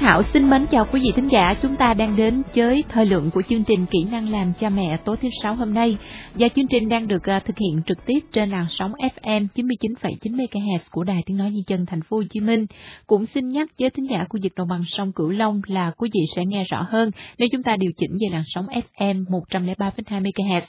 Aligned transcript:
Thảo 0.00 0.22
xin 0.32 0.50
mến 0.50 0.66
chào 0.70 0.86
quý 0.92 1.00
vị 1.02 1.12
thính 1.16 1.28
giả, 1.32 1.54
chúng 1.62 1.76
ta 1.76 1.94
đang 1.94 2.16
đến 2.16 2.42
với 2.54 2.84
thời 2.88 3.06
lượng 3.06 3.30
của 3.30 3.42
chương 3.48 3.64
trình 3.64 3.86
Kỹ 3.86 3.98
năng 4.10 4.30
làm 4.30 4.52
cha 4.60 4.68
mẹ 4.68 4.96
tối 5.04 5.16
thứ 5.16 5.28
sáu 5.42 5.54
hôm 5.54 5.74
nay 5.74 5.96
và 6.34 6.48
chương 6.48 6.66
trình 6.68 6.88
đang 6.88 7.08
được 7.08 7.28
à, 7.28 7.40
thực 7.40 7.58
hiện 7.58 7.82
trực 7.86 8.06
tiếp 8.06 8.18
trên 8.32 8.50
làn 8.50 8.66
sóng 8.70 8.92
FM 8.92 9.46
99,9 9.54 10.36
MHz 10.36 10.78
của 10.90 11.04
Đài 11.04 11.22
Tiếng 11.26 11.36
nói 11.36 11.50
Di 11.54 11.62
chân 11.66 11.86
Thành 11.86 12.00
phố 12.02 12.16
Hồ 12.16 12.22
Chí 12.30 12.40
Minh. 12.40 12.66
Cũng 13.06 13.26
xin 13.26 13.48
nhắc 13.48 13.68
với 13.78 13.90
thính 13.90 14.10
giả 14.10 14.26
khu 14.28 14.40
vực 14.42 14.52
đồng 14.56 14.68
bằng 14.68 14.82
sông 14.86 15.12
Cửu 15.12 15.28
Long 15.28 15.60
là 15.66 15.90
quý 15.96 16.10
vị 16.14 16.20
sẽ 16.34 16.44
nghe 16.44 16.64
rõ 16.70 16.86
hơn 16.90 17.10
nếu 17.38 17.48
chúng 17.52 17.62
ta 17.62 17.76
điều 17.76 17.90
chỉnh 17.96 18.12
về 18.12 18.28
làn 18.32 18.42
sóng 18.46 18.66
FM 18.66 19.24
103,2 19.24 20.22
MHz. 20.22 20.62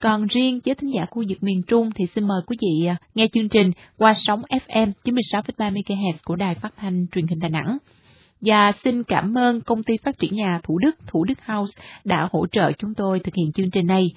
Còn 0.00 0.26
riêng 0.26 0.60
với 0.64 0.74
thính 0.74 0.90
giả 0.94 1.06
khu 1.10 1.22
vực 1.28 1.42
miền 1.42 1.62
Trung 1.66 1.90
thì 1.94 2.04
xin 2.14 2.28
mời 2.28 2.40
quý 2.46 2.56
vị 2.60 2.86
à, 2.86 2.96
nghe 3.14 3.26
chương 3.32 3.48
trình 3.48 3.72
qua 3.98 4.14
sóng 4.14 4.42
FM 4.68 4.92
96,3 5.04 5.72
MHz 5.72 6.14
của 6.24 6.36
Đài 6.36 6.54
Phát 6.54 6.72
thanh 6.76 7.06
Truyền 7.12 7.26
hình 7.26 7.40
Đà 7.40 7.48
Nẵng 7.48 7.78
và 8.42 8.72
xin 8.84 9.02
cảm 9.02 9.38
ơn 9.38 9.60
công 9.60 9.82
ty 9.82 9.96
phát 10.04 10.18
triển 10.18 10.34
nhà 10.34 10.60
Thủ 10.62 10.78
Đức, 10.78 10.96
Thủ 11.06 11.24
Đức 11.24 11.38
House 11.46 11.82
đã 12.04 12.28
hỗ 12.32 12.46
trợ 12.46 12.72
chúng 12.72 12.94
tôi 12.94 13.20
thực 13.20 13.34
hiện 13.34 13.52
chương 13.52 13.70
trình 13.70 13.86
này. 13.86 14.10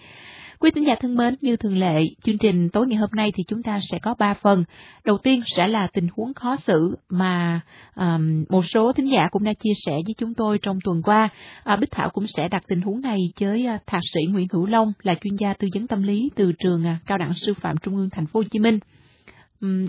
Quý 0.59 0.71
tín 0.75 0.83
giả 0.83 0.95
thân 1.01 1.15
mến, 1.15 1.35
như 1.41 1.55
thường 1.55 1.77
lệ, 1.77 2.01
chương 2.23 2.37
trình 2.37 2.69
tối 2.69 2.87
ngày 2.87 2.97
hôm 2.97 3.09
nay 3.13 3.31
thì 3.35 3.43
chúng 3.47 3.63
ta 3.63 3.79
sẽ 3.91 3.99
có 3.99 4.15
3 4.19 4.33
phần. 4.33 4.63
Đầu 5.03 5.17
tiên 5.17 5.41
sẽ 5.45 5.67
là 5.67 5.87
tình 5.93 6.07
huống 6.15 6.33
khó 6.33 6.55
xử 6.67 6.97
mà 7.09 7.61
um, 7.95 8.43
một 8.49 8.65
số 8.73 8.91
thính 8.93 9.11
giả 9.11 9.21
cũng 9.31 9.43
đã 9.43 9.53
chia 9.53 9.73
sẻ 9.85 9.91
với 9.91 10.15
chúng 10.17 10.33
tôi 10.33 10.59
trong 10.61 10.79
tuần 10.83 11.01
qua. 11.01 11.29
À, 11.63 11.75
Bích 11.75 11.91
Thảo 11.91 12.09
cũng 12.09 12.27
sẽ 12.27 12.47
đặt 12.47 12.63
tình 12.67 12.81
huống 12.81 13.01
này 13.01 13.19
với 13.39 13.67
uh, 13.75 13.81
thạc 13.87 14.01
sĩ 14.13 14.21
Nguyễn 14.31 14.47
Hữu 14.51 14.65
Long 14.65 14.93
là 15.01 15.15
chuyên 15.15 15.35
gia 15.35 15.53
tư 15.53 15.67
vấn 15.73 15.87
tâm 15.87 16.03
lý 16.03 16.29
từ 16.35 16.51
trường 16.59 16.81
uh, 16.81 17.05
Cao 17.05 17.17
đẳng 17.17 17.33
Sư 17.33 17.53
phạm 17.61 17.75
Trung 17.83 17.95
ương 17.95 18.09
Thành 18.09 18.25
phố 18.25 18.39
Hồ 18.39 18.43
Chí 18.51 18.59
Minh 18.59 18.79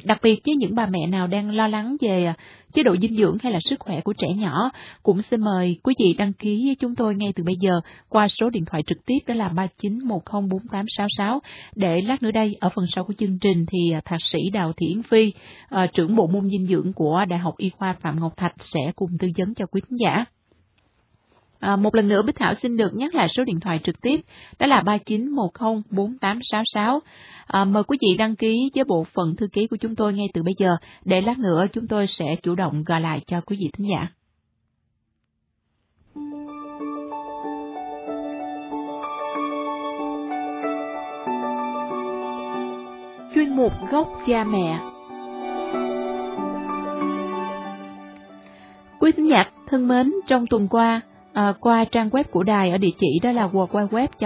đặc 0.05 0.19
biệt 0.23 0.41
với 0.47 0.57
những 0.57 0.75
bà 0.75 0.87
mẹ 0.87 1.07
nào 1.07 1.27
đang 1.27 1.51
lo 1.51 1.69
lắng 1.69 1.97
về 2.01 2.25
à, 2.25 2.35
chế 2.73 2.83
độ 2.83 2.97
dinh 3.03 3.17
dưỡng 3.17 3.37
hay 3.43 3.53
là 3.53 3.59
sức 3.61 3.81
khỏe 3.81 4.01
của 4.01 4.13
trẻ 4.19 4.29
nhỏ, 4.37 4.71
cũng 5.03 5.23
xin 5.23 5.41
mời 5.41 5.79
quý 5.83 5.95
vị 5.99 6.15
đăng 6.19 6.33
ký 6.33 6.63
với 6.67 6.75
chúng 6.75 6.95
tôi 6.95 7.15
ngay 7.17 7.33
từ 7.37 7.45
bây 7.45 7.57
giờ 7.61 7.81
qua 8.09 8.29
số 8.29 8.51
điện 8.51 8.65
thoại 8.65 8.83
trực 8.87 8.99
tiếp 9.07 9.19
đó 9.27 9.35
là 9.35 9.49
39104866 9.49 11.39
để 11.75 12.01
lát 12.01 12.23
nữa 12.23 12.31
đây 12.31 12.57
ở 12.61 12.69
phần 12.69 12.87
sau 12.87 13.05
của 13.05 13.15
chương 13.19 13.39
trình 13.39 13.67
thì 13.73 13.93
à, 13.93 14.01
thạc 14.05 14.21
sĩ 14.33 14.51
Đào 14.53 14.73
Thị 14.77 14.87
Yến 14.87 15.03
Phi, 15.03 15.33
à, 15.69 15.87
trưởng 15.87 16.17
bộ 16.17 16.27
môn 16.27 16.49
dinh 16.51 16.67
dưỡng 16.67 16.93
của 16.93 17.25
Đại 17.29 17.39
học 17.39 17.55
Y 17.57 17.71
khoa 17.71 17.97
Phạm 18.01 18.21
Ngọc 18.21 18.33
Thạch 18.37 18.55
sẽ 18.59 18.93
cùng 18.97 19.11
tư 19.19 19.29
vấn 19.39 19.55
cho 19.55 19.67
quý 19.67 19.81
khán 19.89 19.97
giả. 19.97 20.25
À, 21.61 21.77
một 21.77 21.95
lần 21.95 22.09
nữa 22.09 22.23
Bích 22.23 22.37
Thảo 22.37 22.55
xin 22.63 22.77
được 22.77 22.95
nhắc 22.95 23.15
lại 23.15 23.29
số 23.37 23.45
điện 23.45 23.61
thoại 23.61 23.81
trực 23.85 24.01
tiếp, 24.01 24.21
đó 24.59 24.67
là 24.67 24.83
39104866. 24.83 27.01
À, 27.47 27.65
mời 27.65 27.83
quý 27.83 27.99
vị 28.01 28.17
đăng 28.17 28.37
ký 28.37 28.71
với 28.75 28.85
bộ 28.85 29.07
phận 29.15 29.37
thư 29.37 29.47
ký 29.53 29.67
của 29.67 29.77
chúng 29.77 29.97
tôi 29.97 30.13
ngay 30.13 30.27
từ 30.35 30.43
bây 30.43 30.55
giờ, 30.59 30.77
để 31.05 31.21
lát 31.21 31.39
nữa 31.39 31.67
chúng 31.73 31.89
tôi 31.89 32.07
sẽ 32.07 32.37
chủ 32.43 32.55
động 32.55 32.85
gọi 32.87 33.01
lại 33.01 33.21
cho 33.27 33.41
quý 33.41 33.57
vị 33.61 33.71
thính 33.73 33.87
giả. 33.91 34.09
Chuyên 43.35 43.57
mục 43.57 43.73
Gốc 43.91 44.09
Cha 44.27 44.45
Mẹ 44.45 44.81
Quý 49.01 49.13
thính 49.13 49.29
giả 49.29 49.45
thân 49.67 49.89
mến, 49.89 50.13
trong 50.27 50.47
tuần 50.51 50.69
qua, 50.69 51.01
à, 51.37 51.53
qua 51.61 51.85
trang 51.85 52.09
web 52.09 52.25
của 52.31 52.43
đài 52.43 52.71
ở 52.71 52.79
địa 52.79 52.91
chỉ 52.99 53.19
đó 53.23 53.33
là 53.33 53.47
www.voh.com.vn 53.47 54.25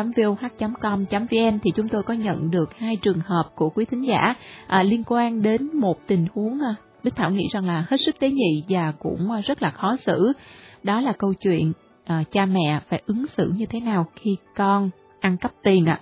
thì 1.62 1.70
chúng 1.74 1.88
tôi 1.88 2.02
có 2.02 2.14
nhận 2.14 2.50
được 2.50 2.70
hai 2.76 2.96
trường 2.96 3.20
hợp 3.20 3.44
của 3.54 3.70
quý 3.70 3.84
thính 3.84 4.06
giả 4.06 4.34
à, 4.66 4.82
liên 4.82 5.02
quan 5.06 5.42
đến 5.42 5.70
một 5.74 5.98
tình 6.06 6.26
huống 6.34 6.60
à, 6.60 6.74
đức 6.74 7.00
Bích 7.04 7.14
Thảo 7.16 7.30
nghĩ 7.30 7.48
rằng 7.52 7.66
là 7.66 7.86
hết 7.88 7.96
sức 8.00 8.18
tế 8.18 8.30
nhị 8.30 8.64
và 8.68 8.92
cũng 8.98 9.30
à, 9.30 9.40
rất 9.40 9.62
là 9.62 9.70
khó 9.70 9.96
xử. 10.06 10.32
Đó 10.82 11.00
là 11.00 11.12
câu 11.12 11.34
chuyện 11.34 11.72
à, 12.04 12.24
cha 12.30 12.46
mẹ 12.46 12.80
phải 12.88 13.02
ứng 13.06 13.26
xử 13.26 13.52
như 13.56 13.66
thế 13.66 13.80
nào 13.80 14.06
khi 14.16 14.36
con 14.56 14.90
ăn 15.20 15.36
cắp 15.36 15.52
tiền 15.62 15.86
ạ. 15.86 16.00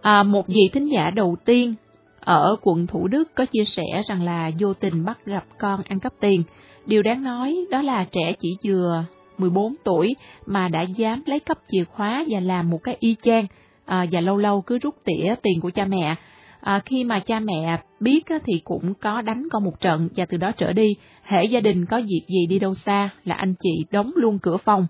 À. 0.00 0.18
À, 0.18 0.22
một 0.22 0.46
vị 0.48 0.70
thính 0.72 0.92
giả 0.92 1.10
đầu 1.14 1.36
tiên 1.44 1.74
ở 2.20 2.56
quận 2.62 2.86
Thủ 2.86 3.08
Đức 3.08 3.34
có 3.34 3.46
chia 3.46 3.64
sẻ 3.64 4.02
rằng 4.08 4.22
là 4.22 4.50
vô 4.58 4.74
tình 4.74 5.04
bắt 5.04 5.26
gặp 5.26 5.44
con 5.58 5.82
ăn 5.88 6.00
cắp 6.00 6.12
tiền. 6.20 6.42
Điều 6.86 7.02
đáng 7.02 7.22
nói 7.22 7.56
đó 7.70 7.82
là 7.82 8.06
trẻ 8.12 8.32
chỉ 8.40 8.56
vừa 8.64 9.04
14 9.38 9.74
tuổi 9.84 10.16
mà 10.46 10.68
đã 10.68 10.82
dám 10.82 11.22
lấy 11.26 11.40
cắp 11.40 11.58
chìa 11.68 11.84
khóa 11.84 12.24
và 12.28 12.40
làm 12.40 12.70
một 12.70 12.78
cái 12.84 12.96
y 13.00 13.16
chang 13.22 13.46
à, 13.84 14.06
và 14.12 14.20
lâu 14.20 14.36
lâu 14.36 14.62
cứ 14.62 14.78
rút 14.78 14.94
tỉa 15.04 15.34
tiền 15.42 15.60
của 15.60 15.70
cha 15.70 15.84
mẹ. 15.84 16.14
À, 16.60 16.80
khi 16.84 17.04
mà 17.04 17.20
cha 17.20 17.40
mẹ 17.40 17.80
biết 18.00 18.26
á, 18.26 18.38
thì 18.44 18.60
cũng 18.64 18.94
có 18.94 19.22
đánh 19.22 19.48
con 19.50 19.64
một 19.64 19.80
trận 19.80 20.08
và 20.16 20.26
từ 20.26 20.36
đó 20.36 20.52
trở 20.56 20.72
đi, 20.72 20.88
hệ 21.22 21.44
gia 21.44 21.60
đình 21.60 21.86
có 21.86 22.00
việc 22.00 22.22
gì 22.28 22.46
đi 22.48 22.58
đâu 22.58 22.74
xa 22.74 23.08
là 23.24 23.34
anh 23.34 23.54
chị 23.62 23.84
đóng 23.90 24.10
luôn 24.16 24.38
cửa 24.38 24.56
phòng. 24.56 24.86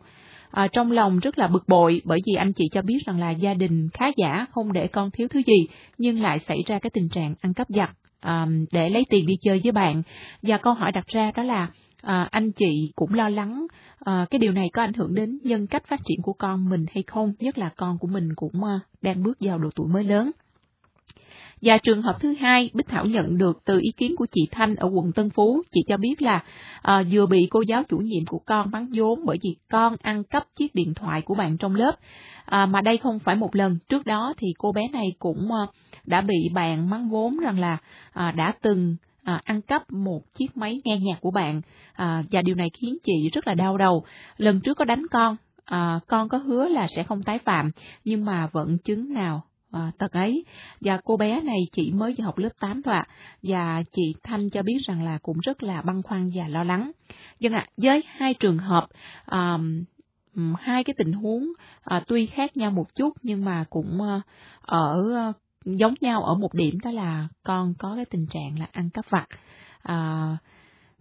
À, 0.51 0.69
trong 0.73 0.93
lòng 0.93 1.19
rất 1.19 1.39
là 1.39 1.47
bực 1.47 1.69
bội 1.69 2.03
bởi 2.05 2.21
vì 2.27 2.35
anh 2.35 2.53
chị 2.53 2.65
cho 2.73 2.83
biết 2.83 2.99
rằng 3.07 3.21
là 3.21 3.31
gia 3.31 3.55
đình 3.55 3.89
khá 3.93 4.07
giả 4.17 4.47
không 4.51 4.73
để 4.73 4.87
con 4.87 5.11
thiếu 5.11 5.29
thứ 5.29 5.43
gì 5.47 5.67
nhưng 5.99 6.23
lại 6.23 6.39
xảy 6.49 6.63
ra 6.67 6.79
cái 6.79 6.91
tình 6.91 7.09
trạng 7.09 7.35
ăn 7.41 7.55
cắp 7.55 7.67
giặt 7.69 7.91
à, 8.21 8.47
để 8.73 8.91
lấy 8.91 9.05
tiền 9.11 9.27
đi 9.27 9.35
chơi 9.41 9.61
với 9.63 9.73
bạn 9.73 10.03
và 10.43 10.59
câu 10.59 10.75
hỏi 10.75 10.93
đặt 10.93 11.07
ra 11.07 11.31
đó 11.37 11.43
là 11.43 11.69
à, 12.05 12.29
anh 12.31 12.53
chị 12.53 12.93
cũng 12.97 13.15
lo 13.15 13.29
lắng 13.29 13.67
à, 14.01 14.27
cái 14.31 14.39
điều 14.39 14.53
này 14.53 14.69
có 14.73 14.83
ảnh 14.83 14.93
hưởng 14.93 15.15
đến 15.15 15.39
nhân 15.43 15.67
cách 15.67 15.87
phát 15.87 16.01
triển 16.05 16.23
của 16.23 16.33
con 16.33 16.69
mình 16.69 16.87
hay 16.95 17.03
không, 17.07 17.33
nhất 17.39 17.59
là 17.59 17.71
con 17.77 17.99
của 17.99 18.09
mình 18.09 18.29
cũng 18.37 18.65
à, 18.65 18.81
đang 19.03 19.23
bước 19.23 19.39
vào 19.41 19.59
độ 19.59 19.69
tuổi 19.77 19.89
mới 19.89 20.05
lớn. 20.05 20.31
Và 21.63 21.79
trường 21.79 22.03
hợp 22.03 22.17
thứ 22.21 22.35
hai, 22.41 22.71
Bích 22.75 22.87
Thảo 22.89 23.05
nhận 23.05 23.39
được 23.39 23.63
từ 23.65 23.81
ý 23.83 23.91
kiến 23.97 24.17
của 24.17 24.27
chị 24.33 24.41
Thanh 24.51 24.77
ở 24.77 24.89
quận 24.95 25.13
Tân 25.13 25.31
Phú, 25.31 25.63
chị 25.73 25.81
cho 25.89 25.97
biết 25.97 26.23
là 26.23 26.43
à, 26.83 27.03
vừa 27.11 27.27
bị 27.27 27.47
cô 27.51 27.61
giáo 27.61 27.83
chủ 27.89 27.99
nhiệm 27.99 28.27
của 28.27 28.39
con 28.39 28.71
bắn 28.71 28.87
vốn 28.95 29.21
bởi 29.27 29.39
vì 29.43 29.57
con 29.71 29.97
ăn 30.03 30.25
cắp 30.25 30.47
chiếc 30.57 30.75
điện 30.75 30.95
thoại 30.95 31.23
của 31.23 31.35
bạn 31.35 31.57
trong 31.59 31.75
lớp. 31.75 31.93
À, 32.45 32.67
mà 32.67 32.81
đây 32.81 32.99
không 32.99 33.19
phải 33.19 33.37
một 33.37 33.57
lần, 33.57 33.79
trước 33.89 34.07
đó 34.07 34.35
thì 34.39 34.47
cô 34.59 34.73
bé 34.73 34.89
này 34.93 35.07
cũng 35.19 35.53
à, 35.53 35.67
đã 36.07 36.21
bị 36.21 36.49
bạn 36.55 36.91
mắng 36.91 37.09
vốn 37.09 37.39
rằng 37.39 37.59
là 37.59 37.79
à, 38.13 38.31
đã 38.31 38.53
từng 38.63 38.97
à, 39.25 39.41
ăn 39.45 39.63
cắp 39.63 39.93
một 39.93 40.21
chiếc 40.35 40.57
máy 40.57 40.81
nghe 40.85 40.99
nhạc 40.99 41.21
của 41.21 41.31
bạn 41.31 41.61
à, 41.93 42.23
và 42.31 42.43
điều 42.43 42.55
này 42.55 42.71
khiến 42.81 42.97
chị 43.05 43.31
rất 43.33 43.47
là 43.47 43.55
đau 43.55 43.79
đầu. 43.79 44.05
Lần 44.37 44.61
trước 44.61 44.75
có 44.75 44.85
đánh 44.85 45.03
con, 45.11 45.37
à, 45.65 46.01
con 46.07 46.29
có 46.29 46.39
hứa 46.39 46.69
là 46.69 46.87
sẽ 46.97 47.03
không 47.03 47.23
tái 47.23 47.39
phạm, 47.39 47.71
nhưng 48.05 48.25
mà 48.25 48.47
vẫn 48.53 48.79
chứng 48.79 49.15
nào 49.15 49.43
à, 49.73 49.93
tật 49.99 50.13
ấy. 50.13 50.45
Và 50.81 50.99
cô 51.05 51.17
bé 51.17 51.41
này 51.41 51.59
chỉ 51.73 51.93
mới 51.93 52.15
học 52.23 52.39
lớp 52.39 52.49
8 52.61 52.83
thôi 52.83 52.95
ạ. 52.95 53.07
Và 53.43 53.83
chị 53.97 54.15
Thanh 54.23 54.51
cho 54.51 54.63
biết 54.63 54.79
rằng 54.87 55.03
là 55.03 55.19
cũng 55.23 55.39
rất 55.43 55.63
là 55.63 55.83
băn 55.83 56.03
khoăn 56.03 56.31
và 56.35 56.49
lo 56.49 56.65
lắng. 56.65 56.91
Dân 57.41 57.53
ạ, 57.53 57.67
à, 57.69 57.73
với 57.77 58.03
hai 58.07 58.35
trường 58.35 58.59
hợp, 58.59 58.87
à, 59.27 59.59
hai 60.59 60.85
cái 60.85 60.95
tình 60.99 61.13
huống 61.13 61.47
à, 61.83 62.03
tuy 62.07 62.27
khác 62.27 62.57
nhau 62.57 62.71
một 62.71 62.95
chút 62.95 63.13
nhưng 63.23 63.45
mà 63.45 63.65
cũng 63.71 64.03
à, 64.03 64.21
ở 64.61 65.15
à, 65.17 65.33
giống 65.65 65.95
nhau 66.01 66.23
ở 66.23 66.35
một 66.35 66.55
điểm 66.55 66.79
đó 66.85 66.91
là 66.91 67.29
con 67.43 67.75
có 67.79 67.95
cái 67.97 68.05
tình 68.05 68.27
trạng 68.27 68.59
là 68.59 68.69
ăn 68.73 68.91
cắp 68.91 69.05
vặt. 69.11 69.27
À, 69.83 70.37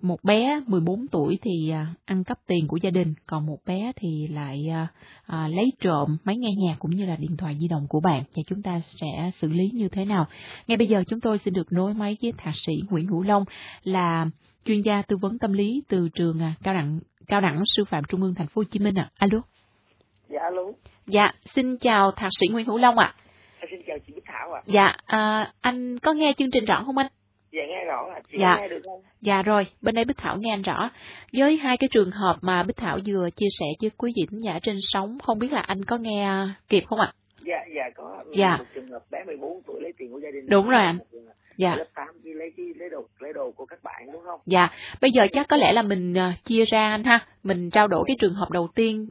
một 0.01 0.23
bé 0.23 0.59
14 0.67 1.07
tuổi 1.11 1.39
thì 1.41 1.69
à, 1.69 1.87
ăn 2.05 2.23
cắp 2.23 2.37
tiền 2.47 2.67
của 2.67 2.77
gia 2.77 2.89
đình, 2.89 3.13
còn 3.27 3.45
một 3.45 3.57
bé 3.65 3.91
thì 3.95 4.27
lại 4.27 4.69
à, 4.71 4.87
à, 5.25 5.47
lấy 5.47 5.71
trộm 5.79 6.17
máy 6.23 6.37
nghe 6.37 6.49
nhạc 6.57 6.75
cũng 6.79 6.91
như 6.91 7.05
là 7.05 7.15
điện 7.15 7.37
thoại 7.37 7.57
di 7.59 7.67
động 7.67 7.85
của 7.89 7.99
bạn 7.99 8.23
và 8.35 8.41
chúng 8.47 8.61
ta 8.61 8.81
sẽ 9.01 9.31
xử 9.41 9.47
lý 9.47 9.71
như 9.73 9.89
thế 9.89 10.05
nào. 10.05 10.27
Ngay 10.67 10.77
bây 10.77 10.87
giờ 10.87 11.03
chúng 11.07 11.19
tôi 11.19 11.37
xin 11.37 11.53
được 11.53 11.71
nối 11.71 11.93
máy 11.93 12.17
với 12.21 12.33
thạc 12.37 12.53
sĩ 12.65 12.73
Nguyễn 12.89 13.07
Hữu 13.07 13.23
Long 13.23 13.43
là 13.83 14.25
chuyên 14.65 14.81
gia 14.81 15.01
tư 15.01 15.17
vấn 15.21 15.39
tâm 15.39 15.53
lý 15.53 15.83
từ 15.87 16.09
trường 16.09 16.39
à, 16.39 16.53
cao 16.63 16.73
đẳng 16.73 16.99
cao 17.27 17.41
đẳng 17.41 17.63
sư 17.65 17.83
phạm 17.89 18.03
trung 18.09 18.21
ương 18.21 18.35
thành 18.35 18.47
phố 18.47 18.59
Hồ 18.59 18.63
Chí 18.71 18.79
Minh 18.79 18.95
ạ. 18.99 19.09
À. 19.13 19.27
Alo. 19.31 19.41
Dạ 20.29 20.39
alo. 20.43 20.63
Dạ, 21.07 21.31
xin 21.55 21.77
chào 21.77 22.11
thạc 22.11 22.29
sĩ 22.39 22.47
Nguyễn 22.51 22.65
Hữu 22.65 22.77
Long 22.77 22.97
ạ. 22.97 23.15
À 23.17 23.22
xin 23.71 23.81
chào 23.87 23.97
chị 24.07 24.13
Bích 24.15 24.23
Thảo 24.25 24.53
ạ. 24.53 24.61
À. 24.61 24.63
Dạ, 24.65 24.95
à, 25.05 25.53
anh 25.61 25.99
có 25.99 26.13
nghe 26.13 26.33
chương 26.37 26.51
trình 26.51 26.65
rõ 26.65 26.83
không 26.85 26.97
anh? 26.97 27.07
Dạ 27.51 27.61
nghe 27.67 27.85
rõ 27.85 28.09
ạ. 28.15 28.21
Chị 28.31 28.37
dạ. 28.39 28.57
nghe 28.61 28.67
được 28.67 28.81
không? 28.85 29.01
Dạ 29.21 29.41
rồi, 29.41 29.67
bên 29.81 29.95
đây 29.95 30.05
Bích 30.05 30.17
Thảo 30.17 30.37
nghe 30.39 30.53
anh 30.53 30.61
rõ. 30.61 30.89
Với 31.33 31.57
hai 31.57 31.77
cái 31.77 31.87
trường 31.91 32.11
hợp 32.11 32.35
mà 32.41 32.63
Bích 32.63 32.77
Thảo 32.77 32.99
vừa 33.05 33.29
chia 33.29 33.49
sẻ 33.59 33.65
với 33.81 33.91
quý 33.97 34.13
vị 34.15 34.37
giả 34.43 34.59
trên 34.63 34.75
sóng, 34.81 35.17
không 35.23 35.39
biết 35.39 35.51
là 35.51 35.61
anh 35.61 35.85
có 35.85 35.97
nghe 35.97 36.29
kịp 36.69 36.83
không 36.87 36.99
ạ? 36.99 37.13
Dạ, 37.45 37.65
dạ 37.75 37.89
có. 37.95 38.23
Dạ. 38.37 38.57
Một 38.57 38.65
trường 38.75 38.87
hợp 38.87 39.03
bé 39.11 39.23
14 39.25 39.61
tuổi 39.67 39.81
lấy 39.81 39.91
tiền 39.97 40.11
của 40.11 40.19
gia 40.19 40.31
đình. 40.31 40.45
Đúng 40.49 40.69
rồi 40.69 40.81
anh. 40.81 40.97
Dạ. 41.57 41.75
Lớp 41.75 41.85
8 41.95 42.07
chỉ 42.23 42.29
lấy 42.33 42.51
cái 42.57 42.65
lấy 42.75 42.89
đồ 42.89 43.01
lấy 43.19 43.33
đồ 43.33 43.51
của 43.51 43.65
các 43.65 43.83
bạn 43.83 44.11
đúng 44.13 44.21
không? 44.25 44.39
Dạ. 44.45 44.69
Bây 45.01 45.11
giờ 45.11 45.27
chắc 45.31 45.47
có 45.47 45.57
lẽ 45.57 45.73
là 45.73 45.81
mình 45.81 46.13
uh, 46.13 46.45
chia 46.45 46.65
ra 46.65 46.89
anh 46.89 47.03
ha. 47.03 47.19
Mình 47.43 47.69
trao 47.69 47.87
đổi 47.87 48.03
cái 48.07 48.15
trường 48.19 48.33
hợp 48.33 48.51
đầu 48.51 48.67
tiên 48.75 49.07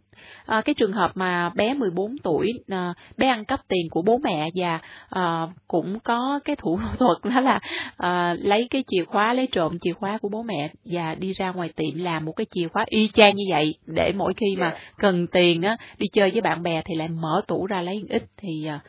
à, 0.46 0.62
cái 0.64 0.74
trường 0.74 0.92
hợp 0.92 1.10
mà 1.14 1.50
bé 1.54 1.74
14 1.74 2.16
tuổi 2.22 2.52
à, 2.68 2.94
bé 3.16 3.26
ăn 3.26 3.44
cắp 3.44 3.60
tiền 3.68 3.86
của 3.90 4.02
bố 4.02 4.18
mẹ 4.18 4.48
và 4.54 4.78
à, 5.08 5.46
cũng 5.68 5.98
có 6.04 6.40
cái 6.44 6.56
thủ 6.56 6.78
thuật 6.98 7.18
đó 7.34 7.40
là 7.40 7.60
à, 7.96 8.34
lấy 8.38 8.66
cái 8.70 8.84
chìa 8.86 9.04
khóa 9.04 9.32
lấy 9.32 9.48
trộm 9.52 9.78
chìa 9.80 9.92
khóa 9.92 10.18
của 10.18 10.28
bố 10.28 10.42
mẹ 10.42 10.70
và 10.84 11.14
đi 11.14 11.32
ra 11.32 11.52
ngoài 11.52 11.70
tiệm 11.76 11.94
làm 11.94 12.24
một 12.24 12.32
cái 12.32 12.46
chìa 12.54 12.68
khóa 12.68 12.84
y 12.88 13.08
chang 13.14 13.36
như 13.36 13.44
vậy 13.50 13.74
để 13.86 14.12
mỗi 14.16 14.34
khi 14.34 14.56
mà 14.58 14.76
cần 14.98 15.26
tiền 15.26 15.62
á 15.62 15.76
đi 15.98 16.06
chơi 16.12 16.30
với 16.30 16.40
bạn 16.40 16.62
bè 16.62 16.82
thì 16.84 16.94
lại 16.94 17.08
mở 17.08 17.42
tủ 17.46 17.66
ra 17.66 17.82
lấy 17.82 18.04
ít 18.08 18.22
thì 18.36 18.66
à, 18.66 18.80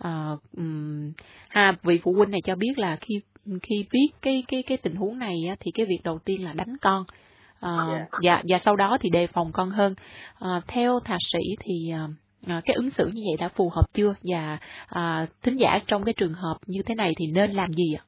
à, 0.00 0.30
um, 0.56 1.12
ha 1.48 1.72
vị 1.82 2.00
phụ 2.02 2.12
huynh 2.12 2.30
này 2.30 2.40
cho 2.44 2.56
biết 2.56 2.78
là 2.78 2.96
khi 3.00 3.20
khi 3.62 3.86
biết 3.92 4.08
cái 4.22 4.44
cái 4.48 4.62
cái 4.62 4.78
tình 4.78 4.94
huống 4.94 5.18
này 5.18 5.34
á, 5.48 5.56
thì 5.60 5.70
cái 5.74 5.86
việc 5.86 6.00
đầu 6.04 6.18
tiên 6.24 6.44
là 6.44 6.52
đánh 6.52 6.76
con 6.80 7.04
à, 7.60 7.70
yeah. 7.92 8.08
và 8.22 8.42
và 8.48 8.58
sau 8.64 8.76
đó 8.76 8.96
thì 9.00 9.10
đề 9.10 9.26
phòng 9.26 9.50
con 9.52 9.70
hơn 9.70 9.94
à, 10.38 10.60
theo 10.68 11.00
thạc 11.04 11.18
sĩ 11.32 11.56
thì 11.60 11.92
à, 12.46 12.60
cái 12.64 12.74
ứng 12.74 12.90
xử 12.90 13.06
như 13.06 13.22
vậy 13.30 13.36
đã 13.40 13.48
phù 13.48 13.70
hợp 13.74 13.84
chưa 13.92 14.14
và 14.22 14.58
à, 14.86 15.26
thính 15.42 15.56
giả 15.56 15.78
trong 15.86 16.04
cái 16.04 16.14
trường 16.16 16.34
hợp 16.34 16.56
như 16.66 16.82
thế 16.86 16.94
này 16.94 17.12
thì 17.18 17.26
nên 17.34 17.50
làm 17.50 17.72
gì 17.72 17.94
ạ? 17.98 18.02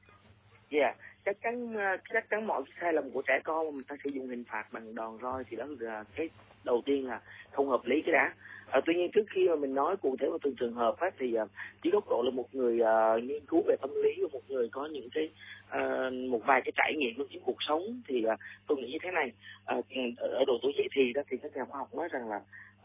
Yeah 0.69 0.97
chắc 1.25 1.41
chắn 1.41 1.75
chắc 2.13 2.29
chắn 2.29 2.47
mọi 2.47 2.63
sai 2.81 2.93
lầm 2.93 3.11
của 3.11 3.21
trẻ 3.27 3.39
con 3.43 3.65
mà 3.65 3.71
mình 3.71 3.85
ta 3.87 3.95
sử 4.03 4.09
dụng 4.09 4.27
hình 4.27 4.43
phạt 4.51 4.63
bằng 4.71 4.95
đòn 4.95 5.17
roi 5.21 5.43
thì 5.49 5.57
đó 5.57 5.65
là 5.79 6.03
cái 6.15 6.29
đầu 6.63 6.81
tiên 6.85 7.07
là 7.07 7.19
không 7.51 7.69
hợp 7.69 7.81
lý 7.85 8.01
cái 8.05 8.13
đã 8.13 8.33
à, 8.73 8.81
tuy 8.85 8.95
nhiên 8.95 9.11
trước 9.11 9.25
khi 9.29 9.49
mà 9.49 9.55
mình 9.55 9.73
nói 9.73 9.97
cụ 9.97 10.15
thể 10.19 10.29
vào 10.29 10.37
từng 10.43 10.55
trường 10.55 10.73
hợp 10.73 10.95
á, 10.99 11.09
thì 11.19 11.37
uh, 11.41 11.49
chỉ 11.81 11.89
góc 11.89 12.09
độ 12.09 12.21
là 12.21 12.31
một 12.31 12.55
người 12.55 12.79
uh, 12.81 13.23
nghiên 13.23 13.45
cứu 13.45 13.61
về 13.67 13.75
tâm 13.81 13.89
lý 14.03 14.09
và 14.21 14.27
một 14.31 14.41
người 14.47 14.69
có 14.71 14.85
những 14.85 15.09
cái 15.13 15.29
uh, 15.67 16.13
một 16.13 16.41
vài 16.45 16.61
cái 16.65 16.71
trải 16.75 16.93
nghiệm 16.97 17.13
trong 17.17 17.43
cuộc 17.45 17.57
sống 17.67 18.01
thì 18.07 18.25
uh, 18.33 18.39
tôi 18.67 18.77
nghĩ 18.77 18.91
như 18.91 18.97
thế 19.03 19.11
này 19.11 19.31
uh, 19.77 19.85
ở 20.17 20.43
độ 20.47 20.53
tuổi 20.61 20.73
dậy 20.77 20.87
thì 20.95 21.13
đó 21.13 21.21
thì 21.29 21.37
các 21.37 21.55
nhà 21.55 21.65
khoa 21.65 21.79
học 21.79 21.95
nói 21.95 22.07
rằng 22.11 22.29
là 22.29 22.41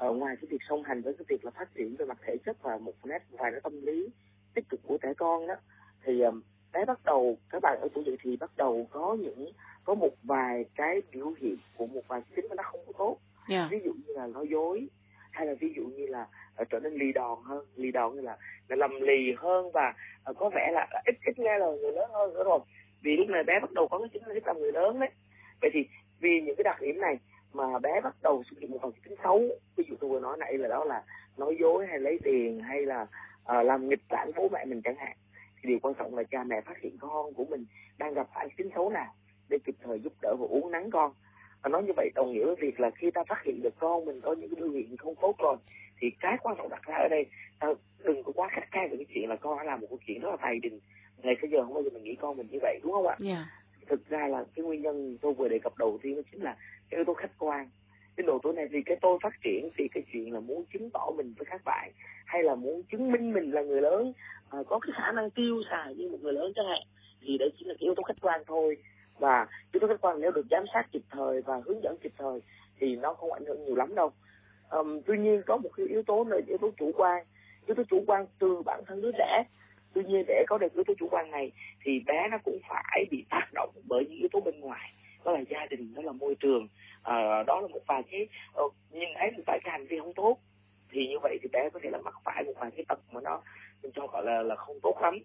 uh, 0.06 0.16
ngoài 0.16 0.36
cái 0.40 0.48
việc 0.50 0.60
song 0.68 0.82
hành 0.82 1.02
với 1.02 1.14
cái 1.18 1.24
việc 1.28 1.44
là 1.44 1.50
phát 1.50 1.74
triển 1.74 1.96
về 1.96 2.06
mặt 2.06 2.18
thể 2.26 2.36
chất 2.46 2.62
và 2.62 2.78
một 2.78 2.94
nét 3.04 3.22
vài 3.30 3.50
cái 3.50 3.60
tâm 3.60 3.86
lý 3.86 4.08
tích 4.54 4.68
cực 4.68 4.80
của 4.86 4.98
trẻ 5.02 5.08
con 5.16 5.46
đó 5.46 5.54
thì 6.04 6.26
uh, 6.26 6.34
bé 6.72 6.84
bắt 6.84 6.98
đầu 7.04 7.38
các 7.50 7.62
bạn 7.62 7.78
ở 7.80 7.88
tuổi 7.94 8.04
dậy 8.04 8.16
thì 8.22 8.36
bắt 8.36 8.50
đầu 8.56 8.86
có 8.90 9.16
những 9.20 9.52
có 9.84 9.94
một 9.94 10.14
vài 10.22 10.64
cái 10.74 11.02
biểu 11.12 11.32
hiện 11.40 11.56
của 11.76 11.86
một 11.86 12.02
vài 12.08 12.20
tính 12.36 12.46
mà 12.48 12.54
nó 12.56 12.62
không 12.62 12.80
có 12.86 12.92
tốt 12.98 13.16
yeah. 13.48 13.70
ví 13.70 13.80
dụ 13.84 13.92
như 13.92 14.12
là 14.14 14.26
nói 14.26 14.46
dối 14.50 14.88
hay 15.38 15.46
là 15.46 15.54
ví 15.60 15.72
dụ 15.76 15.82
như 15.82 16.06
là 16.06 16.26
uh, 16.62 16.68
trở 16.70 16.80
nên 16.80 16.92
lì 16.92 17.12
đòn 17.12 17.38
hơn 17.44 17.64
lì 17.76 17.92
đòn 17.92 18.14
như 18.14 18.20
là 18.20 18.36
là 18.68 18.76
lầm 18.76 19.00
lì 19.00 19.34
hơn 19.36 19.70
và 19.72 19.94
uh, 20.30 20.36
có 20.38 20.50
vẻ 20.54 20.70
là 20.72 20.88
ít 21.04 21.14
ít 21.26 21.38
nghe 21.38 21.58
lời 21.58 21.78
người 21.78 21.92
lớn 21.92 22.10
hơn 22.12 22.34
nữa 22.34 22.44
rồi. 22.44 22.60
Vì 23.02 23.16
lúc 23.16 23.28
này 23.28 23.42
bé 23.44 23.60
bắt 23.60 23.72
đầu 23.72 23.88
có 23.88 23.98
cái 23.98 24.08
tính 24.12 24.22
thích 24.34 24.46
làm 24.46 24.58
người 24.58 24.72
lớn 24.72 25.00
đấy. 25.00 25.10
Vậy 25.60 25.70
thì 25.72 25.86
vì 26.20 26.40
những 26.40 26.56
cái 26.56 26.64
đặc 26.64 26.80
điểm 26.80 27.00
này 27.00 27.18
mà 27.52 27.78
bé 27.78 28.00
bắt 28.00 28.14
đầu 28.22 28.42
xuất 28.50 28.60
hiện 28.60 28.70
một 28.70 28.78
phần 28.82 28.92
tính 29.04 29.18
xấu 29.24 29.42
ví 29.76 29.84
dụ 29.88 29.96
tôi 30.00 30.10
vừa 30.10 30.20
nói 30.20 30.36
nãy 30.40 30.58
là 30.58 30.68
đó 30.68 30.84
là 30.84 31.02
nói 31.36 31.56
dối 31.60 31.86
hay 31.86 31.98
lấy 31.98 32.18
tiền 32.24 32.60
hay 32.60 32.86
là 32.86 33.02
uh, 33.02 33.66
làm 33.66 33.88
nghịch 33.88 34.02
lãng 34.10 34.30
bố 34.36 34.48
mẹ 34.48 34.64
mình 34.64 34.82
chẳng 34.84 34.96
hạn 34.96 35.16
thì 35.62 35.68
điều 35.68 35.78
quan 35.82 35.94
trọng 35.94 36.16
là 36.16 36.22
cha 36.22 36.44
mẹ 36.44 36.60
phát 36.60 36.78
hiện 36.80 36.96
con 37.00 37.34
của 37.34 37.44
mình 37.44 37.64
đang 37.98 38.14
gặp 38.14 38.26
phải 38.34 38.48
tính 38.56 38.70
xấu 38.74 38.90
nào 38.90 39.14
để 39.48 39.58
kịp 39.64 39.74
thời 39.82 40.00
giúp 40.00 40.12
đỡ 40.22 40.34
và 40.38 40.46
uống 40.48 40.70
nắng 40.70 40.90
con 40.90 41.12
nói 41.64 41.82
như 41.82 41.92
vậy 41.96 42.10
đồng 42.14 42.32
nghĩa 42.32 42.44
với 42.44 42.54
việc 42.60 42.80
là 42.80 42.90
khi 42.90 43.10
ta 43.10 43.24
phát 43.28 43.42
hiện 43.44 43.62
được 43.62 43.74
con 43.78 44.04
mình 44.04 44.20
có 44.20 44.32
những 44.32 44.54
cái 44.54 44.64
biểu 44.64 44.70
hiện 44.70 44.96
không 44.96 45.14
tốt 45.20 45.34
rồi 45.38 45.56
thì 46.00 46.10
cái 46.20 46.36
quan 46.42 46.56
trọng 46.56 46.68
đặt 46.68 46.82
ra 46.86 46.96
ở 46.96 47.08
đây 47.08 47.26
ta 47.60 47.68
đừng 48.04 48.22
có 48.22 48.32
quá 48.32 48.48
khắt 48.52 48.64
khe 48.70 48.88
về 48.88 48.96
cái 48.96 49.06
chuyện 49.14 49.28
là 49.28 49.36
con 49.36 49.58
đã 49.58 49.64
làm 49.64 49.80
một 49.80 49.86
câu 49.90 49.98
chuyện 50.06 50.20
rất 50.20 50.30
là 50.30 50.36
tài 50.36 50.58
đình. 50.58 50.80
Ngày 51.22 51.36
bây 51.42 51.50
giờ 51.50 51.64
không 51.64 51.74
bao 51.74 51.82
giờ 51.82 51.90
mình 51.90 52.04
nghĩ 52.04 52.14
con 52.14 52.36
mình 52.36 52.46
như 52.50 52.58
vậy 52.62 52.80
đúng 52.82 52.92
không 52.92 53.06
ạ? 53.06 53.16
Yeah. 53.24 53.46
thực 53.86 54.08
ra 54.08 54.28
là 54.28 54.44
cái 54.54 54.64
nguyên 54.64 54.82
nhân 54.82 55.18
tôi 55.20 55.32
vừa 55.32 55.48
đề 55.48 55.58
cập 55.58 55.78
đầu 55.78 55.98
tiên 56.02 56.16
đó 56.16 56.22
chính 56.32 56.42
là 56.42 56.56
cái 56.90 56.98
yếu 56.98 57.04
tố 57.04 57.14
khách 57.14 57.38
quan. 57.38 57.68
Cái 58.16 58.26
độ 58.26 58.38
tuổi 58.42 58.52
này 58.52 58.66
vì 58.66 58.82
cái 58.82 58.96
tôi 59.00 59.18
phát 59.22 59.32
triển 59.44 59.68
vì 59.76 59.88
cái 59.88 60.02
chuyện 60.12 60.32
là 60.32 60.40
muốn 60.40 60.64
chứng 60.72 60.90
tỏ 60.90 61.10
mình 61.16 61.34
với 61.38 61.46
các 61.50 61.64
bạn 61.64 61.90
hay 62.26 62.42
là 62.42 62.54
muốn 62.54 62.82
chứng 62.82 63.12
minh 63.12 63.32
mình 63.32 63.50
là 63.50 63.62
người 63.62 63.80
lớn 63.80 64.12
à, 64.50 64.58
có 64.66 64.78
cái 64.78 64.92
khả 64.96 65.12
năng 65.12 65.30
tiêu 65.30 65.62
xài 65.70 65.94
như 65.94 66.08
một 66.10 66.18
người 66.22 66.32
lớn 66.32 66.52
chẳng 66.56 66.66
hạn 66.66 66.82
thì 67.20 67.38
đấy 67.38 67.50
chính 67.58 67.68
là 67.68 67.74
cái 67.74 67.84
yếu 67.84 67.94
tố 67.94 68.02
khách 68.02 68.20
quan 68.20 68.42
thôi 68.46 68.76
và 69.18 69.46
yếu 69.72 69.80
tố 69.80 69.86
khách 69.88 70.00
quan 70.00 70.20
nếu 70.20 70.30
được 70.30 70.46
giám 70.50 70.64
sát 70.74 70.86
kịp 70.92 71.02
thời 71.10 71.42
và 71.42 71.60
hướng 71.64 71.82
dẫn 71.82 71.96
kịp 72.02 72.12
thời 72.18 72.40
thì 72.80 72.96
nó 72.96 73.14
không 73.14 73.32
ảnh 73.32 73.44
hưởng 73.44 73.64
nhiều 73.64 73.76
lắm 73.76 73.94
đâu. 73.94 74.12
Um, 74.70 75.00
tuy 75.06 75.18
nhiên 75.18 75.42
có 75.46 75.56
một 75.56 75.70
cái 75.76 75.86
yếu 75.86 76.02
tố 76.02 76.24
là 76.28 76.36
yếu 76.46 76.58
tố 76.58 76.70
chủ 76.78 76.92
quan. 76.96 77.24
Yếu 77.66 77.74
tố 77.74 77.82
chủ 77.90 78.04
quan 78.06 78.26
từ 78.38 78.62
bản 78.62 78.82
thân 78.86 79.02
đứa 79.02 79.12
trẻ. 79.18 79.44
Tuy 79.92 80.02
nhiên 80.04 80.24
để 80.28 80.44
có 80.48 80.58
được 80.58 80.74
yếu 80.74 80.84
tố 80.84 80.94
chủ 80.98 81.08
quan 81.10 81.30
này 81.30 81.52
thì 81.84 82.00
bé 82.06 82.28
nó 82.30 82.38
cũng 82.44 82.58
phải 82.68 83.06
bị 83.10 83.24
tác 83.30 83.46
động 83.54 83.70
bởi 83.88 84.04
những 84.08 84.18
yếu 84.18 84.28
tố 84.32 84.40
bên 84.40 84.60
ngoài. 84.60 84.92
Đó 85.24 85.32
là 85.32 85.40
gia 85.50 85.66
đình 85.70 85.94
đó 85.94 86.02
là 86.02 86.12
môi 86.12 86.34
trường 86.34 86.68
à, 87.02 87.42
đó 87.46 87.60
là 87.60 87.68
một 87.68 87.80
vài 87.86 88.02
cái 88.10 88.28
ờ, 88.52 88.64
uh, 88.64 88.74
thấy 88.92 89.14
ấy 89.14 89.30
một 89.30 89.42
vài 89.46 89.60
cái 89.64 89.72
hành 89.72 89.86
vi 89.86 89.98
không 89.98 90.14
tốt 90.14 90.38
thì 90.90 91.06
như 91.06 91.18
vậy 91.22 91.38
thì 91.42 91.48
bé 91.52 91.70
có 91.70 91.80
thể 91.82 91.90
là 91.90 91.98
mắc 91.98 92.14
phải 92.24 92.44
một 92.44 92.52
vài 92.58 92.70
cái 92.76 92.84
tật 92.88 92.98
mà 93.12 93.20
nó 93.20 93.40
mình 93.82 93.92
cho 93.94 94.06
gọi 94.06 94.24
là 94.24 94.42
là 94.42 94.56
không 94.56 94.80
tốt 94.82 94.98
lắm. 95.02 95.18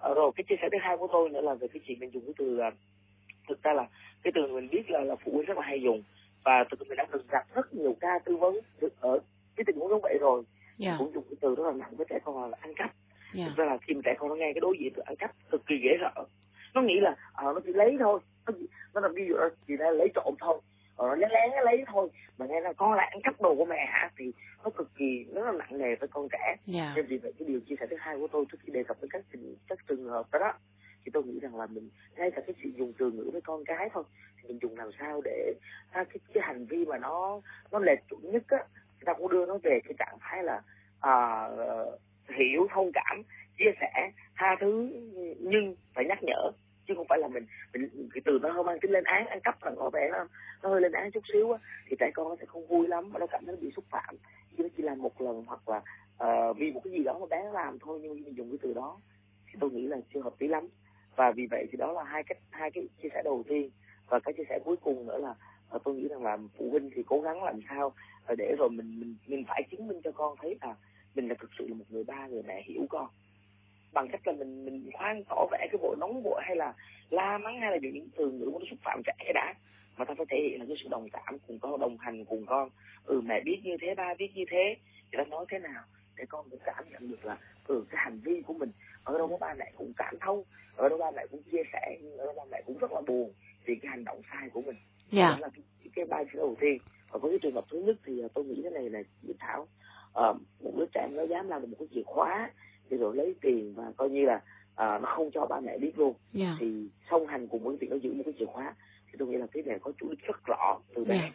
À, 0.00 0.14
rồi 0.14 0.32
cái 0.36 0.44
chia 0.48 0.56
sẻ 0.62 0.68
thứ 0.72 0.78
hai 0.80 0.96
của 0.96 1.08
tôi 1.12 1.28
nữa 1.28 1.40
là 1.40 1.54
về 1.54 1.68
cái 1.68 1.80
chuyện 1.86 2.00
mình 2.00 2.10
dùng 2.10 2.24
cái 2.26 2.34
từ 2.38 2.58
à, 2.58 2.70
thực 3.48 3.62
ra 3.62 3.72
là 3.72 3.86
cái 4.22 4.32
từ 4.34 4.46
mình 4.46 4.68
biết 4.70 4.90
là 4.90 5.00
là 5.00 5.16
phụ 5.24 5.32
huynh 5.32 5.46
rất 5.46 5.56
là 5.56 5.62
hay 5.62 5.82
dùng. 5.82 6.02
Và 6.44 6.64
thực 6.70 6.88
mình 6.88 6.96
đã 6.96 7.06
từng 7.12 7.26
gặp 7.30 7.44
rất 7.54 7.74
nhiều 7.74 7.96
ca 8.00 8.18
tư 8.24 8.36
vấn 8.36 8.54
ở 9.00 9.18
cái 9.56 9.64
tình 9.66 9.76
huống 9.76 9.88
giống 9.88 10.00
vậy 10.02 10.18
rồi. 10.20 10.42
Yeah. 10.78 10.98
cũng 10.98 11.12
dùng 11.14 11.24
cái 11.30 11.36
từ 11.40 11.54
rất 11.54 11.64
là 11.66 11.72
nặng 11.72 11.96
với 11.96 12.06
trẻ 12.10 12.18
con 12.24 12.50
là 12.50 12.58
ăn 12.60 12.74
cắp. 12.74 12.90
Yeah. 13.34 13.48
thực 13.48 13.56
ra 13.56 13.64
là 13.64 13.78
khi 13.82 13.94
mà 13.94 14.00
trẻ 14.04 14.14
con 14.18 14.28
nó 14.28 14.34
nghe 14.34 14.52
cái 14.54 14.60
đối 14.60 14.76
diện 14.80 14.92
từ 14.96 15.02
ăn 15.06 15.16
cắp 15.16 15.30
cực 15.50 15.66
kỳ 15.66 15.74
dễ 15.84 15.90
sợ. 16.00 16.24
Nó 16.74 16.82
nghĩ 16.82 17.00
là 17.00 17.16
à, 17.34 17.44
nó 17.44 17.60
chỉ 17.66 17.72
lấy 17.72 17.96
thôi. 18.00 18.20
Nó, 18.46 18.52
nó 18.94 19.00
là 19.00 19.08
ví 19.14 19.26
dụ 19.28 19.34
chỉ 19.66 19.76
là 19.76 19.90
lấy 19.90 20.08
trộm 20.14 20.34
thôi. 20.40 20.60
Ờ, 20.96 21.08
nó 21.08 21.14
lén 21.14 21.30
lén 21.30 21.64
lấy 21.64 21.84
thôi. 21.86 22.08
Mà 22.38 22.46
nghe 22.46 22.60
là 22.60 22.72
con 22.72 22.92
lại 22.92 23.08
ăn 23.10 23.20
cắp 23.22 23.40
đồ 23.40 23.54
của 23.54 23.64
mẹ 23.64 23.86
hả? 23.88 24.10
Thì 24.18 24.32
nó 24.64 24.70
cực 24.70 24.90
kỳ 24.98 25.24
nó 25.28 25.44
là 25.44 25.52
nặng 25.52 25.78
nề 25.78 25.94
với 25.94 26.08
con 26.08 26.28
trẻ. 26.32 26.56
Yeah. 26.74 26.96
nên 26.96 27.06
vì 27.06 27.16
vậy 27.16 27.32
cái 27.38 27.48
điều 27.48 27.60
chia 27.60 27.74
sẻ 27.80 27.86
thứ 27.90 27.96
hai 27.98 28.16
của 28.16 28.28
tôi 28.32 28.44
trước 28.52 28.58
khi 28.62 28.72
đề 28.72 28.82
cập 28.84 28.96
đến 29.00 29.10
các 29.10 29.22
tình 29.32 29.56
các 29.68 29.78
trường 29.88 30.04
hợp 30.04 30.26
đó, 30.32 30.38
đó 30.38 30.52
thì 31.06 31.10
tôi 31.12 31.24
nghĩ 31.24 31.40
rằng 31.40 31.56
là 31.56 31.66
mình 31.66 31.88
ngay 32.16 32.30
cả 32.30 32.42
cái 32.46 32.54
chuyện 32.62 32.76
dùng 32.76 32.92
từ 32.98 33.10
ngữ 33.10 33.30
với 33.32 33.40
con 33.40 33.64
cái 33.64 33.88
thôi 33.92 34.04
thì 34.36 34.48
mình 34.48 34.58
dùng 34.62 34.76
làm 34.76 34.90
sao 34.98 35.20
để 35.24 35.54
à, 35.90 36.04
cái 36.04 36.18
cái 36.34 36.44
hành 36.46 36.66
vi 36.66 36.84
mà 36.84 36.98
nó 36.98 37.40
nó 37.72 37.78
lệch 37.78 38.08
chuẩn 38.08 38.32
nhất 38.32 38.42
á. 38.48 38.58
Người 38.68 39.04
ta 39.04 39.14
cũng 39.14 39.30
đưa 39.30 39.46
nó 39.46 39.58
về 39.62 39.80
cái 39.84 39.94
trạng 39.98 40.16
thái 40.20 40.42
là 40.42 40.62
à, 41.00 41.48
hiểu 42.38 42.66
thông 42.70 42.90
cảm 42.94 43.22
chia 43.58 43.72
sẻ 43.80 44.10
tha 44.36 44.56
thứ 44.60 44.90
nhưng 45.38 45.76
phải 45.94 46.04
nhắc 46.04 46.18
nhở 46.22 46.50
chứ 46.88 46.94
không 46.96 47.06
phải 47.08 47.18
là 47.18 47.28
mình 47.28 47.46
mình 47.72 48.08
cái 48.14 48.22
từ 48.24 48.38
nó 48.42 48.52
hơi 48.52 48.64
mang 48.64 48.80
tính 48.80 48.90
lên 48.90 49.04
án 49.04 49.26
ăn 49.26 49.40
cắp 49.40 49.64
là 49.64 49.72
có 49.76 49.90
vẻ 49.90 50.08
nó 50.12 50.28
nó 50.62 50.68
hơi 50.68 50.80
lên 50.80 50.92
án 50.92 51.10
chút 51.10 51.22
xíu 51.32 51.52
á 51.52 51.58
thì 51.88 51.96
trẻ 52.00 52.10
con 52.14 52.28
nó 52.28 52.36
sẽ 52.40 52.46
không 52.46 52.66
vui 52.66 52.88
lắm 52.88 53.12
mà 53.12 53.18
nó 53.18 53.26
cảm 53.26 53.46
thấy 53.46 53.56
nó 53.56 53.60
bị 53.62 53.70
xúc 53.76 53.84
phạm. 53.90 54.16
Chứ 54.56 54.62
nó 54.62 54.68
chỉ 54.76 54.82
làm 54.82 55.02
một 55.02 55.20
lần 55.20 55.44
hoặc 55.46 55.68
là 55.68 55.82
uh, 56.24 56.56
vì 56.56 56.72
một 56.72 56.80
cái 56.84 56.92
gì 56.92 57.04
đó 57.04 57.18
mà 57.18 57.26
bé 57.30 57.42
nó 57.44 57.52
làm 57.52 57.78
thôi 57.78 57.98
nhưng 58.02 58.24
mình 58.24 58.36
dùng 58.36 58.50
cái 58.50 58.58
từ 58.62 58.74
đó 58.74 58.98
thì 59.46 59.58
tôi 59.60 59.70
nghĩ 59.70 59.86
là 59.86 59.96
chưa 60.14 60.20
hợp 60.20 60.34
lý 60.38 60.48
lắm 60.48 60.68
và 61.16 61.32
vì 61.32 61.46
vậy 61.50 61.66
thì 61.72 61.76
đó 61.78 61.92
là 61.92 62.04
hai 62.04 62.22
cách, 62.22 62.38
hai 62.50 62.70
cái 62.70 62.84
chia 63.02 63.08
sẻ 63.14 63.22
đầu 63.24 63.44
tiên. 63.48 63.70
Và 64.08 64.20
cái 64.20 64.34
chia 64.36 64.44
sẻ 64.48 64.58
cuối 64.64 64.76
cùng 64.76 65.06
nữa 65.06 65.18
là 65.18 65.34
ờ, 65.68 65.78
tôi 65.84 65.94
nghĩ 65.94 66.08
rằng 66.08 66.22
là 66.22 66.38
phụ 66.58 66.70
huynh 66.70 66.90
thì 66.94 67.02
cố 67.06 67.20
gắng 67.20 67.44
làm 67.44 67.60
sao 67.68 67.92
ờ, 68.26 68.34
để 68.38 68.54
rồi 68.58 68.70
mình 68.70 69.00
mình 69.00 69.16
mình 69.26 69.44
phải 69.48 69.62
chứng 69.70 69.88
minh 69.88 70.00
cho 70.04 70.12
con 70.12 70.36
thấy 70.42 70.56
là 70.60 70.74
mình 71.14 71.28
là 71.28 71.34
thực 71.40 71.50
sự 71.58 71.66
là 71.68 71.74
một 71.74 71.84
người 71.88 72.04
ba, 72.04 72.26
người 72.26 72.42
mẹ 72.42 72.62
hiểu 72.66 72.86
con. 72.90 73.08
Bằng 73.92 74.08
cách 74.08 74.26
là 74.26 74.32
mình 74.32 74.64
mình 74.64 74.90
khoan 74.94 75.24
tỏ 75.24 75.46
vẻ 75.50 75.66
cái 75.70 75.78
bộ 75.82 75.94
nóng 75.98 76.22
vội 76.22 76.40
hay 76.44 76.56
là 76.56 76.74
la 77.10 77.38
mắng 77.38 77.60
hay 77.60 77.70
là 77.70 77.76
những 77.82 78.08
từ 78.16 78.30
ngữ 78.30 78.50
nó 78.52 78.58
xúc 78.70 78.78
phạm 78.84 79.02
trẻ 79.06 79.32
đã. 79.34 79.54
Mà 79.96 80.04
ta 80.04 80.14
phải 80.16 80.26
thể 80.30 80.36
hiện 80.42 80.60
là 80.60 80.66
cái 80.68 80.76
sự 80.82 80.88
đồng 80.90 81.08
cảm 81.12 81.38
cùng 81.46 81.58
con, 81.58 81.80
đồng 81.80 81.98
hành 81.98 82.24
cùng 82.24 82.46
con. 82.46 82.70
Ừ 83.04 83.20
mẹ 83.20 83.40
biết 83.44 83.60
như 83.64 83.76
thế, 83.80 83.94
ba 83.94 84.14
biết 84.18 84.30
như 84.34 84.44
thế. 84.50 84.76
Thì 85.12 85.18
ta 85.18 85.24
nói 85.24 85.44
thế 85.48 85.58
nào 85.58 85.82
để 86.16 86.24
con 86.28 86.46
cũng 86.50 86.60
cảm 86.64 86.84
nhận 86.90 87.08
được 87.08 87.24
là 87.24 87.38
ừ 87.66 87.84
cái 87.90 88.00
hành 88.04 88.20
vi 88.20 88.42
của 88.46 88.54
mình. 88.54 88.70
Ở 89.04 89.18
đâu 89.18 89.28
có 89.28 89.36
ba 89.40 89.54
mẹ 89.58 89.72
cũng 89.76 89.92
cảm 89.96 90.18
thông 90.20 90.42
ở 90.76 90.88
đâu 90.88 90.98
ba 90.98 91.10
mẹ 91.16 91.26
cũng 91.30 91.42
chia 91.42 91.62
sẻ 91.72 91.98
nhưng 92.02 92.18
ở 92.18 92.24
đâu 92.24 92.34
ba 92.36 92.42
mẹ 92.50 92.62
cũng 92.66 92.78
rất 92.78 92.92
là 92.92 93.00
buồn 93.06 93.32
vì 93.64 93.74
cái 93.74 93.90
hành 93.90 94.04
động 94.04 94.20
sai 94.32 94.50
của 94.50 94.62
mình. 94.62 94.76
Yeah. 95.12 95.30
đó 95.30 95.38
là 95.40 95.48
cái, 95.48 95.90
cái 95.94 96.04
ba 96.04 96.24
chữ 96.24 96.38
đầu 96.38 96.56
tiên. 96.60 96.78
Và 97.10 97.18
với 97.18 97.30
cái 97.30 97.38
trường 97.42 97.54
hợp 97.54 97.64
thứ 97.70 97.78
nhất 97.80 97.96
thì 98.04 98.22
tôi 98.34 98.44
nghĩ 98.44 98.60
cái 98.62 98.72
này 98.72 98.90
là 98.90 99.02
biết 99.22 99.34
thảo. 99.38 99.68
Uh, 100.08 100.36
một 100.60 100.72
đứa 100.76 100.86
trẻ 100.94 101.08
nó 101.12 101.22
dám 101.22 101.48
làm 101.48 101.60
được 101.60 101.68
một 101.70 101.76
cái 101.78 101.88
chìa 101.94 102.02
khóa 102.06 102.50
thì 102.90 102.96
rồi 102.96 103.16
lấy 103.16 103.34
tiền 103.40 103.74
và 103.74 103.92
coi 103.96 104.10
như 104.10 104.24
là 104.24 104.40
à, 104.74 104.98
nó 104.98 105.14
không 105.16 105.30
cho 105.34 105.46
ba 105.46 105.60
mẹ 105.60 105.78
biết 105.78 105.98
luôn. 105.98 106.14
Yeah. 106.34 106.56
thì 106.60 106.88
song 107.10 107.26
hành 107.26 107.48
cùng 107.48 107.62
với 107.64 107.76
việc 107.76 107.90
nó 107.90 107.96
giữ 107.96 108.12
một 108.12 108.22
cái 108.26 108.34
chìa 108.38 108.46
khóa. 108.46 108.74
Thì 109.06 109.12
tôi 109.18 109.28
nghĩ 109.28 109.36
là 109.36 109.46
cái 109.46 109.62
này 109.62 109.78
có 109.78 109.92
chủ 110.00 110.10
đích 110.10 110.22
rất 110.22 110.44
rõ 110.44 110.80
từ 110.94 111.04
bé. 111.04 111.18
Yeah. 111.18 111.32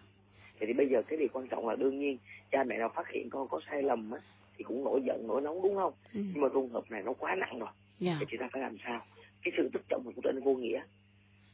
thì 0.59 0.73
bây 0.73 0.89
giờ 0.89 1.01
cái 1.07 1.19
điều 1.19 1.27
quan 1.33 1.47
trọng 1.47 1.67
là 1.67 1.75
đương 1.75 1.99
nhiên 1.99 2.17
cha 2.51 2.63
mẹ 2.63 2.77
nào 2.77 2.91
phát 2.95 3.09
hiện 3.09 3.29
con 3.29 3.47
có 3.47 3.59
sai 3.69 3.83
lầm 3.83 4.11
á 4.11 4.19
thì 4.61 4.65
cũng 4.67 4.83
nổi 4.83 5.01
giận 5.05 5.27
nổi 5.27 5.41
nóng 5.41 5.61
đúng 5.61 5.75
không? 5.75 5.93
Ừ. 6.13 6.21
nhưng 6.33 6.41
mà 6.41 6.47
trường 6.53 6.69
hợp 6.69 6.83
này 6.89 7.01
nó 7.03 7.13
quá 7.13 7.35
nặng 7.35 7.59
rồi. 7.59 7.69
Yeah. 8.01 8.17
thì 8.19 8.25
chúng 8.29 8.39
ta 8.39 8.49
phải 8.53 8.61
làm 8.61 8.77
sao? 8.85 9.01
Cái 9.43 9.53
sự 9.57 9.69
tức 9.73 9.81
giận 9.89 10.01
của 10.03 10.11
trở 10.23 10.31
nên 10.31 10.43
vô 10.43 10.53
nghĩa. 10.53 10.81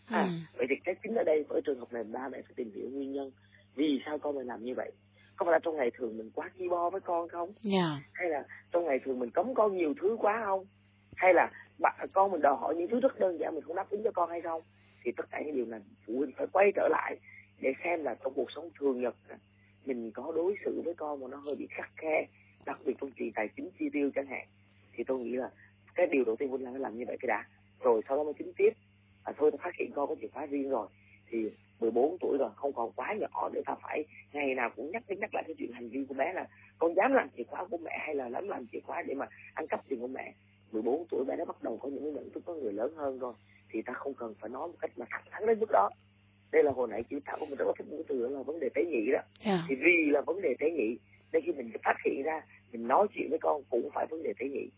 À, 0.06 0.22
ừ. 0.22 0.30
vậy 0.58 0.68
thì 0.70 0.76
cái 0.86 0.96
chính 1.04 1.16
ở 1.16 1.24
đây 1.24 1.44
với 1.50 1.62
trường 1.66 1.80
hợp 1.80 1.94
này 1.94 2.04
ba 2.04 2.30
mẹ 2.30 2.42
phải 2.42 2.54
tìm 2.56 2.72
hiểu 2.76 2.90
nguyên 2.90 3.12
nhân 3.12 3.32
vì 3.76 4.02
sao 4.06 4.18
con 4.18 4.36
mình 4.36 4.48
làm 4.48 4.64
như 4.64 4.74
vậy. 4.76 4.92
Có 5.36 5.46
phải 5.46 5.52
là 5.52 5.60
trong 5.60 5.76
ngày 5.76 5.92
thường 5.98 6.18
mình 6.18 6.32
quá 6.36 6.52
chi 6.58 6.68
bo 6.70 6.90
với 6.90 7.02
con 7.02 7.30
không? 7.30 7.52
Yeah. 7.64 8.02
hay 8.14 8.30
là 8.30 8.44
trong 8.72 8.86
ngày 8.86 9.00
thường 9.06 9.20
mình 9.20 9.30
cấm 9.32 9.54
con 9.54 9.78
nhiều 9.78 9.94
thứ 10.02 10.18
quá 10.20 10.42
không? 10.46 10.66
Hay 11.16 11.34
là 11.34 11.52
bạn 11.80 12.08
con 12.14 12.32
mình 12.32 12.42
đòi 12.42 12.56
hỏi 12.60 12.76
những 12.76 12.88
thứ 12.88 13.00
rất 13.00 13.20
đơn 13.20 13.40
giản 13.40 13.56
mình 13.56 13.64
không 13.64 13.76
đáp 13.76 13.90
ứng 13.90 14.04
cho 14.04 14.12
con 14.12 14.30
hay 14.30 14.42
không? 14.42 14.62
Thì 15.04 15.12
tất 15.18 15.26
cả 15.32 15.42
những 15.46 15.56
điều 15.56 15.66
này 15.66 15.80
phụ 16.06 16.18
huynh 16.18 16.32
phải 16.38 16.48
quay 16.52 16.72
trở 16.76 16.88
lại 16.92 17.18
để 17.62 17.74
xem 17.84 18.04
là 18.04 18.16
trong 18.24 18.34
cuộc 18.34 18.52
sống 18.56 18.70
thường 18.80 19.02
nhật 19.02 19.16
mình 19.86 20.12
có 20.12 20.32
đối 20.36 20.56
xử 20.66 20.82
với 20.86 20.94
con 20.94 21.20
mà 21.20 21.28
nó 21.32 21.38
hơi 21.38 21.56
bị 21.56 21.68
khắc 21.70 21.92
khe 21.98 22.28
đặc 22.68 22.80
biệt 22.86 22.94
trong 23.02 23.12
chuyện 23.12 23.32
tài 23.36 23.48
chính 23.56 23.70
chi 23.80 23.90
tiêu 23.94 24.12
chẳng 24.16 24.28
hạn 24.28 24.48
thì 24.94 25.04
tôi 25.04 25.20
nghĩ 25.20 25.32
là 25.32 25.50
cái 25.96 26.08
điều 26.12 26.24
đầu 26.26 26.36
tiên 26.36 26.50
huynh 26.50 26.64
làm 26.64 26.74
phải 26.74 26.80
làm 26.80 26.98
như 26.98 27.06
vậy 27.08 27.18
cái 27.20 27.28
đã. 27.28 27.46
Rồi 27.80 28.02
sau 28.08 28.18
đó 28.18 28.24
mới 28.24 28.34
tính 28.34 28.54
tiếp. 28.58 28.70
À, 29.24 29.34
thôi 29.38 29.52
ta 29.52 29.58
phát 29.64 29.76
hiện 29.80 29.92
con 29.96 30.10
có 30.10 30.16
chìa 30.22 30.28
khóa 30.28 30.46
riêng 30.46 30.70
rồi. 30.70 30.88
Thì 31.30 31.50
14 31.80 32.18
tuổi 32.22 32.38
rồi 32.40 32.50
không 32.56 32.74
còn 32.74 32.92
quá 32.92 33.14
nhỏ 33.14 33.50
để 33.54 33.62
ta 33.66 33.76
phải 33.82 34.06
ngày 34.34 34.56
nào 34.56 34.70
cũng 34.76 34.92
nhắc 34.92 35.04
đến 35.08 35.20
nhắc 35.20 35.34
lại 35.34 35.44
cái 35.48 35.56
chuyện 35.58 35.72
hành 35.72 35.90
vi 35.90 36.06
của 36.10 36.14
bé 36.14 36.34
là 36.34 36.48
con 36.80 36.96
dám 36.96 37.14
làm 37.14 37.30
chìa 37.38 37.44
khóa 37.44 37.66
của 37.66 37.78
mẹ 37.78 37.98
hay 38.06 38.16
là 38.16 38.30
dám 38.30 38.48
làm 38.48 38.68
chìa 38.72 38.80
khóa 38.80 39.02
để 39.02 39.14
mà 39.14 39.26
ăn 39.54 39.68
cắp 39.68 39.88
tiền 39.88 40.00
của 40.00 40.08
mẹ. 40.08 40.34
14 40.72 41.06
tuổi 41.10 41.26
bé 41.28 41.36
đã 41.36 41.46
bắt 41.46 41.64
đầu 41.64 41.78
có 41.78 41.90
những 41.90 42.14
nhận 42.14 42.30
thức 42.30 42.44
có 42.46 42.54
người 42.54 42.74
lớn 42.74 42.94
hơn 42.96 43.20
rồi 43.20 43.34
thì 43.70 43.82
ta 43.82 43.94
không 43.94 44.14
cần 44.14 44.34
phải 44.40 44.50
nói 44.50 44.68
một 44.68 44.76
cách 44.80 44.92
mà 44.98 45.06
thẳng 45.10 45.24
thắn 45.32 45.46
đến 45.46 45.60
mức 45.60 45.70
đó. 45.72 45.90
Đây 46.52 46.64
là 46.64 46.72
hồi 46.72 46.88
nãy 46.88 47.04
chị 47.10 47.16
thảo 47.26 47.38
mình 47.40 47.56
rất 47.58 47.66
là 47.68 47.74
thích 47.78 47.88
một 47.92 48.04
từ 48.08 48.28
là 48.28 48.44
vấn 48.44 48.60
đề 48.60 48.70
tế 48.76 48.86
nhị 48.86 49.12
đó. 49.12 49.20
Yeah. 49.20 49.24
Dạ. 49.46 49.66
thì 49.70 49.76
vì 49.76 50.12
là 50.12 50.22
vấn 50.22 50.42
đề 50.42 50.56
tế 50.60 50.72
nhị 50.72 50.98
nên 51.32 51.44
khi 51.46 51.52
mình 51.52 51.72
phát 51.84 51.96
hiện 52.06 52.24
ra 52.24 52.42
mình 52.72 52.88
nói 52.88 53.08
chuyện 53.14 53.30
với 53.30 53.40
con 53.40 53.62
cũng 53.70 53.90
phải 53.94 54.06
vấn 54.10 54.24
đề 54.24 54.34
tế 54.40 54.48
nhị 54.50 54.70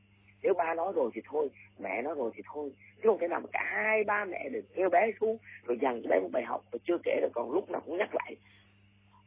nếu 0.44 0.54
ba 0.54 0.74
nói 0.74 0.94
rồi 0.96 1.12
thì 1.14 1.22
thôi 1.26 1.50
mẹ 1.80 2.02
nói 2.02 2.16
rồi 2.18 2.32
thì 2.36 2.44
thôi. 2.54 2.72
Chứ 2.96 3.10
không 3.10 3.20
thể 3.20 3.28
nào 3.28 3.40
mà 3.40 3.48
cả 3.52 3.64
hai 3.74 4.04
ba 4.04 4.26
mẹ 4.26 4.50
đều 4.50 4.62
kêu 4.76 4.90
bé 4.90 5.12
xuống 5.20 5.38
rồi 5.66 5.78
dằn 5.82 6.02
cho 6.04 6.10
bé 6.10 6.20
một 6.20 6.30
bài 6.32 6.44
học 6.44 6.64
và 6.72 6.80
chưa 6.88 6.98
kể 7.04 7.20
là 7.22 7.28
còn 7.34 7.52
lúc 7.52 7.70
nào 7.70 7.82
cũng 7.86 7.98
nhắc 7.98 8.10
lại. 8.16 8.36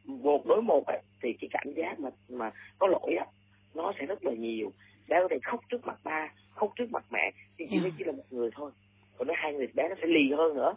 Một 0.05 0.45
đối 0.45 0.61
một 0.61 0.85
ấy, 0.87 1.01
thì 1.21 1.33
cái 1.41 1.49
cảm 1.51 1.73
giác 1.73 1.99
mà 1.99 2.09
mà 2.29 2.51
có 2.79 2.87
lỗi 2.87 3.15
á 3.19 3.25
nó 3.73 3.93
sẽ 3.99 4.05
rất 4.05 4.25
là 4.25 4.31
nhiều. 4.33 4.71
Bé 5.07 5.17
có 5.21 5.27
thể 5.31 5.39
khóc 5.43 5.59
trước 5.69 5.85
mặt 5.85 5.99
ba 6.03 6.33
khóc 6.49 6.71
trước 6.75 6.91
mặt 6.91 7.05
mẹ 7.11 7.31
thì 7.57 7.65
chỉ 7.69 7.75
yeah. 7.75 7.85
Dạ. 7.85 7.95
chỉ 7.97 8.03
là 8.03 8.11
một 8.11 8.23
người 8.29 8.49
thôi. 8.53 8.71
Còn 9.17 9.27
nếu 9.27 9.35
hai 9.39 9.53
người 9.53 9.67
bé 9.73 9.89
nó 9.89 9.95
sẽ 10.01 10.07
lì 10.07 10.31
hơn 10.37 10.55
nữa. 10.55 10.75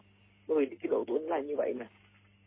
Bởi 0.49 0.67
vì 0.67 0.77
cái 0.77 0.89
độ 0.91 1.05
tuổi 1.07 1.19
nó 1.21 1.37
là 1.37 1.43
như 1.43 1.57
vậy 1.57 1.75
mà. 1.79 1.87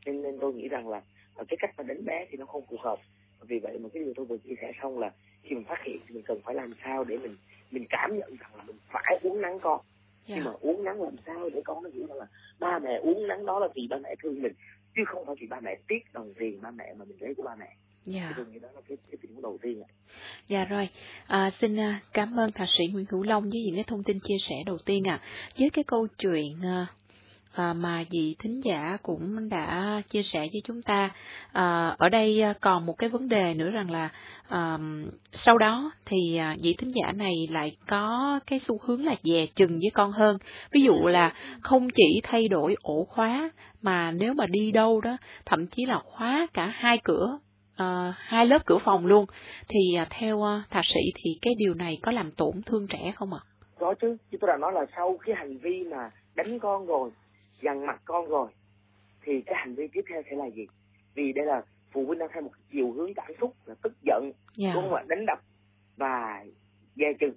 Nên 0.05 0.21
nên 0.21 0.39
tôi 0.39 0.53
nghĩ 0.53 0.67
rằng 0.67 0.89
là 0.89 1.01
cái 1.47 1.57
cách 1.59 1.73
mà 1.77 1.83
đánh 1.83 2.05
bé 2.05 2.25
thì 2.29 2.37
nó 2.37 2.45
không 2.45 2.63
phù 2.69 2.77
hợp. 2.79 2.99
Vì 3.41 3.59
vậy 3.59 3.77
mà 3.79 3.89
cái 3.93 4.03
điều 4.03 4.13
tôi 4.15 4.25
vừa 4.25 4.37
chia 4.37 4.55
sẻ 4.61 4.71
xong 4.81 4.99
là 4.99 5.11
khi 5.43 5.55
mình 5.55 5.65
phát 5.65 5.83
hiện 5.83 5.97
thì 6.07 6.15
mình 6.15 6.23
cần 6.23 6.39
phải 6.43 6.55
làm 6.55 6.69
sao 6.83 7.03
để 7.03 7.17
mình 7.17 7.35
mình 7.71 7.85
cảm 7.89 8.19
nhận 8.19 8.35
rằng 8.39 8.55
là 8.55 8.63
mình 8.63 8.75
phải 8.91 9.19
uống 9.21 9.41
nắng 9.41 9.59
con 9.61 9.81
yeah. 9.81 10.27
nhưng 10.27 10.37
dạ. 10.37 10.43
mà 10.43 10.51
uống 10.61 10.83
nắng 10.83 11.01
làm 11.01 11.15
sao 11.25 11.49
để 11.49 11.61
con 11.65 11.83
nó 11.83 11.89
hiểu 11.93 12.07
rằng 12.07 12.17
là 12.17 12.27
ba 12.59 12.79
mẹ 12.79 12.99
uống 13.01 13.27
nắng 13.27 13.45
đó 13.45 13.59
là 13.59 13.67
vì 13.75 13.87
ba 13.89 13.97
mẹ 14.03 14.15
thương 14.23 14.41
mình 14.41 14.53
chứ 14.95 15.01
không 15.05 15.25
phải 15.25 15.35
vì 15.39 15.47
ba 15.47 15.59
mẹ 15.59 15.75
tiếc 15.87 16.13
đồng 16.13 16.33
tiền 16.39 16.61
ba 16.61 16.71
mẹ 16.71 16.93
mà 16.97 17.05
mình 17.05 17.17
lấy 17.19 17.33
của 17.35 17.43
ba 17.43 17.55
mẹ 17.55 17.75
Dạ. 18.05 18.33
Nghĩ 18.51 18.59
đó 18.59 18.67
là 18.75 18.81
cái, 18.87 18.97
cái 19.11 19.17
tình 19.21 19.41
đầu 19.41 19.57
tiên. 19.61 19.81
Dạ 20.47 20.65
rồi, 20.65 20.89
à, 21.27 21.51
xin 21.61 21.79
à, 21.79 21.99
cảm 22.13 22.39
ơn 22.39 22.51
thạc 22.51 22.69
sĩ 22.77 22.87
Nguyễn 22.87 23.05
Hữu 23.11 23.23
Long 23.23 23.43
với 23.49 23.61
những 23.65 23.75
cái 23.75 23.83
thông 23.83 24.03
tin 24.03 24.19
chia 24.19 24.37
sẻ 24.41 24.55
đầu 24.65 24.77
tiên 24.85 25.07
ạ. 25.07 25.19
À. 25.21 25.25
Với 25.59 25.69
cái 25.69 25.83
câu 25.83 26.07
chuyện 26.17 26.61
à, 26.63 26.87
à, 27.53 27.73
mà 27.73 28.03
vị 28.11 28.35
thính 28.39 28.61
giả 28.63 28.97
cũng 29.03 29.49
đã 29.49 30.01
chia 30.09 30.23
sẻ 30.23 30.39
với 30.39 30.61
chúng 30.63 30.81
ta. 30.81 31.09
À, 31.51 31.95
ở 31.97 32.09
đây 32.09 32.41
à, 32.41 32.53
còn 32.61 32.85
một 32.85 32.93
cái 32.97 33.09
vấn 33.09 33.27
đề 33.29 33.53
nữa 33.53 33.69
rằng 33.69 33.91
là 33.91 34.09
à, 34.47 34.77
sau 35.31 35.57
đó 35.57 35.91
thì 36.05 36.37
à, 36.37 36.55
vị 36.63 36.75
thính 36.77 36.91
giả 36.95 37.11
này 37.11 37.33
lại 37.51 37.77
có 37.87 38.39
cái 38.47 38.59
xu 38.59 38.79
hướng 38.83 39.05
là 39.05 39.15
dè 39.23 39.45
chừng 39.55 39.79
với 39.79 39.89
con 39.93 40.11
hơn. 40.11 40.37
Ví 40.71 40.81
dụ 40.81 40.95
là 40.95 41.33
không 41.61 41.89
chỉ 41.89 42.21
thay 42.23 42.47
đổi 42.47 42.75
ổ 42.81 43.03
khóa 43.09 43.51
mà 43.81 44.11
nếu 44.11 44.33
mà 44.33 44.47
đi 44.47 44.71
đâu 44.71 45.01
đó 45.01 45.17
thậm 45.45 45.67
chí 45.67 45.85
là 45.85 45.99
khóa 45.99 46.47
cả 46.53 46.65
hai 46.75 46.97
cửa 46.97 47.39
uh, 47.83 48.15
hai 48.17 48.45
lớp 48.45 48.65
cửa 48.65 48.77
phòng 48.77 49.05
luôn 49.05 49.25
thì 49.67 49.79
uh, 50.01 50.07
theo 50.09 50.37
uh, 50.37 50.69
thạc 50.69 50.85
sĩ 50.85 50.99
thì 51.15 51.37
cái 51.41 51.53
điều 51.57 51.73
này 51.73 51.99
có 52.01 52.11
làm 52.11 52.31
tổn 52.31 52.61
thương 52.65 52.87
trẻ 52.87 53.11
không 53.15 53.33
ạ? 53.33 53.39
Có 53.79 53.95
chứ, 54.01 54.17
chứ 54.31 54.37
tôi 54.41 54.47
đã 54.47 54.57
nói 54.57 54.71
là 54.73 54.85
sau 54.95 55.17
cái 55.25 55.35
hành 55.35 55.57
vi 55.57 55.83
mà 55.91 56.11
đánh 56.35 56.59
con 56.59 56.85
rồi 56.85 57.11
dằn 57.61 57.85
mặt 57.85 58.01
con 58.05 58.29
rồi 58.29 58.49
thì 59.21 59.41
cái 59.41 59.55
hành 59.57 59.75
vi 59.75 59.87
tiếp 59.93 60.01
theo 60.09 60.21
sẽ 60.29 60.35
là 60.35 60.45
gì? 60.45 60.67
Vì 61.15 61.33
đây 61.33 61.45
là 61.45 61.61
phụ 61.91 62.05
huynh 62.05 62.19
đang 62.19 62.29
theo 62.33 62.41
một 62.41 62.51
chiều 62.71 62.91
hướng 62.91 63.13
cảm 63.13 63.31
xúc 63.41 63.55
là 63.65 63.75
tức 63.83 63.93
giận 64.05 64.31
yeah. 64.59 64.75
Đúng 64.75 64.83
không 64.83 64.93
ạ 64.93 65.03
đánh 65.07 65.25
đập 65.25 65.39
và 65.97 66.45
dè 66.95 67.13
chừng. 67.19 67.33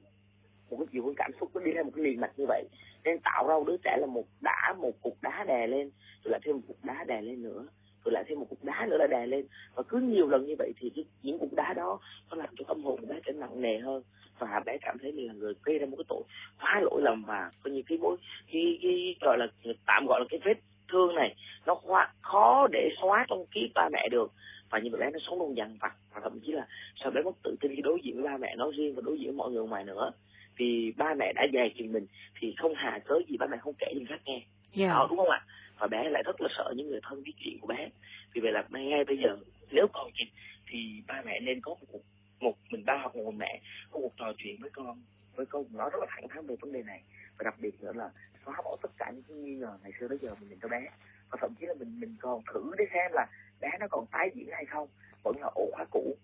Một 0.71 0.77
cái 0.79 0.87
chiều 0.93 1.05
hướng 1.05 1.15
cảm 1.15 1.31
xúc 1.41 1.51
nó 1.55 1.61
đi 1.61 1.73
theo 1.75 1.85
một 1.85 1.91
cái 1.95 2.05
liền 2.05 2.21
mạch 2.21 2.33
như 2.37 2.45
vậy 2.49 2.65
nên 3.05 3.19
tạo 3.25 3.49
ra 3.49 3.55
đứa 3.67 3.77
trẻ 3.85 3.97
là 4.01 4.07
một 4.07 4.25
đã 4.41 4.75
một 4.79 4.93
cục 5.03 5.17
đá 5.23 5.45
đè 5.49 5.67
lên 5.67 5.91
rồi 6.25 6.33
lại 6.33 6.41
thêm 6.45 6.57
một 6.57 6.63
cục 6.69 6.85
đá 6.85 7.05
đè 7.05 7.23
lên 7.23 7.43
nữa 7.43 7.67
rồi 8.05 8.13
lại 8.13 8.25
thêm 8.29 8.39
một 8.41 8.47
cục 8.51 8.65
đá 8.65 8.87
nữa 8.91 8.97
là 8.97 9.07
đè 9.07 9.27
lên. 9.27 9.47
Và 9.75 9.83
cứ 9.83 10.01
nhiều 10.01 10.29
lần 10.29 10.47
như 10.47 10.55
vậy 10.59 10.73
thì 10.81 10.93
cái, 10.95 11.05
những 11.23 11.39
cục 11.39 11.55
đá 11.55 11.73
đó 11.73 12.01
nó 12.31 12.37
làm 12.37 12.49
cho 12.59 12.65
tâm 12.69 12.85
hồn 12.85 13.01
của 13.01 13.07
bé 13.07 13.21
trở 13.27 13.33
nặng 13.33 13.61
nề 13.61 13.79
hơn 13.79 14.03
và 14.45 14.61
bé 14.67 14.79
cảm 14.79 14.99
thấy 15.03 15.13
mình 15.13 15.27
là 15.27 15.35
người 15.35 15.55
gây 15.65 15.79
ra 15.79 15.87
một 15.87 15.97
cái 15.97 16.05
tội 16.09 16.23
quá 16.61 16.81
lỗi 16.81 17.03
lầm 17.03 17.25
và 17.25 17.51
coi 17.65 17.73
như 17.73 17.83
cái 17.87 17.99
mối 17.99 18.17
cái, 18.53 18.79
cái 18.83 19.15
gọi 19.21 19.39
là 19.39 19.47
tạm 19.87 20.07
gọi 20.07 20.21
là 20.21 20.27
cái 20.31 20.41
vết 20.45 20.61
thương 20.89 21.15
này 21.15 21.35
nó 21.67 21.75
quá 21.75 22.13
khó 22.21 22.67
để 22.73 22.91
xóa 23.01 23.27
trong 23.29 23.47
ký 23.47 23.71
ba 23.75 23.89
mẹ 23.93 24.09
được 24.09 24.33
và 24.71 24.79
như 24.79 24.91
bé 24.91 25.11
nó 25.11 25.19
sống 25.27 25.39
luôn 25.39 25.57
dằn 25.57 25.77
vặt 25.81 25.93
và 26.15 26.21
thậm 26.21 26.41
chí 26.41 26.53
là 26.53 26.67
sao 27.03 27.11
bé 27.11 27.23
mất 27.23 27.33
tự 27.43 27.57
tin 27.61 27.77
khi 27.77 27.83
đối 27.83 28.01
diện 28.03 28.15
với 28.15 28.25
ba 28.25 28.37
mẹ 28.37 28.57
nói 28.57 28.73
riêng 28.77 28.95
và 28.95 29.03
đối 29.05 29.19
diện 29.19 29.27
với 29.27 29.37
mọi 29.37 29.51
người 29.51 29.65
ngoài 29.67 29.85
nữa 29.85 30.11
vì 30.57 30.93
ba 30.97 31.15
mẹ 31.15 31.33
đã 31.33 31.47
dè 31.53 31.69
chừng 31.79 31.93
mình 31.93 32.07
thì 32.41 32.55
không 32.59 32.73
hà 32.77 32.99
cớ 32.99 33.15
gì 33.29 33.37
ba 33.37 33.47
mẹ 33.47 33.57
không 33.57 33.75
kể 33.79 33.87
cho 33.95 34.05
khác 34.09 34.21
nghe 34.25 34.33
yeah. 34.33 34.45
Dạ. 34.75 34.89
đó 34.89 35.07
đúng 35.11 35.19
không 35.19 35.31
ạ 35.31 35.45
và 35.79 35.87
bé 35.87 36.09
lại 36.11 36.23
rất 36.27 36.41
là 36.41 36.49
sợ 36.57 36.73
những 36.77 36.89
người 36.89 37.01
thân 37.03 37.23
biết 37.23 37.33
chuyện 37.39 37.59
của 37.61 37.67
bé 37.67 37.89
vì 38.33 38.41
vậy 38.41 38.53
là 38.53 38.65
ngay 38.71 39.05
bây 39.05 39.19
giờ 39.19 39.37
nếu 39.71 39.87
còn 39.93 40.11
kịp 40.19 40.27
thì 40.67 41.03
ba 41.07 41.23
mẹ 41.27 41.41
nên 41.41 41.61
có 41.61 41.71
một 41.71 41.87
cuộc 41.93 42.03
một 42.43 42.57
mình 42.71 42.85
ba 42.85 42.97
hoặc 42.97 43.17
một 43.17 43.35
mẹ, 43.35 43.61
có 43.91 44.01
một 44.01 44.11
trò 44.17 44.33
chuyện 44.39 44.57
với 44.61 44.71
con 44.71 45.03
với 45.37 45.47
con 45.47 45.65
nói 45.73 45.91
rất 45.93 45.99
là 46.01 46.07
thẳng 46.11 46.29
thắn 46.29 46.47
về 46.47 46.57
vấn 46.61 46.73
đề 46.73 46.83
này. 46.83 47.03
Và 47.39 47.43
đặc 47.45 47.55
biệt 47.59 47.81
nữa 47.81 47.93
là 47.95 48.11
xóa 48.45 48.63
bỏ 48.65 48.77
tất 48.83 48.91
cả 48.97 49.11
những 49.15 49.23
cái 49.29 49.37
nghi 49.37 49.55
ngờ 49.55 49.79
ngày 49.83 49.93
xưa 50.01 50.09
tới 50.09 50.19
giờ 50.23 50.35
mình 50.41 50.49
nhìn 50.49 50.59
cho 50.63 50.69
bé. 50.69 50.89
Và 51.31 51.39
thậm 51.41 51.55
chí 51.61 51.67
là 51.67 51.75
mình 51.75 52.01
mình 52.01 52.17
còn 52.21 52.43
thử 52.55 52.73
để 52.79 52.85
xem 52.93 53.13
là 53.13 53.27
bé 53.61 53.69
nó 53.81 53.87
còn 53.91 54.07
tái 54.07 54.31
diễn 54.35 54.49
hay 54.53 54.65
không, 54.65 54.89
vẫn 55.23 55.37
là 55.41 55.51
ổ 55.55 55.71
khóa 55.73 55.85
cũ 55.91 56.17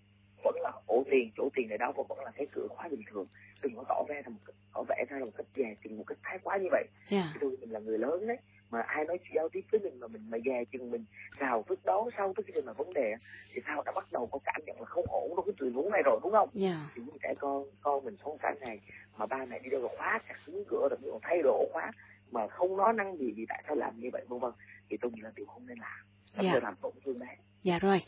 vẫn 0.44 0.54
là 0.62 0.72
ổ 0.86 1.04
tiền 1.10 1.30
chỗ 1.36 1.48
tiền 1.54 1.68
này 1.68 1.78
đâu 1.78 1.92
và 1.96 2.02
vẫn 2.08 2.18
là 2.24 2.30
cái 2.36 2.46
cửa 2.52 2.66
khóa 2.68 2.88
bình 2.88 3.02
thường 3.10 3.26
đừng 3.62 3.76
có 3.76 3.84
tỏ 3.88 4.04
ra 4.08 4.14
là 4.24 4.28
một 4.28 4.52
tỏ 4.74 4.82
vẻ 4.88 5.04
ra 5.08 5.18
là 5.18 5.24
một 5.24 5.30
cách 5.36 5.46
dè 5.56 5.74
chừng 5.84 5.98
một 5.98 6.04
cách 6.06 6.18
thái 6.22 6.38
quá 6.42 6.56
như 6.56 6.68
vậy 6.70 6.84
yeah. 7.08 7.24
Dạ. 7.24 7.38
tôi 7.40 7.56
mình 7.60 7.70
là 7.70 7.80
người 7.80 7.98
lớn 7.98 8.26
đấy 8.26 8.36
mà 8.70 8.80
ai 8.80 9.04
nói 9.04 9.18
giao 9.34 9.48
tiếp 9.48 9.60
với 9.72 9.80
mình 9.80 10.00
mà 10.00 10.06
mình 10.06 10.22
mà 10.30 10.38
dè 10.44 10.64
chừng 10.72 10.90
mình 10.90 11.04
rào 11.38 11.62
thức 11.62 11.84
đó 11.84 12.10
sau 12.16 12.32
tới 12.36 12.44
khi 12.46 12.60
mà 12.60 12.72
vấn 12.72 12.92
đề 12.92 13.14
thì 13.52 13.60
sao 13.66 13.82
đã 13.82 13.92
bắt 13.94 14.12
đầu 14.12 14.26
có 14.26 14.38
cảm 14.44 14.60
nhận 14.66 14.80
là 14.80 14.84
không 14.84 15.04
ổn 15.08 15.32
trong 15.36 15.44
cái 15.44 15.54
tình 15.60 15.72
huống 15.72 15.90
này 15.90 16.02
rồi 16.04 16.20
đúng 16.22 16.32
không 16.32 16.48
yeah. 16.54 16.74
Dạ. 16.74 16.90
thì 16.94 17.02
những 17.06 17.18
trẻ 17.22 17.34
con 17.38 17.64
con 17.80 18.04
mình 18.04 18.16
sống 18.24 18.38
cả 18.40 18.54
ngày 18.60 18.80
mà 19.18 19.26
ba 19.26 19.44
mẹ 19.44 19.58
đi 19.58 19.70
đâu 19.70 19.80
rồi 19.80 19.90
khóa 19.96 20.20
chặt 20.28 20.34
cứng 20.46 20.64
cửa 20.68 20.88
rồi 20.90 20.98
còn 21.12 21.20
thay 21.22 21.42
đổi 21.42 21.68
khóa 21.72 21.92
mà 22.30 22.46
không 22.48 22.76
nói 22.76 22.92
năng 22.92 23.16
gì 23.16 23.32
vì 23.36 23.46
tại 23.48 23.62
sao 23.66 23.76
làm 23.76 24.00
như 24.00 24.08
vậy 24.12 24.24
vân 24.28 24.38
vân 24.38 24.52
thì 24.90 24.96
tôi 25.00 25.10
nghĩ 25.14 25.20
là 25.20 25.32
điều 25.36 25.46
không 25.46 25.66
nên 25.66 25.78
làm 25.78 26.06
yeah. 26.42 26.54
Dạ. 26.54 26.60
làm 26.62 26.74
tổn 26.82 26.92
thương 27.04 27.18
bé 27.18 27.36
Dạ 27.62 27.78
rồi. 27.78 28.02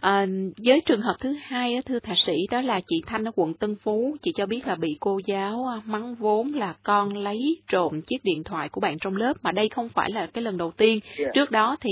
À, 0.00 0.26
với 0.64 0.80
trường 0.86 1.00
hợp 1.00 1.14
thứ 1.20 1.36
hai 1.42 1.82
thưa 1.86 1.98
thạc 1.98 2.18
sĩ 2.18 2.34
đó 2.50 2.60
là 2.60 2.80
chị 2.86 2.96
Thanh 3.06 3.24
ở 3.24 3.30
quận 3.36 3.54
Tân 3.54 3.76
Phú, 3.76 4.16
chị 4.22 4.32
cho 4.36 4.46
biết 4.46 4.66
là 4.66 4.74
bị 4.74 4.96
cô 5.00 5.20
giáo 5.26 5.64
à, 5.64 5.80
mắng 5.84 6.14
vốn 6.14 6.54
là 6.54 6.74
con 6.82 7.16
lấy 7.16 7.62
trộm 7.68 8.00
chiếc 8.06 8.24
điện 8.24 8.44
thoại 8.44 8.68
của 8.68 8.80
bạn 8.80 8.98
trong 8.98 9.16
lớp 9.16 9.32
mà 9.42 9.52
đây 9.52 9.68
không 9.68 9.88
phải 9.88 10.10
là 10.10 10.26
cái 10.26 10.44
lần 10.44 10.56
đầu 10.56 10.70
tiên. 10.70 11.00
Yeah. 11.02 11.18
Dạ. 11.18 11.30
Trước 11.34 11.50
đó 11.50 11.76
thì 11.80 11.90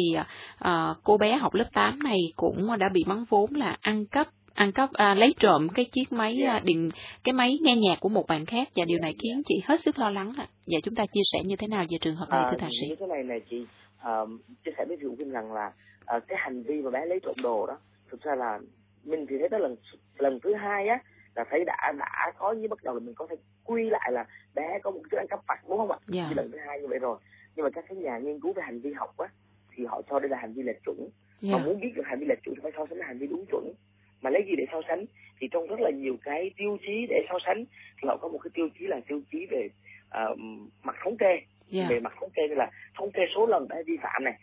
à, 0.58 0.88
cô 1.04 1.18
bé 1.18 1.36
học 1.36 1.54
lớp 1.54 1.66
8 1.72 1.98
này 2.02 2.18
cũng 2.36 2.78
đã 2.78 2.88
bị 2.88 3.04
mắng 3.06 3.24
vốn 3.28 3.54
là 3.54 3.76
ăn 3.80 4.06
cắp 4.06 4.28
ăn 4.54 4.72
cắp 4.72 4.92
à, 4.92 5.14
lấy 5.14 5.34
trộm 5.38 5.68
cái 5.68 5.84
chiếc 5.84 6.12
máy 6.12 6.36
yeah. 6.40 6.54
Dạ. 6.54 6.60
điện 6.64 6.90
cái 7.24 7.32
máy 7.32 7.58
nghe 7.62 7.76
nhạc 7.76 8.00
của 8.00 8.08
một 8.08 8.26
bạn 8.28 8.46
khác 8.46 8.68
và 8.76 8.84
điều 8.84 8.98
này 8.98 9.14
khiến 9.22 9.42
chị 9.46 9.54
hết 9.64 9.80
sức 9.80 9.98
lo 9.98 10.10
lắng 10.10 10.32
ạ. 10.36 10.46
À. 10.48 10.52
Và 10.66 10.78
chúng 10.84 10.94
ta 10.94 11.04
chia 11.12 11.20
sẻ 11.32 11.38
như 11.44 11.56
thế 11.56 11.66
nào 11.66 11.84
về 11.90 11.98
trường 12.00 12.16
hợp 12.16 12.26
này 12.30 12.40
à, 12.44 12.50
thưa 12.50 12.58
thạc 12.58 12.70
sĩ? 12.80 12.88
Như 12.88 12.96
thế 13.00 13.06
này 13.06 13.22
này 13.22 13.40
chị 13.50 13.56
uh, 13.56 14.30
chia 14.64 14.70
sẻ 14.78 14.84
với 14.88 14.96
phụ 15.02 15.14
huynh 15.16 15.30
rằng 15.30 15.52
là 15.52 15.70
uh, 16.16 16.22
cái 16.28 16.38
hành 16.40 16.62
vi 16.62 16.82
mà 16.82 16.90
bé 16.90 17.06
lấy 17.06 17.20
trộm 17.20 17.34
đồ 17.42 17.66
đó 17.66 17.78
thực 18.10 18.22
ra 18.22 18.34
là 18.34 18.60
mình 19.04 19.26
thì 19.26 19.38
thấy 19.38 19.48
đó 19.48 19.58
lần 19.58 19.76
lần 20.18 20.40
thứ 20.40 20.54
hai 20.54 20.88
á 20.88 20.98
là 21.34 21.44
thấy 21.50 21.64
đã 21.64 21.92
đã 21.98 22.32
có 22.38 22.52
như 22.52 22.68
bắt 22.68 22.78
đầu 22.82 22.94
là 22.94 23.00
mình 23.00 23.14
có 23.14 23.26
thể 23.30 23.36
quy 23.64 23.90
lại 23.90 24.12
là 24.12 24.24
bé 24.54 24.78
có 24.82 24.90
một 24.90 25.00
cái 25.10 25.18
ăn 25.18 25.26
cắp 25.30 25.40
vặt 25.48 25.68
đúng 25.68 25.78
không 25.78 25.90
ạ? 25.90 25.98
Yeah. 26.12 26.26
Dạ. 26.28 26.34
lần 26.36 26.50
thứ 26.52 26.58
hai 26.66 26.80
như 26.80 26.86
vậy 26.86 26.98
rồi 26.98 27.18
nhưng 27.56 27.64
mà 27.64 27.70
các 27.70 27.84
cái 27.88 27.96
nhà 27.96 28.18
nghiên 28.18 28.40
cứu 28.40 28.52
về 28.52 28.62
hành 28.62 28.80
vi 28.80 28.92
học 28.92 29.18
á 29.18 29.28
thì 29.74 29.84
họ 29.84 30.02
cho 30.10 30.18
đây 30.20 30.28
là 30.28 30.38
hành 30.38 30.52
vi 30.52 30.62
lệch 30.62 30.84
chuẩn 30.84 30.98
yeah. 30.98 31.10
mà 31.42 31.58
dạ. 31.58 31.64
muốn 31.64 31.80
biết 31.80 31.92
được 31.94 32.02
hành 32.06 32.18
vi 32.18 32.26
lệch 32.26 32.42
chuẩn 32.42 32.54
thì 32.54 32.60
phải 32.62 32.72
so 32.76 32.86
sánh 32.90 33.00
hành 33.00 33.18
vi 33.18 33.26
đúng 33.26 33.44
chuẩn 33.50 33.72
mà 34.22 34.30
lấy 34.30 34.42
gì 34.46 34.52
để 34.56 34.66
so 34.72 34.80
sánh 34.88 35.04
thì 35.40 35.48
trong 35.50 35.66
rất 35.66 35.80
là 35.80 35.90
nhiều 35.90 36.16
cái 36.22 36.50
tiêu 36.56 36.78
chí 36.86 37.06
để 37.08 37.26
so 37.28 37.38
sánh 37.46 37.64
thì 38.02 38.08
họ 38.08 38.16
có 38.16 38.28
một 38.28 38.38
cái 38.38 38.50
tiêu 38.54 38.68
chí 38.78 38.86
là 38.86 39.00
tiêu 39.08 39.20
chí 39.32 39.46
về 39.50 39.68
uh, 40.06 40.38
mặt 40.82 40.96
thống 41.04 41.16
kê 41.16 41.40
yeah. 41.72 41.90
về 41.90 42.00
mặt 42.00 42.12
thống 42.20 42.30
kê 42.34 42.42
là 42.48 42.70
thống 42.98 43.10
kê 43.10 43.22
số 43.34 43.46
lần 43.46 43.68
đã 43.68 43.76
vi 43.86 43.96
phạm 44.02 44.24
này 44.24 44.34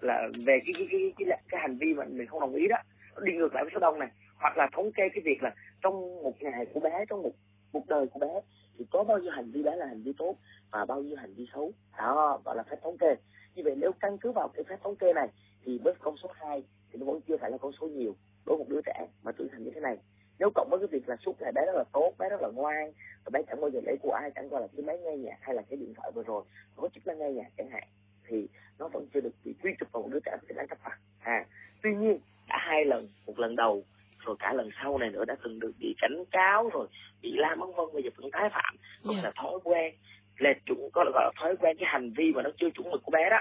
là 0.00 0.28
về 0.46 0.60
cái 0.66 0.72
cái 0.76 0.86
cái 0.90 1.12
cái, 1.18 1.26
cái, 1.28 1.42
cái 1.48 1.60
hành 1.60 1.76
vi 1.76 1.94
mà 1.94 2.04
mình 2.04 2.26
không 2.26 2.40
đồng 2.40 2.54
ý 2.54 2.68
đó 2.68 2.76
nó 3.14 3.20
đi 3.20 3.32
ngược 3.32 3.54
lại 3.54 3.64
với 3.64 3.70
số 3.74 3.80
đông 3.80 3.98
này. 3.98 4.08
Hoặc 4.36 4.56
là 4.56 4.68
thống 4.72 4.92
kê 4.92 5.02
cái 5.08 5.22
việc 5.24 5.42
là 5.42 5.54
trong 5.82 6.22
một 6.22 6.42
ngày 6.42 6.66
của 6.74 6.80
bé 6.80 7.04
trong 7.08 7.22
một 7.22 7.32
một 7.72 7.82
đời 7.88 8.06
của 8.06 8.18
bé 8.18 8.40
thì 8.78 8.84
có 8.90 9.04
bao 9.04 9.18
nhiêu 9.18 9.30
hành 9.30 9.50
vi 9.50 9.62
bé 9.62 9.76
là 9.76 9.86
hành 9.86 10.02
vi 10.02 10.12
tốt 10.18 10.36
và 10.70 10.84
bao 10.84 11.02
nhiêu 11.02 11.16
hành 11.16 11.34
vi 11.34 11.46
xấu. 11.54 11.72
Đó 11.98 12.40
gọi 12.44 12.56
là 12.56 12.62
phép 12.62 12.76
thống 12.82 12.98
kê. 12.98 13.14
Như 13.54 13.62
vậy 13.64 13.74
nếu 13.76 13.92
căn 14.00 14.18
cứ 14.18 14.32
vào 14.32 14.48
cái 14.48 14.64
phép 14.68 14.76
thống 14.82 14.96
kê 14.96 15.12
này 15.12 15.28
thì 15.64 15.80
với 15.84 15.94
con 16.00 16.16
số 16.22 16.28
2 16.34 16.62
thì 16.92 16.98
nó 16.98 17.06
vẫn 17.06 17.20
chưa 17.28 17.36
phải 17.36 17.50
là 17.50 17.58
con 17.58 17.72
số 17.80 17.88
nhiều 17.88 18.16
đối 18.46 18.56
với 18.56 18.64
một 18.64 18.68
đứa 18.68 18.80
trẻ 18.86 19.06
mà 19.22 19.32
trưởng 19.32 19.48
thành 19.52 19.64
như 19.64 19.70
thế 19.74 19.80
này. 19.80 19.98
Nếu 20.38 20.50
cộng 20.54 20.68
với 20.70 20.78
cái 20.78 20.86
việc 20.86 21.08
là 21.08 21.16
suốt 21.16 21.40
ngày 21.40 21.52
bé 21.52 21.66
rất 21.66 21.76
là 21.76 21.84
tốt 21.92 22.12
bé 22.18 22.28
rất 22.28 22.40
là 22.40 22.48
ngoan 22.48 22.92
và 23.24 23.30
bé 23.32 23.42
chẳng 23.48 23.60
bao 23.60 23.70
giờ 23.70 23.80
lấy 23.86 23.96
của 24.02 24.12
ai 24.12 24.30
chẳng 24.34 24.48
qua 24.50 24.60
là 24.60 24.66
cái 24.76 24.82
máy 24.86 24.98
nghe 24.98 25.16
nhạc 25.16 25.38
hay 25.40 25.54
là 25.54 25.62
cái 25.62 25.76
điện 25.76 25.94
thoại 25.96 26.10
vừa 26.14 26.22
rồi 26.22 26.44
có 26.76 26.88
chức 26.94 27.06
năng 27.06 27.18
nghe 27.18 27.30
nhạc 27.32 27.48
chẳng 27.56 27.70
hạn 27.70 27.88
thì 28.28 28.46
nó 28.78 28.88
vẫn 28.88 29.06
chưa 29.14 29.20
được 29.20 29.32
bị 29.44 29.54
truy 29.62 29.70
chụp 29.80 29.88
vào 29.92 30.02
một 30.02 30.08
đứa 30.12 30.20
trẻ 30.24 30.32
cái 30.48 30.56
đánh 30.56 30.66
cắp 30.66 30.78
phạt 30.82 30.98
à 31.20 31.44
tuy 31.82 31.90
nhiên 31.94 32.18
đã 32.48 32.56
hai 32.58 32.84
lần 32.84 33.08
một 33.26 33.38
lần 33.38 33.56
đầu 33.56 33.84
rồi 34.26 34.36
cả 34.38 34.52
lần 34.52 34.70
sau 34.82 34.98
này 34.98 35.10
nữa 35.10 35.24
đã 35.24 35.36
từng 35.44 35.60
được 35.60 35.72
bị 35.78 35.94
cảnh 35.98 36.24
cáo 36.30 36.70
rồi 36.72 36.88
bị 37.22 37.32
la 37.36 37.54
vân 37.58 37.68
vân 37.76 37.86
bây 37.92 38.02
giờ 38.02 38.10
vẫn 38.16 38.30
tái 38.30 38.48
phạm. 38.52 38.76
Có 39.04 39.10
yeah. 39.12 39.22
Dạ. 39.22 39.28
là 39.28 39.32
thói 39.42 39.58
quen 39.64 39.94
là 40.38 40.52
chuẩn 40.66 40.90
có 40.92 41.04
là 41.04 41.10
gọi 41.14 41.24
là 41.24 41.32
thói 41.40 41.56
quen 41.56 41.76
cái 41.80 41.88
hành 41.92 42.12
vi 42.16 42.32
mà 42.34 42.42
nó 42.42 42.50
chưa 42.58 42.70
chuẩn 42.70 42.90
mực 42.90 43.02
của 43.02 43.10
bé 43.10 43.30
đó. 43.30 43.40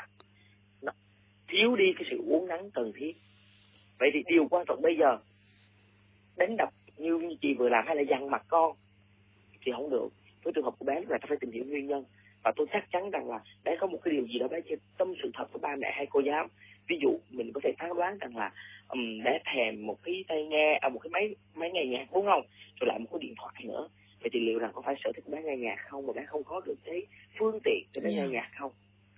Nó 0.81 0.91
thiếu 1.47 1.75
đi 1.75 1.85
cái 1.97 2.07
sự 2.11 2.17
uống 2.27 2.47
nắng 2.47 2.71
cần 2.71 2.91
thiết. 2.95 3.11
Vậy 3.99 4.09
thì 4.13 4.19
điều 4.27 4.47
quan 4.47 4.65
trọng 4.67 4.81
bây 4.81 4.97
giờ 4.99 5.17
đánh 6.37 6.57
đập 6.57 6.69
như, 6.97 7.17
như 7.17 7.35
chị 7.41 7.53
vừa 7.53 7.69
làm 7.69 7.83
hay 7.87 7.95
là 7.95 8.01
dằn 8.01 8.29
mặt 8.29 8.45
con 8.47 8.75
thì 9.61 9.71
không 9.71 9.89
được. 9.89 10.09
Với 10.43 10.53
trường 10.53 10.63
hợp 10.63 10.73
của 10.79 10.85
bé 10.85 11.01
là 11.07 11.17
ta 11.17 11.25
phải 11.27 11.37
tìm 11.41 11.51
hiểu 11.51 11.63
nguyên 11.65 11.87
nhân 11.87 12.03
và 12.45 12.51
tôi 12.55 12.67
chắc 12.73 12.91
chắn 12.91 13.11
rằng 13.11 13.29
là 13.29 13.39
bé 13.63 13.75
có 13.79 13.87
một 13.87 13.97
cái 14.03 14.13
điều 14.13 14.27
gì 14.27 14.39
đó 14.39 14.47
bé 14.47 14.61
chưa 14.69 14.75
tâm 14.97 15.13
sự 15.23 15.31
thật 15.33 15.45
với 15.53 15.59
ba 15.61 15.75
mẹ 15.75 15.91
hay 15.91 16.05
cô 16.09 16.19
giáo. 16.19 16.47
Ví 16.87 16.97
dụ 17.01 17.19
mình 17.29 17.51
có 17.53 17.61
thể 17.63 17.73
phán 17.79 17.89
đoán 17.95 18.17
rằng 18.17 18.37
là 18.37 18.51
um, 18.87 19.23
bé 19.23 19.39
thèm 19.45 19.85
một 19.85 19.97
cái 20.03 20.23
tai 20.27 20.43
nghe 20.43 20.79
à, 20.81 20.89
một 20.89 20.99
cái 20.99 21.09
máy 21.09 21.35
máy 21.55 21.71
nghe 21.73 21.85
nhạc 21.85 22.05
đúng 22.13 22.25
không? 22.25 22.41
Rồi 22.79 22.87
lại 22.87 22.99
một 22.99 23.07
cái 23.11 23.19
điện 23.21 23.33
thoại 23.37 23.53
nữa. 23.63 23.89
Vậy 24.21 24.29
thì 24.33 24.39
liệu 24.39 24.59
rằng 24.59 24.71
có 24.73 24.81
phải 24.81 24.95
sở 25.03 25.11
thích 25.15 25.27
bé 25.27 25.41
nghe 25.41 25.57
nhạc 25.57 25.77
không? 25.89 26.07
Mà 26.07 26.13
bé 26.13 26.25
không 26.25 26.43
có 26.43 26.61
được 26.65 26.75
cái 26.85 27.05
phương 27.39 27.59
tiện 27.63 27.83
để 27.93 28.01
bé 28.01 28.09
yeah. 28.09 28.23
nghe 28.23 28.33
nhạc 28.33 28.49
không? 28.59 28.71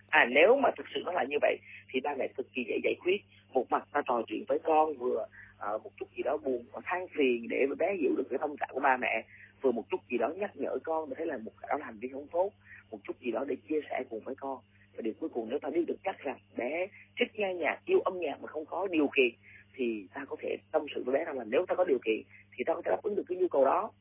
À 0.10 0.26
nếu 0.26 0.60
mà 0.64 0.70
thực 0.78 0.86
sự 0.94 1.02
nó 1.06 1.12
là 1.12 1.24
như 1.24 1.38
vậy 1.42 1.58
thì 1.94 2.00
ba 2.00 2.16
mẹ 2.20 2.28
cực 2.28 2.54
kỳ 2.54 2.64
dễ 2.68 2.80
giải 2.84 2.96
quyết. 3.04 3.22
Một 3.54 3.72
mặt 3.72 3.88
ta 3.92 4.02
trò 4.08 4.22
chuyện 4.28 4.44
với 4.48 4.60
con 4.60 4.94
vừa 4.94 5.28
uh, 5.76 5.84
một 5.84 5.92
chút 6.00 6.06
gì 6.18 6.24
đó 6.24 6.38
buồn 6.38 6.66
và 6.72 6.82
than 6.86 7.08
phiền 7.08 7.48
để 7.50 7.66
bé 7.80 7.96
hiểu 8.02 8.16
được 8.18 8.28
cái 8.30 8.40
tâm 8.42 8.58
trạng 8.58 8.70
của 8.72 8.80
ba 8.80 8.98
mẹ 8.98 9.24
vừa 9.62 9.72
một 9.72 9.84
chút 9.90 10.02
gì 10.12 10.18
đó 10.18 10.30
nhắc 10.38 10.52
nhở 10.56 10.78
con 10.84 11.10
để 11.10 11.16
thấy 11.18 11.26
là 11.26 11.38
một 11.38 11.52
đó 11.70 11.78
là 11.80 11.86
hành 11.86 12.00
vi 12.00 12.10
không 12.10 12.28
tốt, 12.32 12.52
một 12.92 13.00
chút 13.04 13.20
gì 13.20 13.32
đó 13.32 13.46
để 13.48 13.56
chia 13.70 13.80
sẻ 13.90 14.04
cùng 14.10 14.20
với 14.20 14.36
con. 14.36 14.60
Và 14.96 15.02
điều 15.02 15.14
cuối 15.20 15.30
cùng 15.30 15.50
nếu 15.50 15.60
ta 15.60 15.70
biết 15.70 15.84
được 15.88 15.98
chắc 16.04 16.20
rằng 16.20 16.40
bé 16.58 16.88
thích 17.20 17.32
nghe 17.34 17.54
nhạc, 17.54 17.80
yêu 17.86 18.00
âm 18.00 18.20
nhạc 18.20 18.42
mà 18.42 18.48
không 18.48 18.66
có 18.66 18.88
điều 18.88 19.08
kiện, 19.18 19.30
thì 19.74 20.08
ta 20.14 20.26
có 20.30 20.36
thể 20.40 20.58
tâm 20.72 20.86
sự 20.96 21.04
với 21.04 21.14
bé 21.14 21.26
rằng 21.26 21.38
là 21.38 21.44
nếu 21.44 21.66
ta 21.68 21.76
có 21.76 21.84
điều 21.84 22.00
kiện 22.06 22.22
thì 22.58 22.64
ta 22.64 22.74
có 22.74 22.82
thể 22.86 22.92
đáp 22.92 23.04
ứng 23.04 23.16
được 23.16 23.24
cái 23.28 23.38
nhu 23.38 23.48
cầu 23.48 23.66
đó. 23.66 23.92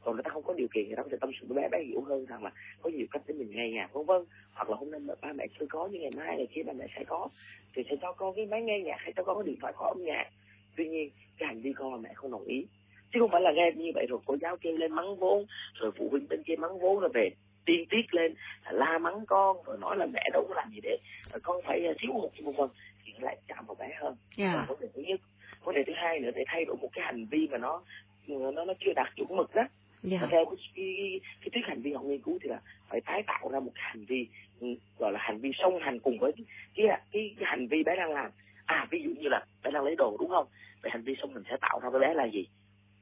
Còn 0.00 0.16
nếu 0.16 0.22
ta 0.22 0.30
không 0.30 0.42
có 0.42 0.54
điều 0.54 0.68
kiện 0.74 0.84
thì 0.88 0.94
ta 0.96 1.02
có 1.02 1.08
thể 1.10 1.16
tâm 1.20 1.30
sự 1.40 1.46
với 1.48 1.62
bé 1.62 1.68
bé 1.68 1.84
hiểu 1.84 2.00
hơn 2.00 2.26
rằng 2.26 2.44
là 2.44 2.52
có 2.82 2.90
nhiều 2.90 3.06
cách 3.10 3.22
để 3.26 3.34
mình 3.34 3.50
nghe 3.50 3.70
nhạc, 3.70 3.92
vân 3.92 4.06
vân. 4.06 4.22
Hoặc 4.52 4.70
là 4.70 4.76
hôm 4.76 4.90
nay 4.90 5.00
ba 5.22 5.32
mẹ 5.32 5.46
chưa 5.58 5.66
có 5.66 5.88
nhưng 5.92 6.02
ngày 6.02 6.10
mai 6.16 6.36
ngày 6.36 6.48
kia 6.54 6.62
ba 6.62 6.72
mẹ 6.72 6.86
sẽ 6.96 7.04
có, 7.04 7.28
thì 7.74 7.82
sẽ 7.90 7.96
cho 8.02 8.12
con 8.12 8.34
cái 8.36 8.46
máy 8.46 8.62
nghe 8.62 8.80
nhạc 8.80 8.96
hay 8.98 9.12
cho 9.16 9.22
con 9.22 9.38
cái 9.38 9.46
điện 9.46 9.56
thoại 9.60 9.72
có 9.76 9.86
âm 9.86 10.04
nhạc. 10.04 10.30
Tuy 10.76 10.88
nhiên, 10.88 11.10
cái 11.38 11.46
hành 11.46 11.60
vi 11.60 11.72
con 11.72 11.92
là 11.94 12.00
mẹ 12.00 12.10
không 12.14 12.30
đồng 12.30 12.44
ý 12.44 12.66
chứ 13.14 13.20
không 13.20 13.30
phải 13.30 13.40
là 13.40 13.52
nghe 13.52 13.72
như 13.76 13.90
vậy 13.94 14.06
rồi 14.08 14.18
cô 14.26 14.36
giáo 14.40 14.56
kêu 14.56 14.76
lên 14.76 14.92
mắng 14.92 15.16
vốn 15.16 15.46
rồi 15.74 15.90
phụ 15.98 16.08
huynh 16.10 16.26
bên 16.28 16.42
kia 16.42 16.56
mắng 16.56 16.78
vốn 16.78 17.00
rồi 17.00 17.10
về 17.14 17.30
tiên 17.64 17.84
tiết 17.90 18.14
lên 18.14 18.34
la 18.70 18.98
mắng 18.98 19.26
con 19.26 19.56
rồi 19.66 19.78
nói 19.80 19.96
là 19.96 20.06
mẹ 20.06 20.22
đâu 20.32 20.46
có 20.48 20.54
làm 20.54 20.70
gì 20.74 20.80
để 20.82 20.98
con 21.42 21.60
phải 21.64 21.80
thiếu 21.98 22.12
một 22.12 22.30
vân 22.44 22.54
vân 22.54 22.68
thì 23.04 23.12
lại 23.20 23.36
chạm 23.48 23.66
vào 23.66 23.74
bé 23.74 23.88
hơn 24.00 24.16
yeah. 24.38 24.54
Dạ. 24.54 24.64
vấn 24.68 24.80
đề 24.80 24.88
thứ 24.94 25.02
nhất 25.02 25.20
vấn 25.64 25.74
đề 25.74 25.82
thứ 25.86 25.92
hai 25.96 26.20
nữa 26.20 26.30
để 26.34 26.44
thay 26.46 26.64
đổi 26.64 26.76
một 26.76 26.88
cái 26.92 27.04
hành 27.04 27.26
vi 27.26 27.48
mà 27.50 27.58
nó 27.58 27.82
nó 28.28 28.64
nó 28.64 28.74
chưa 28.80 28.92
đạt 28.96 29.16
chuẩn 29.16 29.36
mực 29.36 29.54
đó 29.54 29.62
yeah. 30.10 30.22
Dạ. 30.22 30.28
theo 30.30 30.44
cái, 30.44 30.56
cái, 30.74 31.20
cái 31.40 31.50
thuyết 31.52 31.64
hành 31.64 31.82
vi 31.82 31.92
học 31.92 32.04
nghiên 32.04 32.22
cứu 32.22 32.38
thì 32.42 32.48
là 32.48 32.60
phải 32.88 33.00
tái 33.00 33.22
tạo 33.26 33.48
ra 33.52 33.60
một 33.60 33.70
cái 33.74 33.84
hành 33.86 34.04
vi 34.04 34.26
ừ, 34.60 34.66
gọi 34.98 35.12
là 35.12 35.18
hành 35.22 35.38
vi 35.38 35.50
song 35.62 35.78
hành 35.80 36.00
cùng 36.00 36.18
với 36.18 36.32
cái 36.36 36.46
cái, 36.74 36.86
cái, 37.12 37.34
cái 37.38 37.46
hành 37.50 37.66
vi 37.68 37.82
bé 37.82 37.96
đang 37.96 38.12
làm 38.12 38.30
à 38.66 38.86
ví 38.90 39.02
dụ 39.02 39.10
như 39.10 39.28
là 39.28 39.44
bé 39.64 39.70
đang 39.70 39.84
lấy 39.84 39.94
đồ 39.96 40.16
đúng 40.20 40.30
không 40.30 40.46
vậy 40.82 40.90
hành 40.90 41.02
vi 41.02 41.14
xong 41.20 41.34
mình 41.34 41.42
sẽ 41.50 41.56
tạo 41.60 41.80
ra 41.82 41.90
với 41.90 42.00
bé 42.00 42.14
là 42.14 42.24
gì 42.24 42.46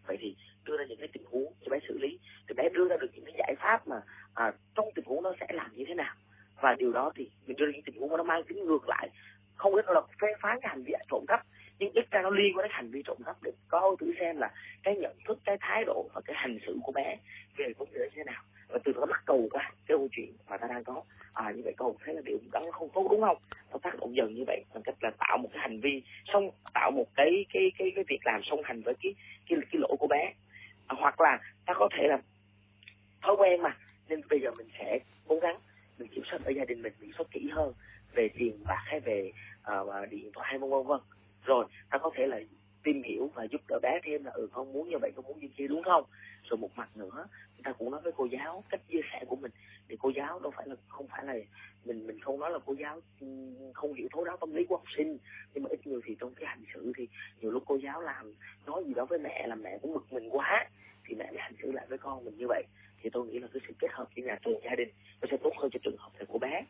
vậy 0.06 0.16
thì 0.20 0.36
đưa 0.64 0.76
ra 0.76 0.84
những 0.88 0.98
cái 0.98 1.08
tình 1.12 1.24
huống 1.30 1.52
cho 1.64 1.70
bé 1.70 1.78
xử 1.88 1.98
lý 1.98 2.18
thì 2.48 2.54
bé 2.54 2.68
đưa 2.68 2.88
ra 2.88 2.96
được 2.96 3.10
những 3.14 3.24
cái 3.24 3.34
giải 3.38 3.54
pháp 3.58 3.88
mà 3.88 4.00
à, 4.34 4.52
trong 4.74 4.86
tình 4.94 5.04
huống 5.04 5.22
nó 5.22 5.32
sẽ 5.40 5.46
làm 5.50 5.70
như 5.76 5.84
thế 5.88 5.94
nào. 5.94 6.14
Và 6.60 6.74
điều 6.78 6.92
đó 6.92 7.12
thì 7.14 7.30
mình 7.46 7.56
đưa 7.56 7.66
ra 7.66 7.72
những 7.72 7.82
tình 7.82 8.00
huống 8.00 8.10
mà 8.10 8.16
nó 8.16 8.22
mang 8.22 8.44
tính 8.44 8.64
ngược 8.64 8.88
lại 8.88 9.08
không 9.56 9.74
biết 9.74 9.88
là 9.88 10.00
phê 10.20 10.28
phán 10.40 10.58
cái 10.62 10.68
hành 10.68 10.82
vi 10.82 10.92
trộm 11.10 11.24
cắp 11.28 11.46
nhưng 11.78 11.92
ít 11.92 12.10
ra 12.10 12.22
nó 12.22 12.30
liên 12.30 12.56
quan 12.56 12.64
đến 12.64 12.70
hành 12.74 12.90
vi 12.90 13.02
trộm 13.02 13.16
cắp 13.26 13.42
được 13.42 13.54
coi 13.68 13.96
thử 14.00 14.12
xem 14.20 14.36
là 14.36 14.50
cái 14.82 14.96
nhận 14.96 15.16
thức 15.28 15.38
cái 15.44 15.56
thái 15.60 15.84
độ 15.84 16.08
và 16.14 16.20
cái 16.24 16.36
hành 16.38 16.58
xử 16.66 16.78
của 16.82 16.92
bé 16.92 17.16
về 17.56 17.72
vấn 17.78 17.88
đề 17.92 18.00
như 18.00 18.10
thế 18.14 18.24
nào. 18.24 18.42
Và 18.68 18.78
từ 18.84 18.92
đó 18.92 19.06
bắt 19.06 19.22
cầu 19.24 19.48
qua 19.50 19.62
cái 19.62 19.96
câu 19.98 20.08
chuyện 20.12 20.32
mà 20.48 20.56
ta 20.56 20.66
đang 20.66 20.84
có. 20.84 21.02
À 21.32 21.52
như 21.56 21.62
vậy 21.64 21.74
cầu 21.76 21.96
thấy 22.04 22.14
là 22.14 22.20
điều 22.24 22.38
đó 22.52 22.60
không 22.72 22.88
tốt 22.94 23.08
đúng 23.10 23.20
không? 23.20 23.36
Nó 23.72 23.78
tác 23.82 24.00
động 24.00 24.16
dần 24.16 24.34
như 24.34 24.44
vậy 24.46 24.64
bằng 24.74 24.82
cách 24.82 24.94
là 25.00 25.10
tạo 25.18 25.38
một 25.38 25.48
cái 25.52 25.60
hành 25.62 25.80
vi 25.80 26.02
xong 26.32 26.50
tạo 26.74 26.90
một 26.90 27.06
cái 27.14 27.44
cái 27.52 27.72
cái 27.78 27.92
cái 27.94 28.04
việc 28.08 28.20
làm 28.24 28.40
song 28.44 28.60
hành 28.64 28.82
với 28.82 28.94
cái 29.02 29.14
cái 29.48 29.58
cái 29.72 29.80
lỗi 29.80 29.96
của 29.98 30.06
bé. 30.06 30.32
À, 30.86 30.96
hoặc 30.98 31.20
là 31.20 31.38
ta 31.66 31.74
có 31.76 31.88
thể 31.98 32.08
là 32.08 32.18
thói 33.22 33.36
quen 33.38 33.62
mà 33.62 33.76
nên 34.08 34.20
bây 34.30 34.40
giờ 34.40 34.50
mình 34.58 34.68
sẽ 34.78 34.98
cố 35.28 35.38
gắng 35.38 35.58
mình 35.98 36.08
kiểm 36.08 36.24
soát 36.30 36.38
ở 36.44 36.50
gia 36.50 36.64
đình 36.64 36.82
mình 36.82 36.92
kiểm 37.00 37.12
soát 37.18 37.26
kỹ 37.30 37.48
hơn 37.52 37.72
về 38.14 38.28
tiền 38.34 38.64
bạc 38.66 38.82
hay 38.84 39.00
về 39.00 39.32
uh, 39.72 40.10
điện 40.10 40.30
thoại 40.32 40.46
hay 40.50 40.58
vân 40.58 40.70
vân 40.70 40.86
vân 40.86 41.00
rồi 41.44 41.64
ta 41.90 41.98
có 41.98 42.10
thể 42.14 42.26
là 42.26 42.40
tìm 42.82 43.02
hiểu 43.02 43.30
và 43.34 43.44
giúp 43.44 43.60
đỡ 43.68 43.78
bé 43.82 44.00
thêm 44.04 44.24
là 44.24 44.30
ừ 44.30 44.48
con 44.52 44.72
muốn 44.72 44.88
như 44.88 44.96
vậy 45.00 45.12
con 45.16 45.24
muốn 45.24 45.38
như 45.40 45.48
kia 45.56 45.66
đúng 45.68 45.82
không? 45.82 46.04
Rồi 46.42 46.58
một 46.58 46.70
mặt 46.76 46.96
nữa 46.96 47.26
người 47.54 47.62
ta 47.64 47.72
cũng 47.72 47.90
nói 47.90 48.00
với 48.00 48.12
cô 48.16 48.24
giáo 48.24 48.64
cách 48.70 48.80
chia 48.88 49.00
sẻ 49.12 49.24
của 49.26 49.36
mình. 49.36 49.50
Thì 49.88 49.96
cô 50.00 50.08
giáo 50.16 50.40
đâu 50.40 50.52
phải 50.56 50.68
là 50.68 50.74
không 50.88 51.06
phải 51.08 51.24
là 51.24 51.34
mình 51.84 52.06
mình 52.06 52.20
không 52.20 52.40
nói 52.40 52.50
là 52.50 52.58
cô 52.66 52.72
giáo 52.72 53.00
không 53.74 53.94
hiểu 53.94 54.08
thấu 54.12 54.24
đáo 54.24 54.36
tâm 54.36 54.54
lý 54.54 54.64
của 54.64 54.76
học 54.76 54.86
sinh. 54.96 55.18
Nhưng 55.54 55.64
mà 55.64 55.68
ít 55.70 55.86
nhiều 55.86 56.00
thì 56.04 56.16
trong 56.20 56.34
cái 56.34 56.46
hành 56.46 56.64
xử 56.74 56.92
thì 56.96 57.08
nhiều 57.40 57.50
lúc 57.50 57.62
cô 57.66 57.76
giáo 57.76 58.00
làm 58.00 58.34
nói 58.66 58.84
gì 58.86 58.94
đó 58.94 59.04
với 59.04 59.18
mẹ 59.18 59.46
là 59.46 59.54
mẹ 59.54 59.78
cũng 59.82 59.94
bực 59.94 60.12
mình 60.12 60.28
quá. 60.30 60.68
Thì 61.08 61.14
mẹ 61.14 61.32
hành 61.36 61.54
xử 61.62 61.72
lại 61.72 61.86
với 61.88 61.98
con 61.98 62.24
mình 62.24 62.36
như 62.36 62.46
vậy. 62.48 62.64
Thì 63.02 63.10
tôi 63.10 63.26
nghĩ 63.26 63.38
là 63.38 63.48
cái 63.52 63.60
sự 63.68 63.74
kết 63.78 63.88
hợp 63.90 64.08
giữa 64.16 64.22
nhà 64.22 64.38
trường 64.44 64.60
gia 64.64 64.74
đình 64.74 64.88
nó 65.20 65.28
sẽ 65.30 65.36
tốt 65.36 65.52
hơn 65.58 65.70
cho 65.72 65.78
trường 65.82 65.96
hợp 65.98 66.10
này 66.18 66.26
của 66.26 66.38
bé. 66.38 66.64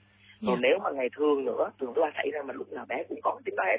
Còn 0.47 0.49
yeah. 0.49 0.61
nếu 0.63 0.79
mà 0.79 0.91
ngày 0.91 1.09
thường 1.17 1.45
nữa 1.45 1.71
thường 1.81 1.93
tôi 1.95 2.11
xảy 2.15 2.31
ra 2.33 2.43
mà 2.43 2.55
lúc 2.55 2.73
nào 2.73 2.87
bé 2.89 3.05
cũng 3.09 3.21
có 3.23 3.41
tiếng 3.45 3.57
đó 3.57 3.65
hết 3.67 3.79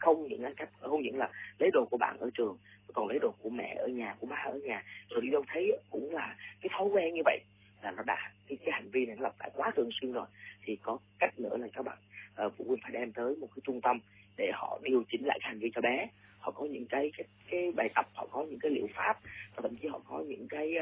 không 0.00 0.28
những 0.28 0.42
ăn 0.42 0.54
cách 0.54 0.68
không 0.80 1.02
những 1.02 1.18
là 1.18 1.30
lấy 1.58 1.70
đồ 1.72 1.84
của 1.90 1.96
bạn 1.96 2.16
ở 2.18 2.30
trường 2.34 2.58
còn 2.92 3.08
lấy 3.08 3.18
đồ 3.18 3.34
của 3.42 3.50
mẹ 3.50 3.76
ở 3.78 3.86
nhà 3.88 4.16
của 4.20 4.26
ba 4.26 4.36
ở 4.36 4.58
nhà. 4.64 4.84
Rồi 5.10 5.20
đi 5.20 5.30
đâu 5.30 5.44
thấy 5.48 5.72
cũng 5.90 6.14
là 6.14 6.36
cái 6.60 6.70
thói 6.72 6.88
quen 6.88 7.14
như 7.14 7.22
vậy 7.24 7.38
là 7.82 7.90
nó 7.90 8.02
đã 8.06 8.32
cái, 8.48 8.58
cái 8.64 8.72
hành 8.72 8.90
vi 8.90 9.06
này 9.06 9.16
nó 9.16 9.22
lặp 9.22 9.34
lại 9.40 9.50
quá 9.54 9.70
thường 9.76 9.90
xuyên 10.00 10.12
rồi. 10.12 10.26
Thì 10.64 10.76
có 10.76 10.98
cách 11.18 11.40
nữa 11.40 11.56
là 11.56 11.68
các 11.72 11.84
bạn 11.84 11.98
uh, 12.46 12.52
phụ 12.58 12.64
huynh 12.68 12.80
phải 12.82 12.92
đem 12.92 13.12
tới 13.12 13.36
một 13.36 13.48
cái 13.54 13.60
trung 13.64 13.80
tâm 13.80 13.98
để 14.36 14.50
họ 14.54 14.80
điều 14.82 15.02
chỉnh 15.12 15.26
lại 15.26 15.38
hành 15.42 15.58
vi 15.58 15.70
cho 15.74 15.80
bé. 15.80 16.08
Họ 16.38 16.50
có 16.50 16.64
những 16.64 16.86
cái 16.86 17.12
cái, 17.16 17.26
cái 17.50 17.72
bài 17.76 17.88
tập 17.94 18.08
họ 18.14 18.26
có 18.30 18.44
những 18.44 18.58
cái 18.58 18.70
liệu 18.70 18.86
pháp 18.94 19.18
và 19.56 19.62
thậm 19.62 19.76
chí 19.76 19.88
họ 19.88 20.00
có 20.08 20.24
những 20.28 20.48
cái 20.48 20.74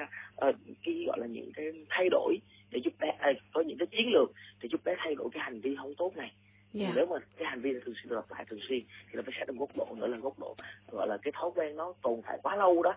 uh, 0.48 0.56
cái 0.84 1.04
gọi 1.06 1.18
là 1.20 1.26
những 1.26 1.50
cái 1.54 1.66
thay 1.88 2.08
đổi 2.10 2.38
để 2.70 2.80
giúp 2.84 2.94
bé 3.00 3.08
uh, 3.08 3.36
có 3.52 3.60
những 3.60 3.78
cái 3.78 3.86
chiến 3.86 4.08
lược 4.12 4.32
để 4.62 4.68
giúp 4.72 4.80
bé 4.84 4.94
thay 4.98 5.14
đổi 5.14 5.28
cái 5.32 5.42
hành 5.42 5.60
vi 5.60 5.76
không 5.76 5.94
tốt 5.94 6.16
này 6.16 6.32
yeah. 6.74 6.88
Dạ. 6.88 6.92
nếu 6.96 7.06
mà 7.06 7.16
cái 7.36 7.48
hành 7.50 7.60
vi 7.60 7.72
thường 7.84 7.94
xuyên 8.02 8.12
lặp 8.12 8.30
lại 8.30 8.44
thường 8.50 8.58
xuyên 8.68 8.80
thì 8.80 9.12
nó 9.14 9.22
phải 9.22 9.34
xét 9.38 9.48
ở 9.48 9.54
góc 9.58 9.68
độ 9.76 9.86
nữa 9.96 10.06
là 10.06 10.16
góc 10.16 10.38
độ 10.38 10.56
gọi 10.90 11.08
là 11.08 11.18
cái 11.22 11.32
thói 11.40 11.50
quen 11.54 11.76
nó 11.76 11.94
tồn 12.02 12.20
tại 12.26 12.38
quá 12.42 12.56
lâu 12.56 12.82
đó 12.82 12.94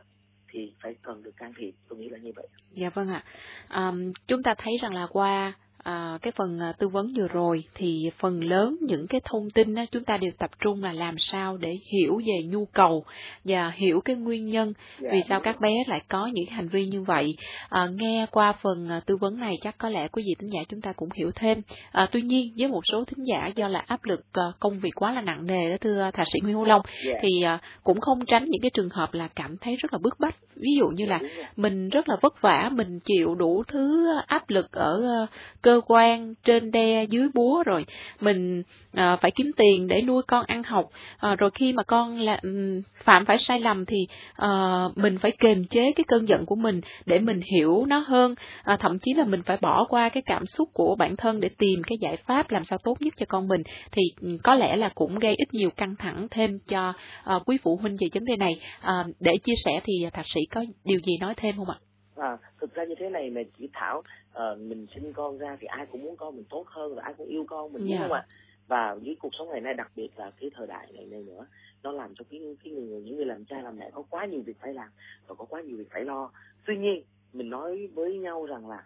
thì 0.47 0.73
phải 0.83 0.95
cần 1.01 1.23
được 1.23 1.37
can 1.37 1.53
thiệp 1.57 1.71
tôi 1.89 1.99
nghĩ 1.99 2.09
là 2.09 2.17
như 2.17 2.31
vậy 2.35 2.47
dạ 2.71 2.89
vâng 2.89 3.09
ạ 3.09 3.23
à, 3.67 3.91
chúng 4.27 4.43
ta 4.43 4.55
thấy 4.57 4.77
rằng 4.81 4.93
là 4.93 5.07
qua 5.11 5.53
à, 5.83 6.17
cái 6.21 6.31
phần 6.35 6.59
à, 6.59 6.73
tư 6.77 6.87
vấn 6.87 7.13
vừa 7.15 7.27
rồi 7.27 7.63
thì 7.75 8.11
phần 8.19 8.43
lớn 8.43 8.77
những 8.81 9.07
cái 9.07 9.21
thông 9.23 9.49
tin 9.49 9.75
á, 9.75 9.85
chúng 9.91 10.03
ta 10.03 10.17
đều 10.17 10.31
tập 10.37 10.49
trung 10.59 10.83
là 10.83 10.93
làm 10.93 11.15
sao 11.19 11.57
để 11.57 11.77
hiểu 11.93 12.21
về 12.25 12.43
nhu 12.47 12.65
cầu 12.65 13.05
và 13.43 13.71
hiểu 13.75 14.01
cái 14.01 14.15
nguyên 14.15 14.45
nhân 14.45 14.73
dạ, 14.99 15.09
vì 15.11 15.21
sao 15.29 15.39
các 15.39 15.59
bé 15.59 15.73
lại 15.87 16.01
có 16.07 16.29
những 16.33 16.45
hành 16.49 16.67
vi 16.67 16.85
như 16.85 17.01
vậy. 17.01 17.35
À, 17.69 17.87
nghe 17.95 18.25
qua 18.31 18.53
phần 18.61 18.89
à, 18.89 19.01
tư 19.05 19.17
vấn 19.21 19.39
này 19.39 19.55
chắc 19.61 19.77
có 19.77 19.89
lẽ 19.89 20.07
quý 20.07 20.23
vị 20.25 20.35
thính 20.39 20.49
giả 20.53 20.61
chúng 20.69 20.81
ta 20.81 20.93
cũng 20.93 21.09
hiểu 21.13 21.31
thêm. 21.35 21.61
À, 21.91 22.07
tuy 22.11 22.21
nhiên 22.21 22.53
với 22.57 22.67
một 22.67 22.81
số 22.91 23.03
thính 23.03 23.25
giả 23.25 23.47
do 23.55 23.67
là 23.67 23.79
áp 23.79 24.05
lực 24.05 24.25
à, 24.33 24.43
công 24.59 24.79
việc 24.79 24.91
quá 24.95 25.11
là 25.11 25.21
nặng 25.21 25.45
nề 25.45 25.69
đó 25.69 25.75
thưa 25.81 26.09
thạc 26.13 26.27
sĩ 26.33 26.39
Nguyễn 26.43 26.55
Hữu 26.55 26.65
Long 26.65 26.81
dạ. 27.05 27.13
thì 27.21 27.41
à, 27.41 27.59
cũng 27.83 28.01
không 28.01 28.25
tránh 28.25 28.45
những 28.47 28.61
cái 28.61 28.71
trường 28.73 28.89
hợp 28.89 29.13
là 29.13 29.27
cảm 29.35 29.57
thấy 29.57 29.75
rất 29.75 29.93
là 29.93 29.99
bức 30.01 30.19
bách. 30.19 30.35
Ví 30.55 30.69
dụ 30.77 30.87
như 30.87 31.05
là 31.05 31.19
mình 31.55 31.89
rất 31.89 32.09
là 32.09 32.15
vất 32.21 32.41
vả 32.41 32.69
mình 32.73 32.99
chịu 32.99 33.35
đủ 33.35 33.63
thứ 33.67 34.07
áp 34.27 34.49
lực 34.49 34.71
ở 34.71 35.23
uh, 35.23 35.29
cơ 35.71 35.81
quan 35.85 36.33
trên 36.43 36.71
đe 36.71 37.03
dưới 37.03 37.27
búa 37.33 37.63
rồi. 37.63 37.85
Mình 38.21 38.63
à, 38.93 39.15
phải 39.15 39.31
kiếm 39.31 39.51
tiền 39.57 39.87
để 39.87 40.01
nuôi 40.01 40.23
con 40.27 40.45
ăn 40.45 40.63
học. 40.63 40.89
À, 41.17 41.35
rồi 41.35 41.49
khi 41.53 41.73
mà 41.73 41.83
con 41.83 42.19
là 42.19 42.39
ừ, 42.41 42.81
phạm 43.03 43.25
phải 43.25 43.37
sai 43.37 43.59
lầm 43.59 43.85
thì 43.85 43.97
à, 44.33 44.49
mình 44.95 45.17
phải 45.17 45.31
kiềm 45.31 45.63
chế 45.65 45.91
cái 45.91 46.03
cơn 46.07 46.27
giận 46.29 46.45
của 46.45 46.55
mình 46.55 46.81
để 47.05 47.19
mình 47.19 47.41
hiểu 47.53 47.85
nó 47.85 47.97
hơn. 48.07 48.35
À, 48.63 48.77
thậm 48.79 48.99
chí 48.99 49.13
là 49.13 49.25
mình 49.25 49.41
phải 49.45 49.57
bỏ 49.61 49.85
qua 49.89 50.09
cái 50.09 50.23
cảm 50.25 50.45
xúc 50.45 50.69
của 50.73 50.95
bản 50.95 51.15
thân 51.15 51.39
để 51.39 51.49
tìm 51.57 51.81
cái 51.87 51.97
giải 52.01 52.17
pháp 52.17 52.51
làm 52.51 52.63
sao 52.63 52.79
tốt 52.83 53.01
nhất 53.01 53.13
cho 53.17 53.25
con 53.29 53.47
mình. 53.47 53.63
Thì 53.91 54.03
ừ, 54.21 54.37
có 54.43 54.55
lẽ 54.55 54.75
là 54.75 54.89
cũng 54.95 55.19
gây 55.19 55.35
ít 55.35 55.53
nhiều 55.53 55.69
căng 55.69 55.95
thẳng 55.99 56.27
thêm 56.31 56.59
cho 56.67 56.93
à, 57.23 57.39
quý 57.45 57.57
phụ 57.63 57.75
huynh 57.81 57.97
về 57.99 58.07
vấn 58.13 58.25
đề 58.25 58.35
này. 58.35 58.59
À, 58.81 59.05
để 59.19 59.31
chia 59.43 59.55
sẻ 59.65 59.71
thì 59.83 59.93
thạc 60.13 60.25
sĩ 60.27 60.41
có 60.51 60.65
điều 60.83 60.99
gì 60.99 61.17
nói 61.21 61.33
thêm 61.37 61.55
không 61.57 61.69
ạ? 61.69 61.90
À, 62.21 62.37
thực 62.59 62.73
ra 62.73 62.83
như 62.83 62.95
thế 62.99 63.09
này 63.09 63.29
mà 63.29 63.41
chỉ 63.57 63.69
thảo 63.73 63.97
uh, 63.97 64.59
mình 64.59 64.87
sinh 64.93 65.13
con 65.13 65.37
ra 65.37 65.57
thì 65.59 65.67
ai 65.67 65.85
cũng 65.85 66.03
muốn 66.03 66.17
con 66.17 66.35
mình 66.35 66.45
tốt 66.49 66.67
hơn 66.67 66.95
và 66.95 67.03
ai 67.03 67.13
cũng 67.17 67.27
yêu 67.27 67.45
con 67.47 67.73
mình 67.73 67.87
yeah. 67.87 67.89
đúng 67.89 67.99
dạ. 67.99 68.07
không 68.07 68.11
ạ? 68.11 68.25
và 68.67 68.95
với 68.95 69.17
cuộc 69.19 69.29
sống 69.37 69.49
ngày 69.49 69.61
nay 69.61 69.73
đặc 69.73 69.91
biệt 69.95 70.09
là 70.15 70.31
cái 70.39 70.49
thời 70.55 70.67
đại 70.67 70.91
ngày 70.93 71.05
nay 71.05 71.23
nữa 71.23 71.47
nó 71.83 71.91
làm 71.91 72.15
cho 72.15 72.25
cái 72.29 72.57
cái 72.63 72.73
người 72.73 73.01
những 73.01 73.15
người 73.15 73.25
làm 73.25 73.45
cha 73.45 73.61
làm 73.61 73.77
mẹ 73.77 73.89
có 73.93 74.03
quá 74.09 74.25
nhiều 74.25 74.41
việc 74.41 74.59
phải 74.59 74.73
làm 74.73 74.89
và 75.27 75.35
có 75.35 75.45
quá 75.45 75.61
nhiều 75.61 75.77
việc 75.77 75.91
phải 75.91 76.05
lo 76.05 76.31
tuy 76.65 76.77
nhiên 76.77 77.03
mình 77.33 77.49
nói 77.49 77.87
với 77.93 78.17
nhau 78.17 78.45
rằng 78.45 78.69
là 78.69 78.83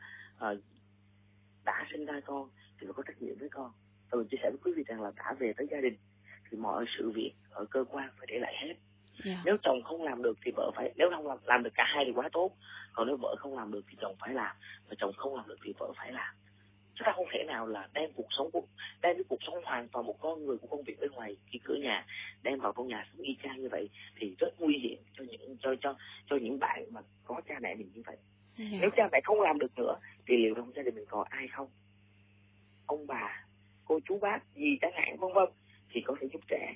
uh, 0.52 0.60
đã 1.66 1.88
sinh 1.92 2.06
ra 2.06 2.20
con 2.26 2.50
thì 2.80 2.88
phải 2.88 2.94
có 2.94 3.04
trách 3.04 3.22
nhiệm 3.22 3.38
với 3.40 3.50
con 3.50 3.72
tôi 4.12 4.26
chia 4.32 4.38
sẻ 4.44 4.50
với 4.50 4.60
quý 4.64 4.72
vị 4.76 4.84
rằng 4.88 5.02
là 5.02 5.12
đã 5.16 5.36
về 5.40 5.54
tới 5.58 5.68
gia 5.72 5.82
đình 5.82 5.98
thì 6.52 6.58
mọi 6.58 6.86
sự 6.98 7.12
việc 7.12 7.34
ở 7.50 7.66
cơ 7.66 7.84
quan 7.92 8.10
phải 8.18 8.28
để 8.30 8.40
lại 8.40 8.54
hết 8.62 8.74
yeah. 9.24 9.38
Dạ. 9.38 9.42
nếu 9.46 9.58
chồng 9.64 9.84
không 9.84 10.04
làm 10.04 10.24
được 10.24 10.38
thì 10.46 10.52
vợ 10.56 10.72
phải 10.76 10.94
nếu 10.96 11.10
không 11.16 11.28
làm, 11.28 11.38
làm 11.44 11.64
được 11.64 11.74
cả 11.76 11.84
hai 11.88 12.06
thì 12.06 12.12
quá 12.16 12.30
tốt 12.34 12.52
còn 12.94 13.08
nếu 13.08 13.18
vợ 13.18 13.36
không 13.40 13.58
làm 13.58 13.72
được 13.72 13.82
thì 13.90 13.98
chồng 14.02 14.16
phải 14.20 14.34
làm 14.34 14.56
và 14.90 14.96
chồng 15.00 15.12
không 15.18 15.36
làm 15.36 15.48
được 15.48 15.58
thì 15.64 15.74
vợ 15.80 15.92
phải 15.98 16.12
làm 16.12 16.36
chúng 16.96 17.06
ta 17.06 17.14
không 17.16 17.26
thể 17.32 17.44
nào 17.44 17.68
là 17.68 17.88
đem 17.94 18.10
cuộc 18.16 18.28
sống 18.38 18.52
của 18.52 18.62
đem 19.02 19.16
cái 19.16 19.24
cuộc 19.28 19.40
sống 19.48 19.64
hoàn 19.64 19.88
toàn 19.88 20.06
một 20.06 20.16
con 20.20 20.46
người 20.46 20.58
của 20.58 20.68
công 20.68 20.84
việc 20.84 21.00
bên 21.00 21.12
ngoài 21.12 21.38
khi 21.46 21.60
cửa 21.64 21.76
nhà 21.76 22.06
đem 22.44 22.60
vào 22.60 22.74
trong 22.78 22.88
nhà 22.88 23.06
sống 23.12 23.22
y 23.22 23.38
chang 23.44 23.62
như 23.62 23.70
vậy 23.70 23.90
thì 24.16 24.36
rất 24.40 24.50
nguy 24.60 24.78
hiểm 24.78 24.98
cho 25.18 25.24
những 25.28 25.58
cho 25.62 25.76
cho 25.82 25.96
cho 26.30 26.36
những 26.36 26.60
bạn 26.60 26.84
mà 26.92 27.02
có 27.26 27.42
cha 27.48 27.56
mẹ 27.62 27.76
mình 27.76 27.90
như 27.94 28.02
vậy 28.06 28.18
yeah. 28.58 28.72
Dạ. 28.72 28.78
nếu 28.82 28.90
cha 28.98 29.10
mẹ 29.12 29.20
không 29.24 29.42
làm 29.42 29.60
được 29.60 29.78
nữa 29.78 29.96
thì 30.28 30.38
liệu 30.38 30.56
trong 30.56 30.72
gia 30.76 30.84
đình 30.84 30.96
mình 30.96 31.06
còn 31.10 31.28
ai 31.30 31.48
không 31.48 31.68
ông 32.86 33.08
bà 33.08 33.46
cô 33.86 34.00
chú 34.06 34.20
bác 34.20 34.40
gì 34.56 34.78
chẳng 34.82 34.94
hạn 34.94 35.18
vân 35.20 35.34
vân 35.34 35.50
thì 35.90 36.02
có 36.06 36.16
thể 36.22 36.28
giúp 36.34 36.42
trẻ 36.48 36.76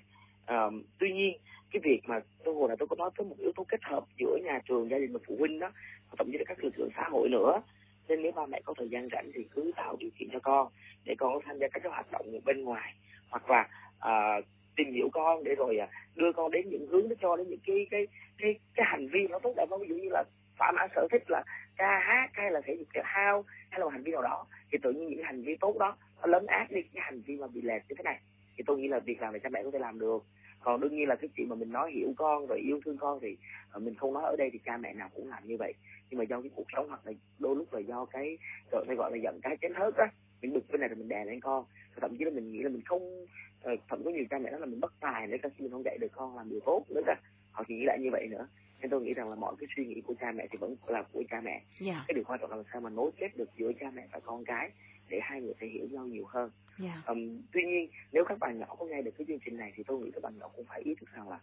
um, 0.49 0.83
tuy 0.99 1.11
nhiên 1.13 1.37
cái 1.71 1.79
việc 1.83 2.01
mà 2.05 2.19
tôi 2.43 2.55
hồi 2.55 2.69
là 2.69 2.75
tôi 2.79 2.87
có 2.87 2.95
nói 2.95 3.09
tới 3.17 3.27
một 3.27 3.35
yếu 3.37 3.51
tố 3.55 3.63
kết 3.63 3.83
hợp 3.83 4.03
giữa 4.19 4.37
nhà 4.43 4.59
trường 4.67 4.89
gia 4.89 4.97
đình 4.97 5.13
và 5.13 5.19
phụ 5.27 5.35
huynh 5.39 5.59
đó 5.59 5.71
và 6.09 6.15
thậm 6.17 6.31
chí 6.31 6.37
là 6.37 6.43
các 6.47 6.63
lực 6.63 6.79
lượng 6.79 6.89
xã 6.95 7.03
hội 7.09 7.29
nữa. 7.29 7.61
Nên 8.07 8.21
nếu 8.21 8.31
ba 8.31 8.45
mẹ 8.45 8.61
có 8.65 8.73
thời 8.77 8.89
gian 8.89 9.07
rảnh 9.11 9.31
thì 9.33 9.43
cứ 9.51 9.71
tạo 9.75 9.95
điều 9.99 10.09
kiện 10.19 10.29
cho 10.33 10.39
con 10.39 10.67
để 11.05 11.15
con 11.17 11.33
có 11.33 11.41
tham 11.45 11.57
gia 11.59 11.67
các 11.67 11.83
cái 11.83 11.91
hoạt 11.91 12.11
động 12.11 12.25
bên 12.45 12.63
ngoài. 12.63 12.93
Hoặc 13.29 13.49
là 13.49 13.69
uh, 13.97 14.45
tìm 14.75 14.93
hiểu 14.93 15.09
con 15.13 15.43
để 15.43 15.55
rồi 15.55 15.77
uh, 15.83 15.89
đưa 16.15 16.31
con 16.31 16.51
đến 16.51 16.69
những 16.69 16.87
hướng 16.87 17.09
để 17.09 17.15
cho 17.21 17.35
đến 17.35 17.47
những 17.49 17.59
cái 17.65 17.87
cái 17.91 18.07
cái 18.37 18.59
cái 18.75 18.85
hành 18.89 19.07
vi 19.07 19.27
nó 19.29 19.39
tốt 19.39 19.53
đẹp 19.57 19.65
hơn. 19.69 19.81
Ví 19.81 19.87
dụ 19.87 19.95
như 19.95 20.09
là 20.11 20.23
thỏa 20.57 20.71
mãn 20.71 20.89
sở 20.95 21.07
thích 21.11 21.23
là 21.27 21.43
ca 21.77 21.99
hát 21.99 22.29
hay 22.33 22.51
là 22.51 22.61
thể 22.65 22.75
dục 22.79 22.87
thể 22.93 23.01
thao 23.03 23.45
hay 23.69 23.79
là 23.79 23.85
một 23.85 23.91
hành 23.91 24.03
vi 24.03 24.11
nào 24.11 24.21
đó 24.21 24.45
thì 24.71 24.77
tự 24.81 24.91
nhiên 24.91 25.09
những 25.09 25.23
hành 25.23 25.41
vi 25.41 25.55
tốt 25.55 25.77
đó 25.79 25.97
nó 26.21 26.27
lấn 26.27 26.45
át 26.45 26.71
đi 26.71 26.81
cái 26.93 27.03
hành 27.05 27.21
vi 27.21 27.35
mà 27.35 27.47
bị 27.47 27.61
lệch 27.61 27.81
như 27.89 27.95
thế 27.97 28.03
này 28.03 28.19
thì 28.59 28.63
tôi 28.67 28.77
nghĩ 28.77 28.87
là 28.87 28.99
việc 28.99 29.21
làm 29.21 29.33
này 29.33 29.39
cha 29.39 29.49
mẹ 29.49 29.63
có 29.63 29.71
thể 29.71 29.79
làm 29.79 29.99
được. 29.99 30.23
Còn 30.59 30.79
đương 30.79 30.95
nhiên 30.95 31.07
là 31.07 31.15
cái 31.15 31.29
chuyện 31.35 31.49
mà 31.49 31.55
mình 31.55 31.71
nói 31.71 31.91
hiểu 31.91 32.13
con 32.17 32.47
rồi 32.47 32.59
yêu 32.59 32.79
thương 32.85 32.97
con 32.97 33.19
thì 33.21 33.37
uh, 33.77 33.83
mình 33.83 33.95
không 33.95 34.13
nói 34.13 34.23
ở 34.23 34.35
đây 34.37 34.49
thì 34.53 34.59
cha 34.65 34.77
mẹ 34.77 34.93
nào 34.93 35.09
cũng 35.13 35.29
làm 35.29 35.47
như 35.47 35.57
vậy. 35.59 35.73
Nhưng 36.09 36.17
mà 36.17 36.23
do 36.23 36.41
cái 36.41 36.51
cuộc 36.55 36.65
sống 36.75 36.89
hoặc 36.89 37.01
là 37.05 37.11
đôi 37.39 37.55
lúc 37.55 37.73
là 37.73 37.79
do 37.79 38.05
cái 38.05 38.37
rồi 38.71 38.83
phải 38.87 38.95
gọi 38.95 39.11
là 39.11 39.17
giận 39.17 39.39
cái 39.43 39.57
chén 39.61 39.73
hớt 39.73 39.95
á 39.95 40.11
mình 40.41 40.53
bực 40.53 40.63
bên 40.71 40.79
này 40.79 40.89
rồi 40.89 40.95
mình 40.95 41.07
đè 41.07 41.25
lên 41.25 41.39
con. 41.39 41.65
Thậm 42.01 42.15
chí 42.17 42.25
là 42.25 42.31
mình 42.31 42.51
nghĩ 42.51 42.59
là 42.59 42.69
mình 42.69 42.81
không 42.85 43.23
uh, 43.23 43.79
thậm 43.89 44.03
có 44.03 44.11
nhiều 44.11 44.25
cha 44.29 44.37
mẹ 44.37 44.51
đó 44.51 44.57
là 44.57 44.65
mình 44.65 44.79
bất 44.79 44.93
tài 44.99 45.27
nếu 45.27 45.37
khi 45.43 45.63
mình 45.63 45.71
không 45.71 45.83
dạy 45.85 45.97
được 46.01 46.11
con 46.11 46.37
làm 46.37 46.49
điều 46.49 46.59
tốt 46.65 46.85
nữa 46.89 47.01
cả 47.05 47.15
họ 47.51 47.63
chỉ 47.67 47.75
nghĩ 47.75 47.85
lại 47.85 47.97
như 48.01 48.09
vậy 48.11 48.27
nữa. 48.27 48.47
Nên 48.81 48.89
tôi 48.91 49.01
nghĩ 49.01 49.13
rằng 49.13 49.29
là 49.29 49.35
mọi 49.35 49.55
cái 49.59 49.67
suy 49.75 49.85
nghĩ 49.85 50.01
của 50.01 50.13
cha 50.19 50.31
mẹ 50.31 50.47
thì 50.51 50.57
vẫn 50.57 50.75
là 50.87 51.03
của 51.11 51.23
cha 51.29 51.41
mẹ. 51.41 51.51
Yeah. 51.51 51.63
Dạ. 51.79 52.03
cái 52.07 52.15
điều 52.15 52.23
quan 52.23 52.39
trọng 52.39 52.49
là 52.49 52.55
làm 52.55 52.65
sao 52.71 52.81
mà 52.81 52.89
nối 52.89 53.11
kết 53.17 53.37
được 53.37 53.49
giữa 53.57 53.71
cha 53.79 53.91
mẹ 53.93 54.07
và 54.11 54.19
con 54.19 54.45
cái 54.45 54.71
để 55.09 55.19
hai 55.21 55.41
người 55.41 55.53
thể 55.59 55.67
hiểu 55.67 55.87
nhau 55.91 56.05
nhiều 56.05 56.25
hơn 56.25 56.51
yeah. 56.83 56.95
Dạ. 56.95 57.03
um, 57.07 57.41
tuy 57.51 57.61
nhiên 57.63 57.89
nếu 58.11 58.23
các 58.25 58.39
bạn 58.39 58.59
nhỏ 58.59 58.75
có 58.79 58.85
nghe 58.85 59.01
được 59.01 59.11
cái 59.17 59.25
chương 59.27 59.39
trình 59.45 59.57
này 59.57 59.73
thì 59.75 59.83
tôi 59.83 59.99
nghĩ 59.99 60.11
các 60.11 60.23
bạn 60.23 60.33
nhỏ 60.39 60.47
cũng 60.55 60.65
phải 60.65 60.81
ý 60.81 60.95
thức 60.95 61.09
rằng 61.13 61.29
là 61.29 61.39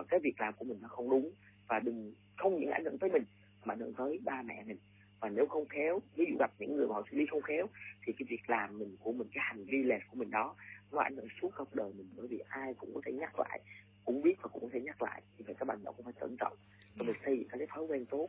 uh, 0.00 0.08
cái 0.08 0.20
việc 0.20 0.40
làm 0.40 0.54
của 0.54 0.64
mình 0.64 0.78
nó 0.82 0.88
không 0.88 1.10
đúng 1.10 1.30
và 1.68 1.78
đừng 1.78 2.14
không 2.36 2.60
những 2.60 2.70
ảnh 2.70 2.84
hưởng 2.84 2.98
tới 2.98 3.10
mình 3.10 3.24
mà 3.64 3.74
ảnh 3.74 3.80
hưởng 3.80 3.94
tới 3.94 4.20
ba 4.24 4.42
mẹ 4.42 4.64
mình 4.66 4.78
và 5.20 5.28
nếu 5.28 5.46
không 5.46 5.68
khéo 5.68 6.00
ví 6.16 6.24
dụ 6.28 6.36
gặp 6.38 6.50
những 6.58 6.76
người 6.76 6.88
mà 6.88 6.94
họ 6.94 7.02
xử 7.10 7.16
lý 7.16 7.26
không 7.26 7.42
khéo 7.42 7.66
thì 8.06 8.12
cái 8.12 8.26
việc 8.30 8.50
làm 8.50 8.78
mình 8.78 8.96
của 9.00 9.12
mình 9.12 9.28
cái 9.34 9.44
hành 9.46 9.64
vi 9.64 9.82
lệch 9.82 10.02
của 10.10 10.16
mình 10.16 10.30
đó 10.30 10.54
nó 10.92 11.00
ảnh 11.00 11.16
hưởng 11.16 11.28
suốt 11.40 11.50
cuộc 11.56 11.74
đời 11.74 11.92
mình 11.96 12.08
bởi 12.16 12.26
vì 12.26 12.38
ai 12.48 12.74
cũng 12.74 12.94
có 12.94 13.00
thể 13.04 13.12
nhắc 13.12 13.38
lại 13.38 13.60
cũng 14.04 14.22
biết 14.22 14.34
và 14.42 14.48
cũng 14.52 14.62
có 14.62 14.68
thể 14.72 14.80
nhắc 14.80 15.02
lại 15.02 15.22
thì 15.38 15.44
phải 15.46 15.54
các 15.54 15.64
bạn 15.64 15.82
nhỏ 15.82 15.92
cũng 15.92 16.04
phải 16.04 16.14
cẩn 16.20 16.36
trọng 16.36 16.56
và 16.96 17.04
mình 17.06 17.16
xây 17.24 17.38
dựng 17.38 17.48
cái 17.48 17.66
thói 17.70 17.84
quen 17.84 18.06
tốt 18.06 18.28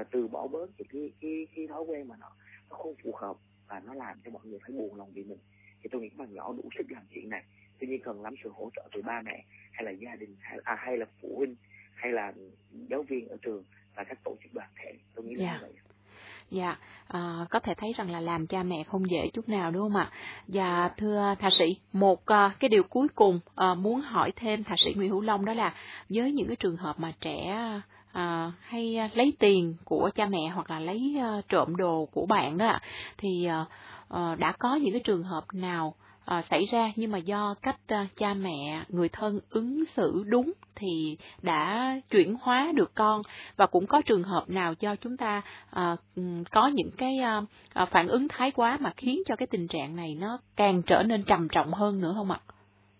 uh, 0.00 0.06
từ 0.10 0.28
bỏ 0.28 0.46
bớt 0.46 0.70
những 0.78 0.88
cái 0.92 1.12
cái 1.20 1.46
cái 1.56 1.66
thói 1.66 1.82
quen 1.82 2.08
mà 2.08 2.16
nó 2.20 2.30
nó 2.70 2.76
không 2.76 2.94
phù 3.04 3.12
hợp 3.14 3.36
và 3.68 3.80
nó 3.86 3.94
làm 3.94 4.20
cho 4.24 4.30
mọi 4.30 4.42
người 4.46 4.58
phải 4.62 4.70
buồn 4.70 4.94
lòng 4.94 5.12
vì 5.12 5.24
mình. 5.24 5.38
Thì 5.82 5.88
tôi 5.92 6.00
nghĩ 6.00 6.08
các 6.08 6.18
bạn 6.18 6.34
nhỏ 6.34 6.52
đủ 6.52 6.68
sức 6.78 6.84
làm 6.88 7.02
chuyện 7.10 7.28
này. 7.28 7.44
Tuy 7.78 7.86
nhiên 7.88 8.00
cần 8.04 8.22
lắm 8.22 8.34
sự 8.44 8.50
hỗ 8.54 8.70
trợ 8.76 8.88
từ 8.92 9.02
ba 9.02 9.22
mẹ 9.24 9.44
hay 9.72 9.84
là 9.84 9.90
gia 9.90 10.16
đình 10.16 10.36
hay, 10.40 10.58
à, 10.64 10.76
hay 10.78 10.96
là 10.96 11.06
phụ 11.20 11.34
huynh 11.36 11.56
hay 11.94 12.12
là 12.12 12.32
giáo 12.90 13.02
viên 13.02 13.28
ở 13.28 13.36
trường 13.42 13.64
và 13.96 14.04
các 14.04 14.18
tổ 14.24 14.36
chức 14.42 14.54
đoàn 14.54 14.68
thể. 14.76 14.92
Tôi 15.14 15.24
nghĩ 15.24 15.34
là 15.34 15.44
yeah. 15.48 15.62
như 15.62 15.66
vậy. 15.66 15.72
Dạ, 16.50 16.78
à, 17.06 17.46
có 17.50 17.60
thể 17.60 17.74
thấy 17.74 17.92
rằng 17.96 18.10
là 18.10 18.20
làm 18.20 18.46
cha 18.46 18.62
mẹ 18.62 18.84
không 18.84 19.10
dễ 19.10 19.30
chút 19.32 19.48
nào 19.48 19.70
đúng 19.70 19.82
không 19.82 19.96
ạ? 19.96 20.10
Và 20.46 20.90
thưa 20.96 21.34
thạc 21.38 21.52
sĩ, 21.52 21.78
một 21.92 22.26
à, 22.26 22.54
cái 22.60 22.68
điều 22.68 22.82
cuối 22.82 23.08
cùng 23.14 23.40
à, 23.54 23.74
muốn 23.74 24.00
hỏi 24.00 24.32
thêm 24.36 24.64
thạc 24.64 24.78
sĩ 24.78 24.94
Nguyễn 24.94 25.10
Hữu 25.10 25.20
Long 25.20 25.44
đó 25.44 25.54
là 25.54 25.74
với 26.08 26.32
những 26.32 26.46
cái 26.46 26.56
trường 26.56 26.76
hợp 26.76 26.94
mà 26.98 27.12
trẻ 27.20 27.58
à, 28.12 28.52
hay 28.60 28.96
à, 28.96 29.08
lấy 29.14 29.32
tiền 29.38 29.74
của 29.84 30.10
cha 30.14 30.26
mẹ 30.26 30.48
hoặc 30.54 30.70
là 30.70 30.80
lấy 30.80 31.16
à, 31.20 31.40
trộm 31.48 31.76
đồ 31.76 32.08
của 32.12 32.26
bạn 32.26 32.58
đó 32.58 32.66
ạ, 32.66 32.80
thì 33.18 33.44
à, 33.44 33.64
à, 34.08 34.34
đã 34.38 34.52
có 34.58 34.74
những 34.74 34.92
cái 34.92 35.02
trường 35.04 35.22
hợp 35.22 35.44
nào 35.52 35.94
à, 36.28 36.42
xảy 36.50 36.64
ra 36.64 36.92
nhưng 36.96 37.12
mà 37.12 37.18
do 37.18 37.54
cách 37.62 37.78
à, 37.86 38.06
cha 38.16 38.34
mẹ 38.34 38.84
người 38.88 39.08
thân 39.08 39.40
ứng 39.50 39.84
xử 39.96 40.22
đúng 40.26 40.52
thì 40.74 41.16
đã 41.42 41.94
chuyển 42.10 42.36
hóa 42.40 42.72
được 42.74 42.94
con 42.94 43.22
và 43.56 43.66
cũng 43.66 43.86
có 43.86 44.02
trường 44.06 44.22
hợp 44.22 44.44
nào 44.48 44.74
cho 44.74 44.96
chúng 44.96 45.16
ta 45.16 45.42
à, 45.70 45.96
có 46.50 46.66
những 46.66 46.90
cái 46.98 47.18
à, 47.18 47.42
à, 47.74 47.84
phản 47.84 48.08
ứng 48.08 48.28
thái 48.28 48.50
quá 48.50 48.78
mà 48.80 48.92
khiến 48.96 49.22
cho 49.26 49.36
cái 49.36 49.46
tình 49.46 49.68
trạng 49.68 49.96
này 49.96 50.14
nó 50.20 50.38
càng 50.56 50.82
trở 50.86 51.02
nên 51.02 51.24
trầm 51.24 51.48
trọng 51.48 51.72
hơn 51.72 52.00
nữa 52.00 52.12
không 52.16 52.30
ạ? 52.30 52.40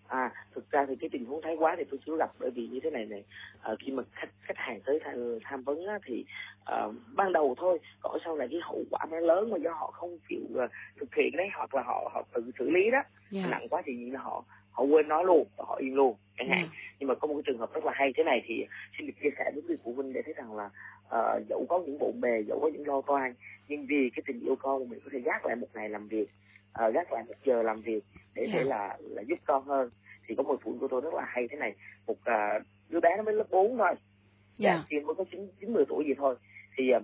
À, 0.09 0.31
thực 0.55 0.71
ra 0.71 0.85
thì 0.89 0.95
cái 0.95 1.09
tình 1.09 1.25
huống 1.25 1.41
thái 1.41 1.55
quá 1.59 1.75
thì 1.77 1.83
tôi 1.91 1.99
chưa 2.05 2.17
gặp 2.17 2.29
bởi 2.39 2.49
vì 2.49 2.67
như 2.67 2.79
thế 2.83 2.89
này 2.89 3.05
này 3.05 3.23
à, 3.61 3.73
khi 3.79 3.91
mà 3.91 4.03
khách 4.13 4.29
khách 4.41 4.57
hàng 4.57 4.81
tới 4.85 4.99
tham, 5.03 5.39
tham 5.43 5.63
vấn 5.63 5.85
á, 5.85 5.99
thì 6.05 6.25
à, 6.65 6.87
ban 7.15 7.33
đầu 7.33 7.55
thôi 7.57 7.79
còn 8.01 8.17
sau 8.25 8.35
này 8.35 8.47
cái 8.51 8.59
hậu 8.63 8.79
quả 8.91 9.05
nó 9.11 9.19
lớn 9.19 9.49
mà 9.49 9.57
do 9.57 9.71
họ 9.71 9.91
không 9.91 10.17
chịu 10.29 10.41
uh, 10.65 10.71
thực 10.99 11.15
hiện 11.15 11.31
đấy 11.37 11.47
hoặc 11.55 11.75
là 11.75 11.83
họ 11.83 12.09
họ 12.13 12.23
tự 12.33 12.51
xử 12.59 12.69
lý 12.69 12.91
đó 12.91 12.97
yeah. 12.97 13.05
Dạ. 13.31 13.49
nặng 13.49 13.67
quá 13.69 13.81
thì 13.85 14.11
là 14.11 14.19
họ 14.19 14.43
họ 14.71 14.83
quên 14.83 15.07
nói 15.07 15.23
luôn 15.25 15.47
và 15.57 15.65
họ 15.67 15.75
im 15.75 15.95
luôn 15.95 16.15
chẳng 16.37 16.49
hạn 16.49 16.57
yeah. 16.57 16.69
Dạ. 16.71 16.77
nhưng 16.99 17.09
mà 17.09 17.15
có 17.15 17.27
một 17.27 17.33
cái 17.35 17.43
trường 17.45 17.57
hợp 17.57 17.73
rất 17.73 17.85
là 17.85 17.91
hay 17.95 18.11
thế 18.17 18.23
này 18.23 18.41
thì 18.45 18.65
xin 18.97 19.07
được 19.07 19.13
chia 19.23 19.29
sẻ 19.37 19.51
với 19.53 19.63
người 19.63 19.77
phụ 19.83 19.93
huynh 19.93 20.13
để 20.13 20.21
thấy 20.25 20.33
rằng 20.33 20.55
là 20.55 20.69
uh, 21.05 21.47
dẫu 21.49 21.65
có 21.69 21.79
những 21.85 21.99
bộn 21.99 22.21
bề 22.21 22.43
dẫu 22.47 22.59
có 22.59 22.67
những 22.67 22.87
lo 22.87 23.01
toan 23.01 23.33
nhưng 23.67 23.85
vì 23.85 24.09
cái 24.15 24.23
tình 24.27 24.39
yêu 24.39 24.55
con 24.55 24.89
mình 24.89 24.99
có 25.03 25.09
thể 25.13 25.19
gác 25.19 25.45
lại 25.45 25.55
một 25.55 25.67
ngày 25.73 25.89
làm 25.89 26.07
việc 26.07 26.27
uh, 26.85 26.93
gác 26.93 27.11
lại 27.11 27.23
một 27.27 27.33
giờ 27.45 27.63
làm 27.63 27.81
việc 27.81 28.03
để 28.35 28.41
yeah. 28.41 28.53
Dạ. 28.53 28.59
thể 28.59 28.63
là 28.63 28.97
là 29.01 29.21
giúp 29.21 29.39
con 29.45 29.65
hơn 29.65 29.89
thì 30.27 30.35
có 30.35 30.43
một 30.43 30.59
phụ 30.63 30.77
của 30.79 30.87
tôi 30.87 31.01
rất 31.01 31.13
là 31.13 31.25
hay 31.27 31.47
thế 31.51 31.57
này 31.57 31.75
một 32.07 32.13
uh, 32.13 32.65
đứa 32.89 32.99
bé 32.99 33.09
nó 33.17 33.23
mới 33.23 33.33
lớp 33.35 33.45
4 33.49 33.77
thôi 33.77 33.95
dạ 34.57 34.71
yeah. 34.71 34.85
chỉ 34.89 34.99
mới 34.99 35.15
có 35.15 35.23
chín 35.31 35.49
chín 35.59 35.73
mười 35.73 35.85
tuổi 35.85 36.05
gì 36.07 36.13
thôi 36.17 36.35
thì 36.77 36.83
uh, 36.97 37.03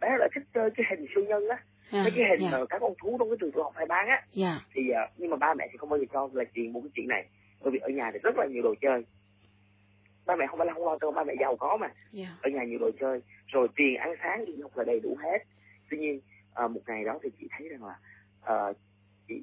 bé 0.00 0.08
lại 0.18 0.28
thích 0.34 0.44
chơi 0.54 0.70
cái 0.76 0.86
hình 0.90 1.06
siêu 1.14 1.24
nhân 1.24 1.48
á 1.48 1.56
yeah, 1.92 2.04
mấy 2.04 2.12
cái 2.16 2.24
hình 2.30 2.40
yeah. 2.40 2.52
mà 2.52 2.66
các 2.70 2.78
con 2.80 2.92
thú 3.02 3.16
trong 3.18 3.28
cái 3.30 3.36
trường 3.40 3.52
tiểu 3.52 3.62
học 3.62 3.72
hay 3.76 3.86
bán 3.86 4.08
á 4.08 4.22
yeah. 4.36 4.62
thì 4.74 4.82
uh, 4.90 5.10
nhưng 5.16 5.30
mà 5.30 5.36
ba 5.36 5.54
mẹ 5.54 5.68
thì 5.72 5.78
không 5.78 5.88
bao 5.88 5.98
giờ 5.98 6.04
cho 6.12 6.28
là 6.32 6.44
chuyện 6.54 6.72
một 6.72 6.80
cái 6.80 6.90
chuyện 6.94 7.08
này 7.08 7.26
bởi 7.60 7.70
vì 7.70 7.78
ở 7.78 7.88
nhà 7.88 8.10
thì 8.12 8.18
rất 8.22 8.36
là 8.36 8.46
nhiều 8.46 8.62
đồ 8.62 8.74
chơi 8.80 9.04
ba 10.26 10.36
mẹ 10.36 10.46
không 10.46 10.58
phải 10.58 10.66
là 10.66 10.74
không 10.74 10.84
lo 10.84 10.98
cho 11.00 11.10
ba 11.10 11.24
mẹ 11.24 11.34
giàu 11.40 11.56
có 11.56 11.76
mà 11.80 11.88
yeah. 12.16 12.32
ở 12.42 12.50
nhà 12.50 12.64
nhiều 12.64 12.78
đồ 12.78 12.90
chơi 13.00 13.20
rồi 13.46 13.68
tiền 13.76 13.96
ăn 13.96 14.14
sáng 14.22 14.44
đi 14.44 14.52
học 14.62 14.76
là 14.76 14.84
đầy 14.84 15.00
đủ 15.00 15.16
hết 15.22 15.38
tuy 15.90 15.98
nhiên 15.98 16.20
uh, 16.64 16.70
một 16.70 16.80
ngày 16.86 17.04
đó 17.04 17.18
thì 17.22 17.28
chị 17.40 17.48
thấy 17.50 17.68
rằng 17.68 17.84
là 17.84 17.94
uh, 18.42 18.76
chị 19.28 19.42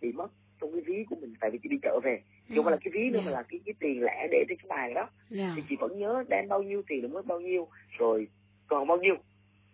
bị 0.00 0.12
mất 0.12 0.28
trong 0.60 0.72
cái 0.72 0.80
ví 0.86 1.04
của 1.10 1.16
mình 1.16 1.34
tại 1.40 1.50
vì 1.50 1.58
chị 1.62 1.68
đi 1.68 1.76
chợ 1.82 2.00
về. 2.04 2.20
Chứ 2.48 2.54
không 2.56 2.64
phải 2.64 2.72
là 2.72 2.78
cái 2.84 2.92
ví 2.94 3.10
nữa 3.10 3.18
yeah. 3.18 3.26
mà 3.26 3.32
là 3.32 3.42
cái 3.42 3.60
cái 3.66 3.74
tiền 3.80 4.02
lẻ 4.02 4.28
để 4.30 4.44
trên 4.48 4.58
cái 4.58 4.66
bàn 4.68 4.94
đó. 4.94 5.08
Yeah. 5.36 5.52
thì 5.56 5.62
chị 5.68 5.76
vẫn 5.80 5.98
nhớ 5.98 6.24
đem 6.28 6.48
bao 6.48 6.62
nhiêu 6.62 6.82
tiền 6.88 7.02
được 7.02 7.08
mất 7.08 7.26
bao 7.26 7.40
nhiêu 7.40 7.68
rồi 7.98 8.28
còn 8.68 8.86
bao 8.86 8.98
nhiêu. 8.98 9.14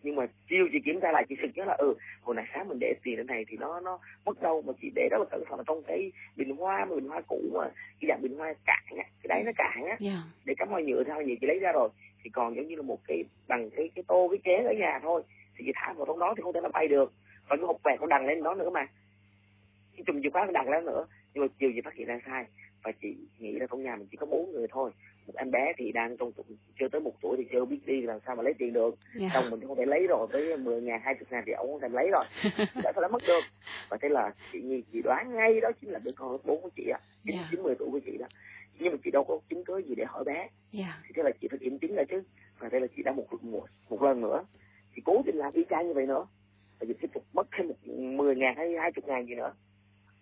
Nhưng 0.02 0.16
mà 0.16 0.26
chiều 0.48 0.68
chị 0.72 0.78
kiểm 0.84 1.00
tra 1.00 1.12
lại 1.12 1.24
chị 1.28 1.34
sực 1.42 1.50
nhớ 1.54 1.64
là 1.64 1.74
ừ 1.74 1.94
hồi 2.22 2.36
nãy 2.36 2.44
sáng 2.54 2.68
mình 2.68 2.78
để 2.80 2.94
tiền 3.02 3.16
ở 3.16 3.22
này 3.22 3.44
thì 3.48 3.56
nó 3.56 3.80
nó 3.80 3.98
mất 4.24 4.42
đâu 4.42 4.62
mà 4.62 4.72
chị 4.82 4.90
để 4.94 5.08
rất 5.10 5.18
là 5.18 5.24
cẩn 5.30 5.44
thận 5.48 5.60
trong 5.66 5.82
cái 5.82 6.12
bình 6.36 6.56
hoa 6.56 6.84
mà 6.84 6.94
bình 6.94 7.08
hoa 7.08 7.20
cũ 7.28 7.40
mà 7.54 7.70
cái 8.00 8.08
dạng 8.08 8.22
bình 8.22 8.36
hoa 8.38 8.54
cạn 8.64 8.84
á 8.98 9.04
cái 9.22 9.28
đáy 9.28 9.42
nó 9.44 9.52
cạn 9.56 9.84
á. 9.84 9.96
Yeah. 10.00 10.18
để 10.44 10.54
cắm 10.58 10.68
hoa 10.68 10.80
nhựa 10.80 11.04
thôi 11.04 11.24
gì 11.26 11.36
chị 11.40 11.46
lấy 11.46 11.58
ra 11.58 11.72
rồi. 11.72 11.88
Thì 12.24 12.30
còn 12.30 12.56
giống 12.56 12.68
như 12.68 12.76
là 12.76 12.82
một 12.82 12.98
cái 13.08 13.24
bằng 13.48 13.70
cái 13.70 13.90
cái 13.94 14.04
tô 14.08 14.28
cái 14.30 14.38
chén 14.44 14.64
ở 14.64 14.72
nhà 14.72 14.98
thôi. 15.02 15.22
Thì 15.56 15.64
chị 15.66 15.72
thả 15.74 15.92
vào 15.92 16.06
trong 16.06 16.18
đó 16.18 16.34
thì 16.36 16.42
không 16.42 16.52
thể 16.52 16.60
nào 16.60 16.70
bay 16.72 16.88
được 16.88 17.12
và 17.48 17.56
cái 17.56 17.66
hộp 17.66 17.76
vẹt 17.84 18.00
nó 18.00 18.06
đằng 18.06 18.26
lên 18.26 18.42
đó 18.42 18.54
nữa 18.54 18.70
mà. 18.70 18.86
Cái 19.96 20.04
chùm 20.06 20.22
chìa 20.22 20.30
khóa 20.30 20.44
nó 20.44 20.52
đằng 20.52 20.68
lên 20.68 20.84
nữa. 20.84 21.06
Nhưng 21.34 21.42
mà 21.42 21.48
chiều 21.58 21.70
chị 21.74 21.80
phát 21.84 21.94
hiện 21.94 22.06
ra 22.06 22.20
sai. 22.26 22.46
Và 22.82 22.92
chị 23.02 23.16
nghĩ 23.38 23.52
là 23.52 23.66
trong 23.70 23.82
nhà 23.82 23.96
mình 23.96 24.06
chỉ 24.10 24.16
có 24.16 24.26
bốn 24.26 24.52
người 24.52 24.66
thôi. 24.70 24.90
Một 25.26 25.32
em 25.36 25.50
bé 25.50 25.72
thì 25.76 25.92
đang 25.92 26.16
trong 26.16 26.32
tuổi 26.32 26.44
chưa 26.78 26.88
tới 26.88 27.00
một 27.00 27.12
tuổi 27.20 27.36
thì 27.38 27.44
chưa 27.52 27.64
biết 27.64 27.78
đi 27.86 28.00
làm 28.00 28.18
sao 28.26 28.36
mà 28.36 28.42
lấy 28.42 28.54
tiền 28.54 28.72
được. 28.72 28.98
Yeah. 29.20 29.32
xong 29.34 29.50
mình 29.50 29.60
không 29.68 29.76
thể 29.76 29.86
lấy 29.86 30.06
rồi 30.06 30.26
với 30.32 30.56
mười 30.56 30.82
ngàn 30.82 31.00
hai 31.04 31.14
chục 31.14 31.28
ngàn 31.30 31.42
thì 31.46 31.52
ông 31.52 31.66
không 31.66 31.80
thể 31.80 31.88
lấy 31.88 32.10
rồi. 32.10 32.24
Đã 32.82 32.92
sao 32.94 33.08
mất 33.08 33.22
được. 33.26 33.40
Và 33.88 33.96
thế 34.02 34.08
là 34.08 34.34
chị 34.52 34.60
nhi 34.62 34.82
chị 34.92 35.02
đoán 35.02 35.34
ngay 35.34 35.60
đó 35.60 35.70
chính 35.80 35.90
là 35.90 35.98
đứa 35.98 36.12
con 36.12 36.32
lớp 36.32 36.38
bốn 36.44 36.62
của 36.62 36.70
chị 36.76 36.88
ạ 36.88 37.00
chín 37.24 37.36
chín 37.50 37.62
mười 37.62 37.74
tuổi 37.74 37.88
của 37.90 38.00
chị 38.06 38.16
đó. 38.18 38.26
Nhưng 38.78 38.92
mà 38.92 38.98
chị 39.04 39.10
đâu 39.10 39.24
có 39.24 39.38
chứng 39.48 39.64
cứ 39.64 39.78
gì 39.78 39.94
để 39.94 40.04
hỏi 40.08 40.24
bé. 40.24 40.48
Yeah. 40.72 40.94
thì 41.04 41.10
thế 41.14 41.22
là 41.22 41.30
chị 41.40 41.48
phải 41.50 41.58
kiểm 41.58 41.78
chứng 41.78 41.96
lại 41.96 42.04
chứ. 42.08 42.22
Và 42.58 42.68
thế 42.68 42.80
là 42.80 42.86
chị 42.96 43.02
đã 43.02 43.12
một 43.12 43.26
một 43.42 43.66
một 43.88 44.02
lần 44.02 44.20
nữa. 44.20 44.44
Chị 44.96 45.02
cố 45.04 45.22
tình 45.26 45.36
làm 45.36 45.52
y 45.52 45.64
chang 45.70 45.88
như 45.88 45.94
vậy 45.94 46.06
nữa 46.06 46.26
và 46.78 46.86
chị 46.88 46.94
tiếp 47.00 47.08
tục 47.14 47.24
mất 47.32 47.46
thêm 47.56 47.68
một 47.68 47.86
mười 48.16 48.36
ngàn 48.36 48.56
hay 48.56 48.74
hai 48.80 48.92
chục 48.92 49.08
ngàn 49.08 49.26
gì 49.26 49.34
nữa. 49.34 49.52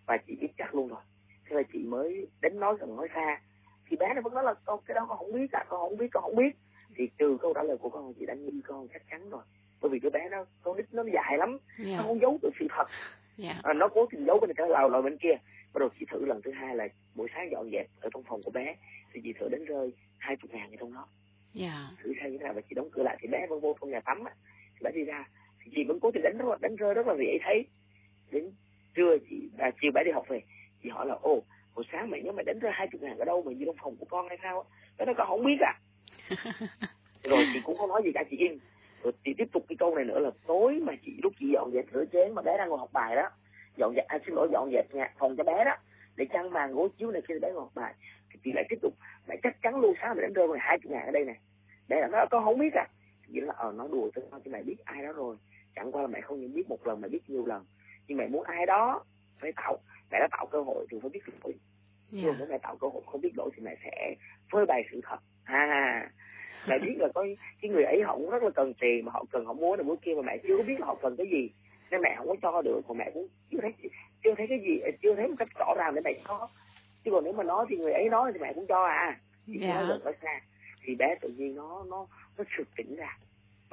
Và 0.06 0.16
chị 0.16 0.36
biết 0.40 0.48
chắc 0.58 0.74
luôn 0.74 0.88
rồi. 0.88 1.00
Thế 1.44 1.56
là 1.56 1.62
chị 1.72 1.78
mới 1.78 2.26
đến 2.42 2.60
nói 2.60 2.76
gần 2.80 2.96
nói 2.96 3.08
xa. 3.14 3.40
Thì 3.88 3.96
bé 3.96 4.14
nó 4.14 4.20
vẫn 4.20 4.34
nói 4.34 4.44
là 4.44 4.54
con 4.64 4.80
cái 4.86 4.94
đó 4.94 5.06
con 5.08 5.18
không 5.18 5.32
biết 5.32 5.52
à 5.52 5.64
con 5.68 5.80
không 5.80 5.96
biết 5.96 6.08
con 6.12 6.22
không 6.22 6.36
biết. 6.36 6.56
Thì 6.96 7.08
từ 7.18 7.38
câu 7.40 7.54
trả 7.54 7.62
lời 7.62 7.76
của 7.76 7.88
con 7.88 8.14
chị 8.18 8.26
đã 8.26 8.34
nghi 8.34 8.60
con 8.66 8.88
chắc 8.92 9.02
chắn 9.10 9.30
rồi. 9.30 9.42
Bởi 9.80 9.90
vì 9.90 9.98
cái 9.98 10.10
bé 10.10 10.28
nó 10.28 10.44
con 10.62 10.76
nít 10.76 10.86
nó 10.92 11.02
dài 11.14 11.38
lắm. 11.38 11.58
Yeah. 11.84 11.98
nó 11.98 12.02
không 12.02 12.20
giấu 12.20 12.38
được 12.42 12.50
sự 12.60 12.66
thật. 12.70 12.84
Yeah. 13.38 13.56
à, 13.62 13.72
nó 13.72 13.88
cố 13.88 14.06
tình 14.10 14.24
giấu 14.26 14.38
bên 14.40 14.52
cái 14.56 14.68
lào 14.68 14.88
lòi 14.88 15.02
bên 15.02 15.18
kia. 15.18 15.34
Bắt 15.72 15.78
đầu 15.80 15.88
chị 16.00 16.06
thử 16.10 16.24
lần 16.24 16.42
thứ 16.42 16.50
hai 16.52 16.76
là 16.76 16.88
buổi 17.14 17.28
sáng 17.34 17.48
dọn 17.52 17.70
dẹp 17.72 17.86
ở 18.00 18.08
trong 18.12 18.22
phòng 18.22 18.42
của 18.44 18.50
bé. 18.50 18.76
Thì 19.12 19.20
chị 19.24 19.32
thử 19.32 19.48
đến 19.48 19.64
rơi 19.64 19.92
hai 20.18 20.36
chục 20.36 20.50
ngàn 20.50 20.70
ở 20.70 20.76
trong 20.80 20.94
đó. 20.94 21.06
Yeah. 21.54 21.74
thử 22.02 22.12
xem 22.20 22.32
như 22.32 22.38
thế 22.38 22.44
nào. 22.44 22.52
Và 22.54 22.60
chị 22.60 22.74
đóng 22.74 22.88
cửa 22.92 23.02
lại 23.02 23.16
thì 23.20 23.28
bé 23.28 23.46
vẫn 23.46 23.60
vô 23.60 23.76
trong 23.80 23.90
nhà 23.90 24.00
tắm 24.00 24.24
á. 24.24 24.32
Thì 24.74 24.80
bé 24.84 24.90
đi 24.90 25.04
ra 25.04 25.28
thì 25.64 25.72
chị 25.74 25.84
vẫn 25.84 26.00
cố 26.00 26.10
tình 26.10 26.22
đánh 26.22 26.38
rất 26.38 26.48
là 26.48 26.56
đánh 26.60 26.76
rơi 26.76 26.94
rất 26.94 27.06
là 27.06 27.14
dễ 27.18 27.38
thấy. 27.44 27.66
Đến 28.30 28.50
trưa 28.94 29.18
chị 29.30 29.50
à, 29.58 29.70
chiều 29.82 29.90
bé 29.94 30.04
đi 30.04 30.10
học 30.10 30.24
về 30.28 30.40
chị 30.82 30.88
hỏi 30.88 31.06
là 31.06 31.14
ô 31.14 31.42
hồi 31.74 31.84
sáng 31.92 32.10
mày 32.10 32.22
nhớ 32.22 32.32
mày 32.32 32.44
đánh 32.44 32.58
rơi 32.58 32.72
hai 32.74 32.88
chục 32.92 33.02
ngàn 33.02 33.18
ở 33.18 33.24
đâu 33.24 33.42
mày 33.42 33.54
như 33.54 33.64
trong 33.66 33.76
phòng 33.82 33.96
của 33.96 34.06
con 34.10 34.28
hay 34.28 34.38
sao 34.42 34.64
cái 34.98 35.06
đó 35.06 35.12
con 35.16 35.26
không 35.28 35.44
biết 35.44 35.60
à. 35.60 35.74
Rồi 37.22 37.46
chị 37.54 37.60
cũng 37.64 37.78
không 37.78 37.88
nói 37.88 38.02
gì 38.04 38.10
cả 38.14 38.24
chị 38.30 38.36
im. 38.36 38.58
Rồi 39.02 39.12
chị 39.24 39.34
tiếp 39.38 39.48
tục 39.52 39.64
cái 39.68 39.76
câu 39.76 39.94
này 39.94 40.04
nữa 40.04 40.18
là 40.18 40.30
tối 40.46 40.80
mà 40.82 40.92
chị 41.04 41.12
lúc 41.22 41.32
chị 41.40 41.46
dọn 41.52 41.70
dẹp 41.74 41.84
rửa 41.92 42.04
chén 42.12 42.34
mà 42.34 42.42
bé 42.42 42.58
đang 42.58 42.68
ngồi 42.68 42.78
học 42.78 42.90
bài 42.92 43.16
đó 43.16 43.30
dọn 43.76 43.94
dẹp 43.96 44.06
à, 44.08 44.18
xin 44.26 44.34
lỗi 44.34 44.48
dọn 44.52 44.70
dẹp 44.72 44.94
nhà 44.94 45.12
phòng 45.18 45.36
cho 45.36 45.44
bé 45.44 45.64
đó 45.64 45.76
để 46.16 46.24
chăn 46.32 46.50
màn 46.50 46.72
gối 46.72 46.88
chiếu 46.98 47.10
này 47.10 47.22
khi 47.28 47.34
bé 47.42 47.52
ngọt 47.54 47.70
bài. 47.74 47.94
Thì 48.30 48.38
chị 48.44 48.52
lại 48.54 48.64
tiếp 48.68 48.76
tục 48.82 48.94
mẹ 49.28 49.36
chắc 49.42 49.62
chắn 49.62 49.80
luôn 49.80 49.94
sáng 50.00 50.14
mẹ 50.16 50.22
đánh 50.22 50.32
rơi 50.32 50.46
rồi 50.46 50.58
hai 50.60 50.78
chục 50.82 50.92
ngàn 50.92 51.06
ở 51.06 51.12
đây 51.12 51.24
này 51.24 51.36
để 51.88 52.00
là 52.00 52.08
nó 52.12 52.26
con 52.30 52.44
không 52.44 52.58
biết 52.58 52.74
à. 52.74 52.86
Vậy 53.28 53.42
là 53.42 53.54
ờ 53.56 53.72
nó 53.76 53.88
đùa 53.88 54.10
tôi 54.14 54.24
cho 54.30 54.50
mẹ 54.50 54.62
biết 54.62 54.76
ai 54.84 55.02
đó 55.02 55.12
rồi 55.12 55.36
chẳng 55.76 55.92
qua 55.92 56.02
là 56.02 56.08
mẹ 56.08 56.20
không 56.20 56.40
những 56.40 56.54
biết 56.54 56.68
một 56.68 56.86
lần 56.86 57.00
mà 57.00 57.08
biết 57.08 57.30
nhiều 57.30 57.46
lần. 57.46 57.64
Nhưng 58.06 58.18
mẹ 58.18 58.28
muốn 58.28 58.44
ai 58.44 58.66
đó 58.66 59.04
phải 59.40 59.52
tạo 59.56 59.76
mẹ 60.10 60.18
đã 60.20 60.28
tạo 60.30 60.46
cơ 60.46 60.62
hội 60.62 60.86
thì 60.90 60.98
phải 61.00 61.10
biết 61.10 61.20
lỗi. 61.44 61.54
Yeah. 62.12 62.26
Dạ. 62.26 62.32
nếu 62.38 62.48
mẹ 62.50 62.58
tạo 62.58 62.76
cơ 62.76 62.88
hội 62.88 63.02
không 63.06 63.20
biết 63.20 63.32
lỗi 63.36 63.50
thì 63.56 63.62
mẹ 63.62 63.76
sẽ 63.84 64.14
phơi 64.52 64.66
bày 64.66 64.82
sự 64.92 65.00
thật. 65.04 65.18
À 65.44 66.10
mẹ 66.68 66.78
biết 66.78 66.94
là 66.98 67.08
có 67.14 67.26
cái 67.62 67.70
người 67.70 67.84
ấy 67.84 68.02
họ 68.02 68.16
cũng 68.16 68.30
rất 68.30 68.42
là 68.42 68.50
cần 68.50 68.74
tiền 68.80 69.04
mà 69.04 69.12
họ 69.12 69.24
cần 69.30 69.44
họ 69.44 69.52
mua 69.52 69.76
này 69.76 69.84
mua 69.84 69.96
kia 69.96 70.12
mà 70.16 70.22
mẹ 70.22 70.38
chưa 70.48 70.62
biết 70.62 70.80
là 70.80 70.86
họ 70.86 70.94
cần 71.02 71.16
cái 71.16 71.26
gì. 71.32 71.50
Nên 71.90 72.00
mẹ 72.00 72.14
không 72.18 72.28
có 72.28 72.36
cho 72.42 72.62
được 72.62 72.80
còn 72.88 72.98
mẹ 72.98 73.10
cũng 73.14 73.26
chưa 73.50 73.58
thấy 73.62 73.72
chưa 74.24 74.34
thấy 74.36 74.46
cái 74.48 74.58
gì 74.66 74.80
chưa 75.02 75.14
thấy 75.14 75.28
một 75.28 75.34
cách 75.38 75.48
rõ 75.58 75.74
ràng 75.76 75.94
để 75.94 76.00
mẹ 76.04 76.12
cho. 76.28 76.48
Chứ 77.04 77.10
còn 77.10 77.24
nếu 77.24 77.32
mà 77.32 77.44
nói 77.44 77.66
thì 77.68 77.76
người 77.76 77.92
ấy 77.92 78.08
nói 78.08 78.32
thì 78.34 78.40
mẹ 78.40 78.52
cũng 78.52 78.66
cho 78.66 78.84
à. 78.84 79.20
Chứ 79.46 79.52
yeah. 79.60 79.74
nói 79.74 79.98
được 80.04 80.12
xa. 80.22 80.40
Thì 80.84 80.94
bé 80.94 81.14
tự 81.20 81.28
nhiên 81.28 81.52
nó 81.56 81.84
nó 81.90 82.06
nó 82.38 82.44
sực 82.56 82.68
tỉnh 82.76 82.96
ra 82.96 83.18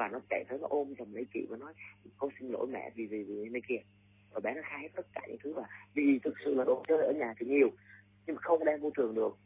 và 0.02 0.08
nó 0.08 0.20
chạy 0.30 0.44
tới 0.50 0.60
nó 0.62 0.68
ôm 0.70 0.94
chồng 0.98 1.14
lấy 1.14 1.26
chị 1.34 1.46
và 1.50 1.58
nói 1.58 1.74
con 2.18 2.30
xin 2.40 2.50
lỗi 2.50 2.68
mẹ 2.68 2.92
vì 2.96 3.06
vì 3.08 3.24
vì 3.24 3.50
này 3.50 3.62
kia. 3.68 3.82
Và 4.32 4.40
bé 4.40 4.54
nó 4.54 4.62
khai 4.64 4.82
hết 4.82 4.90
tất 4.96 5.08
cả 5.14 5.22
những 5.28 5.38
thứ 5.44 5.54
và 5.54 5.64
vì 5.94 6.20
thực 6.24 6.34
sự 6.46 6.56
là 6.56 6.64
đồ 6.64 6.84
chơi 6.88 7.06
ở 7.06 7.14
nhà 7.14 7.34
thì 7.40 7.46
nhiều 7.46 7.70
nhưng 8.26 8.36
mà 8.36 8.42
không 8.42 8.66
đem 8.66 8.82
vô 8.82 8.92
trường 8.98 9.16
được. 9.16 9.38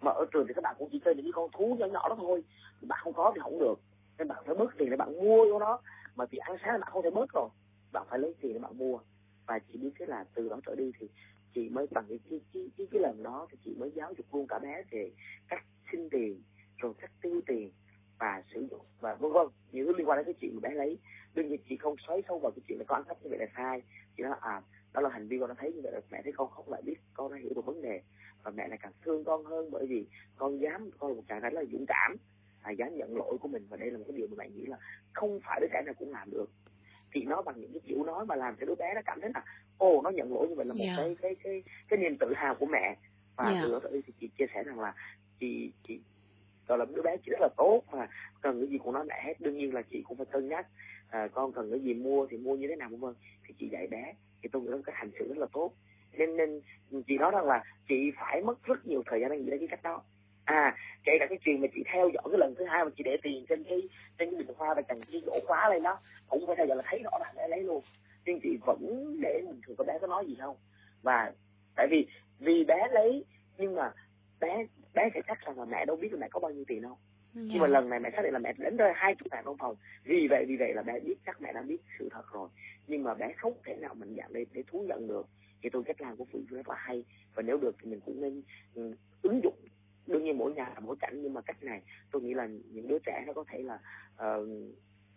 Mà 0.00 0.10
ở 0.10 0.26
trường 0.32 0.46
thì 0.48 0.54
các 0.54 0.64
bạn 0.64 0.76
cũng 0.78 0.88
chỉ 0.92 1.00
chơi 1.04 1.14
những 1.14 1.24
cái 1.24 1.32
con 1.34 1.50
thú 1.52 1.76
nhỏ 1.78 1.86
nhỏ 1.86 2.08
đó 2.08 2.14
thôi 2.18 2.44
bạn 2.80 2.98
không 3.02 3.12
có 3.12 3.32
thì 3.34 3.40
không 3.42 3.58
được. 3.58 3.80
Nên 4.18 4.28
bạn 4.28 4.42
phải 4.46 4.54
bớt 4.54 4.78
tiền 4.78 4.90
để 4.90 4.96
bạn 4.96 5.20
mua 5.24 5.46
cho 5.52 5.58
nó. 5.58 5.80
Mà 6.16 6.24
vì 6.30 6.38
ăn 6.38 6.56
sáng 6.62 6.72
là 6.72 6.78
bạn 6.78 6.88
không 6.92 7.02
thể 7.02 7.10
bớt 7.10 7.26
rồi 7.34 7.48
bạn 7.92 8.06
phải 8.10 8.18
lấy 8.18 8.34
tiền 8.40 8.52
để 8.52 8.58
bạn 8.58 8.78
mua. 8.78 8.98
Và 9.46 9.58
chị 9.58 9.78
biết 9.78 9.90
thế 9.98 10.06
là 10.06 10.24
từ 10.34 10.48
đó 10.48 10.60
trở 10.66 10.74
đi 10.74 10.92
thì 10.98 11.08
chị 11.54 11.68
mới 11.68 11.86
bằng 11.90 12.04
cái 12.08 12.18
cái 12.30 12.40
cái, 12.52 12.70
cái, 12.78 12.86
cái 12.90 13.00
lần 13.00 13.22
đó 13.22 13.46
thì 13.50 13.58
chị 13.64 13.74
mới 13.78 13.90
giáo 13.94 14.14
dục 14.16 14.26
luôn 14.34 14.46
cả 14.46 14.58
bé 14.58 14.82
về 14.90 15.10
cách 15.48 15.64
xin 15.92 16.10
tiền 16.10 16.42
rồi 16.76 16.92
cách 16.98 17.10
tiêu 17.22 17.40
tiền 17.46 17.70
và 18.18 18.42
sử 18.54 18.66
dụng 18.70 18.86
và 19.00 19.14
vân 19.14 19.32
vân 19.32 19.46
những 19.72 19.96
liên 19.96 20.08
quan 20.08 20.18
đến 20.18 20.24
cái 20.24 20.34
chuyện 20.40 20.54
mà 20.54 20.68
bé 20.68 20.74
lấy 20.74 20.98
đương 21.34 21.48
nhiên 21.48 21.60
chị 21.68 21.76
không 21.76 21.96
xoáy 22.06 22.22
sâu 22.28 22.38
vào 22.38 22.52
cái 22.52 22.62
chuyện 22.68 22.78
là 22.78 22.84
con 22.88 22.98
ăn 22.98 23.04
cắp 23.08 23.22
như 23.22 23.30
vậy 23.30 23.38
là 23.38 23.46
sai 23.56 23.82
chị 24.16 24.22
nói 24.22 24.34
à 24.40 24.62
đó 24.92 25.00
là 25.00 25.10
hành 25.10 25.28
vi 25.28 25.38
con 25.38 25.48
đã 25.48 25.54
thấy 25.58 25.72
như 25.72 25.80
vậy 25.82 25.92
là 25.92 26.00
mẹ 26.10 26.22
thấy 26.22 26.32
con 26.36 26.50
không 26.50 26.72
lại 26.72 26.82
biết 26.82 26.96
con 27.14 27.32
đã 27.32 27.38
hiểu 27.38 27.52
được 27.54 27.66
vấn 27.66 27.82
đề 27.82 28.02
và 28.42 28.50
mẹ 28.50 28.68
lại 28.68 28.78
càng 28.82 28.92
thương 29.02 29.24
con 29.24 29.44
hơn 29.44 29.70
bởi 29.70 29.86
vì 29.86 30.06
con 30.36 30.60
dám 30.60 30.90
con 30.98 31.10
là 31.10 31.14
một 31.14 31.22
chàng 31.28 31.40
rất 31.40 31.52
là 31.52 31.64
dũng 31.72 31.86
cảm 31.88 32.16
à, 32.62 32.70
dám 32.70 32.96
nhận 32.96 33.16
lỗi 33.16 33.38
của 33.40 33.48
mình 33.48 33.66
và 33.70 33.76
đây 33.76 33.90
là 33.90 33.98
một 33.98 34.04
cái 34.08 34.16
điều 34.16 34.26
mà 34.26 34.34
mẹ 34.38 34.48
nghĩ 34.48 34.66
là 34.66 34.76
không 35.12 35.40
phải 35.44 35.60
đứa 35.60 35.66
trẻ 35.72 35.82
nào 35.86 35.94
cũng 35.98 36.12
làm 36.12 36.30
được 36.30 36.50
thì 37.14 37.24
nó 37.24 37.42
bằng 37.42 37.60
những 37.60 37.72
cái 37.72 37.80
kiểu 37.84 38.04
nói 38.04 38.26
mà 38.26 38.34
làm 38.36 38.56
cho 38.60 38.66
đứa 38.66 38.74
bé 38.74 38.94
nó 38.94 39.00
cảm 39.04 39.20
thấy 39.20 39.30
là 39.34 39.44
ồ 39.78 40.02
nó 40.02 40.10
nhận 40.10 40.34
lỗi 40.34 40.48
như 40.48 40.54
vậy 40.54 40.66
là 40.66 40.74
một 40.74 40.84
yeah. 40.84 40.98
Dạ. 40.98 41.02
cái 41.02 41.16
cái 41.22 41.36
cái 41.44 41.62
cái 41.88 41.98
niềm 41.98 42.16
tự 42.20 42.32
hào 42.36 42.54
của 42.54 42.66
mẹ 42.66 42.96
và 43.36 43.44
yeah. 43.44 43.54
Dạ. 43.54 43.60
từ 43.62 43.72
đó 43.72 43.80
tới 43.82 44.02
thì 44.06 44.12
chị 44.20 44.28
chia 44.38 44.46
sẻ 44.54 44.62
rằng 44.62 44.80
là 44.80 44.94
chị 45.40 45.72
chị 45.88 46.00
gọi 46.68 46.78
là 46.78 46.84
đứa 46.94 47.02
bé 47.02 47.16
chị 47.16 47.30
rất 47.30 47.40
là 47.40 47.48
tốt 47.56 47.82
và 47.90 48.08
cần 48.40 48.60
cái 48.60 48.68
gì 48.68 48.78
của 48.78 48.92
nó 48.92 49.04
mẹ 49.04 49.22
hết. 49.24 49.40
Đương 49.40 49.58
nhiên 49.58 49.74
là 49.74 49.82
chị 49.82 50.02
cũng 50.08 50.16
phải 50.16 50.26
cân 50.26 50.48
nhắc 50.48 50.66
à, 51.08 51.28
con 51.32 51.52
cần 51.52 51.70
cái 51.70 51.80
gì 51.80 51.94
mua 51.94 52.26
thì 52.26 52.36
mua 52.36 52.56
như 52.56 52.68
thế 52.68 52.76
nào 52.76 52.88
vân 53.00 53.14
thì 53.46 53.54
chị 53.58 53.68
dạy 53.68 53.86
bé 53.86 54.12
thì 54.42 54.48
tôi 54.52 54.62
nghĩ 54.62 54.68
là 54.68 54.78
cái 54.86 54.94
hành 54.98 55.10
xử 55.18 55.28
rất 55.28 55.38
là 55.38 55.46
tốt. 55.52 55.72
Nên 56.12 56.36
nên 56.36 56.60
chị 57.06 57.18
nói 57.18 57.30
rằng 57.34 57.44
là 57.44 57.64
chị 57.88 58.10
phải 58.16 58.42
mất 58.42 58.64
rất 58.64 58.86
nhiều 58.86 59.02
thời 59.06 59.20
gian 59.20 59.30
để 59.30 59.38
nghĩ 59.38 59.50
đến 59.50 59.58
cái 59.58 59.68
cách 59.68 59.82
đó. 59.82 60.02
À 60.44 60.76
kể 61.04 61.12
cả 61.20 61.26
cái 61.28 61.38
chuyện 61.44 61.60
mà 61.60 61.66
chị 61.74 61.82
theo 61.92 62.08
dõi 62.14 62.22
cái 62.30 62.38
lần 62.38 62.54
thứ 62.58 62.64
hai 62.64 62.84
mà 62.84 62.90
chị 62.96 63.02
để 63.04 63.16
tiền 63.22 63.44
trên 63.48 63.64
cái 63.64 63.82
trên 64.18 64.30
cái 64.30 64.38
bình 64.38 64.56
hoa 64.56 64.74
và 64.74 64.82
cần 64.82 65.00
cái 65.12 65.22
gỗ 65.26 65.38
khóa 65.46 65.70
lên 65.70 65.82
đó 65.82 65.98
cũng 66.28 66.46
phải 66.46 66.56
theo 66.56 66.66
dõi 66.66 66.76
là 66.76 66.82
thấy 66.86 67.02
rõ 67.04 67.18
là 67.20 67.32
để 67.36 67.48
lấy 67.48 67.62
luôn. 67.62 67.82
Nhưng 68.26 68.40
chị 68.42 68.58
vẫn 68.66 69.16
để 69.20 69.42
mình 69.46 69.60
thường 69.66 69.76
có 69.76 69.84
bé 69.84 69.98
có 70.00 70.06
nói 70.06 70.26
gì 70.26 70.36
không. 70.40 70.56
Và 71.02 71.32
tại 71.76 71.86
vì 71.90 72.06
vì 72.38 72.64
bé 72.64 72.88
lấy 72.92 73.24
nhưng 73.58 73.74
mà 73.74 73.92
bé 74.40 74.66
bé 74.94 75.10
sẽ 75.14 75.20
chắc 75.26 75.46
rằng 75.46 75.58
là 75.58 75.64
mẹ 75.64 75.84
đâu 75.84 75.96
biết 75.96 76.12
là 76.12 76.18
mẹ 76.20 76.28
có 76.30 76.40
bao 76.40 76.50
nhiêu 76.50 76.64
tiền 76.68 76.82
đâu. 76.82 76.98
Yeah. 77.34 77.46
nhưng 77.50 77.58
mà 77.58 77.68
dạ. 77.68 77.72
lần 77.72 77.88
này 77.88 78.00
mẹ 78.00 78.10
xác 78.10 78.22
định 78.22 78.32
là 78.32 78.38
mẹ 78.38 78.52
đánh 78.58 78.76
rơi 78.76 78.92
hai 78.94 79.14
chục 79.14 79.28
ngàn 79.30 79.42
trong 79.44 79.56
phòng. 79.58 79.76
Vì 80.04 80.26
vậy 80.30 80.44
vì 80.48 80.56
vậy 80.56 80.74
là 80.74 80.82
bé 80.82 81.00
biết 81.00 81.14
chắc 81.26 81.42
mẹ 81.42 81.52
đã 81.52 81.62
biết 81.62 81.78
sự 81.98 82.08
thật 82.12 82.32
rồi. 82.32 82.48
Nhưng 82.86 83.02
mà 83.02 83.14
bé 83.14 83.32
không 83.36 83.52
thể 83.64 83.76
nào 83.76 83.94
mình 83.94 84.14
dạng 84.16 84.32
để 84.32 84.46
để 84.52 84.62
thú 84.66 84.84
nhận 84.88 85.08
được. 85.08 85.26
Thì 85.62 85.70
tôi 85.70 85.82
cách 85.84 86.00
làm 86.00 86.16
của 86.16 86.26
phụ 86.32 86.40
rất 86.50 86.68
là 86.68 86.74
hay. 86.78 87.04
Và 87.34 87.42
nếu 87.42 87.58
được 87.58 87.76
thì 87.82 87.90
mình 87.90 88.00
cũng 88.00 88.20
nên 88.20 88.42
um, 88.74 88.94
ứng 89.22 89.40
dụng. 89.42 89.56
Đương 90.06 90.24
nhiên 90.24 90.38
mỗi 90.38 90.52
nhà 90.54 90.74
mỗi 90.80 90.96
cảnh 91.00 91.22
nhưng 91.22 91.34
mà 91.34 91.40
cách 91.40 91.62
này 91.62 91.82
tôi 92.10 92.22
nghĩ 92.22 92.34
là 92.34 92.46
những 92.46 92.88
đứa 92.88 92.98
trẻ 92.98 93.24
nó 93.26 93.32
có 93.32 93.44
thể 93.48 93.62
là 93.62 93.78
uh, 94.14 94.48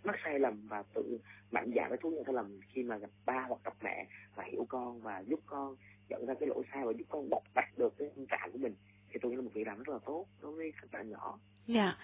mắc 0.06 0.16
sai 0.24 0.40
lầm 0.40 0.68
và 0.68 0.84
tự 0.94 1.20
mạnh 1.52 1.72
dạn 1.76 1.90
với 1.90 1.98
thú 1.98 2.12
nhận 2.12 2.24
sai 2.26 2.34
lầm 2.34 2.60
khi 2.70 2.84
mà 2.84 2.98
gặp 2.98 3.10
ba 3.26 3.46
hoặc 3.48 3.60
gặp 3.64 3.74
mẹ 3.84 4.08
và 4.36 4.44
hiểu 4.44 4.66
con 4.70 5.02
và 5.02 5.20
giúp 5.20 5.40
con 5.46 5.76
nhận 6.10 6.26
ra 6.26 6.34
cái 6.40 6.50
lỗi 6.50 6.64
sai 6.74 6.86
và 6.86 6.92
giúp 6.92 7.06
con 7.10 7.30
bộc 7.30 7.44
bạch 7.54 7.78
được 7.78 7.94
cái 7.98 8.10
tâm 8.16 8.26
trạng 8.26 8.52
của 8.52 8.58
mình 8.58 8.76
thì 9.16 9.20
tôi 9.22 9.32
nghĩ 9.32 9.36
là 9.36 9.42
một 9.42 9.52
việc 9.54 9.68
làm 9.68 9.78
rất 9.78 9.94
là 9.94 10.00
tốt 10.06 10.26
đối 10.42 10.52
với 10.52 10.72
các 10.82 10.92
bạn 10.92 11.10
nhỏ 11.10 11.38
Dạ, 11.68 11.96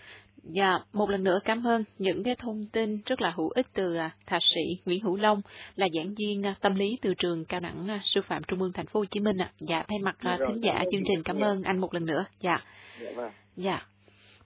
dạ 0.43 0.80
một 0.93 1.10
lần 1.10 1.24
nữa 1.24 1.39
cảm 1.45 1.67
ơn 1.67 1.84
những 1.97 2.24
cái 2.24 2.36
thông 2.36 2.65
tin 2.71 3.02
rất 3.06 3.21
là 3.21 3.32
hữu 3.32 3.50
ích 3.50 3.67
từ 3.74 3.95
à, 3.95 4.12
thạc 4.26 4.43
sĩ 4.43 4.62
Nguyễn 4.86 5.04
Hữu 5.04 5.15
Long 5.15 5.41
là 5.76 5.88
giảng 5.93 6.13
viên 6.17 6.45
à, 6.45 6.56
tâm 6.62 6.76
lý 6.76 6.97
từ 7.02 7.13
trường 7.17 7.45
cao 7.45 7.60
đẳng 7.60 7.88
à, 7.88 8.02
sư 8.04 8.21
phạm 8.28 8.43
Trung 8.43 8.62
ương 8.62 8.71
Thành 8.74 8.86
phố 8.86 9.00
Hồ 9.00 9.06
Chí 9.06 9.19
Minh 9.19 9.38
ạ. 9.38 9.52
Dạ 9.60 9.84
thay 9.88 10.00
mặt 10.00 10.17
dạ, 10.24 10.38
thính 10.47 10.63
giả 10.63 10.84
chương 10.91 11.04
trình 11.08 11.24
cảm 11.24 11.39
ơn 11.39 11.63
anh 11.63 11.78
một 11.78 11.93
lần 11.93 12.06
nữa. 12.06 12.26
Dạ. 12.39 12.58
Dạ. 13.02 13.12
Vâng. 13.15 13.32
dạ. 13.56 13.86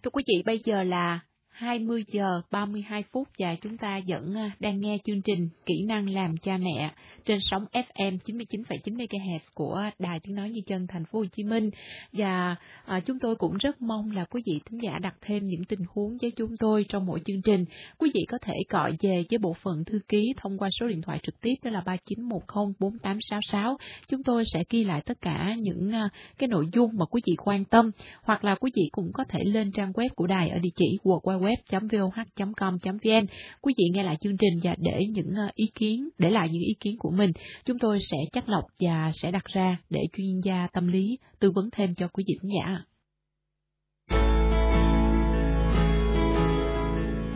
Thưa 0.03 0.09
quý 0.09 0.23
vị 0.27 0.43
bây 0.45 0.59
giờ 0.63 0.83
là 0.83 1.19
20 1.55 2.03
giờ 2.11 2.41
32 2.51 3.03
phút 3.11 3.27
và 3.39 3.55
chúng 3.55 3.77
ta 3.77 3.99
vẫn 4.07 4.33
à, 4.37 4.51
đang 4.59 4.81
nghe 4.81 4.97
chương 5.05 5.21
trình 5.21 5.49
Kỹ 5.65 5.83
năng 5.87 6.09
làm 6.09 6.37
cha 6.37 6.57
mẹ 6.57 6.91
trên 7.25 7.39
sóng 7.41 7.65
FM 7.73 8.17
99,9 8.25 8.95
MHz 8.95 9.39
của 9.53 9.83
Đài 9.99 10.19
Tiếng 10.19 10.35
nói 10.35 10.49
Như 10.49 10.61
dân 10.65 10.87
Thành 10.87 11.05
phố 11.05 11.19
Hồ 11.19 11.25
Chí 11.25 11.43
Minh 11.43 11.69
và 12.13 12.55
à, 12.85 12.99
chúng 12.99 13.19
tôi 13.19 13.35
cũng 13.35 13.57
rất 13.57 13.81
mong 13.81 14.11
là 14.11 14.25
quý 14.25 14.41
vị 14.45 14.59
thính 14.65 14.81
giả 14.81 14.99
đặt 14.99 15.15
thêm 15.21 15.47
những 15.47 15.63
tình 15.65 15.79
huống 15.89 16.17
với 16.21 16.31
chúng 16.31 16.57
tôi 16.57 16.85
trong 16.89 17.05
mỗi 17.05 17.19
chương 17.25 17.41
trình. 17.41 17.65
Quý 17.97 18.11
vị 18.13 18.25
có 18.27 18.37
thể 18.41 18.53
gọi 18.69 18.95
về 19.01 19.23
với 19.29 19.37
bộ 19.37 19.53
phận 19.53 19.85
thư 19.85 19.99
ký 20.07 20.33
thông 20.37 20.57
qua 20.57 20.69
số 20.79 20.87
điện 20.87 21.01
thoại 21.01 21.19
trực 21.23 21.41
tiếp 21.41 21.53
đó 21.63 21.71
là 21.71 21.83
39104866. 21.85 23.75
Chúng 24.07 24.23
tôi 24.23 24.43
sẽ 24.53 24.63
ghi 24.69 24.83
lại 24.83 25.01
tất 25.05 25.21
cả 25.21 25.55
những 25.59 25.91
à, 25.91 26.09
cái 26.37 26.47
nội 26.47 26.65
dung 26.73 26.91
mà 26.93 27.05
quý 27.05 27.21
vị 27.27 27.35
quan 27.37 27.65
tâm 27.65 27.91
hoặc 28.23 28.43
là 28.43 28.55
quý 28.55 28.71
vị 28.75 28.89
cũng 28.91 29.11
có 29.13 29.23
thể 29.23 29.39
lên 29.43 29.71
trang 29.71 29.91
web 29.91 30.09
của 30.15 30.27
đài 30.27 30.49
ở 30.49 30.59
địa 30.59 30.69
chỉ 30.75 30.97
www 31.03 31.44
www.voh.com.vn. 31.45 33.25
Quý 33.61 33.73
vị 33.77 33.83
nghe 33.93 34.03
lại 34.03 34.17
chương 34.21 34.37
trình 34.37 34.59
và 34.63 34.75
để 34.77 35.05
những 35.13 35.33
ờ, 35.35 35.49
ý 35.55 35.65
kiến, 35.75 36.09
để 36.17 36.29
lại 36.29 36.49
những 36.51 36.61
ý 36.61 36.75
kiến 36.79 36.95
của 36.99 37.11
mình, 37.11 37.31
chúng 37.65 37.79
tôi 37.79 37.99
sẽ 38.11 38.17
chắc 38.31 38.49
lọc 38.49 38.63
và 38.79 39.11
sẽ 39.13 39.31
đặt 39.31 39.45
ra 39.45 39.77
để 39.89 40.01
chuyên 40.17 40.41
gia 40.43 40.67
tâm 40.73 40.87
lý 40.87 41.17
tư 41.39 41.51
vấn 41.55 41.69
thêm 41.71 41.95
cho 41.95 42.07
quý 42.07 42.23
vị 42.27 42.33
khán 42.41 42.49
giả. 42.59 42.77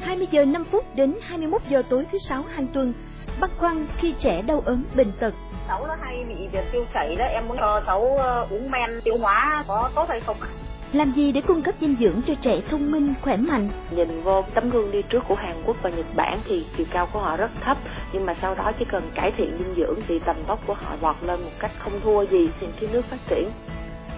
20 0.01 0.27
giờ 0.31 0.45
5 0.45 0.65
phút 0.71 0.95
đến 0.95 1.13
21 1.21 1.61
giờ 1.69 1.81
tối 1.89 2.05
thứ 2.11 2.17
sáu 2.17 2.43
hàng 2.43 2.67
tuần, 2.73 2.93
băn 3.39 3.49
khoăn 3.57 3.87
khi 3.97 4.13
trẻ 4.19 4.41
đau 4.47 4.63
ốm 4.65 4.83
bệnh 4.95 5.11
tật. 5.21 5.31
Cháu 5.67 5.87
nó 5.87 5.95
hay 6.01 6.15
bị 6.29 6.59
tiêu 6.71 6.85
chảy 6.93 7.15
đó, 7.15 7.25
em 7.25 7.47
muốn 7.47 7.57
cho 7.57 7.83
cháu 7.85 8.17
ờ, 8.17 8.47
uống 8.49 8.71
men 8.71 9.01
tiêu 9.03 9.17
hóa 9.17 9.63
có 9.67 9.91
tốt 9.95 10.05
hay 10.09 10.19
không 10.19 10.41
ạ? 10.41 10.49
Làm 10.93 11.11
gì 11.11 11.31
để 11.31 11.41
cung 11.41 11.61
cấp 11.61 11.75
dinh 11.81 11.95
dưỡng 11.99 12.21
cho 12.27 12.33
trẻ 12.41 12.61
thông 12.69 12.91
minh, 12.91 13.13
khỏe 13.21 13.37
mạnh? 13.37 13.69
Nhìn 13.91 14.21
vô 14.21 14.43
tấm 14.55 14.69
gương 14.69 14.91
đi 14.91 15.01
trước 15.09 15.23
của 15.27 15.35
Hàn 15.35 15.63
Quốc 15.65 15.77
và 15.81 15.89
Nhật 15.89 16.05
Bản 16.15 16.39
thì 16.45 16.65
chiều 16.77 16.85
cao 16.91 17.07
của 17.13 17.19
họ 17.19 17.37
rất 17.37 17.51
thấp, 17.61 17.77
nhưng 18.13 18.25
mà 18.25 18.35
sau 18.41 18.55
đó 18.55 18.71
chỉ 18.79 18.85
cần 18.91 19.11
cải 19.15 19.31
thiện 19.37 19.57
dinh 19.57 19.75
dưỡng 19.77 19.99
thì 20.07 20.19
tầm 20.25 20.35
tốc 20.47 20.59
của 20.67 20.73
họ 20.73 20.95
vọt 21.01 21.15
lên 21.21 21.43
một 21.43 21.51
cách 21.59 21.71
không 21.79 21.99
thua 22.03 22.25
gì 22.25 22.49
trên 22.61 22.69
cái 22.81 22.89
nước 22.93 23.01
phát 23.09 23.17
triển. 23.29 23.49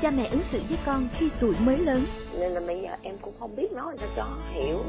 Cha 0.02 0.12
mẹ 0.12 0.30
ứng 0.32 0.44
xử 0.44 0.62
với 0.70 0.78
con 0.86 1.08
khi 1.18 1.30
tuổi 1.40 1.56
mới 1.60 1.78
lớn. 1.78 2.06
Nên 2.40 2.52
là 2.52 2.62
bây 2.68 2.82
giờ 2.82 2.90
em 3.02 3.16
cũng 3.22 3.34
không 3.40 3.56
biết 3.56 3.72
nói 3.72 3.96
cho 4.16 4.28
hiểu, 4.54 4.84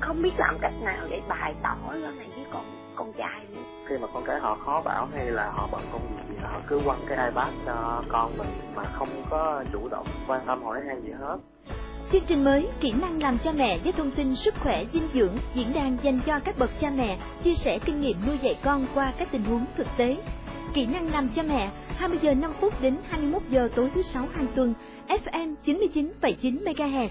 không 0.00 0.22
biết 0.22 0.32
làm 0.38 0.58
cách 0.60 0.74
nào 0.82 1.06
để 1.10 1.20
bày 1.28 1.54
tỏ 1.62 1.76
cái 1.90 2.00
này 2.00 2.28
với 2.36 2.44
con 2.52 2.64
con 2.96 3.12
trai 3.12 3.40
nữa. 3.52 3.60
khi 3.86 3.98
mà 3.98 4.06
con 4.14 4.24
cái 4.26 4.40
họ 4.40 4.58
khó 4.64 4.82
bảo 4.84 5.08
hay 5.14 5.30
là 5.30 5.50
họ 5.50 5.68
bận 5.72 5.82
công 5.92 6.02
việc 6.16 6.22
thì 6.28 6.36
họ 6.42 6.60
cứ 6.68 6.80
quăng 6.84 7.00
cái 7.08 7.28
ipad 7.28 7.54
cho 7.66 8.02
con 8.08 8.38
mình 8.38 8.48
mà 8.74 8.82
không 8.84 9.08
có 9.30 9.64
chủ 9.72 9.88
động 9.88 10.06
quan 10.28 10.40
tâm 10.46 10.62
hỏi 10.62 10.80
han 10.86 11.02
gì 11.02 11.12
hết 11.20 11.36
Chương 12.12 12.24
trình 12.26 12.44
mới 12.44 12.68
Kỹ 12.80 12.92
năng 12.92 13.22
làm 13.22 13.38
cha 13.38 13.52
mẹ 13.52 13.78
với 13.84 13.92
thông 13.92 14.10
tin 14.10 14.34
sức 14.34 14.54
khỏe 14.62 14.84
dinh 14.92 15.08
dưỡng 15.14 15.38
diễn 15.54 15.72
đàn 15.72 15.96
dành 16.02 16.20
cho 16.26 16.40
các 16.44 16.58
bậc 16.58 16.70
cha 16.80 16.90
mẹ 16.96 17.18
chia 17.44 17.54
sẻ 17.54 17.78
kinh 17.84 18.00
nghiệm 18.00 18.26
nuôi 18.26 18.38
dạy 18.42 18.58
con 18.64 18.86
qua 18.94 19.12
các 19.18 19.28
tình 19.32 19.44
huống 19.44 19.64
thực 19.76 19.86
tế. 19.96 20.16
Kỹ 20.74 20.86
năng 20.86 21.12
làm 21.12 21.28
cha 21.36 21.42
mẹ 21.42 21.70
20 21.88 22.18
giờ 22.22 22.34
5 22.34 22.52
phút 22.60 22.80
đến 22.80 22.96
21 23.08 23.42
giờ 23.50 23.68
tối 23.76 23.90
thứ 23.94 24.02
sáu 24.02 24.26
hàng 24.34 24.46
tuần 24.54 24.74
FM 25.08 25.54
99,9 25.64 26.64
MHz. 26.64 27.08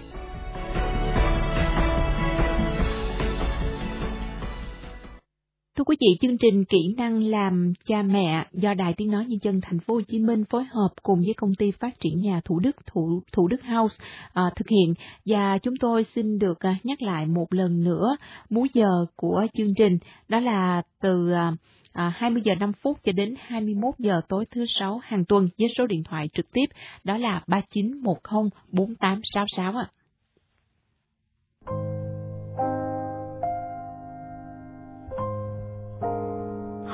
Thưa 5.77 5.83
quý 5.83 5.95
vị, 5.99 6.17
chương 6.21 6.37
trình 6.37 6.65
kỹ 6.65 6.93
năng 6.97 7.23
làm 7.23 7.73
cha 7.85 8.01
mẹ 8.01 8.45
do 8.53 8.73
Đài 8.73 8.93
Tiếng 8.93 9.11
nói 9.11 9.25
Nhân 9.25 9.39
dân 9.41 9.61
Thành 9.61 9.79
phố 9.79 9.93
Hồ 9.93 10.01
Chí 10.01 10.19
Minh 10.19 10.43
phối 10.49 10.63
hợp 10.63 10.89
cùng 11.03 11.19
với 11.19 11.33
công 11.33 11.55
ty 11.55 11.71
phát 11.71 11.99
triển 11.99 12.21
nhà 12.21 12.41
Thủ 12.45 12.59
Đức 12.59 12.75
Thủ 12.85 13.21
Thủ 13.31 13.47
Đức 13.47 13.63
House 13.63 13.95
à, 14.33 14.43
thực 14.55 14.69
hiện. 14.69 14.93
Và 15.25 15.57
chúng 15.57 15.73
tôi 15.79 16.05
xin 16.15 16.39
được 16.39 16.59
à, 16.59 16.75
nhắc 16.83 17.01
lại 17.01 17.25
một 17.25 17.53
lần 17.53 17.83
nữa 17.83 18.17
múi 18.49 18.69
giờ 18.73 19.05
của 19.15 19.47
chương 19.53 19.73
trình. 19.77 19.97
Đó 20.29 20.39
là 20.39 20.81
từ 21.01 21.31
à, 21.31 21.51
à, 21.93 22.13
20 22.15 22.41
giờ 22.45 22.55
5 22.55 22.71
phút 22.73 22.97
cho 23.03 23.11
đến 23.11 23.35
21 23.39 23.93
giờ 23.97 24.21
tối 24.29 24.45
thứ 24.51 24.65
sáu 24.67 24.99
hàng 25.03 25.25
tuần 25.25 25.49
với 25.59 25.69
số 25.77 25.87
điện 25.87 26.03
thoại 26.03 26.29
trực 26.33 26.51
tiếp. 26.51 26.65
Đó 27.03 27.17
là 27.17 27.41
3910 27.47 28.49
4866 28.71 29.73
ạ. 29.77 29.87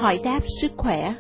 Hỏi 0.02 0.20
đáp 0.24 0.40
sức 0.62 0.72
khỏe 0.78 1.14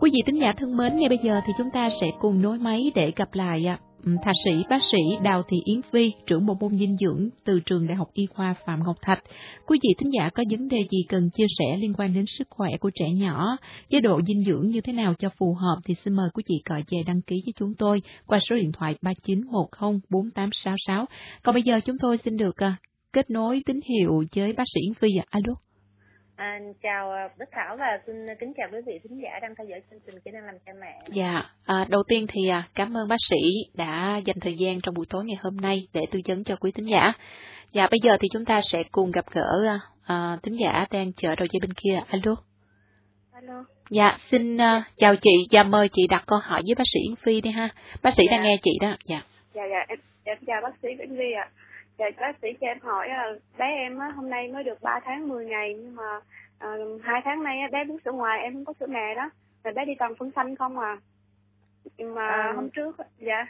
Quý 0.00 0.10
vị 0.12 0.18
tính 0.26 0.40
giả 0.40 0.52
thân 0.58 0.76
mến, 0.76 0.96
ngay 0.96 1.08
bây 1.08 1.18
giờ 1.22 1.40
thì 1.46 1.52
chúng 1.58 1.70
ta 1.70 1.88
sẽ 2.00 2.10
cùng 2.20 2.42
nối 2.42 2.58
máy 2.58 2.92
để 2.94 3.12
gặp 3.16 3.34
lại 3.34 3.66
à, 3.66 3.78
ừ, 4.04 4.12
thạc 4.22 4.34
sĩ 4.44 4.64
bác 4.70 4.82
sĩ 4.92 4.98
Đào 5.22 5.42
Thị 5.48 5.56
Yến 5.64 5.80
Phi, 5.92 6.12
trưởng 6.26 6.46
bộ 6.46 6.54
môn 6.60 6.78
dinh 6.78 6.96
dưỡng 6.96 7.28
từ 7.44 7.60
trường 7.60 7.86
Đại 7.86 7.96
học 7.96 8.08
Y 8.12 8.26
khoa 8.26 8.54
Phạm 8.66 8.80
Ngọc 8.86 8.96
Thạch. 9.02 9.22
Quý 9.66 9.78
vị 9.82 9.88
thính 9.98 10.12
giả 10.18 10.30
có 10.34 10.44
vấn 10.50 10.68
đề 10.68 10.78
gì 10.90 10.98
cần 11.08 11.30
chia 11.36 11.46
sẻ 11.58 11.76
liên 11.76 11.94
quan 11.98 12.14
đến 12.14 12.24
sức 12.38 12.48
khỏe 12.50 12.70
của 12.80 12.90
trẻ 12.94 13.06
nhỏ, 13.10 13.56
chế 13.90 14.00
độ 14.00 14.20
dinh 14.26 14.44
dưỡng 14.44 14.70
như 14.70 14.80
thế 14.80 14.92
nào 14.92 15.14
cho 15.18 15.28
phù 15.38 15.54
hợp 15.54 15.76
thì 15.84 15.94
xin 16.04 16.14
mời 16.14 16.28
quý 16.34 16.42
vị 16.48 16.56
gọi 16.64 16.84
về 16.90 16.98
đăng 17.06 17.22
ký 17.22 17.42
với 17.46 17.52
chúng 17.58 17.74
tôi 17.78 18.02
qua 18.26 18.38
số 18.48 18.56
điện 18.56 18.72
thoại 18.72 18.94
3910 19.02 20.00
4866. 20.10 21.04
Còn 21.42 21.54
bây 21.54 21.62
giờ 21.62 21.80
chúng 21.80 21.96
tôi 21.98 22.18
xin 22.24 22.36
được 22.36 22.56
à, 22.56 22.76
kết 23.16 23.30
nối 23.30 23.62
tín 23.66 23.80
hiệu 23.88 24.24
với 24.36 24.52
bác 24.52 24.64
sĩ 24.74 24.80
Yến 24.80 24.94
Phi. 24.94 25.08
Alo. 25.30 25.54
À, 26.36 26.58
chào 26.82 27.10
à, 27.10 27.28
Bích 27.38 27.48
Thảo 27.52 27.76
và 27.76 27.86
xin 28.06 28.14
kính 28.40 28.52
chào 28.56 28.68
quý 28.72 28.78
vị 28.86 28.92
thính 29.02 29.20
giả 29.22 29.38
đang 29.42 29.54
theo 29.58 29.66
dõi 29.70 29.80
chương 29.90 30.00
trình 30.06 30.14
kỹ 30.24 30.30
năng 30.34 30.44
làm 30.44 30.54
cha 30.66 30.72
mẹ. 30.80 30.98
Dạ, 31.12 31.42
à, 31.66 31.86
đầu 31.88 32.02
tiên 32.08 32.26
thì 32.28 32.48
à, 32.48 32.68
cảm 32.74 32.96
ơn 32.96 33.08
bác 33.08 33.16
sĩ 33.30 33.36
đã 33.74 34.20
dành 34.24 34.36
thời 34.40 34.54
gian 34.54 34.80
trong 34.80 34.94
buổi 34.94 35.06
tối 35.10 35.24
ngày 35.24 35.36
hôm 35.42 35.56
nay 35.56 35.88
để 35.94 36.00
tư 36.10 36.20
vấn 36.28 36.44
cho 36.44 36.56
quý 36.56 36.72
thính 36.72 36.88
giả. 36.88 37.12
Dạ, 37.70 37.88
bây 37.90 37.98
giờ 38.02 38.16
thì 38.20 38.28
chúng 38.32 38.44
ta 38.44 38.60
sẽ 38.72 38.82
cùng 38.92 39.10
gặp 39.10 39.24
gỡ 39.30 39.66
à, 39.66 39.78
à 40.06 40.38
thính 40.42 40.54
giả 40.60 40.86
đang 40.90 41.12
chờ 41.12 41.34
đầu 41.34 41.46
dây 41.52 41.60
bên 41.60 41.72
kia. 41.72 42.00
Alo. 42.08 42.34
Alo. 43.32 43.64
Dạ, 43.90 44.16
xin 44.30 44.56
uh, 44.56 44.82
chào 44.96 45.16
chị 45.16 45.46
và 45.50 45.62
mời 45.62 45.88
chị 45.92 46.06
đặt 46.10 46.24
câu 46.26 46.38
hỏi 46.38 46.60
với 46.66 46.74
bác 46.74 46.84
sĩ 46.92 47.00
Yến 47.08 47.16
Phi 47.16 47.40
đi 47.40 47.50
ha. 47.50 47.68
Bác 48.02 48.14
sĩ 48.14 48.22
dạ. 48.30 48.36
đang 48.36 48.44
nghe 48.44 48.56
chị 48.62 48.70
đó. 48.80 48.96
Dạ. 49.04 49.22
Dạ 49.54 49.62
dạ 49.70 49.84
em 49.88 49.98
em 50.24 50.38
chào 50.46 50.60
bác 50.62 50.74
sĩ 50.82 50.88
Yến 50.88 51.16
Phi 51.18 51.32
ạ. 51.36 51.50
À. 51.50 51.66
Dạ 51.98 52.06
bác 52.20 52.36
sĩ 52.42 52.48
cho 52.60 52.66
em 52.66 52.80
hỏi 52.80 53.08
là 53.08 53.32
bé 53.58 53.66
em 53.66 53.98
á, 53.98 54.08
hôm 54.08 54.30
nay 54.30 54.48
mới 54.48 54.64
được 54.64 54.82
3 54.82 55.00
tháng 55.04 55.28
10 55.28 55.46
ngày 55.46 55.74
nhưng 55.78 55.96
mà 55.96 56.20
à, 56.58 56.68
hai 57.02 57.20
tháng 57.24 57.42
nay 57.42 57.58
bé 57.72 57.84
bú 57.84 57.98
sữa 58.04 58.12
ngoài 58.12 58.42
em 58.42 58.52
không 58.54 58.64
có 58.64 58.72
sữa 58.80 58.86
mẹ 58.86 59.14
đó. 59.14 59.30
Rồi 59.64 59.74
bé 59.74 59.84
đi 59.84 59.92
toàn 59.98 60.14
phân 60.14 60.30
xanh 60.36 60.56
không 60.56 60.78
à. 60.78 60.96
Nhưng 61.96 62.14
mà 62.14 62.28
à, 62.28 62.52
hôm 62.56 62.70
trước 62.70 62.96
dạ. 63.18 63.46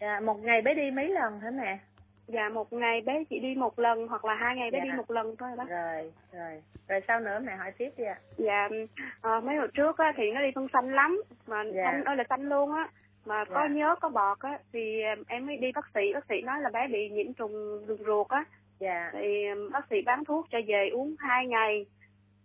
Dạ 0.00 0.20
một 0.20 0.42
ngày 0.42 0.62
bé 0.62 0.74
đi 0.74 0.90
mấy 0.90 1.08
lần 1.08 1.40
hả 1.40 1.50
mẹ? 1.50 1.78
Dạ 2.26 2.48
một 2.48 2.72
ngày 2.72 3.00
bé 3.00 3.24
chỉ 3.30 3.38
đi 3.38 3.54
một 3.54 3.78
lần 3.78 4.08
hoặc 4.08 4.24
là 4.24 4.34
hai 4.34 4.56
ngày 4.56 4.70
bé 4.70 4.78
dạ. 4.78 4.84
đi 4.84 4.96
một 4.96 5.10
lần 5.10 5.36
thôi 5.36 5.50
bác. 5.56 5.68
Rồi 5.68 6.12
rồi. 6.32 6.62
Rồi 6.88 7.00
sau 7.08 7.20
nữa 7.20 7.40
mẹ 7.44 7.56
hỏi 7.56 7.72
tiếp 7.78 7.90
đi 7.96 8.04
ạ. 8.04 8.14
À. 8.14 8.22
Dạ 8.36 8.68
à, 9.22 9.40
mấy 9.40 9.56
hồi 9.56 9.68
trước 9.74 9.98
á, 9.98 10.12
thì 10.16 10.30
nó 10.32 10.40
đi 10.40 10.48
phân 10.54 10.68
xanh 10.72 10.94
lắm 10.94 11.22
mà 11.46 11.64
dạ. 11.74 11.84
xanh 11.84 12.04
ơi 12.04 12.16
là 12.16 12.24
xanh 12.28 12.48
luôn 12.48 12.72
á 12.72 12.88
mà 13.28 13.44
có 13.44 13.60
dạ. 13.62 13.74
nhớ 13.74 13.96
có 14.00 14.08
bọt 14.08 14.38
á 14.40 14.58
thì 14.72 15.00
em 15.28 15.46
mới 15.46 15.56
đi 15.56 15.72
bác 15.72 15.86
sĩ 15.94 16.12
bác 16.14 16.24
sĩ 16.28 16.40
nói 16.42 16.60
là 16.60 16.70
bé 16.70 16.88
bị 16.88 17.08
nhiễm 17.08 17.32
trùng 17.32 17.86
đường 17.86 18.04
ruột 18.06 18.28
á 18.28 18.44
dạ. 18.80 19.10
thì 19.12 19.44
bác 19.72 19.86
sĩ 19.90 20.02
bán 20.02 20.24
thuốc 20.24 20.46
cho 20.50 20.58
về 20.66 20.88
uống 20.88 21.14
hai 21.18 21.46
ngày 21.46 21.86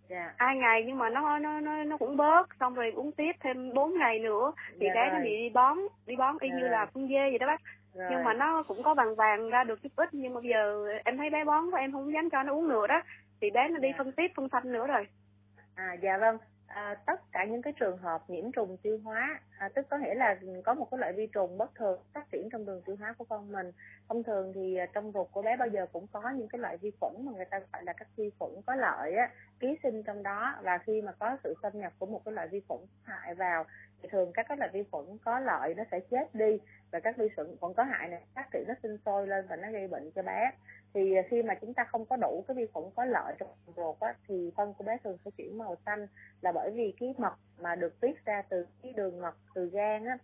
dạ. 0.10 0.34
hai 0.38 0.58
ngày 0.58 0.84
nhưng 0.88 0.98
mà 0.98 1.10
nó 1.10 1.40
nó 1.40 1.60
nó 1.60 1.84
nó 1.84 1.98
cũng 1.98 2.18
bớt 2.18 2.48
xong 2.60 2.74
rồi 2.74 2.92
uống 2.92 3.12
tiếp 3.12 3.32
thêm 3.40 3.74
bốn 3.74 3.98
ngày 3.98 4.20
nữa 4.20 4.52
thì 4.80 4.88
dạ 4.88 4.94
bé 4.96 5.10
rồi. 5.10 5.20
nó 5.20 5.24
bị 5.24 5.38
đi 5.38 5.50
bón 5.50 5.78
đi 6.06 6.16
bón 6.16 6.38
y 6.42 6.50
dạ 6.50 6.56
như 6.58 6.68
là 6.68 6.86
con 6.86 7.08
dê 7.08 7.30
vậy 7.30 7.40
đó 7.40 7.48
bác 7.48 7.62
rồi. 7.94 8.08
nhưng 8.12 8.24
mà 8.24 8.34
nó 8.34 8.64
cũng 8.64 8.84
có 8.84 8.94
vàng 8.94 9.16
vàng 9.16 9.50
ra 9.50 9.64
được 9.64 9.82
chút 9.84 9.92
ít 9.96 10.10
nhưng 10.12 10.34
mà 10.34 10.42
bây 10.42 10.50
giờ 10.50 10.88
em 11.06 11.18
thấy 11.18 11.30
bé 11.30 11.44
bón 11.44 11.72
của 11.72 11.78
em 11.78 11.92
không 11.92 12.14
dám 12.14 12.30
cho 12.30 12.44
nó 12.44 12.54
uống 12.54 12.70
nữa 12.70 12.88
đó 12.88 13.02
thì 13.42 13.50
bé 13.52 13.68
nó 13.68 13.80
đi 13.80 13.90
dạ. 13.90 13.96
phân 13.98 14.12
tiếp 14.12 14.32
phân 14.36 14.50
xanh 14.50 14.72
nữa 14.72 14.88
rồi 14.88 15.08
à 15.76 15.94
dạ 16.02 16.18
vâng 16.18 16.38
à, 16.74 16.96
tất 17.06 17.22
cả 17.32 17.46
những 17.46 17.62
cái 17.62 17.74
trường 17.74 17.98
hợp 17.98 18.30
nhiễm 18.30 18.52
trùng 18.52 18.78
tiêu 18.78 19.00
hóa 19.04 19.40
à, 19.58 19.70
tức 19.76 19.86
có 19.90 19.98
nghĩa 19.98 20.14
là 20.14 20.40
có 20.66 20.74
một 20.74 20.88
cái 20.92 21.00
loại 21.00 21.14
vi 21.14 21.28
trùng 21.28 21.58
bất 21.58 21.76
thường 21.76 22.00
phát 22.14 22.32
triển 22.32 22.50
trong 22.52 22.66
đường 22.66 22.82
tiêu 22.86 22.96
hóa 23.00 23.14
của 23.18 23.26
con 23.26 23.52
mình. 23.52 23.72
Thông 24.10 24.24
thường 24.24 24.52
thì 24.56 24.76
à, 24.76 24.86
trong 24.94 25.12
ruột 25.12 25.28
của 25.32 25.42
bé 25.42 25.58
bao 25.58 25.68
giờ 25.68 25.86
cũng 25.94 26.08
có 26.12 26.30
những 26.30 26.48
cái 26.48 26.60
loại 26.60 26.78
vi 26.78 26.92
khuẩn 27.00 27.14
mà 27.20 27.32
người 27.32 27.46
ta 27.46 27.60
gọi 27.74 27.84
là 27.84 27.94
các 27.94 28.08
vi 28.16 28.32
khuẩn 28.40 28.52
có 28.66 28.76
lợi 28.76 29.16
á, 29.16 29.30
ký 29.60 29.78
sinh 29.84 30.04
trong 30.04 30.24
đó. 30.24 30.56
Và 30.62 30.78
khi 30.78 31.02
mà 31.02 31.12
có 31.12 31.38
sự 31.44 31.54
xâm 31.62 31.80
nhập 31.80 31.94
của 32.00 32.06
một 32.06 32.22
cái 32.26 32.34
loại 32.34 32.48
vi 32.48 32.62
khuẩn 32.68 32.82
hại 33.04 33.36
vào 33.36 33.66
thường 34.12 34.32
các 34.34 34.46
cái 34.50 34.58
loại 34.58 34.70
vi 34.74 34.84
khuẩn 34.92 35.06
có 35.26 35.40
lợi 35.40 35.74
nó 35.74 35.84
sẽ 35.92 36.00
chết 36.00 36.36
đi 36.36 36.60
và 36.92 37.00
các 37.00 37.18
vi 37.18 37.30
khuẩn 37.36 37.48
còn 37.62 37.74
có 37.74 37.84
hại 37.84 38.08
này 38.08 38.24
phát 38.36 38.52
triển 38.52 38.64
nó 38.68 38.74
sinh 38.84 38.98
sôi 39.06 39.28
lên 39.28 39.46
và 39.50 39.56
nó 39.56 39.72
gây 39.72 39.88
bệnh 39.88 40.12
cho 40.12 40.22
bé. 40.22 40.52
Thì 40.94 41.16
à, 41.16 41.22
khi 41.30 41.44
mà 41.44 41.56
chúng 41.62 41.74
ta 41.74 41.84
không 41.84 42.06
có 42.06 42.16
đủ 42.16 42.44
cái 42.48 42.56
vi 42.56 42.66
khuẩn 42.74 42.86
có 42.96 43.06
lợi 43.06 43.36
trong 43.40 43.50
ruột 43.76 44.00
á, 44.00 44.16
thì 44.28 44.52
phân 44.58 44.74
của 44.74 44.84
bé 44.84 44.98
thường 45.04 45.18
sẽ 45.26 45.32
chuyển 45.38 45.58
màu 45.58 45.76
xanh 45.86 46.08
là 46.42 46.52
bởi 46.52 46.72
vì 46.72 46.94
cái 47.00 47.14
mật 47.18 47.34
mà 47.60 47.76
được 47.76 48.02
tiết 48.02 48.26
ra 48.26 48.42
từ 48.50 48.66
cái 48.84 48.94
đường 48.94 49.22
mật 49.22 49.36
từ 49.56 49.70
gan 49.70 50.06
á. 50.06 50.18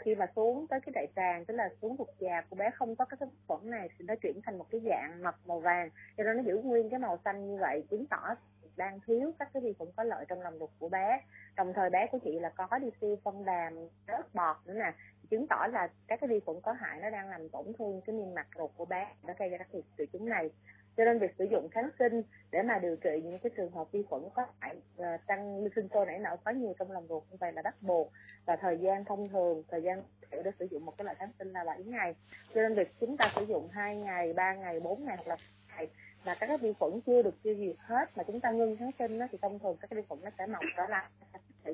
Khi 0.00 0.14
mà 0.14 0.26
xuống 0.36 0.66
tới 0.66 0.80
cái 0.80 0.92
đại 0.94 1.06
tràng 1.16 1.44
tức 1.44 1.54
là 1.54 1.70
xuống 1.82 1.96
ruột 1.98 2.08
già 2.18 2.42
của 2.50 2.56
bé 2.56 2.70
không 2.74 2.96
có 2.96 3.04
cái 3.04 3.18
vi 3.20 3.26
khuẩn 3.46 3.70
này 3.70 3.88
thì 3.98 4.04
nó 4.08 4.14
chuyển 4.22 4.40
thành 4.44 4.58
một 4.58 4.66
cái 4.70 4.80
dạng 4.84 5.22
mật 5.22 5.34
màu 5.46 5.60
vàng. 5.60 5.90
Cho 6.16 6.24
nên 6.24 6.36
nó 6.36 6.42
giữ 6.42 6.58
nguyên 6.58 6.90
cái 6.90 6.98
màu 6.98 7.18
xanh 7.24 7.48
như 7.50 7.58
vậy 7.60 7.84
chứng 7.90 8.06
tỏ 8.06 8.34
đang 8.76 9.00
thiếu 9.06 9.32
các 9.38 9.48
cái 9.54 9.62
vi 9.62 9.72
khuẩn 9.78 9.90
có 9.96 10.04
lợi 10.04 10.24
trong 10.28 10.40
lòng 10.40 10.58
ruột 10.58 10.70
của 10.78 10.88
bé. 10.88 11.20
Đồng 11.56 11.72
thời 11.72 11.90
bé 11.90 12.06
của 12.12 12.18
chị 12.24 12.38
là 12.40 12.48
có 12.48 12.78
đi 12.78 12.90
tiêu 13.00 13.18
phân 13.24 13.44
đàm 13.44 13.74
rớt 14.08 14.34
bọt 14.34 14.56
nữa 14.64 14.74
nè. 14.74 14.92
Chứng 15.30 15.46
tỏ 15.46 15.66
là 15.72 15.88
các 16.06 16.20
cái 16.20 16.28
vi 16.28 16.40
khuẩn 16.40 16.60
có 16.60 16.72
hại 16.72 17.00
nó 17.00 17.10
đang 17.10 17.30
làm 17.30 17.48
tổn 17.48 17.72
thương 17.78 18.00
cái 18.06 18.16
niêm 18.16 18.34
mạc 18.34 18.46
ruột 18.58 18.70
của 18.76 18.84
bé 18.84 19.08
nó 19.22 19.34
gây 19.38 19.48
ra 19.48 19.58
các 19.58 19.68
triệu 19.96 20.06
chứng 20.12 20.28
này. 20.28 20.50
Cho 20.96 21.04
nên 21.04 21.18
việc 21.18 21.34
sử 21.38 21.44
dụng 21.44 21.68
kháng 21.68 21.90
sinh 21.98 22.22
để 22.50 22.62
mà 22.62 22.78
điều 22.78 22.96
trị 22.96 23.22
những 23.24 23.38
cái 23.38 23.50
trường 23.56 23.70
hợp 23.70 23.92
vi 23.92 24.02
khuẩn 24.02 24.22
có 24.34 24.46
hại 24.60 24.76
uh, 24.98 25.06
tăng 25.26 25.68
sinh 25.74 25.88
sôi 25.94 26.06
nảy 26.06 26.18
nở 26.18 26.36
quá 26.44 26.52
nhiều 26.52 26.74
trong 26.78 26.90
lòng 26.90 27.06
ruột 27.08 27.22
như 27.30 27.36
vậy 27.40 27.52
là 27.52 27.62
bắt 27.62 27.74
buộc. 27.80 28.12
Và 28.46 28.56
thời 28.56 28.78
gian 28.78 29.04
thông 29.04 29.28
thường 29.28 29.62
thời 29.70 29.82
gian 29.82 30.02
để 30.30 30.50
sử 30.58 30.64
dụng 30.70 30.84
một 30.84 30.96
cái 30.98 31.04
loại 31.04 31.14
kháng 31.14 31.32
sinh 31.38 31.52
là 31.52 31.64
7 31.64 31.84
ngày. 31.84 32.14
Cho 32.54 32.62
nên 32.62 32.74
việc 32.74 32.88
chúng 33.00 33.16
ta 33.16 33.32
sử 33.36 33.44
dụng 33.44 33.68
hai 33.72 33.96
ngày 33.96 34.32
ba 34.32 34.54
ngày 34.54 34.80
bốn 34.80 35.04
ngày 35.04 35.16
hoặc 35.16 35.28
là 35.28 35.36
ngày 35.76 35.88
là 36.24 36.34
các 36.34 36.46
cái 36.46 36.58
vi 36.58 36.72
khuẩn 36.72 37.00
chưa 37.06 37.22
được 37.22 37.42
tiêu 37.42 37.54
diệt 37.58 37.76
hết 37.78 38.16
mà 38.16 38.22
chúng 38.26 38.40
ta 38.40 38.50
ngưng 38.50 38.76
kháng 38.76 38.90
sinh 38.98 39.18
đó, 39.18 39.26
thì 39.32 39.38
thông 39.42 39.58
thường 39.58 39.76
các 39.80 39.90
cái 39.90 39.96
vi 39.96 40.06
khuẩn 40.08 40.20
nó 40.24 40.30
sẽ 40.38 40.46
mọc 40.46 40.62
trở 40.76 40.86
lại 40.88 41.04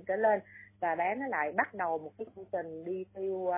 trở 0.06 0.16
lên. 0.16 0.40
Và 0.80 0.94
bé 0.94 1.14
nó 1.14 1.26
lại 1.26 1.52
bắt 1.52 1.74
đầu 1.74 1.98
một 1.98 2.12
cái 2.18 2.26
chương 2.36 2.44
trình 2.52 2.84
đi 2.84 3.04
tiêu 3.14 3.34
uh, 3.34 3.54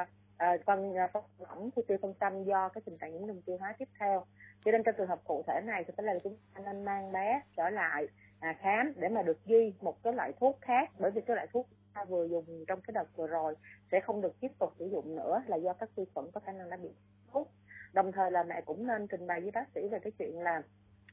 phân 0.66 0.94
ờ, 0.94 1.06
phân 1.12 1.24
lỏng 1.38 1.70
khi 1.76 1.82
tiêu 1.88 1.98
phân 2.02 2.14
xanh 2.20 2.44
do 2.44 2.68
cái 2.68 2.82
tình 2.84 2.98
trạng 2.98 3.12
nhiễm 3.12 3.26
trùng 3.26 3.42
tiêu 3.42 3.56
hóa 3.60 3.74
tiếp 3.78 3.88
theo. 3.98 4.24
Cho 4.64 4.72
nên 4.72 4.82
trong 4.82 4.94
trường 4.98 5.08
hợp 5.08 5.20
cụ 5.24 5.44
thể 5.46 5.60
này 5.64 5.84
thì 5.84 5.92
phải 5.96 6.06
là 6.06 6.18
chúng 6.24 6.36
ta 6.54 6.60
nên 6.64 6.84
mang 6.84 7.12
bé 7.12 7.40
trở 7.56 7.70
lại 7.70 8.06
à, 8.40 8.56
khám 8.60 8.92
để 8.96 9.08
mà 9.08 9.22
được 9.22 9.38
ghi 9.46 9.74
một 9.80 10.02
cái 10.02 10.12
loại 10.12 10.32
thuốc 10.40 10.58
khác 10.60 10.90
bởi 10.98 11.10
vì 11.10 11.20
cái 11.20 11.36
loại 11.36 11.46
thuốc 11.52 11.68
ta 11.94 12.04
vừa 12.04 12.24
dùng 12.24 12.64
trong 12.68 12.80
cái 12.80 12.92
đợt 12.92 13.16
vừa 13.16 13.26
rồi 13.26 13.54
sẽ 13.92 14.00
không 14.00 14.20
được 14.20 14.40
tiếp 14.40 14.50
tục 14.58 14.72
sử 14.78 14.86
dụng 14.86 15.16
nữa 15.16 15.42
là 15.46 15.56
do 15.56 15.72
các 15.72 15.90
vi 15.96 16.04
khuẩn 16.14 16.30
có 16.34 16.40
khả 16.40 16.52
năng 16.52 16.70
đã 16.70 16.76
bị 16.76 16.88
thuốc 17.32 17.50
đồng 17.92 18.12
thời 18.12 18.30
là 18.30 18.42
mẹ 18.42 18.60
cũng 18.60 18.86
nên 18.86 19.06
trình 19.06 19.26
bày 19.26 19.40
với 19.40 19.50
bác 19.50 19.68
sĩ 19.74 19.88
về 19.88 19.98
cái 19.98 20.12
chuyện 20.18 20.40
là 20.40 20.62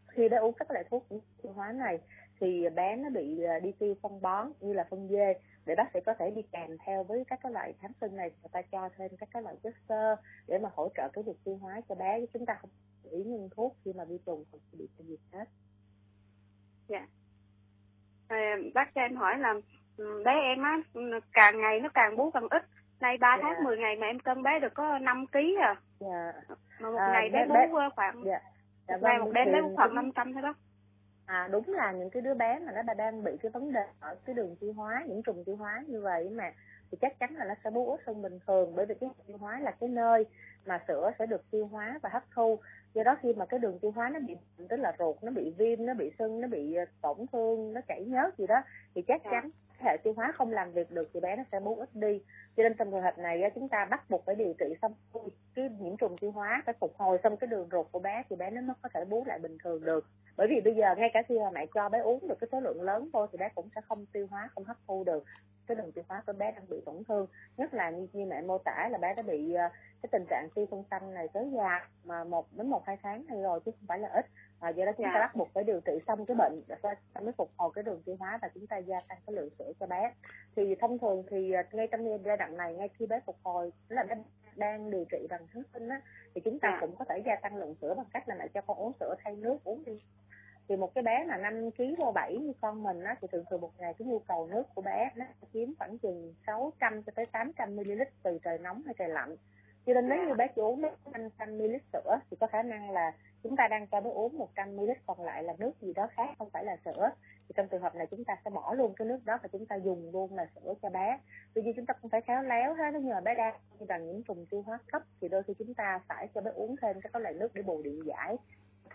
khi 0.10 0.30
đã 0.30 0.38
uống 0.38 0.54
các 0.54 0.72
loại 0.72 0.86
thuốc 0.90 1.08
tiêu 1.44 1.52
hóa 1.52 1.72
này 1.72 2.00
thì 2.40 2.70
bé 2.70 2.96
nó 2.96 3.10
bị 3.10 3.44
à, 3.44 3.60
đi 3.60 3.72
tiêu 3.80 3.96
phân 4.02 4.22
bón 4.22 4.52
như 4.60 4.74
là 4.74 4.88
phân 4.90 5.08
dê 5.12 5.34
để 5.66 5.76
bác 5.76 5.90
sĩ 5.94 6.00
có 6.06 6.14
thể 6.14 6.32
đi 6.36 6.42
kèm 6.52 6.78
theo 6.86 7.04
với 7.04 7.24
các 7.28 7.40
cái 7.44 7.52
loại 7.52 7.74
kháng 7.82 7.92
sinh 8.02 8.16
này 8.16 8.30
người 8.30 8.50
ta 8.52 8.62
cho 8.62 8.90
thêm 8.98 9.12
các 9.20 9.30
cái 9.32 9.42
loại 9.42 9.56
chất 9.64 9.74
xơ 9.90 10.16
để 10.48 10.58
mà 10.58 10.70
hỗ 10.74 10.90
trợ 10.98 11.10
cái 11.14 11.24
việc 11.24 11.38
tiêu 11.44 11.58
hóa 11.62 11.82
cho 11.90 11.96
bé 11.96 12.26
chúng 12.34 12.46
ta 12.46 12.58
không 12.62 12.70
ý 13.12 13.24
ngưng 13.24 13.50
thuốc 13.56 13.76
khi 13.86 13.94
mà 13.94 14.04
vi 14.06 14.18
trùng 14.26 14.44
không 14.52 14.60
bị 14.72 14.88
tiêu 14.98 15.08
diệt 15.10 15.20
hết 15.40 15.46
dạ 16.88 17.08
à, 18.28 18.56
bác 18.74 18.96
cho 18.96 19.02
em 19.02 19.16
hỏi 19.16 19.38
là 19.40 19.54
ừ, 19.98 20.24
bé 20.26 20.32
em 20.32 20.64
á 20.64 20.78
càng 21.34 21.62
ngày 21.62 21.80
nó 21.80 21.90
càng 21.94 22.18
bú 22.18 22.32
càng 22.32 22.48
ít 22.50 22.64
nay 23.00 23.18
3 23.18 23.38
dạ. 23.38 23.44
tháng 23.44 23.64
10 23.64 23.78
ngày 23.78 23.96
mà 23.96 24.08
em 24.08 24.20
cân 24.20 24.44
bé 24.44 24.60
được 24.60 24.74
có 24.74 25.00
5 25.00 25.26
kg 25.28 25.38
à 25.62 25.76
dạ. 26.00 26.34
mà 26.80 26.90
một 26.92 26.98
à, 26.98 27.10
ngày 27.14 27.30
bé, 27.30 27.46
bé 27.46 27.68
bú 27.68 27.78
khoảng 27.96 28.24
dạ. 28.26 28.40
Dạ, 28.88 28.98
một 28.98 29.02
vâng, 29.02 29.20
một 29.20 29.32
đêm 29.34 29.52
bé 29.52 29.62
bú 29.62 29.76
khoảng 29.76 29.96
500 29.96 30.34
thôi 30.34 30.42
bác 30.42 30.58
à 31.26 31.50
đúng 31.52 31.74
là 31.74 31.92
những 31.92 32.10
cái 32.10 32.22
đứa 32.22 32.34
bé 32.34 32.60
mà 32.60 32.72
nó 32.72 32.94
đang 32.94 33.24
bị 33.24 33.32
cái 33.42 33.52
vấn 33.52 33.72
đề 33.72 33.86
ở 34.00 34.16
cái 34.26 34.36
đường 34.36 34.56
tiêu 34.56 34.74
hóa 34.74 35.04
những 35.08 35.24
trùng 35.24 35.44
tiêu 35.46 35.56
hóa 35.56 35.84
như 35.88 36.02
vậy 36.02 36.30
mà 36.30 36.54
thì 36.92 36.98
chắc 37.02 37.20
chắn 37.20 37.36
là 37.36 37.46
nó 37.46 37.54
sẽ 37.64 37.70
bú 37.70 37.98
hơn 38.06 38.22
bình 38.22 38.40
thường 38.48 38.76
bởi 38.76 38.86
vì 38.86 38.96
cái 38.96 39.10
tiêu 39.28 39.38
hóa 39.38 39.60
là 39.60 39.72
cái 39.72 39.90
nơi 39.90 40.26
mà 40.66 40.84
sữa 40.88 41.12
sẽ 41.20 41.26
được 41.26 41.52
tiêu 41.52 41.68
hóa 41.68 42.00
và 42.04 42.10
hấp 42.14 42.24
thu. 42.36 42.60
Do 42.94 43.04
đó 43.04 43.16
khi 43.22 43.34
mà 43.34 43.46
cái 43.46 43.60
đường 43.60 43.80
tiêu 43.80 43.92
hóa 43.92 44.10
nó 44.10 44.20
bị 44.20 44.36
tức 44.70 44.78
là 44.78 44.96
ruột 45.00 45.24
nó 45.24 45.32
bị 45.32 45.54
viêm 45.58 45.86
nó 45.86 45.94
bị 45.94 46.12
sưng 46.20 46.42
nó 46.42 46.48
bị 46.48 46.74
ờ, 46.74 46.86
tổn 47.02 47.18
thương 47.32 47.74
nó 47.74 47.82
chảy 47.88 48.06
nhớt 48.06 48.38
gì 48.38 48.48
đó 48.48 48.62
thì 48.96 49.02
chắc 49.02 49.22
dạ. 49.24 49.32
chắn 49.32 49.50
hệ 49.80 49.98
tiêu 50.04 50.14
hóa 50.14 50.32
không 50.36 50.52
làm 50.52 50.72
việc 50.72 50.92
được 50.92 51.10
thì 51.14 51.20
bé 51.20 51.36
nó 51.36 51.44
sẽ 51.52 51.60
bú 51.60 51.76
ít 51.76 51.90
đi. 51.94 52.22
Cho 52.58 52.64
nên 52.64 52.74
trong 52.74 52.92
trường 52.92 53.02
hợp 53.02 53.18
này 53.18 53.52
chúng 53.56 53.70
ta 53.70 53.86
bắt 53.86 54.10
buộc 54.10 54.26
phải 54.26 54.36
điều 54.36 54.54
trị 54.60 54.66
xong 54.82 54.94
cái 55.56 55.70
nhiễm 55.80 55.98
trùng 55.98 56.18
tiêu 56.18 56.32
hóa 56.32 56.64
phải 56.66 56.76
phục 56.80 56.98
hồi 56.98 57.18
xong 57.24 57.38
cái 57.38 57.48
đường 57.48 57.70
ruột 57.72 57.88
của 57.92 58.00
bé 58.00 58.24
thì 58.30 58.36
bé 58.36 58.50
nó 58.50 58.62
mới 58.62 58.76
có 58.82 58.90
thể 58.94 59.06
bú 59.06 59.24
lại 59.26 59.40
bình 59.40 59.58
thường 59.64 59.86
được. 59.86 60.06
Bởi 60.38 60.48
vì 60.48 60.62
bây 60.62 60.76
giờ 60.76 60.96
ngay 60.98 61.10
cả 61.14 61.22
khi 61.28 61.40
mà 61.40 61.50
mẹ 61.50 61.66
cho 61.74 61.90
bé 61.90 62.00
uống 62.00 62.28
được 62.28 62.40
cái 62.42 62.48
số 62.52 62.60
lượng 62.60 62.82
lớn 62.82 63.10
thôi 63.14 63.28
thì 63.32 63.38
bé 63.38 63.50
cũng 63.56 63.70
sẽ 63.76 63.82
không 63.82 64.06
tiêu 64.06 64.28
hóa 64.30 64.50
không 64.56 64.64
hấp 64.64 64.78
thu 64.88 65.04
được. 65.04 65.24
Cái 65.68 65.76
đường 65.76 65.92
tiêu 65.92 66.04
hóa 66.08 66.24
của 66.28 66.34
bé 66.34 66.52
đang 66.52 66.70
bị 66.70 66.82
tổn 66.86 67.04
thương. 67.08 67.28
Nhất 67.58 67.74
là 67.74 67.90
như, 67.90 68.08
như 68.14 68.26
mẹ 68.26 68.42
mô 68.42 68.58
tả 68.58 68.90
là 68.92 68.98
bé 68.98 69.14
đã 69.16 69.22
bị 69.22 69.54
ờ, 69.54 69.70
cái 70.02 70.10
tình 70.12 70.26
trạng 70.30 70.48
tiêu 70.56 70.66
phân 70.72 70.84
xanh 70.92 71.14
này 71.14 71.28
kéo 71.34 71.44
dài 71.58 71.82
mà 72.04 72.24
một 72.24 72.46
đến 72.52 72.70
một 72.70 72.86
hai 72.86 72.98
tháng 73.04 73.26
này 73.28 73.42
rồi 73.42 73.60
chứ 73.66 73.72
không 73.72 73.88
phải 73.88 74.00
là 74.00 74.10
ít 74.10 74.26
à, 74.60 74.70
do 74.70 74.86
đó 74.86 74.92
chúng 74.98 75.06
dạ. 75.06 75.12
ta 75.14 75.20
bắt 75.20 75.36
buộc 75.36 75.50
phải 75.54 75.64
điều 75.64 75.82
trị 75.86 75.94
xong 76.08 76.26
cái 76.26 76.36
bệnh 76.36 76.62
ta 77.14 77.22
mới 77.22 77.32
phục 77.38 77.52
hồi 77.58 77.72
cái 77.76 77.84
đường 77.84 78.02
tiêu 78.06 78.16
hóa 78.20 78.40
và 78.42 78.50
chúng 78.54 78.68
ta 78.68 78.78
gia 78.78 79.00
tăng 79.08 79.18
cái 79.28 79.36
lượng 79.36 79.50
sữa 79.60 79.72
cho 79.80 79.86
bé 79.86 80.14
thì 80.56 80.76
thông 80.76 81.00
thường 81.00 81.24
thì 81.30 81.52
à, 81.52 81.64
ngay 81.72 81.88
trong 81.92 82.24
giai 82.26 82.38
đoạn 82.38 82.58
này 82.58 82.74
ngay 82.74 82.90
khi 83.00 83.06
bé 83.06 83.20
phục 83.26 83.38
hồi 83.44 83.72
là 83.90 84.04
bé 84.04 84.16
đang 84.56 84.92
điều 84.92 85.06
trị 85.12 85.28
bằng 85.30 85.48
kháng 85.48 85.64
sinh 85.74 85.90
á 85.90 86.02
thì 86.36 86.42
chúng 86.46 86.60
ta 86.60 86.70
dạ. 86.72 86.78
cũng 86.82 86.96
có 86.96 87.06
thể 87.06 87.22
gia 87.26 87.36
tăng 87.36 87.56
lượng 87.56 87.76
sữa 87.82 87.94
bằng 87.98 88.06
cách 88.14 88.30
là 88.30 88.36
mẹ 88.40 88.48
cho 88.54 88.62
con 88.62 88.78
uống 88.78 88.94
sữa 89.00 89.16
thay 89.24 89.36
nước 89.36 89.64
uống 89.64 89.84
đi 89.86 90.02
thì 90.70 90.76
một 90.76 90.96
cái 90.96 91.02
bé 91.02 91.26
mà 91.28 91.38
5 91.38 91.72
kg 91.72 91.96
vô 91.98 92.12
7 92.12 92.38
như 92.38 92.54
con 92.62 92.84
mình 92.84 93.04
á 93.04 93.16
thì 93.22 93.28
thường 93.32 93.44
thường 93.50 93.62
một 93.62 93.72
ngày 93.78 93.94
cái 94.00 94.08
nhu 94.08 94.20
cầu 94.20 94.48
nước 94.48 94.64
của 94.76 94.82
bé 94.82 95.12
nó 95.16 95.26
chiếm 95.54 95.70
khoảng 95.80 95.98
chừng 95.98 96.34
600 96.48 97.04
cho 97.04 97.12
tới 97.16 97.26
800 97.26 97.76
ml 97.76 98.02
từ 98.24 98.40
trời 98.44 98.58
nóng 98.58 98.82
hay 98.86 98.96
trời 98.98 99.10
lạnh 99.10 99.36
cho 99.86 99.94
nên 99.94 100.10
nếu 100.10 100.28
như 100.28 100.34
bé 100.34 100.48
chỉ 100.56 100.62
uống 100.62 100.82
nước 100.82 101.08
500 101.12 101.58
ml 101.58 101.76
sữa 101.94 102.20
thì 102.30 102.38
có 102.40 102.48
khả 102.48 102.64
năng 102.64 102.90
là 102.90 103.12
chúng 103.44 103.56
ta 103.56 103.68
đang 103.68 103.88
cho 103.88 104.02
bé 104.02 104.10
uống 104.10 104.38
100 104.38 104.76
ml 104.76 104.92
còn 105.06 105.22
lại 105.22 105.44
là 105.44 105.54
nước 105.60 105.72
gì 105.82 105.94
đó 105.94 106.08
khác 106.12 106.30
không 106.38 106.50
phải 106.50 106.66
là 106.66 106.78
sữa. 106.86 107.10
Thì 107.48 107.54
trong 107.56 107.68
trường 107.68 107.82
hợp 107.82 107.96
này 107.96 108.08
chúng 108.12 108.24
ta 108.24 108.36
sẽ 108.46 108.50
bỏ 108.50 108.74
luôn 108.74 108.94
cái 108.96 109.08
nước 109.08 109.20
đó 109.26 109.38
và 109.44 109.50
chúng 109.52 109.66
ta 109.66 109.76
dùng 109.76 110.10
luôn 110.14 110.36
là 110.36 110.46
sữa 110.56 110.74
cho 110.82 110.90
bé. 110.90 111.20
Tuy 111.54 111.62
nhiên 111.62 111.74
chúng 111.76 111.86
ta 111.86 111.94
cũng 112.02 112.10
phải 112.10 112.22
khéo 112.22 112.44
léo 112.44 112.74
hết 112.74 112.92
nếu 112.92 113.02
như 113.02 113.14
mà 113.14 113.22
bé 113.22 113.36
đang 113.36 113.54
như 113.80 113.86
là 113.90 113.98
những 113.98 114.24
trùng 114.24 114.46
tiêu 114.52 114.62
hóa 114.62 114.80
cấp 114.92 115.02
thì 115.22 115.28
đôi 115.28 115.44
khi 115.44 115.54
chúng 115.60 115.74
ta 115.74 116.00
phải 116.08 116.28
cho 116.36 116.42
bé 116.42 116.52
uống 116.52 116.76
thêm 116.82 117.02
các 117.02 117.16
loại 117.16 117.34
nước 117.34 117.54
để 117.54 117.62
bù 117.62 117.82
điện 117.84 118.00
giải. 118.06 118.36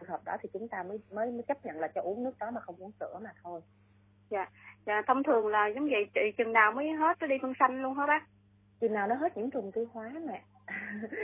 Trường 0.00 0.08
hợp 0.08 0.20
đó 0.24 0.36
thì 0.40 0.48
chúng 0.52 0.68
ta 0.68 0.82
mới 0.82 1.00
mới 1.10 1.30
mới 1.30 1.42
chấp 1.42 1.66
nhận 1.66 1.80
là 1.80 1.88
cho 1.88 2.00
uống 2.00 2.24
nước 2.24 2.38
đó 2.38 2.50
mà 2.50 2.60
không 2.60 2.76
uống 2.78 2.92
sữa 3.00 3.18
mà 3.22 3.30
thôi. 3.42 3.60
Dạ. 4.30 4.50
Dạ 4.86 5.02
thông 5.06 5.22
thường 5.22 5.46
là 5.46 5.66
giống 5.66 5.84
vậy 5.84 6.10
chị 6.14 6.20
chừng 6.38 6.52
nào 6.52 6.72
mới 6.72 6.88
hết 6.90 7.16
nó 7.20 7.26
đi 7.26 7.36
phân 7.42 7.52
xanh 7.58 7.82
luôn 7.82 7.94
hả 7.94 8.06
bác? 8.06 8.22
Chừng 8.80 8.92
nào 8.92 9.06
nó 9.06 9.14
hết 9.14 9.36
những 9.36 9.50
trùng 9.50 9.72
tiêu 9.72 9.86
hóa 9.92 10.12
mẹ. 10.26 10.42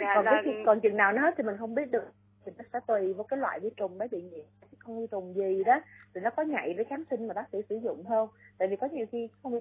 Dạ, 0.00 0.12
còn 0.14 0.24
là... 0.24 0.42
cái 0.44 0.54
còn 0.66 0.80
chừng 0.80 0.96
nào 0.96 1.12
nó 1.12 1.22
hết 1.22 1.34
thì 1.36 1.44
mình 1.44 1.56
không 1.56 1.74
biết 1.74 1.90
được 1.90 2.12
thì 2.48 2.54
nó 2.58 2.64
sẽ 2.72 2.80
tùy 2.86 3.12
vào 3.12 3.24
cái 3.24 3.38
loại 3.38 3.60
vi 3.60 3.70
trùng 3.76 3.98
bé 3.98 4.08
bị 4.08 4.22
nhiễm 4.22 4.44
cái 4.60 4.78
con 4.84 5.00
vi 5.00 5.06
trùng 5.06 5.34
gì 5.34 5.64
đó 5.64 5.80
thì 6.14 6.20
nó 6.20 6.30
có 6.30 6.42
nhạy 6.42 6.74
với 6.74 6.84
kháng 6.84 7.04
sinh 7.10 7.28
mà 7.28 7.34
bác 7.34 7.48
sĩ 7.52 7.58
sử 7.68 7.76
dụng 7.76 8.04
không? 8.08 8.28
Tại 8.58 8.68
vì 8.68 8.76
có 8.76 8.88
nhiều 8.92 9.06
khi 9.12 9.28
con 9.42 9.52
vi 9.52 9.60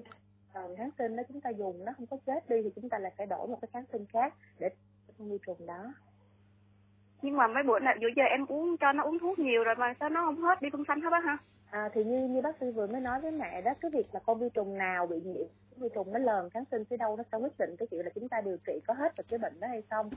trùng 0.54 0.76
kháng 0.76 0.90
sinh 0.98 1.16
đó 1.16 1.22
chúng 1.28 1.40
ta 1.40 1.50
dùng 1.50 1.84
nó 1.84 1.92
không 1.96 2.06
có 2.06 2.16
chết 2.26 2.48
đi 2.48 2.62
thì 2.62 2.70
chúng 2.76 2.88
ta 2.88 2.98
lại 2.98 3.12
phải 3.16 3.26
đổi 3.26 3.48
một 3.48 3.58
cái 3.60 3.68
kháng 3.72 3.84
sinh 3.92 4.04
khác 4.12 4.34
để 4.58 4.68
con 5.18 5.30
vi 5.30 5.38
trùng 5.46 5.66
đó. 5.66 5.94
Nhưng 7.22 7.36
mà 7.36 7.46
mấy 7.46 7.62
bữa 7.62 7.78
này 7.78 7.96
giữa 8.00 8.08
giờ 8.16 8.22
em 8.22 8.46
uống 8.46 8.76
cho 8.76 8.92
nó 8.92 9.02
uống 9.02 9.18
thuốc 9.18 9.38
nhiều 9.38 9.64
rồi 9.64 9.74
mà 9.78 9.94
sao 10.00 10.08
nó 10.08 10.24
không 10.24 10.36
hết 10.36 10.62
đi 10.62 10.68
phân 10.72 10.84
xanh 10.88 11.00
hết 11.00 11.10
bác 11.10 11.24
hả? 11.24 11.38
À 11.70 11.88
thì 11.94 12.04
như 12.04 12.28
như 12.28 12.42
bác 12.42 12.56
sĩ 12.60 12.70
vừa 12.70 12.86
mới 12.86 13.00
nói 13.00 13.20
với 13.20 13.30
mẹ 13.30 13.62
đó 13.62 13.74
cái 13.80 13.90
việc 13.90 14.06
là 14.12 14.20
con 14.26 14.38
vi 14.38 14.48
trùng 14.54 14.78
nào 14.78 15.06
bị 15.06 15.20
nhiễm 15.24 15.46
vi 15.76 15.88
trùng 15.94 16.12
nó 16.12 16.18
lờn 16.18 16.50
kháng 16.50 16.64
sinh 16.70 16.84
tới 16.84 16.96
đâu 16.96 17.16
nó 17.16 17.22
sẽ 17.32 17.38
quyết 17.38 17.58
định 17.58 17.76
cái 17.78 17.88
chuyện 17.90 18.04
là 18.04 18.10
chúng 18.14 18.28
ta 18.28 18.40
điều 18.40 18.56
trị 18.66 18.80
có 18.86 18.94
hết 18.94 19.14
được 19.16 19.24
cái 19.28 19.38
bệnh 19.38 19.60
đó 19.60 19.68
hay 19.68 19.82
không. 19.90 20.10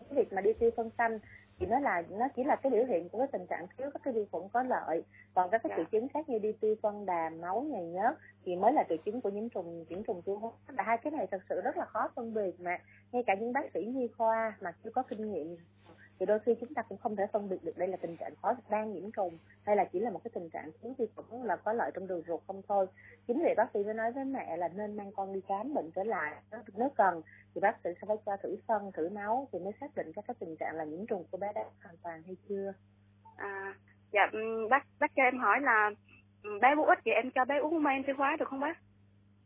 Cái 0.00 0.08
việc 0.16 0.32
mà 0.32 0.40
đi 0.40 0.52
tiêu 0.52 0.70
phân 0.76 0.90
xanh 0.98 1.18
thì 1.58 1.66
nó 1.66 1.78
là 1.78 2.02
nó 2.10 2.28
chỉ 2.36 2.44
là 2.44 2.56
cái 2.56 2.72
biểu 2.72 2.84
hiện 2.84 3.08
của 3.08 3.18
cái 3.18 3.28
tình 3.32 3.46
trạng 3.46 3.66
thiếu 3.78 3.90
các 3.92 4.02
cái 4.04 4.14
vi 4.14 4.24
khuẩn 4.30 4.48
có 4.52 4.62
lợi. 4.62 5.02
Còn 5.34 5.50
các 5.50 5.62
cái 5.62 5.72
triệu 5.76 5.84
chứng 5.84 6.08
khác 6.08 6.28
như 6.28 6.38
đi 6.38 6.52
tiêu 6.52 6.74
phân 6.82 7.06
đàm 7.06 7.40
máu 7.40 7.60
nhầy 7.60 7.86
nhớt 7.86 8.14
thì 8.44 8.56
mới 8.56 8.72
là 8.72 8.84
triệu 8.88 8.98
chứng 9.04 9.20
của 9.20 9.30
nhiễm 9.30 9.48
trùng 9.48 9.84
nhiễm 9.88 10.04
trùng 10.04 10.22
tiêu 10.22 10.38
hóa. 10.38 10.50
Và 10.68 10.84
hai 10.84 10.98
cái 10.98 11.10
này 11.10 11.26
thật 11.30 11.42
sự 11.48 11.60
rất 11.60 11.76
là 11.76 11.84
khó 11.84 12.10
phân 12.14 12.34
biệt 12.34 12.60
mà. 12.60 12.78
Ngay 13.12 13.22
cả 13.26 13.34
những 13.34 13.52
bác 13.52 13.70
sĩ 13.74 13.84
nhi 13.84 14.08
khoa 14.18 14.56
mà 14.60 14.72
chưa 14.84 14.90
có 14.90 15.02
kinh 15.02 15.32
nghiệm 15.32 15.56
thì 16.20 16.26
đôi 16.26 16.38
khi 16.38 16.54
chúng 16.60 16.74
ta 16.74 16.82
cũng 16.82 16.98
không 16.98 17.16
thể 17.16 17.26
phân 17.32 17.48
biệt 17.48 17.64
được 17.64 17.78
đây 17.78 17.88
là 17.88 17.96
tình 17.96 18.16
trạng 18.16 18.34
khó, 18.42 18.54
đang 18.70 18.92
nhiễm 18.92 19.10
trùng 19.10 19.38
hay 19.62 19.76
là 19.76 19.84
chỉ 19.84 19.98
là 19.98 20.10
một 20.10 20.20
cái 20.24 20.30
tình 20.34 20.50
trạng 20.50 20.70
thiếu 20.82 20.94
vi 20.98 21.06
khuẩn 21.14 21.42
là 21.42 21.56
có 21.56 21.72
lợi 21.72 21.90
trong 21.94 22.06
đường 22.06 22.22
ruột 22.26 22.40
không 22.46 22.62
thôi. 22.68 22.86
Chính 23.26 23.42
vì 23.44 23.54
bác 23.56 23.70
sĩ 23.74 23.84
mới 23.84 23.94
nói 23.94 24.12
với 24.12 24.24
mẹ 24.24 24.56
là 24.56 24.68
nên 24.68 24.96
mang 24.96 25.12
con 25.16 25.32
đi 25.32 25.40
khám 25.48 25.74
bệnh 25.74 25.90
trở 25.90 26.04
lại 26.04 26.34
nếu 26.74 26.88
cần. 26.96 27.22
Thì 27.54 27.60
bác 27.60 27.76
sĩ 27.84 27.90
sẽ 28.00 28.06
phải 28.08 28.16
cho 28.26 28.36
thử 28.36 28.56
phân, 28.66 28.92
thử 28.92 29.08
máu 29.08 29.48
thì 29.52 29.58
mới 29.58 29.72
xác 29.80 29.96
định 29.96 30.12
các 30.12 30.24
cái 30.28 30.34
tình 30.38 30.56
trạng 30.56 30.76
là 30.76 30.84
nhiễm 30.84 31.06
trùng 31.06 31.24
của 31.30 31.38
bé 31.38 31.52
đã 31.54 31.64
hoàn 31.82 31.96
toàn 32.02 32.22
hay 32.22 32.36
chưa. 32.48 32.72
À 33.36 33.74
dạ 34.12 34.30
bác 34.70 34.86
bác 34.98 35.14
cho 35.16 35.22
em 35.22 35.38
hỏi 35.38 35.60
là 35.60 35.90
bé 36.60 36.74
bú 36.76 36.82
ít 36.82 36.98
thì 37.04 37.10
em 37.10 37.30
cho 37.34 37.44
bé 37.44 37.58
uống 37.58 37.82
men 37.82 38.04
tiêu 38.04 38.14
hóa 38.18 38.36
được 38.38 38.48
không 38.48 38.60
bác? 38.60 38.78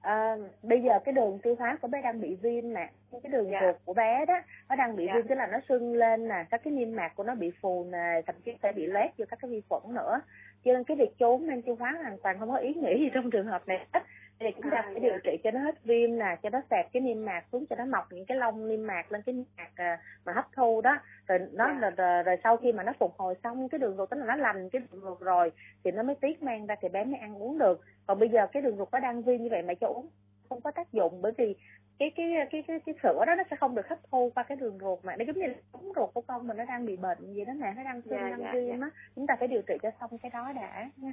À, 0.00 0.36
bây 0.62 0.82
giờ 0.82 0.98
cái 1.04 1.12
đường 1.12 1.38
tiêu 1.42 1.54
hóa 1.58 1.78
của 1.82 1.88
bé 1.88 2.02
đang 2.02 2.20
bị 2.20 2.36
viêm 2.42 2.72
nè 2.72 2.90
cái 3.22 3.32
đường 3.32 3.50
dạ. 3.50 3.60
ruột 3.62 3.76
của 3.84 3.94
bé 3.94 4.26
đó 4.26 4.40
nó 4.68 4.76
đang 4.76 4.96
bị 4.96 5.06
dạ. 5.06 5.12
viêm 5.14 5.26
tức 5.28 5.34
là 5.34 5.46
nó 5.46 5.58
sưng 5.68 5.94
lên 5.94 6.28
nè 6.28 6.44
các 6.50 6.60
cái 6.64 6.72
niêm 6.72 6.96
mạc 6.96 7.12
của 7.16 7.24
nó 7.24 7.34
bị 7.34 7.50
phù 7.60 7.86
nè 7.92 8.22
thậm 8.26 8.34
chí 8.44 8.52
sẽ 8.62 8.72
bị 8.72 8.86
loét 8.86 9.10
vô 9.18 9.24
các 9.28 9.38
cái 9.42 9.50
vi 9.50 9.62
khuẩn 9.68 9.82
nữa 9.94 10.20
cho 10.64 10.72
nên 10.72 10.84
cái 10.84 10.96
việc 10.96 11.18
trốn 11.18 11.46
men 11.46 11.62
tiêu 11.62 11.76
hóa 11.78 11.96
hoàn 12.02 12.18
toàn 12.18 12.38
không 12.38 12.50
có 12.50 12.56
ý 12.56 12.74
nghĩa 12.74 12.98
gì 12.98 13.10
trong 13.14 13.30
trường 13.30 13.46
hợp 13.46 13.68
này 13.68 13.86
hết 13.92 14.00
thì 14.40 14.46
chúng 14.56 14.70
ta 14.70 14.82
phải 14.84 15.00
điều 15.00 15.18
trị 15.24 15.38
cho 15.44 15.50
nó 15.50 15.60
hết 15.60 15.84
viêm 15.84 16.18
nè 16.18 16.36
cho 16.42 16.50
nó 16.50 16.60
sẹt 16.70 16.86
cái 16.92 17.02
niêm 17.02 17.24
mạc 17.24 17.44
xuống 17.52 17.66
cho 17.70 17.76
nó 17.76 17.84
mọc 17.84 18.12
những 18.12 18.26
cái 18.26 18.36
lông 18.38 18.68
niêm 18.68 18.86
mạc 18.86 19.12
lên 19.12 19.22
cái 19.22 19.32
niêm 19.32 19.44
mạc 19.56 19.70
à, 19.76 20.00
mà 20.24 20.32
hấp 20.32 20.46
thu 20.56 20.80
đó. 20.80 20.98
Rồi 21.26 21.38
nó 21.52 21.66
yeah. 21.66 21.78
Dạ. 21.82 21.90
rồi, 21.90 22.22
rồi, 22.22 22.36
sau 22.44 22.56
khi 22.56 22.72
mà 22.72 22.82
nó 22.82 22.92
phục 22.98 23.14
hồi 23.18 23.34
xong 23.42 23.68
cái 23.68 23.78
đường 23.78 23.96
ruột 23.96 24.10
tức 24.10 24.16
là 24.16 24.26
nó 24.26 24.36
lành 24.36 24.70
cái 24.70 24.82
đường 24.92 25.00
ruột 25.00 25.20
rồi 25.20 25.52
thì 25.84 25.90
nó 25.90 26.02
mới 26.02 26.16
tiết 26.20 26.42
mang 26.42 26.66
ra 26.66 26.74
thì 26.80 26.88
bé 26.88 27.04
mới 27.04 27.20
ăn 27.20 27.42
uống 27.42 27.58
được. 27.58 27.80
Còn 28.06 28.18
bây 28.18 28.28
giờ 28.28 28.46
cái 28.52 28.62
đường 28.62 28.76
ruột 28.76 28.88
nó 28.92 28.98
đang 28.98 29.22
viêm 29.22 29.42
như 29.42 29.48
vậy 29.50 29.62
mà 29.62 29.74
cho 29.74 29.86
uống 29.86 30.08
không 30.48 30.60
có 30.60 30.70
tác 30.70 30.92
dụng 30.92 31.22
bởi 31.22 31.32
vì 31.38 31.56
cái 31.98 32.10
cái 32.16 32.32
cái 32.50 32.62
cái 32.68 32.80
cái 32.86 32.94
sữa 33.02 33.24
đó 33.26 33.34
nó 33.34 33.44
sẽ 33.50 33.56
không 33.56 33.74
được 33.74 33.88
hấp 33.88 33.98
thu 34.10 34.30
qua 34.34 34.42
cái 34.42 34.56
đường 34.56 34.78
ruột 34.80 35.04
mà 35.04 35.16
nó 35.16 35.24
giống 35.24 35.38
như 35.38 35.46
là 35.46 35.54
ống 35.72 35.92
ruột 35.96 36.14
của 36.14 36.20
con 36.20 36.46
mình 36.46 36.56
nó 36.56 36.64
đang 36.64 36.86
bị 36.86 36.96
bệnh 36.96 37.34
gì 37.34 37.44
đó 37.44 37.52
nè 37.52 37.72
nó 37.76 37.84
đang 37.84 38.02
sưng 38.02 38.18
yeah, 38.18 38.30
đang 38.30 38.40
yeah, 38.40 38.54
viêm 38.54 38.80
á. 38.80 38.90
Chúng 39.16 39.26
ta 39.26 39.36
phải 39.38 39.48
điều 39.48 39.62
trị 39.62 39.74
cho 39.82 39.90
xong 40.00 40.18
cái 40.18 40.30
đó 40.30 40.52
đã 40.52 40.90
nha. 40.96 41.12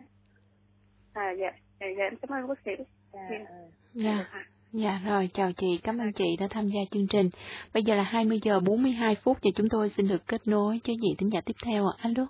À 1.14 1.32
dạ. 1.32 1.52
Dạ, 1.80 1.88
dạ 1.98 2.04
em 2.04 2.16
cảm 2.16 2.40
ơn 2.40 2.48
bác 2.48 2.60
sĩ 2.66 2.72
dạ 3.14 3.20
dạ. 3.30 3.45
dạ. 3.93 4.43
Dạ 4.74 4.99
rồi, 5.05 5.30
chào 5.34 5.51
chị, 5.58 5.80
cảm 5.84 5.97
ơn 5.97 6.14
chị 6.14 6.38
đã 6.39 6.47
tham 6.49 6.68
gia 6.68 6.80
chương 6.91 7.08
trình. 7.08 7.30
Bây 7.74 7.84
giờ 7.84 7.95
là 7.95 8.03
20 8.03 8.39
giờ 8.43 8.60
42 8.60 9.16
phút 9.24 9.38
và 9.43 9.49
chúng 9.55 9.70
tôi 9.70 9.89
xin 9.89 10.08
được 10.08 10.28
kết 10.28 10.41
nối 10.47 10.80
với 10.88 10.95
vị 11.01 11.16
thính 11.18 11.30
giả 11.34 11.41
tiếp 11.45 11.55
theo 11.66 11.86
ạ. 11.88 11.93
Alo. 12.01 12.28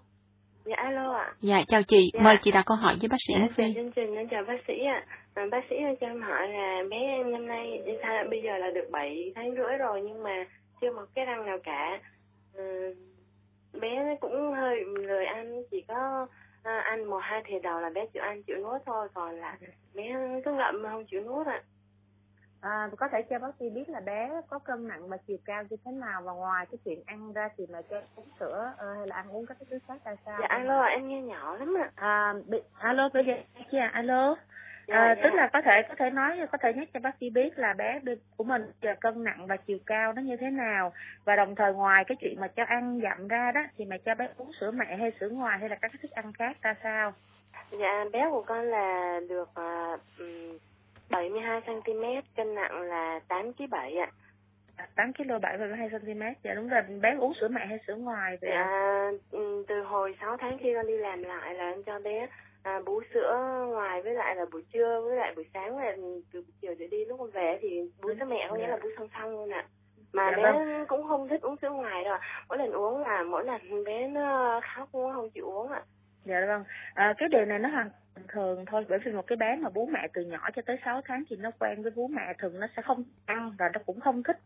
Dạ 0.65 0.75
alo 0.77 1.13
ạ. 1.13 1.33
Dạ 1.41 1.63
chào 1.67 1.83
chị, 1.83 2.11
dạ. 2.13 2.21
mời 2.23 2.37
chị 2.41 2.51
đặt 2.51 2.63
câu 2.65 2.77
hỏi 2.77 2.97
với 2.99 3.09
bác 3.09 3.17
sĩ 3.27 3.33
dạ, 3.39 3.47
Phi. 3.55 3.73
Chương 3.75 3.91
trình 3.91 4.15
em 4.15 4.27
chào 4.27 4.43
bác 4.47 4.57
sĩ 4.67 4.73
ạ. 4.85 5.05
À. 5.33 5.43
bác 5.51 5.63
sĩ 5.69 5.75
cho 6.01 6.07
em 6.07 6.21
hỏi 6.21 6.47
là 6.47 6.83
bé 6.89 6.97
em 6.97 7.31
năm 7.31 7.47
nay 7.47 7.81
sao 8.01 8.23
bây 8.29 8.41
giờ 8.43 8.57
là 8.57 8.71
được 8.75 8.89
7 8.91 9.31
tháng 9.35 9.55
rưỡi 9.55 9.77
rồi 9.79 10.01
nhưng 10.01 10.23
mà 10.23 10.45
chưa 10.81 10.91
một 10.91 11.05
cái 11.15 11.25
răng 11.25 11.45
nào 11.45 11.57
cả. 11.63 12.01
Ừ, 12.53 12.95
bé 13.81 14.15
cũng 14.21 14.53
hơi 14.55 14.75
lười 15.07 15.25
ăn 15.25 15.63
chỉ 15.71 15.81
có 15.87 16.27
à, 16.67 16.79
ăn 16.79 17.05
một 17.05 17.19
hai 17.21 17.43
thìa 17.45 17.59
đầu 17.59 17.79
là 17.79 17.89
bé 17.89 18.05
chịu 18.05 18.23
ăn 18.23 18.43
chịu 18.43 18.57
nuốt 18.57 18.81
thôi 18.85 19.07
còn 19.13 19.35
là 19.35 19.57
bé 19.93 20.03
cứ 20.45 20.51
ngậm 20.51 20.83
mà 20.83 20.89
không 20.89 21.05
chịu 21.05 21.23
nuốt 21.23 21.47
ạ. 21.47 21.61
À, 22.61 22.89
có 22.97 23.07
thể 23.11 23.21
cho 23.21 23.39
bác 23.39 23.51
sĩ 23.59 23.69
biết 23.69 23.89
là 23.89 23.99
bé 23.99 24.41
có 24.49 24.59
cân 24.59 24.87
nặng 24.87 25.09
và 25.09 25.17
chiều 25.17 25.37
cao 25.45 25.63
như 25.69 25.77
thế 25.85 25.91
nào 25.91 26.21
và 26.21 26.33
ngoài 26.33 26.65
cái 26.65 26.77
chuyện 26.85 27.03
ăn 27.05 27.33
ra 27.33 27.49
thì 27.57 27.65
mà 27.69 27.81
cho 27.89 28.01
uống 28.15 28.29
sữa 28.39 28.73
uh, 28.73 28.97
hay 28.97 29.07
là 29.07 29.15
ăn 29.15 29.29
uống 29.31 29.45
các 29.45 29.57
cái 29.59 29.67
thứ 29.69 29.79
khác 29.87 29.97
ra 30.05 30.15
sao? 30.25 30.37
Dạ 30.41 30.47
alo 30.49 30.81
em 30.81 31.07
nghe 31.07 31.21
nhỏ 31.21 31.57
lắm 31.57 31.73
ạ. 31.81 31.91
À, 31.95 32.33
bị, 32.45 32.57
alo 32.79 33.09
bây 33.13 33.25
giờ 33.25 33.33
chị 33.71 33.77
à 33.77 33.89
alo. 33.93 34.35
Dạ, 34.87 34.95
à, 34.95 35.15
dạ. 35.15 35.21
tức 35.23 35.33
là 35.33 35.49
có 35.53 35.61
thể 35.61 35.81
có 35.89 35.95
thể 35.95 36.09
nói 36.09 36.37
có 36.51 36.57
thể 36.57 36.73
nhắc 36.73 36.87
cho 36.93 36.99
bác 36.99 37.15
sĩ 37.19 37.29
biết 37.29 37.59
là 37.59 37.73
bé 37.73 37.99
của 38.37 38.43
mình 38.43 38.71
giờ 38.81 38.95
cân 39.01 39.23
nặng 39.23 39.47
và 39.47 39.57
chiều 39.57 39.77
cao 39.85 40.13
nó 40.13 40.21
như 40.21 40.37
thế 40.37 40.49
nào 40.49 40.93
và 41.25 41.35
đồng 41.35 41.55
thời 41.55 41.73
ngoài 41.73 42.03
cái 42.05 42.15
chuyện 42.21 42.39
mà 42.39 42.47
cho 42.47 42.63
ăn 42.63 42.99
dặm 43.03 43.27
ra 43.27 43.51
đó 43.51 43.61
thì 43.77 43.85
mà 43.85 43.97
cho 43.97 44.15
bé 44.15 44.27
uống 44.37 44.51
sữa 44.59 44.71
mẹ 44.71 44.95
hay 44.95 45.11
sữa 45.19 45.29
ngoài 45.29 45.59
hay 45.59 45.69
là 45.69 45.75
các 45.75 45.91
cái 45.91 45.99
thức 46.01 46.11
ăn 46.11 46.33
khác 46.33 46.57
ra 46.61 46.75
sao? 46.83 47.13
Dạ 47.71 48.05
bé 48.13 48.29
của 48.31 48.43
con 48.43 48.65
là 48.65 49.19
được 49.29 49.49
uh, 49.49 50.01
72 51.09 51.61
cm, 51.61 52.03
cân 52.35 52.55
nặng 52.55 52.81
là 52.81 53.19
8 53.27 53.53
kg 53.53 53.69
7 53.69 53.97
ạ. 53.97 54.11
8 54.95 55.13
kg 55.13 55.41
7 55.41 55.57
và 55.57 55.75
2 55.77 55.89
cm. 55.89 56.21
Dạ 56.43 56.53
đúng 56.53 56.69
rồi, 56.69 56.81
bé 57.01 57.15
uống 57.19 57.33
sữa 57.41 57.47
mẹ 57.47 57.65
hay 57.65 57.79
sữa 57.87 57.95
ngoài 57.95 58.37
vậy? 58.41 58.51
Dạ, 58.53 59.11
từ 59.67 59.83
hồi 59.83 60.15
6 60.21 60.37
tháng 60.37 60.57
khi 60.57 60.73
con 60.75 60.87
đi 60.87 60.97
làm 60.97 61.23
lại 61.23 61.53
là 61.53 61.69
em 61.69 61.83
cho 61.83 61.99
bé 61.99 62.27
à, 62.63 62.81
bú 62.85 63.01
sữa 63.13 63.65
ngoài 63.67 64.01
với 64.01 64.13
lại 64.13 64.35
là 64.35 64.45
buổi 64.51 64.63
trưa 64.73 65.01
với 65.01 65.15
lại 65.15 65.33
buổi 65.35 65.45
sáng 65.53 65.77
là 65.77 65.95
từ 66.33 66.43
chiều 66.61 66.75
trở 66.79 66.87
đi 66.91 67.05
lúc 67.05 67.19
con 67.19 67.31
về 67.31 67.59
thì 67.61 67.81
bú 68.01 68.09
sữa 68.19 68.25
mẹ 68.25 68.47
có 68.49 68.55
nghĩa 68.55 68.67
là 68.67 68.77
bú 68.83 68.89
song 68.97 69.07
song 69.13 69.31
luôn 69.31 69.53
ạ. 69.53 69.65
Mà 70.13 70.31
dạ 70.31 70.43
bé 70.43 70.51
vâng. 70.51 70.85
cũng 70.87 71.07
không 71.07 71.27
thích 71.27 71.41
uống 71.41 71.55
sữa 71.61 71.69
ngoài 71.69 72.03
đâu. 72.03 72.17
Mỗi 72.49 72.57
lần 72.57 72.71
uống 72.71 73.01
là 73.01 73.23
mỗi 73.23 73.45
lần 73.45 73.83
bé 73.83 74.07
nó 74.07 74.61
khóc 74.75 74.89
cũng 74.91 75.13
không 75.13 75.29
chịu 75.29 75.45
uống 75.45 75.71
ạ. 75.71 75.81
Dạ 76.25 76.45
vâng. 76.47 76.63
À, 76.93 77.13
cái 77.17 77.29
điều 77.29 77.45
này 77.45 77.59
nó 77.59 77.69
hoàn 77.69 77.89
thường 78.27 78.65
thôi 78.65 78.85
bởi 78.89 78.99
vì 79.05 79.11
một 79.11 79.27
cái 79.27 79.35
bé 79.35 79.55
mà 79.55 79.69
bú 79.69 79.85
mẹ 79.85 80.07
từ 80.13 80.21
nhỏ 80.21 80.49
cho 80.55 80.61
tới 80.65 80.77
6 80.85 81.01
tháng 81.05 81.23
thì 81.29 81.35
nó 81.35 81.51
quen 81.59 81.83
với 81.83 81.91
bú 81.95 82.07
mẹ 82.07 82.33
thường 82.39 82.59
nó 82.59 82.67
sẽ 82.75 82.81
không 82.81 83.03
ăn 83.25 83.55
và 83.59 83.69
nó 83.73 83.79
cũng 83.85 83.99
không 83.99 84.23
thích 84.23 84.37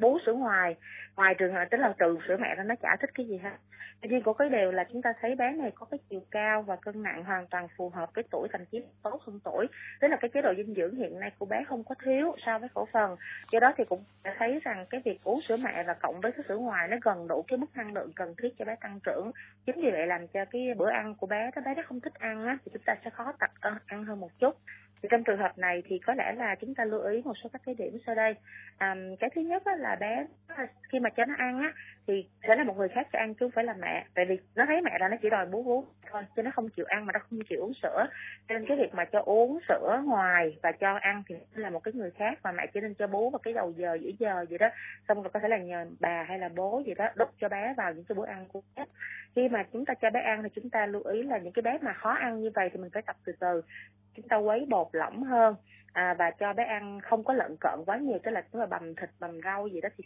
bú 0.00 0.18
sữa 0.26 0.32
ngoài 0.32 0.76
ngoài 1.16 1.34
trường 1.34 1.54
hợp, 1.54 1.64
tức 1.70 1.78
là 1.78 1.94
trừ 1.98 2.18
sữa 2.28 2.36
mẹ 2.40 2.54
ra 2.54 2.62
nó 2.62 2.74
chả 2.74 2.96
thích 3.00 3.10
cái 3.14 3.26
gì 3.26 3.38
hết. 3.38 3.56
Tuy 4.00 4.08
nhiên 4.08 4.22
của 4.22 4.32
cái 4.32 4.48
điều 4.48 4.72
là 4.72 4.84
chúng 4.84 5.02
ta 5.02 5.12
thấy 5.20 5.34
bé 5.34 5.52
này 5.52 5.72
có 5.74 5.86
cái 5.90 5.98
chiều 6.10 6.20
cao 6.30 6.62
và 6.62 6.76
cân 6.76 7.02
nặng 7.02 7.24
hoàn 7.24 7.46
toàn 7.46 7.68
phù 7.76 7.88
hợp 7.88 8.14
với 8.14 8.24
tuổi, 8.30 8.48
thậm 8.52 8.64
chí 8.64 8.82
tốt 9.02 9.22
hơn 9.22 9.40
tuổi. 9.44 9.66
Tức 10.00 10.08
là 10.08 10.16
cái 10.16 10.28
chế 10.34 10.42
độ 10.42 10.54
dinh 10.56 10.74
dưỡng 10.74 10.96
hiện 10.96 11.20
nay 11.20 11.30
của 11.38 11.46
bé 11.46 11.64
không 11.68 11.84
có 11.84 11.94
thiếu 12.04 12.34
so 12.46 12.58
với 12.58 12.68
khẩu 12.68 12.88
phần. 12.92 13.16
Do 13.50 13.60
đó 13.60 13.72
thì 13.76 13.84
cũng 13.84 14.04
thấy 14.38 14.60
rằng 14.64 14.86
cái 14.90 15.00
việc 15.04 15.20
uống 15.24 15.40
sữa 15.40 15.56
mẹ 15.56 15.84
và 15.86 15.94
cộng 15.94 16.20
với 16.20 16.32
cái 16.32 16.44
sữa 16.48 16.56
ngoài 16.56 16.88
nó 16.88 16.96
gần 17.02 17.28
đủ 17.28 17.44
cái 17.48 17.58
mức 17.58 17.76
năng 17.76 17.92
lượng 17.92 18.12
cần 18.16 18.34
thiết 18.42 18.48
cho 18.58 18.64
bé 18.64 18.76
tăng 18.80 19.00
trưởng. 19.00 19.30
Chính 19.66 19.80
vì 19.82 19.90
vậy 19.90 20.06
làm 20.06 20.28
cho 20.28 20.44
cái 20.44 20.68
bữa 20.76 20.90
ăn 20.90 21.14
của 21.14 21.26
bé 21.26 21.50
đó 21.56 21.62
bé 21.64 21.74
nó 21.74 21.82
không 21.86 22.00
thích 22.00 22.14
ăn 22.14 22.46
á, 22.46 22.58
thì 22.64 22.70
chúng 22.72 22.82
ta 22.86 22.94
sẽ 23.04 23.10
khó 23.10 23.32
tập 23.40 23.50
ăn 23.86 24.04
hơn 24.04 24.20
một 24.20 24.30
chút 24.38 24.56
thì 25.02 25.08
trong 25.10 25.24
trường 25.24 25.38
hợp 25.38 25.58
này 25.58 25.82
thì 25.86 25.98
có 25.98 26.14
lẽ 26.14 26.32
là 26.36 26.54
chúng 26.54 26.74
ta 26.74 26.84
lưu 26.84 27.00
ý 27.00 27.22
một 27.24 27.34
số 27.42 27.48
các 27.52 27.62
cái 27.66 27.74
điểm 27.74 27.98
sau 28.06 28.14
đây. 28.14 28.34
À, 28.78 28.94
cái 29.20 29.30
thứ 29.34 29.40
nhất 29.40 29.62
là 29.78 29.96
bé 30.00 30.26
khi 30.88 31.00
mà 31.00 31.10
cho 31.10 31.24
nó 31.24 31.34
ăn 31.38 31.58
á 31.58 31.72
thì 32.06 32.28
sẽ 32.48 32.56
là 32.56 32.64
một 32.64 32.76
người 32.76 32.88
khác 32.88 33.08
cho 33.12 33.18
ăn 33.18 33.34
chứ 33.34 33.38
không 33.40 33.50
phải 33.50 33.64
là 33.64 33.74
mẹ. 33.80 34.06
Tại 34.14 34.24
vì 34.24 34.38
nó 34.54 34.64
thấy 34.66 34.80
mẹ 34.80 34.96
là 35.00 35.08
nó 35.08 35.16
chỉ 35.22 35.30
đòi 35.30 35.46
bú 35.46 35.62
bú 35.62 35.84
thôi 36.10 36.22
chứ 36.36 36.42
nó 36.42 36.50
không 36.50 36.68
chịu 36.68 36.84
ăn 36.88 37.06
mà 37.06 37.12
nó 37.12 37.18
không 37.18 37.38
chịu 37.48 37.60
uống 37.60 37.72
sữa. 37.82 38.06
Nên 38.48 38.66
cái 38.66 38.76
việc 38.76 38.94
mà 38.94 39.04
cho 39.04 39.22
uống 39.24 39.58
sữa 39.68 40.02
ngoài 40.04 40.56
và 40.62 40.72
cho 40.72 40.98
ăn 41.00 41.22
thì 41.28 41.34
là 41.54 41.70
một 41.70 41.80
cái 41.80 41.94
người 41.94 42.10
khác 42.10 42.38
mà 42.42 42.52
mẹ 42.52 42.66
chỉ 42.74 42.80
nên 42.80 42.94
cho 42.94 43.06
bú 43.06 43.30
vào 43.30 43.38
cái 43.38 43.54
đầu 43.54 43.72
giờ 43.76 43.98
giữa 44.00 44.10
giờ 44.18 44.44
gì 44.50 44.58
đó. 44.58 44.68
Xong 45.08 45.22
rồi 45.22 45.30
có 45.34 45.40
thể 45.40 45.48
là 45.48 45.58
nhờ 45.58 45.86
bà 46.00 46.22
hay 46.28 46.38
là 46.38 46.48
bố 46.56 46.82
gì 46.86 46.94
đó 46.94 47.08
đút 47.16 47.28
cho 47.40 47.48
bé 47.48 47.74
vào 47.76 47.92
những 47.92 48.04
cái 48.04 48.16
bữa 48.16 48.26
ăn 48.26 48.46
của 48.52 48.62
bé. 48.76 48.84
Khi 49.36 49.48
mà 49.48 49.64
chúng 49.72 49.84
ta 49.84 49.94
cho 49.94 50.10
bé 50.10 50.20
ăn 50.20 50.42
thì 50.42 50.48
chúng 50.54 50.70
ta 50.70 50.86
lưu 50.86 51.02
ý 51.02 51.22
là 51.22 51.38
những 51.38 51.52
cái 51.52 51.62
bé 51.62 51.78
mà 51.82 51.92
khó 51.92 52.10
ăn 52.10 52.40
như 52.40 52.50
vậy 52.54 52.68
thì 52.72 52.78
mình 52.78 52.90
phải 52.92 53.02
tập 53.02 53.16
từ 53.24 53.32
từ 53.40 53.62
chúng 54.16 54.28
ta 54.28 54.36
quấy 54.36 54.66
bột 54.68 54.88
lỏng 54.92 55.22
hơn 55.22 55.54
à, 55.92 56.14
và 56.18 56.30
cho 56.30 56.52
bé 56.52 56.64
ăn 56.64 57.00
không 57.00 57.24
có 57.24 57.34
lợn 57.34 57.56
cợn 57.60 57.84
quá 57.86 57.96
nhiều 57.96 58.18
tức 58.22 58.30
là 58.30 58.44
chúng 58.52 58.60
là 58.60 58.66
bằm 58.66 58.94
thịt 58.94 59.10
bằm 59.20 59.40
rau 59.44 59.68
gì 59.68 59.80
đó 59.80 59.88
thì 59.96 60.04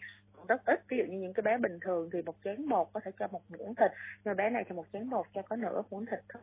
rất 0.49 0.66
ít. 0.66 0.80
Ví 0.88 0.99
dụ 0.99 1.05
như 1.05 1.18
những 1.18 1.32
cái 1.32 1.43
bé 1.43 1.59
bình 1.59 1.78
thường 1.80 2.11
thì 2.12 2.22
một 2.22 2.34
chén 2.45 2.68
bột 2.68 2.88
có 2.93 3.01
thể 3.05 3.11
cho 3.18 3.28
một 3.28 3.43
muỗng 3.49 3.74
thịt, 3.74 3.91
nhưng 4.24 4.36
bé 4.36 4.51
này 4.51 4.64
thì 4.68 4.76
một 4.76 4.86
chén 4.93 5.11
bột 5.11 5.26
cho 5.34 5.43
có 5.43 5.57
nửa 5.57 5.82
muỗng 5.91 6.07
thịt 6.07 6.20
thôi. 6.28 6.43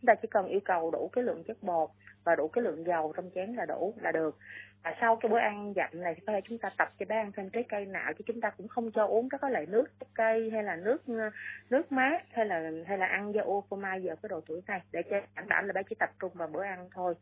Chúng 0.00 0.06
ta 0.06 0.14
chỉ 0.14 0.28
cần 0.30 0.46
yêu 0.46 0.60
cầu 0.64 0.90
đủ 0.90 1.10
cái 1.12 1.24
lượng 1.24 1.44
chất 1.44 1.62
bột 1.62 1.90
và 2.24 2.34
đủ 2.34 2.48
cái 2.48 2.64
lượng 2.64 2.86
dầu 2.86 3.12
trong 3.16 3.30
chén 3.34 3.54
là 3.54 3.66
đủ, 3.66 3.94
là 4.00 4.12
được. 4.12 4.38
Và 4.84 4.94
sau 5.00 5.16
cái 5.16 5.30
bữa 5.30 5.38
ăn 5.38 5.72
dặm 5.76 5.90
này 5.92 6.14
thì 6.14 6.22
có 6.26 6.32
thể 6.32 6.40
chúng 6.48 6.58
ta 6.58 6.70
tập 6.78 6.88
cho 6.98 7.06
bé 7.08 7.16
ăn 7.16 7.32
thêm 7.32 7.50
trái 7.50 7.64
cây 7.68 7.86
nào 7.86 8.12
chứ 8.12 8.24
chúng 8.26 8.40
ta 8.40 8.50
cũng 8.50 8.68
không 8.68 8.90
cho 8.90 9.06
uống 9.06 9.28
các 9.28 9.44
loại 9.44 9.66
nước 9.66 9.84
trái 10.00 10.08
cây 10.14 10.50
hay 10.50 10.62
là 10.62 10.76
nước 10.76 11.02
ờ, 11.06 11.30
nước 11.70 11.92
mát 11.92 12.22
hay 12.32 12.46
là 12.46 12.70
hay 12.86 12.98
là 12.98 13.06
ăn 13.06 13.34
do 13.34 13.42
ô 13.42 13.64
phô 13.70 13.76
mai 13.76 14.02
giờ 14.02 14.16
cái 14.22 14.28
độ 14.28 14.40
tuổi 14.46 14.60
này. 14.66 14.80
Để 14.92 15.02
cho 15.10 15.20
đảm 15.36 15.48
bảo 15.48 15.62
là 15.62 15.72
bé 15.72 15.82
chỉ 15.88 15.96
tập 15.98 16.10
trung 16.18 16.32
vào 16.34 16.48
bữa 16.48 16.62
ăn 16.62 16.88
thôi. 16.94 17.14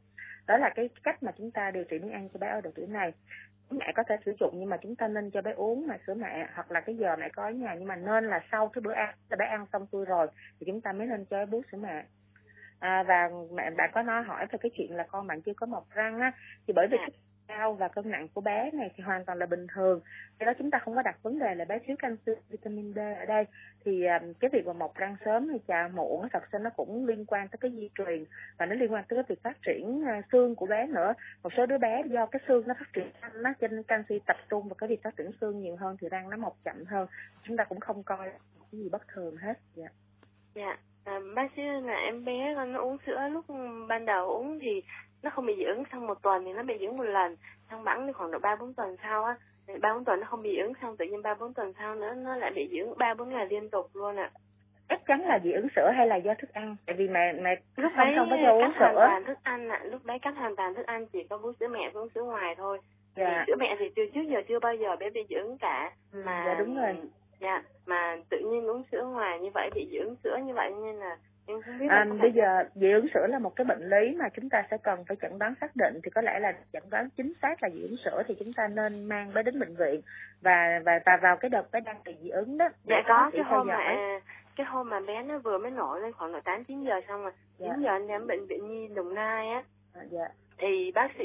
Đó 0.46 0.56
là 0.56 0.70
cái 0.74 0.88
cách 1.02 1.22
mà 1.22 1.32
chúng 1.38 1.50
ta 1.50 1.70
điều 1.70 1.84
trị 1.84 1.98
miếng 1.98 2.12
ăn 2.12 2.28
cho 2.28 2.38
bé 2.38 2.48
ở 2.48 2.60
độ 2.60 2.70
tuổi 2.74 2.86
này 2.86 3.12
mẹ 3.70 3.92
có 3.96 4.02
thể 4.08 4.16
sử 4.26 4.32
dụng 4.40 4.54
nhưng 4.54 4.68
mà 4.68 4.76
chúng 4.76 4.96
ta 4.96 5.08
nên 5.08 5.30
cho 5.30 5.42
bé 5.42 5.52
uống 5.52 5.86
mà 5.86 5.98
sữa 6.06 6.14
mẹ. 6.14 6.48
Hoặc 6.54 6.70
là 6.70 6.80
cái 6.80 6.96
giờ 6.96 7.16
mẹ 7.16 7.28
có 7.28 7.42
ở 7.42 7.50
nhà 7.50 7.74
nhưng 7.74 7.88
mà 7.88 7.96
nên 7.96 8.24
là 8.24 8.40
sau 8.52 8.68
cái 8.68 8.82
bữa 8.82 8.92
ăn 8.92 9.14
là 9.30 9.36
bé 9.36 9.46
ăn 9.46 9.66
xong 9.72 9.86
xuôi 9.92 10.04
rồi 10.04 10.26
thì 10.60 10.66
chúng 10.66 10.80
ta 10.80 10.92
mới 10.92 11.06
nên 11.06 11.24
cho 11.24 11.36
bé 11.36 11.46
bú 11.46 11.62
sữa 11.72 11.78
mẹ. 11.80 12.04
À, 12.78 13.02
và 13.02 13.30
mẹ 13.52 13.70
bạn 13.70 13.90
có 13.94 14.02
nói 14.02 14.22
hỏi 14.22 14.46
về 14.52 14.58
cái 14.62 14.70
chuyện 14.74 14.96
là 14.96 15.04
con 15.08 15.26
bạn 15.26 15.42
chưa 15.42 15.52
có 15.56 15.66
mọc 15.66 15.90
răng 15.90 16.20
á 16.20 16.32
thì 16.66 16.72
bởi 16.76 16.86
vì 16.90 16.96
cái 16.98 17.10
cao 17.48 17.74
và 17.74 17.88
cân 17.88 18.10
nặng 18.10 18.28
của 18.34 18.40
bé 18.40 18.70
này 18.70 18.90
thì 18.96 19.02
hoàn 19.02 19.24
toàn 19.24 19.38
là 19.38 19.46
bình 19.46 19.66
thường. 19.74 20.00
Do 20.40 20.46
đó 20.46 20.52
chúng 20.58 20.70
ta 20.70 20.78
không 20.78 20.94
có 20.94 21.02
đặt 21.02 21.22
vấn 21.22 21.38
đề 21.38 21.54
là 21.54 21.64
bé 21.64 21.78
thiếu 21.78 21.96
canxi 21.98 22.32
vitamin 22.48 22.92
D 22.94 22.98
ở 22.98 23.24
đây. 23.26 23.44
Thì 23.84 24.04
à, 24.04 24.20
cái 24.40 24.50
việc 24.52 24.66
mà 24.66 24.72
mọc 24.72 24.94
răng 24.94 25.16
sớm 25.24 25.48
hay 25.48 25.58
chà 25.68 25.88
muộn 25.88 26.28
thật 26.32 26.50
ra 26.50 26.58
nó 26.58 26.70
cũng 26.70 27.06
liên 27.06 27.24
quan 27.26 27.48
tới 27.48 27.58
cái 27.60 27.70
di 27.70 27.90
truyền 27.94 28.24
và 28.58 28.66
nó 28.66 28.74
liên 28.74 28.92
quan 28.92 29.04
tới 29.08 29.16
cái 29.16 29.24
việc 29.28 29.42
phát 29.42 29.62
triển 29.66 30.04
à, 30.06 30.22
xương 30.32 30.54
của 30.54 30.66
bé 30.66 30.86
nữa. 30.86 31.12
Một 31.42 31.52
số 31.56 31.66
đứa 31.66 31.78
bé 31.78 32.02
do 32.06 32.26
cái 32.26 32.40
xương 32.48 32.68
nó 32.68 32.74
phát 32.78 32.92
triển 32.92 33.10
nhanh 33.20 33.42
nó 33.42 33.52
trên 33.60 33.76
nên 33.76 33.82
canxi 33.82 34.18
tập 34.26 34.36
trung 34.50 34.68
vào 34.68 34.74
cái 34.74 34.88
việc 34.88 35.02
phát 35.02 35.16
triển 35.16 35.30
xương 35.40 35.60
nhiều 35.60 35.76
hơn 35.76 35.96
thì 36.00 36.08
răng 36.08 36.30
nó 36.30 36.36
mọc 36.36 36.56
chậm 36.64 36.84
hơn. 36.84 37.08
Chúng 37.42 37.56
ta 37.56 37.64
cũng 37.64 37.80
không 37.80 38.02
coi 38.02 38.30
cái 38.72 38.80
gì 38.80 38.88
bất 38.88 39.08
thường 39.08 39.36
hết. 39.36 39.54
Dạ. 39.74 39.82
Yeah. 39.82 39.92
dạ. 40.54 40.62
Yeah. 40.62 40.78
À, 41.04 41.20
bác 41.34 41.50
sĩ 41.56 41.62
là 41.62 41.94
em 41.94 42.24
bé 42.24 42.54
con 42.56 42.72
nó 42.72 42.80
uống 42.80 42.96
sữa 43.06 43.28
lúc 43.28 43.44
ban 43.88 44.04
đầu 44.04 44.28
uống 44.28 44.58
thì 44.62 44.82
nó 45.22 45.30
không 45.30 45.46
bị 45.46 45.54
dị 45.56 45.64
ứng 45.64 45.82
xong 45.92 46.06
một 46.06 46.22
tuần 46.22 46.44
thì 46.44 46.52
nó 46.52 46.62
bị 46.62 46.74
dị 46.80 46.86
ứng 46.86 46.96
một 46.96 47.04
lần. 47.04 47.36
Xong 47.70 47.84
bẵng 47.84 48.06
thì 48.06 48.12
khoảng 48.12 48.30
độ 48.30 48.38
ba 48.38 48.56
bốn 48.56 48.74
tuần 48.74 48.96
sau 49.02 49.24
á 49.24 49.36
ba 49.80 49.94
bốn 49.94 50.04
tuần 50.04 50.20
nó 50.20 50.26
không 50.26 50.42
bị 50.42 50.50
dị 50.50 50.56
ứng 50.56 50.72
xong 50.82 50.96
tự 50.96 51.04
nhiên 51.04 51.22
ba 51.22 51.34
bốn 51.34 51.54
tuần 51.54 51.72
sau 51.78 51.94
nữa 51.94 52.14
nó 52.14 52.36
lại 52.36 52.50
bị 52.54 52.68
dị 52.70 52.78
ứng 52.78 52.98
ba 52.98 53.14
bốn 53.14 53.28
ngày 53.28 53.46
liên 53.46 53.70
tục 53.70 53.90
luôn 53.94 54.16
ạ. 54.16 54.30
Chắc 54.88 55.00
chắn 55.06 55.20
là 55.20 55.38
dị 55.44 55.52
ứng 55.52 55.68
sữa 55.76 55.90
hay 55.96 56.06
là 56.06 56.16
do 56.16 56.34
thức 56.34 56.52
ăn? 56.52 56.76
Tại 56.86 56.96
vì 56.96 57.08
mẹ 57.08 57.32
mẹ 57.32 57.56
lúc 57.76 57.92
đấy 57.96 58.12
không 58.16 58.30
có 58.30 58.36
cho 58.44 58.52
uống 58.52 58.72
sữa 58.78 58.78
hoàn 58.78 58.94
toàn 58.94 59.24
thức 59.24 59.38
ăn 59.42 59.68
ạ 59.68 59.80
lúc 59.84 60.04
đấy 60.04 60.18
cắt 60.18 60.34
hoàn 60.36 60.56
toàn 60.56 60.74
thức 60.74 60.86
ăn 60.86 61.06
chỉ 61.06 61.22
có 61.30 61.38
bú 61.38 61.52
sữa 61.60 61.68
mẹ 61.68 61.90
với 61.92 62.02
uống 62.02 62.08
sữa 62.14 62.22
ngoài 62.22 62.54
thôi. 62.54 62.78
Dạ. 63.16 63.44
sữa 63.46 63.54
mẹ 63.58 63.76
thì 63.78 63.90
từ 63.96 64.02
trước 64.14 64.22
giờ 64.28 64.42
chưa 64.48 64.58
bao 64.58 64.74
giờ 64.74 64.96
bé 64.96 65.10
bị 65.10 65.26
dị 65.28 65.34
ứng 65.34 65.58
cả. 65.58 65.92
Ừ, 66.12 66.22
mà 66.26 66.44
dạ 66.46 66.54
đúng 66.54 66.76
rồi. 66.76 66.96
dạ 67.40 67.62
mà 67.86 68.16
tự 68.30 68.38
nhiên 68.38 68.66
uống 68.66 68.82
sữa 68.92 69.04
ngoài 69.04 69.40
như 69.40 69.50
vậy 69.54 69.70
bị 69.74 69.88
dị 69.90 69.96
ứng 69.98 70.14
sữa 70.24 70.38
như 70.46 70.54
vậy 70.54 70.70
nên 70.82 70.96
là 70.96 71.16
À, 71.88 72.06
bây 72.20 72.32
giờ 72.32 72.64
dị 72.74 72.92
ứng 72.92 73.06
sữa 73.14 73.26
là 73.26 73.38
một 73.38 73.56
cái 73.56 73.64
bệnh 73.64 73.88
lý 73.88 74.16
mà 74.16 74.28
chúng 74.28 74.48
ta 74.48 74.62
sẽ 74.70 74.76
cần 74.82 75.04
phải 75.08 75.16
chẩn 75.22 75.38
đoán 75.38 75.54
xác 75.60 75.76
định 75.76 76.00
thì 76.04 76.10
có 76.10 76.20
lẽ 76.20 76.38
là 76.40 76.52
chẩn 76.72 76.82
đoán 76.90 77.08
chính 77.16 77.32
xác 77.42 77.62
là 77.62 77.70
dị 77.70 77.82
ứng 77.82 77.96
sữa 78.04 78.22
thì 78.28 78.36
chúng 78.38 78.52
ta 78.52 78.68
nên 78.68 79.04
mang 79.04 79.34
bé 79.34 79.42
đến 79.42 79.60
bệnh 79.60 79.74
viện 79.76 80.00
và 80.40 80.80
và 80.84 81.00
và 81.06 81.18
vào 81.22 81.36
cái 81.36 81.48
đợt 81.48 81.70
bé 81.72 81.80
đang 81.80 81.96
bị 82.04 82.16
dị 82.22 82.28
ứng 82.28 82.58
đó 82.58 82.68
dạ 82.84 83.02
có 83.08 83.30
cái 83.32 83.42
hôm 83.42 83.66
mà 83.66 83.96
cái 84.56 84.66
hôm 84.66 84.90
mà 84.90 85.00
bé 85.00 85.22
nó 85.22 85.38
vừa 85.38 85.58
mới 85.58 85.70
nổi 85.70 86.00
lên 86.00 86.12
khoảng 86.12 86.34
là 86.34 86.40
tám 86.40 86.64
chín 86.64 86.84
giờ 86.84 87.00
xong 87.08 87.22
rồi 87.22 87.32
chín 87.58 87.68
dạ. 87.68 87.76
giờ 87.80 87.88
anh 87.90 88.08
em 88.08 88.26
bệnh 88.26 88.46
viện 88.46 88.68
nhi 88.68 88.88
đồng 88.94 89.14
nai 89.14 89.48
á 89.48 89.62
à, 89.94 90.02
dạ. 90.10 90.28
thì 90.58 90.92
bác 90.94 91.08
sĩ 91.18 91.24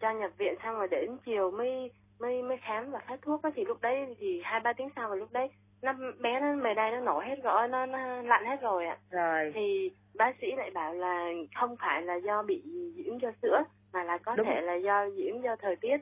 cho 0.00 0.12
nhập 0.12 0.30
viện 0.38 0.54
xong 0.62 0.78
rồi 0.78 0.88
đến 0.90 1.16
chiều 1.24 1.50
mới 1.50 1.90
mới 2.18 2.42
mới 2.42 2.56
khám 2.56 2.90
và 2.90 2.98
phát 3.08 3.22
thuốc 3.22 3.42
á 3.42 3.50
thì 3.54 3.64
lúc 3.64 3.80
đấy 3.80 4.16
thì 4.18 4.40
hai 4.44 4.60
ba 4.60 4.72
tiếng 4.72 4.88
sau 4.96 5.08
và 5.08 5.14
lúc 5.16 5.32
đấy 5.32 5.48
nó 5.82 5.92
bé 6.20 6.40
nó 6.40 6.54
mề 6.54 6.74
đây 6.74 6.90
nó 6.90 7.00
nổi 7.00 7.24
hết 7.26 7.36
rồi 7.42 7.68
nó, 7.68 7.86
nó 7.86 8.22
lạnh 8.22 8.44
hết 8.44 8.60
rồi 8.60 8.86
ạ. 8.86 8.98
Rồi. 9.10 9.52
Thì 9.54 9.90
bác 10.14 10.36
sĩ 10.40 10.46
lại 10.56 10.70
bảo 10.70 10.94
là 10.94 11.28
không 11.60 11.76
phải 11.80 12.02
là 12.02 12.14
do 12.14 12.42
bị 12.42 12.62
dị 12.96 13.04
ứng 13.04 13.20
do 13.20 13.30
sữa 13.42 13.62
mà 13.92 14.04
là 14.04 14.18
có 14.18 14.36
Đúng. 14.36 14.46
thể 14.46 14.60
là 14.60 14.74
do 14.74 15.10
dị 15.10 15.26
ứng 15.26 15.42
do 15.42 15.56
thời 15.56 15.76
tiết 15.76 15.96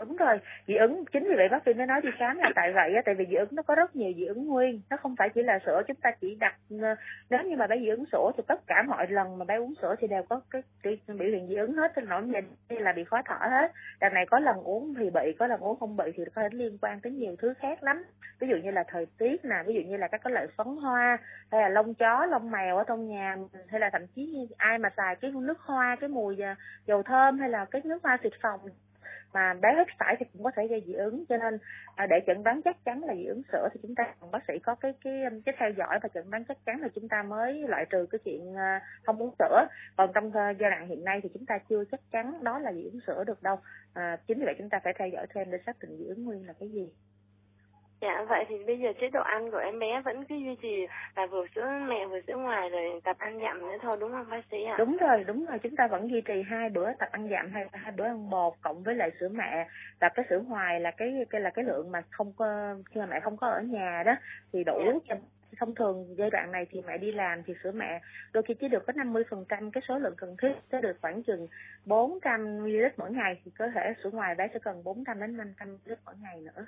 đúng 0.00 0.16
rồi. 0.16 0.38
Dị 0.66 0.74
ứng 0.74 1.04
chính 1.12 1.24
vì 1.24 1.34
vậy 1.36 1.48
bác 1.48 1.62
sĩ 1.66 1.74
mới 1.74 1.86
nói 1.86 2.00
đi 2.02 2.08
khám 2.18 2.36
là 2.36 2.50
tại 2.54 2.72
vậy 2.72 2.94
á 2.94 3.02
tại 3.04 3.14
vì 3.14 3.26
dị 3.30 3.34
ứng 3.36 3.48
nó 3.52 3.62
có 3.62 3.74
rất 3.74 3.96
nhiều 3.96 4.12
dị 4.16 4.24
ứng 4.24 4.46
nguyên. 4.46 4.80
Nó 4.90 4.96
không 4.96 5.14
phải 5.18 5.28
chỉ 5.28 5.42
là 5.42 5.58
sữa 5.66 5.82
chúng 5.86 5.96
ta 5.96 6.10
chỉ 6.20 6.36
đặt 6.40 6.56
ờ, 6.82 6.94
nếu 7.30 7.42
như 7.42 7.56
mà 7.56 7.66
bé 7.66 7.76
dị 7.78 7.88
ứng 7.88 8.04
sữa 8.12 8.30
thì 8.36 8.42
tất 8.46 8.66
cả 8.66 8.82
mọi 8.82 9.06
lần 9.10 9.38
mà 9.38 9.44
bé 9.44 9.56
uống 9.56 9.74
sữa 9.82 9.94
thì 9.98 10.06
đều 10.06 10.22
có 10.22 10.40
cái, 10.50 10.62
cái 10.82 10.98
biểu 11.06 11.28
hiện 11.28 11.48
dị 11.48 11.54
ứng 11.54 11.72
hết 11.72 11.92
trên 11.96 12.08
nổi 12.08 12.22
nhìn 12.22 12.44
như 12.68 12.78
là 12.78 12.92
bị 12.92 13.04
khó 13.04 13.22
thở 13.24 13.48
hết. 13.50 13.72
Đằng 14.00 14.14
này 14.14 14.26
có 14.26 14.38
lần 14.38 14.56
uống 14.56 14.94
thì 14.94 15.10
bị 15.10 15.32
có 15.38 15.46
lần 15.46 15.60
uống 15.60 15.78
không 15.78 15.96
bị 15.96 16.04
thì 16.16 16.24
có 16.34 16.42
thể 16.42 16.48
liên 16.52 16.78
quan 16.82 17.00
tới 17.00 17.12
nhiều 17.12 17.36
thứ 17.38 17.54
khác 17.54 17.82
lắm. 17.82 18.04
Ví 18.40 18.48
dụ 18.48 18.56
như 18.56 18.70
là 18.70 18.84
thời 18.88 19.06
tiết 19.18 19.44
nè 19.44 19.56
ví 19.66 19.74
dụ 19.74 19.80
như 19.80 19.96
là 19.96 20.08
các 20.08 20.20
cái 20.24 20.32
loại 20.32 20.46
phấn 20.56 20.66
hoa 20.66 21.18
hay 21.52 21.62
là 21.62 21.68
lông 21.68 21.94
chó 21.94 22.26
lông 22.26 22.50
mèo 22.50 22.76
ở 22.76 22.84
trong 22.86 23.08
nhà 23.08 23.36
hay 23.68 23.80
là 23.80 23.90
thậm 23.92 24.06
chí 24.06 24.48
ai 24.56 24.78
mà 24.78 24.90
xài 24.96 25.16
cái 25.16 25.30
nước 25.30 25.60
hoa 25.60 25.96
cái 26.00 26.08
mùi 26.08 26.40
ờ, 26.40 26.54
dầu 26.86 27.02
thơm 27.02 27.38
hay 27.38 27.48
là 27.48 27.64
cái 27.64 27.82
nước 27.84 28.02
hoa 28.02 28.18
xịt 28.22 28.32
phòng 28.42 28.60
mà 29.34 29.54
bé 29.54 29.68
hít 29.78 29.86
phải 29.98 30.16
thì 30.18 30.26
cũng 30.32 30.42
có 30.44 30.50
thể 30.56 30.66
gây 30.66 30.82
dị 30.86 30.92
ứng. 30.92 31.24
Cho 31.28 31.36
nên 31.36 31.58
à, 31.94 32.06
để 32.06 32.16
chẩn 32.26 32.42
đoán 32.42 32.60
chắc 32.64 32.84
chắn 32.84 33.04
là 33.04 33.14
dị 33.14 33.24
ứng 33.24 33.42
sữa 33.52 33.68
thì 33.72 33.80
chúng 33.82 33.94
ta 33.94 34.14
cần 34.20 34.30
bác 34.30 34.44
sĩ 34.48 34.58
có 34.58 34.74
cái 34.74 34.94
cái 35.04 35.12
cái 35.44 35.54
theo 35.58 35.70
dõi 35.70 35.98
và 36.02 36.08
chẩn 36.14 36.30
đoán 36.30 36.44
chắc 36.44 36.58
chắn 36.66 36.80
là 36.80 36.88
chúng 36.94 37.08
ta 37.08 37.22
mới 37.22 37.68
loại 37.68 37.84
trừ 37.90 38.06
cái 38.10 38.18
chuyện 38.24 38.54
à, 38.56 38.80
không 39.02 39.22
uống 39.22 39.34
sữa. 39.38 39.66
Còn 39.96 40.10
trong 40.14 40.32
à, 40.32 40.50
giai 40.50 40.70
đoạn 40.70 40.88
hiện 40.88 41.04
nay 41.04 41.20
thì 41.22 41.28
chúng 41.34 41.46
ta 41.46 41.58
chưa 41.68 41.84
chắc 41.84 42.00
chắn 42.12 42.44
đó 42.44 42.58
là 42.58 42.72
dị 42.72 42.84
ứng 42.84 43.00
sữa 43.06 43.24
được 43.26 43.42
đâu. 43.42 43.56
À, 43.94 44.16
chính 44.26 44.38
vì 44.38 44.44
vậy 44.44 44.54
chúng 44.58 44.68
ta 44.68 44.80
phải 44.84 44.92
theo 44.98 45.08
dõi 45.08 45.26
thêm 45.34 45.50
để 45.50 45.58
xác 45.66 45.78
định 45.80 45.96
dị 45.98 46.04
ứng 46.04 46.24
nguyên 46.24 46.46
là 46.46 46.52
cái 46.60 46.68
gì. 46.68 46.88
Dạ, 48.04 48.24
vậy 48.28 48.44
thì 48.48 48.64
bây 48.66 48.78
giờ 48.78 48.92
chế 49.00 49.08
độ 49.08 49.20
ăn 49.20 49.50
của 49.50 49.58
em 49.58 49.78
bé 49.78 50.00
vẫn 50.04 50.24
cứ 50.24 50.34
duy 50.34 50.56
trì 50.62 50.86
là 51.16 51.26
vừa 51.26 51.46
sữa 51.54 51.68
mẹ 51.88 52.06
vừa 52.06 52.20
sữa 52.26 52.36
ngoài 52.36 52.68
rồi 52.68 53.00
tập 53.04 53.16
ăn 53.18 53.40
dặm 53.40 53.60
nữa 53.60 53.76
thôi 53.82 53.96
đúng 54.00 54.12
không 54.12 54.26
bác 54.30 54.44
sĩ 54.50 54.64
ạ? 54.64 54.76
Đúng 54.78 54.96
rồi, 54.96 55.24
đúng 55.24 55.46
rồi, 55.46 55.58
chúng 55.62 55.76
ta 55.76 55.86
vẫn 55.86 56.10
duy 56.10 56.20
trì 56.20 56.42
hai 56.42 56.70
bữa 56.70 56.92
tập 56.98 57.08
ăn 57.12 57.28
dặm 57.28 57.50
hay 57.52 57.66
hai 57.72 57.92
bữa 57.92 58.04
ăn 58.04 58.30
bột 58.30 58.54
cộng 58.62 58.82
với 58.82 58.94
lại 58.94 59.10
sữa 59.20 59.28
mẹ 59.28 59.68
và 60.00 60.08
cái 60.08 60.24
sữa 60.30 60.40
ngoài 60.46 60.80
là 60.80 60.90
cái 60.90 61.26
cái 61.30 61.40
là 61.40 61.50
cái 61.50 61.64
lượng 61.64 61.92
mà 61.92 62.02
không 62.10 62.32
có 62.36 62.74
khi 62.90 63.00
mà 63.00 63.06
mẹ 63.06 63.20
không 63.20 63.36
có 63.36 63.48
ở 63.48 63.60
nhà 63.60 64.02
đó 64.06 64.16
thì 64.52 64.64
đủ 64.64 64.80
dạ. 64.84 65.00
cho 65.08 65.14
thông 65.58 65.74
thường 65.74 66.14
giai 66.18 66.30
đoạn 66.30 66.52
này 66.52 66.66
thì 66.70 66.82
mẹ 66.86 66.98
đi 66.98 67.12
làm 67.12 67.42
thì 67.46 67.54
sữa 67.62 67.72
mẹ 67.74 68.00
đôi 68.32 68.42
khi 68.42 68.54
chỉ 68.54 68.68
được 68.68 68.86
có 68.86 68.92
50% 68.92 69.70
cái 69.70 69.82
số 69.88 69.98
lượng 69.98 70.14
cần 70.16 70.36
thiết 70.42 70.52
sẽ 70.72 70.80
được 70.80 70.96
khoảng 71.00 71.22
chừng 71.22 71.48
400 71.84 72.58
ml 72.58 72.86
mỗi 72.96 73.10
ngày 73.10 73.40
thì 73.44 73.50
có 73.58 73.68
thể 73.74 73.94
sữa 74.02 74.10
ngoài 74.12 74.34
bé 74.34 74.48
sẽ 74.52 74.58
cần 74.58 74.84
400 74.84 75.20
đến 75.20 75.36
500 75.36 75.78
ml 75.86 75.92
mỗi 76.04 76.14
ngày 76.22 76.40
nữa. 76.40 76.66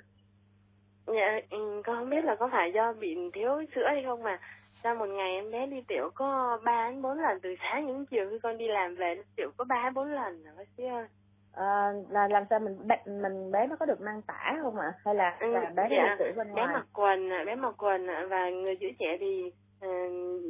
Dạ, 1.07 1.39
ừ, 1.49 1.81
con 1.85 1.95
không 1.95 2.09
biết 2.09 2.25
là 2.25 2.35
có 2.35 2.49
phải 2.51 2.71
do 2.71 2.93
bị 2.93 3.17
thiếu 3.33 3.63
sữa 3.75 3.87
hay 3.87 4.03
không 4.05 4.23
mà. 4.23 4.39
Sau 4.83 4.95
một 4.95 5.05
ngày 5.05 5.31
em 5.31 5.51
bé 5.51 5.65
đi 5.65 5.81
tiểu 5.87 6.09
có 6.15 6.59
ba 6.63 6.89
đến 6.89 7.01
bốn 7.01 7.19
lần 7.19 7.39
từ 7.39 7.55
sáng 7.59 7.87
đến 7.87 8.05
chiều 8.05 8.27
khi 8.29 8.39
con 8.43 8.57
đi 8.57 8.67
làm 8.67 8.95
về 8.95 9.23
tiểu 9.35 9.49
có 9.57 9.65
ba 9.65 9.91
bốn 9.95 10.11
lần 10.11 10.43
hả 10.45 10.51
bác 10.57 10.67
sĩ 10.77 10.83
ơi. 10.83 11.05
À, 11.53 11.91
là 12.09 12.27
làm 12.27 12.43
sao 12.49 12.59
mình 12.59 12.77
mình 13.21 13.51
bé 13.51 13.67
nó 13.67 13.75
có 13.75 13.85
được 13.85 14.01
mang 14.01 14.21
tả 14.21 14.57
không 14.61 14.79
ạ? 14.79 14.93
Hay 15.05 15.15
là, 15.15 15.37
ừ, 15.39 15.47
là 15.47 15.71
bé 15.75 15.87
dạ, 15.91 16.15
tiểu 16.19 16.33
bên 16.37 16.47
ngoài? 16.47 16.67
bé 16.67 16.73
mặc 16.73 16.85
quần 16.93 17.29
bé 17.45 17.55
mặc 17.55 17.73
quần 17.77 18.07
và 18.29 18.49
người 18.49 18.77
giữ 18.77 18.87
trẻ 18.99 19.17
thì 19.19 19.51
uh, 19.85 20.41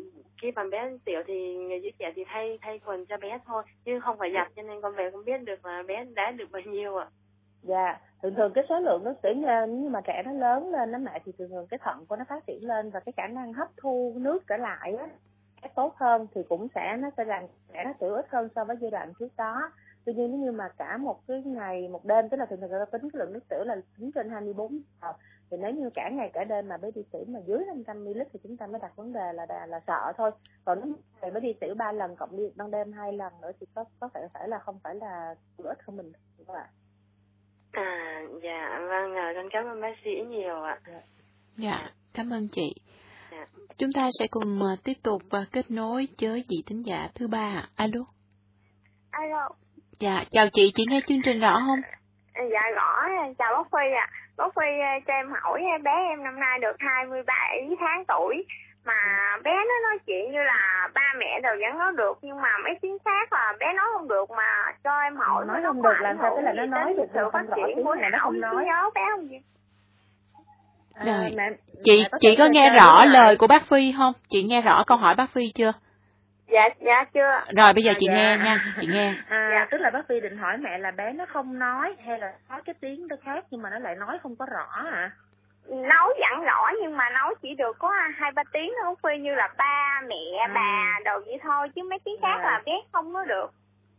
khi 0.42 0.52
mà 0.52 0.64
bé 0.72 0.92
tiểu 1.06 1.22
thì 1.28 1.58
người 1.58 1.82
giữ 1.82 1.90
trẻ 2.00 2.12
thì 2.16 2.24
thay 2.28 2.60
thay 2.62 2.80
quần 2.86 3.06
cho 3.06 3.18
bé 3.18 3.40
thôi 3.46 3.64
chứ 3.86 4.00
không 4.00 4.18
phải 4.18 4.32
giặt 4.34 4.48
cho 4.56 4.62
nên 4.62 4.82
con 4.82 4.96
về 4.96 5.12
không 5.12 5.26
biết 5.26 5.38
được 5.44 5.66
là 5.66 5.84
bé 5.88 6.06
đã 6.16 6.32
được 6.32 6.52
bao 6.52 6.62
nhiêu 6.62 6.98
ạ 6.98 7.08
dạ 7.68 8.00
thường 8.22 8.36
thường 8.36 8.52
cái 8.56 8.64
số 8.70 8.80
lượng 8.80 9.04
nó 9.04 9.14
tiểu 9.22 9.34
nhưng 9.70 9.92
mà 9.92 10.02
trẻ 10.02 10.24
nó 10.26 10.32
lớn 10.32 10.70
lên 10.72 10.92
nó 10.92 11.00
mẹ 11.00 11.20
thì 11.26 11.32
thường 11.38 11.50
thường 11.50 11.68
cái 11.68 11.80
thận 11.84 12.06
của 12.06 12.16
nó 12.16 12.26
phát 12.30 12.46
triển 12.48 12.68
lên 12.68 12.90
và 12.90 13.00
cái 13.00 13.14
khả 13.18 13.28
năng 13.28 13.54
hấp 13.54 13.68
thu 13.78 14.14
nước 14.16 14.44
trở 14.48 14.58
lại 14.58 14.96
á 14.96 15.08
tốt 15.76 15.96
hơn 15.96 16.28
thì 16.36 16.42
cũng 16.50 16.68
sẽ 16.76 16.98
nó 17.00 17.10
sẽ 17.18 17.26
làm 17.26 17.44
trẻ 17.74 17.84
nó 17.86 17.94
tiểu 18.00 18.14
ít 18.14 18.26
hơn 18.30 18.50
so 18.56 18.64
với 18.64 18.78
giai 18.82 18.92
đoạn 18.92 19.14
trước 19.20 19.38
đó. 19.38 19.72
Tuy 20.06 20.14
nhiên 20.14 20.32
nếu 20.32 20.40
như 20.40 20.52
mà 20.52 20.70
cả 20.78 20.98
một 20.98 21.28
cái 21.28 21.44
ngày 21.44 21.88
một 21.88 22.06
đêm 22.06 22.30
tức 22.30 22.38
là 22.38 22.46
thường 22.46 22.62
thường 22.62 22.70
người 22.70 22.80
ta 22.80 22.98
tính 22.98 23.10
cái 23.12 23.20
lượng 23.20 23.34
nước 23.34 23.50
tiểu 23.50 23.64
là 23.64 23.76
tính 23.98 24.12
trên 24.12 24.30
24 24.30 24.82
giờ 25.02 25.14
thì 25.52 25.58
nếu 25.58 25.72
như 25.72 25.90
cả 25.90 26.10
ngày 26.10 26.30
cả 26.34 26.44
đêm 26.44 26.68
mà 26.68 26.78
bé 26.78 26.92
đi 26.96 27.04
tiểu 27.12 27.24
mà 27.28 27.40
dưới 27.46 27.60
500 27.68 28.06
ml 28.06 28.22
thì 28.34 28.40
chúng 28.44 28.58
ta 28.58 28.68
mới 28.68 28.80
đặt 28.80 28.96
vấn 28.96 29.14
đề 29.14 29.34
là 29.34 29.46
là, 29.50 29.66
là 29.66 29.80
sợ 29.88 30.14
thôi. 30.18 30.32
Còn 30.66 30.80
nếu 30.84 30.94
ngày 31.22 31.32
mới 31.32 31.42
đi 31.42 31.54
tiểu 31.54 31.76
ba 31.76 31.92
lần 31.92 32.16
cộng 32.16 32.38
đi 32.38 32.44
ban 32.56 32.72
đêm 32.72 32.92
hai 32.92 33.14
lần 33.14 33.34
nữa 33.42 33.52
thì 33.60 33.66
có 33.76 33.86
có 34.00 34.10
thể 34.14 34.28
phải 34.34 34.48
là 34.48 34.60
không 34.60 34.80
phải 34.84 34.96
là 34.96 35.36
ít 35.58 35.78
hơn 35.88 35.98
mình 35.98 36.12
các 36.48 36.54
bạn 36.54 36.56
à 36.56 36.87
vâng 39.02 39.14
rồi 39.14 39.34
con 39.36 39.50
cảm 39.52 39.66
ơn 39.66 39.82
bác 39.82 39.96
sĩ 40.04 40.12
nhiều 40.30 40.64
ạ. 40.64 40.78
Dạ, 40.88 41.00
dạ 41.58 41.90
cảm 42.14 42.30
ơn 42.30 42.48
chị. 42.52 42.74
Dạ. 43.32 43.46
chúng 43.78 43.90
ta 43.94 44.10
sẽ 44.20 44.28
cùng 44.32 44.60
uh, 44.74 44.84
tiếp 44.84 44.94
tục 45.04 45.22
và 45.30 45.40
kết 45.52 45.72
nối 45.72 46.08
với 46.22 46.44
vị 46.50 46.58
thính 46.68 46.84
giả 46.86 47.08
thứ 47.16 47.28
ba 47.28 47.70
alo. 47.76 48.00
Alo. 49.12 49.50
Dạ 50.00 50.24
chào 50.32 50.48
chị 50.54 50.72
chị 50.76 50.84
nghe 50.90 51.00
chương 51.08 51.22
trình 51.24 51.40
rõ 51.40 51.60
không? 51.68 51.80
Dạ 52.52 52.62
rõ 52.76 53.04
chào 53.38 53.54
bác 53.54 53.70
phi 53.72 53.94
ạ. 53.96 54.08
À 54.12 54.28
bác 54.38 54.54
Phi 54.56 54.70
ờ, 54.80 54.94
cho 55.08 55.14
em 55.14 55.28
hỏi 55.42 55.62
bé 55.84 55.92
em 56.10 56.24
năm 56.24 56.40
nay 56.40 56.60
được 56.60 56.76
27 56.80 57.70
tháng 57.80 58.04
tuổi 58.08 58.46
mà 58.88 59.38
bé 59.44 59.54
nó 59.54 59.90
nói 59.90 60.00
chuyện 60.08 60.32
như 60.32 60.40
là 60.44 60.90
ba 60.94 61.14
mẹ 61.20 61.40
đều 61.44 61.56
vẫn 61.62 61.80
nói 61.80 61.94
được 61.98 62.18
nhưng 62.22 62.42
mà 62.42 62.50
mấy 62.64 62.74
tiếng 62.82 62.98
khác 63.06 63.34
là 63.34 63.54
bé 63.60 63.74
nói 63.74 63.86
không 63.94 64.08
được 64.08 64.32
mà 64.32 64.74
cho 64.84 65.00
em 65.00 65.16
hỏi 65.16 65.46
nói 65.46 65.62
không 65.64 65.82
được 65.82 65.98
làm 66.00 66.18
sao? 66.22 66.34
tức 66.36 66.42
là 66.42 66.54
nó 66.54 66.66
nói 66.66 66.94
được 66.98 67.08
sự 67.14 67.30
phát 67.34 67.46
triển 67.56 67.84
của 67.84 67.96
não 67.96 68.12
không 68.24 68.42
nói. 68.42 68.66
nhớ 68.66 68.90
bé 68.96 69.02
không 69.12 69.30
gì 69.30 69.40
rồi 71.06 71.36
à, 71.38 71.50
chị 71.84 72.06
chị 72.20 72.36
có 72.36 72.48
nghe 72.52 72.70
rõ 72.70 73.06
lời 73.06 73.36
của 73.36 73.48
bác 73.48 73.64
Phi 73.70 73.94
không? 73.98 74.14
Chị 74.30 74.44
nghe 74.44 74.62
rõ 74.62 74.84
câu 74.88 74.98
hỏi 74.98 75.16
bác 75.16 75.30
Phi 75.34 75.52
chưa? 75.56 75.72
dạ 76.48 76.70
dạ 76.80 77.04
chưa. 77.14 77.42
Rồi 77.58 77.74
bây 77.74 77.84
giờ 77.84 77.94
chị 78.00 78.08
à, 78.08 78.14
dạ. 78.16 78.36
nghe 78.36 78.38
nha 78.44 78.74
chị 78.82 78.88
nghe. 78.88 79.16
À, 79.30 79.50
dạ. 79.54 79.68
tức 79.72 79.78
là 79.78 79.90
bác 79.90 80.08
phi 80.10 80.20
định 80.20 80.38
hỏi 80.38 80.58
mẹ 80.58 80.78
là 80.78 80.92
bé 80.92 81.14
nó 81.14 81.26
không 81.26 81.60
nói 81.60 81.96
hay 82.06 82.20
là 82.20 82.34
nói 82.50 82.62
cái 82.66 82.76
tiếng 82.82 83.08
nó 83.08 83.16
khác 83.24 83.46
nhưng 83.52 83.62
mà 83.62 83.70
nó 83.70 83.80
lại 83.80 83.96
nói 83.96 84.18
không 84.24 84.36
có 84.36 84.46
rõ 84.46 84.84
hả 84.92 85.12
nói 85.70 86.14
dặn 86.20 86.44
rõ 86.44 86.70
nhưng 86.82 86.98
mà 86.98 87.10
nói 87.10 87.36
chỉ 87.42 87.56
được 87.56 87.80
có 87.80 87.94
hai 88.16 88.32
ba 88.32 88.44
tiếng 88.52 88.74
thôi 88.84 88.96
phi 89.04 89.18
như 89.18 89.36
là 89.36 89.50
ba 89.58 90.02
mẹ 90.08 90.38
à. 90.40 90.48
bà 90.54 91.00
đồ 91.06 91.20
vậy 91.26 91.40
thôi 91.44 91.70
chứ 91.76 91.84
mấy 91.84 92.00
tiếng 92.00 92.22
khác 92.22 92.40
dạ. 92.44 92.52
là 92.52 92.62
bé 92.66 92.72
không 92.92 93.14
có 93.14 93.26
được 93.26 93.52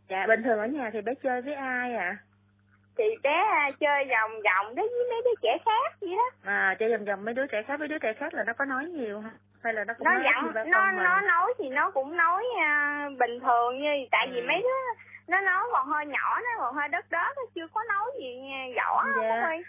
dạ 0.09 0.25
bình 0.27 0.43
thường 0.43 0.59
ở 0.59 0.65
nhà 0.65 0.89
thì 0.93 1.01
bé 1.01 1.13
chơi 1.23 1.41
với 1.41 1.53
ai 1.53 1.95
ạ 1.95 2.03
à? 2.03 2.17
thì 2.97 3.03
bé 3.23 3.43
à, 3.51 3.71
chơi 3.79 4.05
vòng 4.05 4.31
vòng 4.31 4.75
đấy 4.75 4.89
với 4.91 5.09
mấy 5.09 5.21
đứa 5.25 5.41
trẻ 5.41 5.57
khác 5.65 5.95
vậy 6.01 6.15
đó 6.17 6.51
à 6.51 6.75
chơi 6.79 6.97
vòng 6.97 7.05
vòng 7.05 7.25
mấy 7.25 7.33
đứa 7.33 7.47
trẻ 7.47 7.63
khác 7.63 7.79
mấy 7.79 7.87
đứa 7.87 7.97
trẻ 7.97 8.13
khác 8.13 8.33
là 8.33 8.43
nó 8.43 8.53
có 8.53 8.65
nói 8.65 8.85
nhiều 8.85 9.19
hả 9.19 9.29
hay 9.63 9.73
là 9.73 9.83
nó 9.83 9.93
cũng 9.93 10.05
nó 10.05 10.11
nói 10.11 10.23
dặn 10.23 10.71
nó 10.71 10.91
nó 10.91 11.21
nói 11.21 11.53
thì 11.57 11.69
nó 11.69 11.91
cũng 11.91 12.17
nói 12.17 12.43
uh, 12.43 13.17
bình 13.19 13.39
thường 13.39 13.79
như 13.81 13.89
tại 14.11 14.27
ừ. 14.27 14.31
vì 14.33 14.41
mấy 14.41 14.61
đứa 14.63 15.03
nó 15.27 15.41
nói 15.41 15.63
còn 15.71 15.87
hơi 15.87 16.05
nhỏ 16.05 16.39
nó 16.39 16.49
còn 16.57 16.75
hơi 16.75 16.89
đất 16.89 17.05
đó 17.09 17.33
nó 17.35 17.41
chưa 17.55 17.67
có 17.73 17.83
nói 17.89 18.05
gì 18.19 18.41
rõ 18.75 19.03
dạ. 19.21 19.41
thôi 19.43 19.63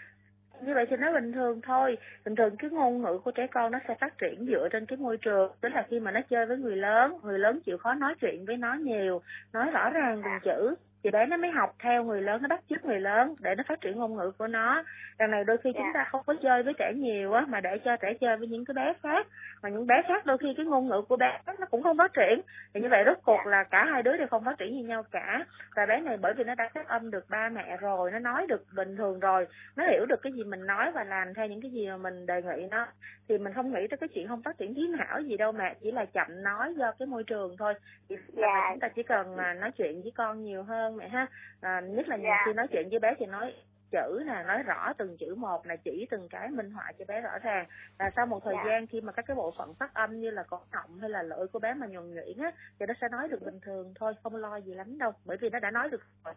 như 0.61 0.73
vậy 0.73 0.85
thì 0.89 0.97
nó 0.97 1.13
bình 1.13 1.33
thường 1.33 1.61
thôi. 1.61 1.97
Bình 2.25 2.35
thường 2.35 2.55
cái 2.57 2.69
ngôn 2.69 3.01
ngữ 3.01 3.19
của 3.23 3.31
trẻ 3.31 3.47
con 3.47 3.71
nó 3.71 3.79
sẽ 3.87 3.95
phát 3.95 4.17
triển 4.17 4.45
dựa 4.45 4.67
trên 4.71 4.85
cái 4.85 4.97
môi 4.97 5.17
trường. 5.17 5.51
Tức 5.61 5.69
là 5.69 5.85
khi 5.89 5.99
mà 5.99 6.11
nó 6.11 6.19
chơi 6.29 6.45
với 6.45 6.57
người 6.57 6.75
lớn 6.75 7.17
người 7.23 7.39
lớn 7.39 7.59
chịu 7.65 7.77
khó 7.77 7.93
nói 7.93 8.15
chuyện 8.21 8.45
với 8.45 8.57
nó 8.57 8.73
nhiều, 8.73 9.21
nói 9.53 9.71
rõ 9.71 9.89
ràng 9.89 10.21
từng 10.23 10.39
chữ 10.43 10.75
thì 11.03 11.09
bé 11.09 11.25
nó 11.25 11.37
mới 11.37 11.51
học 11.51 11.75
theo 11.79 12.03
người 12.03 12.21
lớn 12.21 12.41
nó 12.41 12.47
bắt 12.47 12.59
chước 12.69 12.85
người 12.85 12.99
lớn 12.99 13.35
để 13.39 13.55
nó 13.55 13.63
phát 13.67 13.81
triển 13.81 13.97
ngôn 13.97 14.15
ngữ 14.15 14.31
của 14.37 14.47
nó. 14.47 14.83
Đằng 15.19 15.31
này 15.31 15.43
đôi 15.43 15.57
khi 15.57 15.71
chúng 15.73 15.87
ta 15.93 16.07
không 16.11 16.21
có 16.25 16.35
chơi 16.43 16.63
với 16.63 16.73
trẻ 16.79 16.91
nhiều 16.95 17.33
á 17.33 17.45
mà 17.47 17.61
để 17.61 17.77
cho 17.85 17.97
trẻ 17.97 18.13
chơi 18.21 18.37
với 18.37 18.47
những 18.47 18.65
cái 18.65 18.73
bé 18.73 18.93
khác. 19.03 19.27
Mà 19.63 19.69
những 19.69 19.87
bé 19.87 20.01
khác 20.07 20.25
đôi 20.25 20.37
khi 20.37 20.53
cái 20.57 20.65
ngôn 20.65 20.87
ngữ 20.87 21.01
của 21.09 21.15
bé 21.17 21.39
nó 21.45 21.65
cũng 21.71 21.83
không 21.83 21.97
phát 21.97 22.13
triển. 22.13 22.41
Thì 22.73 22.81
như 22.81 22.87
vậy 22.89 23.03
rốt 23.05 23.17
cuộc 23.23 23.45
là 23.45 23.63
cả 23.63 23.85
hai 23.85 24.03
đứa 24.03 24.17
đều 24.17 24.27
không 24.27 24.43
phát 24.43 24.57
triển 24.57 24.75
như 24.75 24.83
nhau 24.83 25.03
cả. 25.11 25.45
Và 25.75 25.85
bé 25.85 25.99
này 25.99 26.17
bởi 26.17 26.33
vì 26.33 26.43
nó 26.43 26.55
đã 26.55 26.69
phát 26.73 26.87
âm 26.87 27.11
được 27.11 27.25
ba 27.29 27.49
mẹ 27.49 27.77
rồi 27.77 28.11
nó 28.11 28.19
nói 28.19 28.47
được 28.47 28.65
bình 28.75 28.97
thường 28.97 29.19
rồi 29.19 29.47
nó 29.75 29.87
hiểu 29.87 30.05
được 30.05 30.21
cái 30.21 30.33
gì 30.33 30.43
mình 30.43 30.65
nói 30.65 30.91
và 30.91 31.03
làm 31.03 31.33
theo 31.33 31.47
những 31.47 31.61
cái 31.61 31.71
gì 31.71 31.87
mà 31.87 31.97
mình 31.97 32.25
đề 32.25 32.41
nghị 32.41 32.67
nó 32.71 32.87
thì 33.31 33.37
mình 33.37 33.53
không 33.53 33.73
nghĩ 33.73 33.87
tới 33.87 33.97
cái 33.97 34.09
chuyện 34.09 34.27
không 34.27 34.41
phát 34.43 34.57
triển 34.57 34.73
hiến 34.73 34.93
hảo 34.99 35.21
gì 35.21 35.37
đâu 35.37 35.51
mà 35.51 35.73
chỉ 35.81 35.91
là 35.91 36.05
chậm 36.05 36.43
nói 36.43 36.73
do 36.77 36.91
cái 36.99 37.05
môi 37.05 37.23
trường 37.23 37.55
thôi. 37.57 37.73
Thì 38.09 38.15
dạ. 38.27 38.69
chúng 38.71 38.79
ta 38.79 38.87
chỉ 38.87 39.03
cần 39.03 39.35
mà 39.35 39.53
nói 39.53 39.71
chuyện 39.71 40.01
với 40.01 40.11
con 40.15 40.43
nhiều 40.43 40.63
hơn 40.63 40.90
mẹ 40.97 41.07
ha 41.07 41.27
à, 41.61 41.81
nhất 41.81 42.07
là 42.07 42.15
dạ. 42.15 42.43
khi 42.45 42.53
nói 42.53 42.67
chuyện 42.71 42.89
với 42.89 42.99
bé 42.99 43.13
thì 43.19 43.25
nói 43.25 43.53
chữ 43.91 44.23
nè 44.25 44.43
nói 44.47 44.63
rõ 44.63 44.93
từng 44.97 45.17
chữ 45.17 45.35
một 45.35 45.65
là 45.65 45.75
chỉ 45.75 46.07
từng 46.11 46.29
cái 46.29 46.49
minh 46.49 46.71
họa 46.71 46.91
cho 46.99 47.05
bé 47.07 47.21
rõ 47.21 47.39
ràng 47.43 47.65
và 47.99 48.11
sau 48.15 48.25
một 48.25 48.43
thời 48.43 48.55
dạ. 48.57 48.63
gian 48.65 48.87
khi 48.87 49.01
mà 49.01 49.11
các 49.11 49.25
cái 49.27 49.35
bộ 49.35 49.53
phận 49.57 49.73
phát 49.79 49.93
âm 49.93 50.19
như 50.19 50.31
là 50.31 50.43
cổ 50.43 50.59
họng 50.71 50.99
hay 50.99 51.09
là 51.09 51.23
lưỡi 51.23 51.47
của 51.47 51.59
bé 51.59 51.73
mà 51.73 51.87
nhuần 51.87 52.13
nhuyễn 52.13 52.37
á 52.37 52.51
thì 52.79 52.85
nó 52.85 52.93
sẽ 53.01 53.09
nói 53.09 53.27
được 53.27 53.41
bình 53.45 53.59
thường 53.61 53.93
thôi 53.99 54.13
không 54.23 54.35
lo 54.35 54.55
gì 54.55 54.73
lắm 54.73 54.97
đâu 54.97 55.11
bởi 55.25 55.37
vì 55.37 55.49
nó 55.49 55.59
đã 55.59 55.71
nói 55.71 55.89
được 55.89 56.01
rồi 56.25 56.33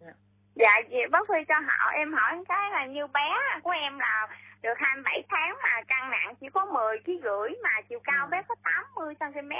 dạ, 0.00 0.12
dạ 0.54 0.72
chị 0.90 0.96
bác 1.10 1.28
Phi 1.28 1.44
cho 1.48 1.54
họ 1.54 1.90
em 1.92 2.12
hỏi 2.12 2.44
cái 2.48 2.70
là 2.70 2.86
như 2.86 3.06
bé 3.06 3.30
của 3.62 3.70
em 3.70 3.98
là 3.98 4.28
được 4.62 4.74
27 4.76 5.22
tháng 5.28 5.56
mà 5.62 5.82
cân 5.88 6.10
nặng 6.10 6.34
chỉ 6.40 6.48
có 6.48 6.64
10 6.64 6.98
kg 6.98 7.12
rưỡi 7.22 7.50
mà 7.62 7.70
chiều 7.88 8.00
cao 8.04 8.26
ừ. 8.26 8.30
bé 8.30 8.42
có 8.48 8.54
80 8.62 9.14
cm 9.20 9.50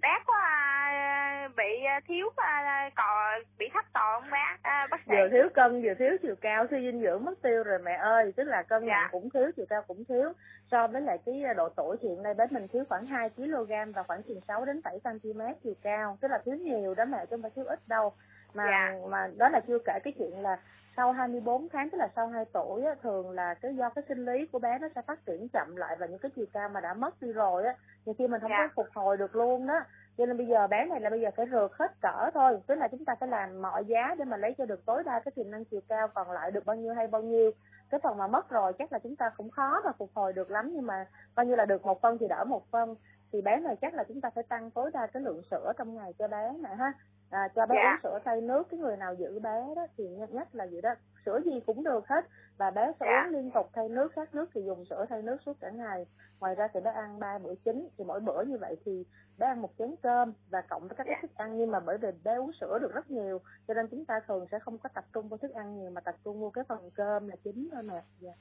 à 0.00 0.08
bé 0.08 0.24
có 0.26 0.34
à, 0.34 1.48
bị 1.56 1.84
à, 1.84 2.00
thiếu 2.08 2.26
à, 2.36 2.90
cò 2.96 3.38
bị 3.58 3.66
thấp 3.74 3.84
cò 3.94 4.20
không 4.20 4.30
bé? 4.30 4.56
À, 4.62 4.86
bác 4.90 5.00
sĩ. 5.06 5.12
Vừa 5.12 5.28
thiếu 5.28 5.48
cân 5.54 5.82
vừa 5.82 5.94
thiếu 5.98 6.10
chiều 6.22 6.34
cao 6.40 6.66
suy 6.70 6.80
dinh 6.80 7.00
dưỡng 7.02 7.24
mất 7.24 7.42
tiêu 7.42 7.62
rồi 7.64 7.78
mẹ 7.78 7.92
ơi. 7.92 8.32
Tức 8.36 8.44
là 8.44 8.62
cân 8.62 8.86
dạ. 8.86 8.92
nặng 8.92 9.08
cũng 9.12 9.30
thiếu 9.30 9.50
chiều 9.56 9.66
cao 9.68 9.82
cũng 9.88 10.04
thiếu. 10.04 10.32
So 10.70 10.86
với 10.86 11.00
lại 11.00 11.18
cái 11.26 11.42
độ 11.56 11.68
tuổi 11.68 11.96
thì 12.00 12.08
hiện 12.08 12.22
nay 12.22 12.34
bé 12.34 12.46
mình 12.50 12.68
thiếu 12.68 12.84
khoảng 12.88 13.06
2 13.06 13.30
kg 13.30 13.92
và 13.94 14.02
khoảng 14.02 14.22
chừng 14.22 14.40
6 14.48 14.64
đến 14.64 14.80
7 14.84 15.00
cm 15.04 15.40
chiều 15.64 15.74
cao. 15.82 16.18
Tức 16.20 16.28
là 16.28 16.38
thiếu 16.44 16.54
nhiều 16.54 16.94
đó 16.94 17.04
mẹ 17.04 17.18
chứ 17.18 17.26
không 17.30 17.42
phải 17.42 17.50
thiếu 17.56 17.64
ít 17.64 17.80
đâu 17.86 18.12
mà 18.54 18.64
dạ. 18.70 19.08
mà 19.08 19.30
đó 19.36 19.48
là 19.48 19.60
chưa 19.60 19.78
kể 19.84 19.98
cái 20.04 20.12
chuyện 20.18 20.42
là 20.42 20.58
sau 20.96 21.12
24 21.12 21.68
tháng 21.68 21.90
tức 21.90 21.98
là 21.98 22.08
sau 22.16 22.28
2 22.28 22.44
tuổi 22.52 22.84
á, 22.84 22.94
thường 23.02 23.30
là 23.30 23.54
cái 23.54 23.76
do 23.76 23.90
cái 23.90 24.04
sinh 24.08 24.24
lý 24.24 24.46
của 24.46 24.58
bé 24.58 24.78
nó 24.78 24.88
sẽ 24.94 25.02
phát 25.02 25.26
triển 25.26 25.48
chậm 25.48 25.76
lại 25.76 25.96
và 26.00 26.06
những 26.06 26.18
cái 26.18 26.30
chiều 26.36 26.46
cao 26.52 26.68
mà 26.68 26.80
đã 26.80 26.94
mất 26.94 27.22
đi 27.22 27.32
rồi 27.32 27.64
á 27.64 27.74
nhiều 28.04 28.14
khi 28.18 28.28
mình 28.28 28.40
không 28.40 28.50
dạ. 28.50 28.66
có 28.66 28.82
phục 28.82 28.94
hồi 28.94 29.16
được 29.16 29.36
luôn 29.36 29.66
đó 29.66 29.80
cho 30.18 30.26
nên 30.26 30.36
bây 30.36 30.46
giờ 30.46 30.66
bé 30.66 30.84
này 30.84 31.00
là 31.00 31.10
bây 31.10 31.20
giờ 31.20 31.30
phải 31.36 31.46
rượt 31.52 31.70
hết 31.72 32.00
cỡ 32.00 32.30
thôi 32.34 32.60
tức 32.66 32.74
là 32.74 32.88
chúng 32.88 33.04
ta 33.04 33.14
phải 33.20 33.28
làm 33.28 33.62
mọi 33.62 33.84
giá 33.84 34.14
để 34.18 34.24
mà 34.24 34.36
lấy 34.36 34.54
cho 34.58 34.66
được 34.66 34.86
tối 34.86 35.02
đa 35.04 35.20
cái 35.20 35.32
tiềm 35.36 35.50
năng 35.50 35.64
chiều 35.64 35.80
cao 35.88 36.08
còn 36.08 36.30
lại 36.30 36.50
được 36.50 36.66
bao 36.66 36.76
nhiêu 36.76 36.94
hay 36.94 37.06
bao 37.06 37.22
nhiêu 37.22 37.50
cái 37.90 38.00
phần 38.02 38.18
mà 38.18 38.26
mất 38.26 38.50
rồi 38.50 38.72
chắc 38.78 38.92
là 38.92 38.98
chúng 38.98 39.16
ta 39.16 39.30
cũng 39.36 39.50
khó 39.50 39.80
mà 39.84 39.92
phục 39.98 40.10
hồi 40.14 40.32
được 40.32 40.50
lắm 40.50 40.70
nhưng 40.74 40.86
mà 40.86 41.06
coi 41.34 41.46
như 41.46 41.54
là 41.54 41.66
được 41.66 41.86
một 41.86 42.00
phân 42.02 42.18
thì 42.18 42.28
đỡ 42.28 42.44
một 42.44 42.70
phân 42.70 42.94
thì 43.32 43.42
bé 43.42 43.56
này 43.56 43.76
chắc 43.80 43.94
là 43.94 44.04
chúng 44.08 44.20
ta 44.20 44.30
phải 44.30 44.44
tăng 44.44 44.70
tối 44.70 44.90
đa 44.94 45.06
cái 45.06 45.22
lượng 45.22 45.42
sữa 45.50 45.72
trong 45.78 45.94
ngày 45.94 46.12
cho 46.18 46.28
bé 46.28 46.52
nè 46.62 46.70
ha 46.78 46.92
à, 47.30 47.48
cho 47.54 47.66
bé 47.66 47.76
dạ. 47.76 47.90
uống 47.92 48.00
sữa 48.02 48.18
thay 48.24 48.40
nước 48.40 48.66
cái 48.70 48.80
người 48.80 48.96
nào 48.96 49.14
giữ 49.14 49.40
bé 49.40 49.74
đó 49.76 49.86
thì 49.96 50.08
nhất 50.08 50.30
nhất 50.34 50.54
là 50.54 50.66
gì 50.66 50.80
đó. 50.80 50.94
Sữa 51.26 51.40
gì 51.44 51.60
cũng 51.66 51.84
được 51.84 52.08
hết. 52.08 52.24
Và 52.56 52.70
bé 52.70 52.92
sẽ 53.00 53.06
dạ. 53.06 53.24
uống 53.24 53.32
liên 53.32 53.50
tục 53.50 53.70
thay 53.72 53.88
nước 53.88 54.12
khác 54.12 54.34
nước 54.34 54.50
thì 54.54 54.62
dùng 54.62 54.84
sữa 54.84 55.06
thay 55.08 55.22
nước 55.22 55.36
suốt 55.46 55.60
cả 55.60 55.70
ngày. 55.70 56.06
Ngoài 56.40 56.54
ra 56.54 56.68
thì 56.74 56.80
bé 56.80 56.90
ăn 56.90 57.18
ba 57.18 57.38
bữa 57.38 57.54
chính 57.54 57.88
thì 57.98 58.04
mỗi 58.04 58.20
bữa 58.20 58.42
như 58.42 58.58
vậy 58.58 58.76
thì 58.84 59.04
bé 59.38 59.46
ăn 59.46 59.62
một 59.62 59.70
chén 59.78 59.94
cơm 60.02 60.32
và 60.50 60.60
cộng 60.60 60.88
với 60.88 60.96
các 60.96 61.06
dạ. 61.06 61.18
thức 61.22 61.30
ăn. 61.34 61.58
Nhưng 61.58 61.70
mà 61.70 61.80
bởi 61.80 61.98
vì 61.98 62.08
bé 62.24 62.34
uống 62.34 62.52
sữa 62.60 62.78
được 62.80 62.92
rất 62.94 63.10
nhiều 63.10 63.40
cho 63.68 63.74
nên 63.74 63.88
chúng 63.88 64.04
ta 64.04 64.20
thường 64.26 64.46
sẽ 64.50 64.58
không 64.58 64.78
có 64.78 64.88
tập 64.94 65.04
trung 65.12 65.28
vào 65.28 65.38
thức 65.38 65.54
ăn 65.54 65.78
nhiều 65.78 65.90
mà 65.90 66.00
tập 66.00 66.14
trung 66.24 66.40
vô 66.40 66.50
cái 66.50 66.64
phần 66.68 66.90
cơm 66.94 67.28
là 67.28 67.36
chính 67.44 67.68
thôi 67.72 67.82
mà. 67.82 68.02
Dạ 68.20 68.32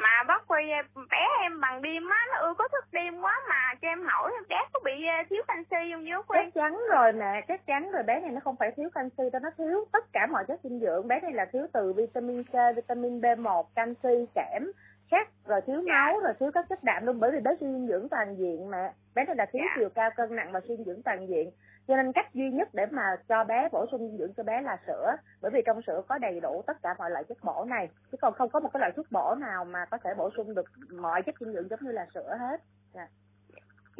mà 0.00 0.22
bác 0.28 0.46
quy 0.48 0.62
bé 1.10 1.26
em 1.40 1.60
bằng 1.60 1.82
đêm 1.82 2.08
á 2.08 2.26
nó 2.32 2.38
ưa 2.38 2.54
có 2.54 2.68
thức 2.68 2.84
đêm 2.92 3.20
quá 3.20 3.40
mà 3.48 3.74
cho 3.82 3.88
em 3.88 4.02
hỏi 4.06 4.32
bé 4.48 4.56
có 4.72 4.80
bị 4.84 5.06
ờ, 5.06 5.14
thiếu 5.30 5.42
canxi 5.48 5.92
không 5.92 6.04
với 6.04 6.22
quy? 6.28 6.38
Chắc 6.44 6.54
chắn 6.54 6.80
rồi 6.90 7.12
mẹ 7.12 7.44
chắc 7.48 7.66
chắn 7.66 7.90
rồi. 7.92 8.02
Bé 8.02 8.20
này 8.20 8.30
nó 8.30 8.40
không 8.44 8.56
phải 8.56 8.70
thiếu 8.76 8.90
canxi 8.94 9.30
đâu 9.32 9.40
nó 9.42 9.50
thiếu 9.58 9.84
tất 9.92 10.04
cả 10.12 10.26
mọi 10.26 10.44
chất 10.48 10.60
dinh 10.64 10.80
dưỡng. 10.80 11.08
Bé 11.08 11.20
này 11.20 11.32
là 11.32 11.46
thiếu 11.52 11.66
từ 11.72 11.92
vitamin 11.92 12.42
C 12.42 12.52
vitamin 12.76 13.20
B1 13.20 13.64
canxi 13.74 14.26
kẽm 14.34 14.72
sắt 15.10 15.28
rồi 15.46 15.60
thiếu 15.66 15.82
dạ. 15.86 15.92
máu 15.92 16.20
rồi 16.20 16.32
thiếu 16.40 16.50
các 16.54 16.66
chất 16.68 16.84
đạm 16.84 17.06
luôn. 17.06 17.20
Bởi 17.20 17.30
vì 17.30 17.40
bé 17.40 17.50
suy 17.60 17.66
dinh 17.66 17.86
dưỡng 17.86 18.08
toàn 18.08 18.36
diện 18.38 18.70
mà. 18.70 18.92
Bé 19.14 19.24
này 19.24 19.36
là 19.36 19.46
thiếu 19.52 19.62
dạ. 19.64 19.74
chiều 19.78 19.88
cao 19.94 20.10
cân 20.16 20.36
nặng 20.36 20.52
và 20.52 20.60
suy 20.60 20.76
dinh 20.76 20.84
dưỡng 20.84 21.02
toàn 21.02 21.28
diện 21.28 21.50
cho 21.90 21.96
nên 21.96 22.12
cách 22.12 22.34
duy 22.34 22.50
nhất 22.50 22.68
để 22.72 22.86
mà 22.90 23.02
cho 23.28 23.44
bé 23.44 23.68
bổ 23.72 23.86
sung 23.90 24.00
dinh 24.00 24.18
dưỡng 24.18 24.32
cho 24.36 24.42
bé 24.42 24.62
là 24.62 24.78
sữa. 24.86 25.16
Bởi 25.40 25.50
vì 25.54 25.62
trong 25.66 25.82
sữa 25.86 26.02
có 26.08 26.18
đầy 26.18 26.40
đủ 26.40 26.62
tất 26.66 26.82
cả 26.82 26.94
mọi 26.98 27.10
loại 27.10 27.24
chất 27.24 27.38
bổ 27.42 27.64
này. 27.64 27.88
Chứ 28.12 28.18
còn 28.20 28.34
không 28.34 28.50
có 28.50 28.60
một 28.60 28.70
cái 28.72 28.80
loại 28.80 28.92
thuốc 28.96 29.06
bổ 29.10 29.34
nào 29.34 29.64
mà 29.64 29.84
có 29.90 29.98
thể 30.04 30.10
bổ 30.14 30.30
sung 30.36 30.54
được 30.54 30.66
mọi 30.90 31.22
chất 31.22 31.34
dinh 31.40 31.52
dưỡng 31.52 31.68
giống 31.68 31.80
như 31.82 31.92
là 31.92 32.06
sữa 32.14 32.36
hết. 32.40 32.60
Yeah. 32.94 33.08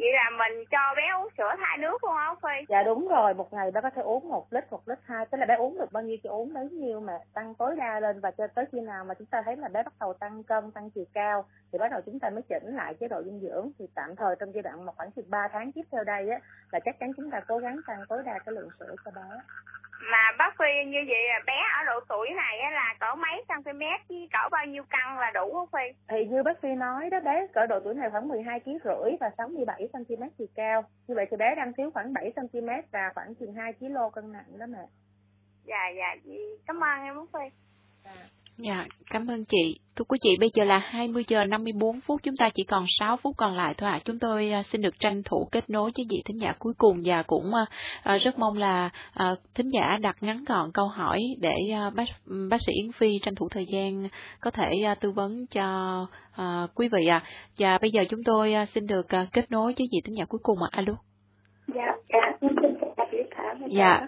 Vậy 0.01 0.13
là 0.13 0.29
mình 0.29 0.65
cho 0.71 0.93
bé 0.95 1.03
uống 1.17 1.29
sữa 1.37 1.55
thay 1.59 1.77
nước 1.77 2.03
luôn 2.03 2.13
không 2.25 2.37
phi? 2.43 2.65
Dạ 2.69 2.83
đúng 2.83 3.07
rồi. 3.07 3.33
Một 3.33 3.53
ngày 3.53 3.71
bé 3.71 3.81
có 3.81 3.89
thể 3.89 4.01
uống 4.01 4.29
một 4.29 4.53
lít 4.53 4.71
một 4.71 4.87
lít 4.87 4.97
hai. 5.05 5.25
Tức 5.25 5.37
là 5.37 5.45
bé 5.45 5.55
uống 5.55 5.77
được 5.77 5.91
bao 5.91 6.03
nhiêu 6.03 6.17
thì 6.23 6.27
uống 6.27 6.53
bấy 6.53 6.69
nhiêu 6.69 6.99
mà 6.99 7.13
tăng 7.33 7.55
tối 7.55 7.75
đa 7.77 7.99
lên 7.99 8.19
và 8.19 8.31
cho 8.31 8.47
tới 8.47 8.65
khi 8.71 8.81
nào 8.81 9.05
mà 9.05 9.13
chúng 9.13 9.27
ta 9.27 9.41
thấy 9.45 9.55
là 9.57 9.67
bé 9.67 9.83
bắt 9.83 9.93
đầu 9.99 10.13
tăng 10.13 10.43
cân 10.43 10.71
tăng 10.71 10.89
chiều 10.89 11.05
cao 11.13 11.45
thì 11.71 11.79
bắt 11.79 11.91
đầu 11.91 12.01
chúng 12.05 12.19
ta 12.19 12.29
mới 12.29 12.41
chỉnh 12.41 12.75
lại 12.75 12.93
chế 12.93 13.07
độ 13.07 13.23
dinh 13.23 13.39
dưỡng. 13.39 13.71
Thì 13.79 13.85
tạm 13.95 14.15
thời 14.15 14.35
trong 14.39 14.53
giai 14.53 14.61
đoạn 14.61 14.85
một 14.85 14.93
khoảng 14.97 15.11
chừng 15.11 15.29
ba 15.29 15.47
tháng 15.47 15.71
tiếp 15.71 15.85
theo 15.91 16.03
đây 16.03 16.29
á 16.29 16.39
là 16.71 16.79
chắc 16.79 16.99
chắn 16.99 17.11
chúng 17.17 17.31
ta 17.31 17.39
cố 17.47 17.57
gắng 17.57 17.77
tăng 17.87 17.99
tối 18.09 18.23
đa 18.25 18.39
cái 18.45 18.55
lượng 18.55 18.69
sữa 18.79 18.95
cho 19.05 19.11
bé. 19.15 19.41
Mà 20.11 20.31
bác 20.37 20.55
Phi 20.59 20.85
như 20.85 20.99
vậy 21.07 21.27
là 21.29 21.39
bé 21.47 21.57
ở 21.79 21.83
độ 21.85 21.99
tuổi 22.09 22.29
này 22.35 22.71
là 22.71 22.95
cỡ 22.99 23.15
mấy 23.15 23.43
cm 23.47 23.79
với 24.09 24.29
cỡ 24.33 24.49
bao 24.51 24.65
nhiêu 24.65 24.83
cân 24.83 25.15
là 25.17 25.31
đủ 25.33 25.53
không 25.53 25.67
Phi? 25.73 25.97
Thì 26.07 26.25
như 26.25 26.43
bác 26.43 26.61
Phi 26.61 26.69
nói 26.69 27.09
đó 27.09 27.19
bé 27.19 27.47
cỡ 27.53 27.65
độ 27.65 27.79
tuổi 27.79 27.93
này 27.93 28.09
khoảng 28.09 28.27
12 28.27 28.59
kg 28.59 28.71
rưỡi 28.83 29.11
và 29.19 29.29
67 29.37 29.89
cm 29.93 30.23
chiều 30.37 30.47
cao. 30.55 30.83
Như 31.07 31.15
vậy 31.15 31.25
thì 31.31 31.37
bé 31.37 31.55
đang 31.55 31.73
thiếu 31.73 31.91
khoảng 31.93 32.13
7 32.13 32.33
cm 32.35 32.69
và 32.91 33.11
khoảng 33.15 33.35
chừng 33.35 33.53
2 33.53 33.73
kg 33.73 33.95
cân 34.13 34.31
nặng 34.31 34.57
đó 34.59 34.65
mẹ. 34.65 34.87
Dạ 35.65 35.89
dạ 35.97 36.15
chị 36.25 36.39
cảm 36.67 36.83
ơn 36.83 37.03
em 37.03 37.15
bác 37.15 37.39
Phi. 37.39 37.55
Dạ. 38.03 38.11
Dạ, 38.57 38.85
cảm 39.09 39.27
ơn 39.27 39.45
chị. 39.45 39.79
Thưa 39.95 40.03
quý 40.03 40.17
chị, 40.21 40.37
bây 40.39 40.49
giờ 40.53 40.63
là 40.63 40.77
20 40.77 41.23
giờ 41.27 41.45
54 41.45 41.99
phút, 42.01 42.21
chúng 42.23 42.35
ta 42.39 42.49
chỉ 42.53 42.63
còn 42.63 42.85
6 42.87 43.17
phút 43.17 43.37
còn 43.37 43.57
lại 43.57 43.73
thôi 43.77 43.89
ạ. 43.89 43.95
À. 43.95 44.01
Chúng 44.05 44.19
tôi 44.19 44.51
uh, 44.59 44.65
xin 44.71 44.81
được 44.81 44.99
tranh 44.99 45.23
thủ 45.25 45.47
kết 45.51 45.69
nối 45.69 45.91
với 45.97 46.05
vị 46.09 46.21
thính 46.25 46.41
giả 46.41 46.53
cuối 46.59 46.73
cùng 46.77 47.01
và 47.05 47.23
cũng 47.23 47.45
uh, 47.45 48.21
rất 48.21 48.39
mong 48.39 48.57
là 48.57 48.89
thính 49.55 49.69
giả 49.69 49.97
đặt 50.01 50.15
ngắn 50.21 50.43
gọn 50.47 50.71
câu 50.73 50.87
hỏi 50.87 51.19
để 51.39 51.55
bác 51.95 52.03
bác 52.49 52.57
sĩ 52.61 52.73
Yến 52.73 52.91
Phi 52.91 53.19
tranh 53.21 53.35
thủ 53.35 53.49
thời 53.51 53.65
gian 53.73 54.07
có 54.39 54.51
thể 54.51 54.71
tư 54.99 55.11
vấn 55.11 55.45
cho 55.51 56.07
quý 56.75 56.89
vị 56.91 57.07
ạ. 57.07 57.21
À. 57.25 57.27
Và 57.59 57.77
bây 57.77 57.91
giờ 57.91 58.03
chúng 58.09 58.23
tôi 58.25 58.53
xin 58.73 58.87
được 58.87 59.07
kết 59.33 59.51
nối 59.51 59.73
với 59.77 59.87
vị 59.91 60.01
thính 60.05 60.15
giả 60.17 60.25
cuối 60.25 60.39
cùng 60.43 60.57
ạ. 60.63 60.69
À. 60.71 60.77
Alo. 60.77 60.93
Dạ, 61.75 61.95
dạ. 62.09 62.47
Dạ. 63.69 64.07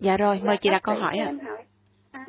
Dạ 0.00 0.16
rồi, 0.16 0.40
mời 0.44 0.56
chị 0.56 0.70
đặt 0.70 0.82
câu 0.82 0.94
hỏi 0.94 1.16
ạ. 1.18 1.32
À. 1.46 1.53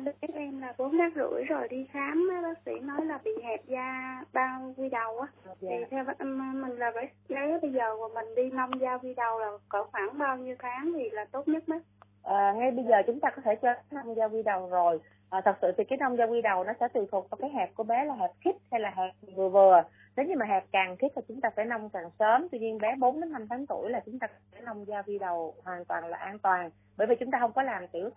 Bé 0.04 0.12
em 0.34 0.60
là 0.60 0.74
bốn 0.78 0.98
tháng 0.98 1.10
rưỡi 1.14 1.44
rồi 1.44 1.68
đi 1.68 1.86
khám 1.92 2.30
bác 2.42 2.58
sĩ 2.66 2.80
nói 2.80 3.04
là 3.04 3.18
bị 3.24 3.30
hẹp 3.44 3.66
da 3.66 4.20
bao 4.32 4.74
quy 4.76 4.88
đầu 4.88 5.18
á. 5.18 5.26
Dạ. 5.60 5.70
thì 5.70 5.84
theo 5.90 6.04
mình 6.24 6.76
là 6.76 6.92
phải 6.94 7.08
nếu 7.28 7.58
bây 7.62 7.72
giờ 7.72 7.96
mà 8.00 8.22
mình 8.22 8.34
đi 8.34 8.50
nông 8.50 8.80
da 8.80 8.98
quy 8.98 9.14
đầu 9.14 9.38
là 9.38 9.50
cỡ 9.68 9.84
khoảng 9.92 10.18
bao 10.18 10.36
nhiêu 10.36 10.56
tháng 10.58 10.92
thì 10.94 11.10
là 11.10 11.24
tốt 11.24 11.48
nhất 11.48 11.64
bác? 11.66 11.78
À, 12.22 12.52
ngay 12.56 12.70
bây 12.70 12.84
giờ 12.84 12.96
chúng 13.06 13.20
ta 13.20 13.30
có 13.30 13.42
thể 13.44 13.54
cho 13.62 13.74
nông 13.90 14.16
da 14.16 14.24
quy 14.24 14.42
đầu 14.42 14.68
rồi. 14.68 15.00
À, 15.30 15.40
thật 15.44 15.56
sự 15.62 15.72
thì 15.78 15.84
cái 15.84 15.98
nông 15.98 16.16
da 16.16 16.24
quy 16.24 16.42
đầu 16.42 16.64
nó 16.64 16.72
sẽ 16.80 16.88
tùy 16.88 17.06
thuộc 17.12 17.30
vào 17.30 17.38
cái 17.40 17.50
hẹp 17.50 17.74
của 17.74 17.82
bé 17.82 18.04
là 18.04 18.14
hẹp 18.14 18.30
khít 18.40 18.56
hay 18.70 18.80
là 18.80 18.92
hẹp 18.96 19.14
vừa 19.36 19.48
vừa 19.48 19.82
nếu 20.16 20.26
như 20.26 20.34
mà 20.36 20.46
hẹp 20.46 20.64
càng 20.72 20.96
thiết 20.96 21.08
thì 21.16 21.22
chúng 21.28 21.40
ta 21.40 21.50
phải 21.56 21.64
nông 21.64 21.90
càng 21.90 22.10
sớm. 22.18 22.48
Tuy 22.52 22.58
nhiên 22.58 22.78
bé 22.78 22.94
4 22.98 23.20
đến 23.20 23.32
5 23.32 23.46
tháng 23.50 23.66
tuổi 23.66 23.90
là 23.90 24.00
chúng 24.06 24.18
ta 24.18 24.26
phải 24.52 24.60
nông 24.60 24.86
da 24.86 25.02
vi 25.02 25.18
đầu 25.18 25.54
hoàn 25.64 25.84
toàn 25.84 26.04
là 26.06 26.18
an 26.18 26.38
toàn. 26.38 26.70
Bởi 26.96 27.06
vì 27.06 27.16
chúng 27.20 27.30
ta 27.30 27.38
không 27.40 27.52
có 27.52 27.62
làm 27.62 27.88
tiểu 27.88 28.10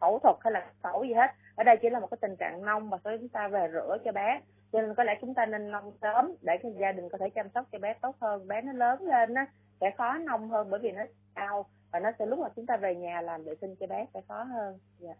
phẫu 0.00 0.18
thuật 0.18 0.36
hay 0.40 0.52
là 0.52 0.72
phẫu 0.82 1.04
gì 1.04 1.14
hết. 1.14 1.30
Ở 1.56 1.64
đây 1.64 1.76
chỉ 1.82 1.90
là 1.90 2.00
một 2.00 2.10
cái 2.10 2.18
tình 2.20 2.36
trạng 2.36 2.64
nông 2.64 2.90
và 2.90 2.98
chúng 3.04 3.28
ta 3.28 3.48
về 3.48 3.68
rửa 3.72 3.96
cho 4.04 4.12
bé. 4.12 4.40
Cho 4.72 4.80
nên 4.80 4.94
có 4.94 5.04
lẽ 5.04 5.18
chúng 5.20 5.34
ta 5.34 5.46
nên 5.46 5.70
nông 5.70 5.92
sớm 6.02 6.34
để 6.42 6.58
cho 6.62 6.68
gia 6.80 6.92
đình 6.92 7.08
có 7.08 7.18
thể 7.18 7.30
chăm 7.30 7.48
sóc 7.54 7.66
cho 7.72 7.78
bé 7.78 7.94
tốt 7.94 8.16
hơn. 8.20 8.48
Bé 8.48 8.62
nó 8.62 8.72
lớn 8.72 9.02
lên 9.02 9.34
á, 9.34 9.46
sẽ 9.80 9.90
khó 9.98 10.18
nông 10.18 10.48
hơn 10.48 10.70
bởi 10.70 10.80
vì 10.80 10.92
nó 10.92 11.02
cao 11.34 11.66
và 11.92 12.00
nó 12.00 12.10
sẽ 12.18 12.26
lúc 12.26 12.38
mà 12.38 12.48
chúng 12.56 12.66
ta 12.66 12.76
về 12.76 12.94
nhà 12.94 13.20
làm 13.20 13.44
vệ 13.44 13.54
sinh 13.60 13.74
cho 13.80 13.86
bé 13.86 14.06
sẽ 14.14 14.20
khó 14.28 14.42
hơn. 14.42 14.78
Dạ. 14.98 15.14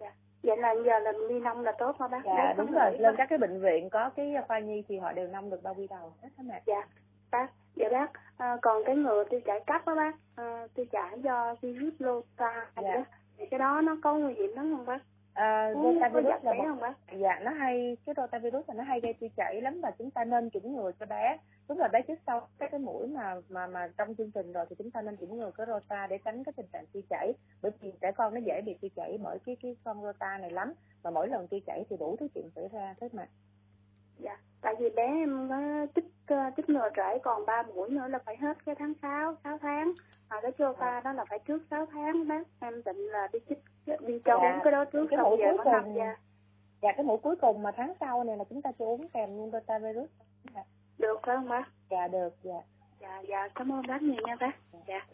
Yeah. 0.00 0.14
Vậy 0.44 0.56
là 0.56 0.74
giờ 0.84 0.98
là 0.98 1.12
đi 1.28 1.40
nông 1.40 1.60
là 1.60 1.72
tốt 1.72 1.96
hả 2.00 2.08
bác? 2.08 2.20
Dạ 2.24 2.54
đúng 2.56 2.72
rồi, 2.72 2.98
lên 2.98 3.14
các 3.18 3.26
cái 3.30 3.38
bệnh 3.38 3.60
viện 3.60 3.90
có 3.90 4.10
cái 4.16 4.34
khoa 4.48 4.58
nhi 4.58 4.84
thì 4.88 4.98
họ 4.98 5.12
đều 5.12 5.28
nông 5.28 5.50
được 5.50 5.62
bao 5.62 5.74
quy 5.74 5.86
đầu 5.86 6.12
hết 6.22 6.28
hả 6.38 6.44
mẹ? 6.46 6.62
Dạ, 6.66 6.86
bác, 7.30 7.46
dạ 7.74 7.88
bác, 7.92 8.10
à, 8.36 8.56
còn 8.62 8.84
cái 8.84 8.96
ngừa 8.96 9.24
tiêu 9.24 9.40
chảy 9.44 9.60
cấp 9.66 9.86
đó 9.86 9.94
bác, 9.94 10.14
à, 10.36 10.66
tiêu 10.74 10.86
chảy 10.92 11.20
do 11.22 11.54
virus 11.60 11.94
Lota 11.98 12.66
dạ. 12.82 12.94
đó, 12.94 13.04
cái 13.50 13.58
đó 13.58 13.80
nó 13.80 13.96
có 14.02 14.14
nguy 14.14 14.34
hiểm 14.34 14.56
lắm 14.56 14.74
không 14.76 14.86
bác? 14.86 15.02
À, 15.34 15.74
rotavirus 15.74 16.44
là 16.44 16.52
một, 16.54 16.64
không 16.66 16.80
bác? 16.80 16.94
dạ 17.12 17.38
nó 17.42 17.50
hay 17.50 17.96
cái 18.06 18.14
rotavirus 18.16 18.68
là 18.68 18.74
nó 18.74 18.82
hay 18.84 19.00
gây 19.00 19.12
tiêu 19.12 19.30
chảy 19.36 19.60
lắm 19.60 19.80
và 19.82 19.90
chúng 19.98 20.10
ta 20.10 20.24
nên 20.24 20.50
chủng 20.50 20.76
ngừa 20.76 20.92
cho 21.00 21.06
bé 21.06 21.38
đúng 21.68 21.78
là 21.78 21.88
bé 21.88 22.02
trước 22.02 22.18
sau 22.26 22.48
các 22.58 22.70
cái 22.70 22.80
mũi 22.80 23.06
mà 23.06 23.34
mà 23.48 23.66
mà 23.66 23.88
trong 23.98 24.14
chương 24.14 24.30
trình 24.30 24.52
rồi 24.52 24.66
thì 24.70 24.76
chúng 24.78 24.90
ta 24.90 25.02
nên 25.02 25.16
chủng 25.16 25.38
ngừa 25.38 25.50
cái 25.50 25.66
rota 25.66 26.06
để 26.06 26.18
tránh 26.24 26.44
cái 26.44 26.52
tình 26.56 26.66
trạng 26.72 26.86
tiêu 26.92 27.02
chảy. 27.10 27.32
Bởi 27.62 27.72
vì 27.80 27.92
trẻ 28.00 28.12
con 28.12 28.34
nó 28.34 28.40
dễ 28.40 28.60
bị 28.66 28.74
tiêu 28.80 28.90
chảy 28.96 29.18
bởi 29.22 29.38
cái 29.46 29.56
cái 29.62 29.76
con 29.84 30.02
rota 30.02 30.38
này 30.38 30.50
lắm. 30.50 30.72
Và 31.02 31.10
mỗi 31.10 31.28
lần 31.28 31.48
tiêu 31.48 31.60
chảy 31.66 31.84
thì 31.90 31.96
đủ 31.96 32.16
thứ 32.20 32.28
chuyện 32.34 32.50
xảy 32.54 32.68
ra 32.68 32.94
thế 33.00 33.08
mà. 33.12 33.26
Dạ 34.18 34.38
tại 34.60 34.74
vì 34.78 34.90
bé 34.90 35.06
em 35.06 35.48
có 35.48 35.86
chích 35.94 36.04
chích 36.56 36.68
ngừa 36.68 36.88
trễ 36.96 37.18
còn 37.18 37.46
ba 37.46 37.62
mũi 37.62 37.90
nữa 37.90 38.08
là 38.08 38.18
phải 38.18 38.36
hết 38.36 38.64
cái 38.66 38.74
tháng 38.74 38.92
6, 39.02 39.36
6 39.44 39.58
tháng. 39.58 39.92
Mà 40.30 40.40
cái 40.42 40.52
rota 40.58 41.00
đó 41.00 41.12
là 41.12 41.24
phải 41.24 41.38
trước 41.38 41.62
6 41.70 41.86
tháng 41.86 42.28
bác 42.28 42.42
em 42.60 42.82
định 42.84 42.98
là 42.98 43.28
đi 43.32 43.38
chích 43.48 43.62
đi 44.00 44.20
cho 44.24 44.38
dạ, 44.42 44.52
uống 44.52 44.60
cái 44.64 44.72
đó 44.72 44.84
trước 44.84 45.06
cái 45.10 45.18
xong 45.22 45.36
về 45.38 45.56
có 45.58 45.72
năm 45.72 45.94
dạ. 45.96 46.16
Dạ 46.82 46.92
cái 46.96 47.04
mũi 47.04 47.18
cuối 47.22 47.36
cùng 47.36 47.62
mà 47.62 47.72
tháng 47.76 47.92
sau 48.00 48.24
này 48.24 48.36
là 48.36 48.44
chúng 48.44 48.62
ta 48.62 48.72
cho 48.78 48.84
uống 48.84 49.08
kèm 49.08 49.36
luôn 49.36 49.50
rotavirus 49.50 50.10
được 50.98 51.20
phải 51.26 51.36
không 51.36 51.48
bác 51.48 51.68
dạ 51.90 52.08
được 52.12 52.30
dạ 52.42 52.60
dạ 53.00 53.22
dạ 53.28 53.48
cảm 53.54 53.72
ơn 53.72 53.82
bác 53.88 54.02
nhiều 54.02 54.22
nha 54.26 54.36
bác 54.40 54.52
dạ 54.88 55.06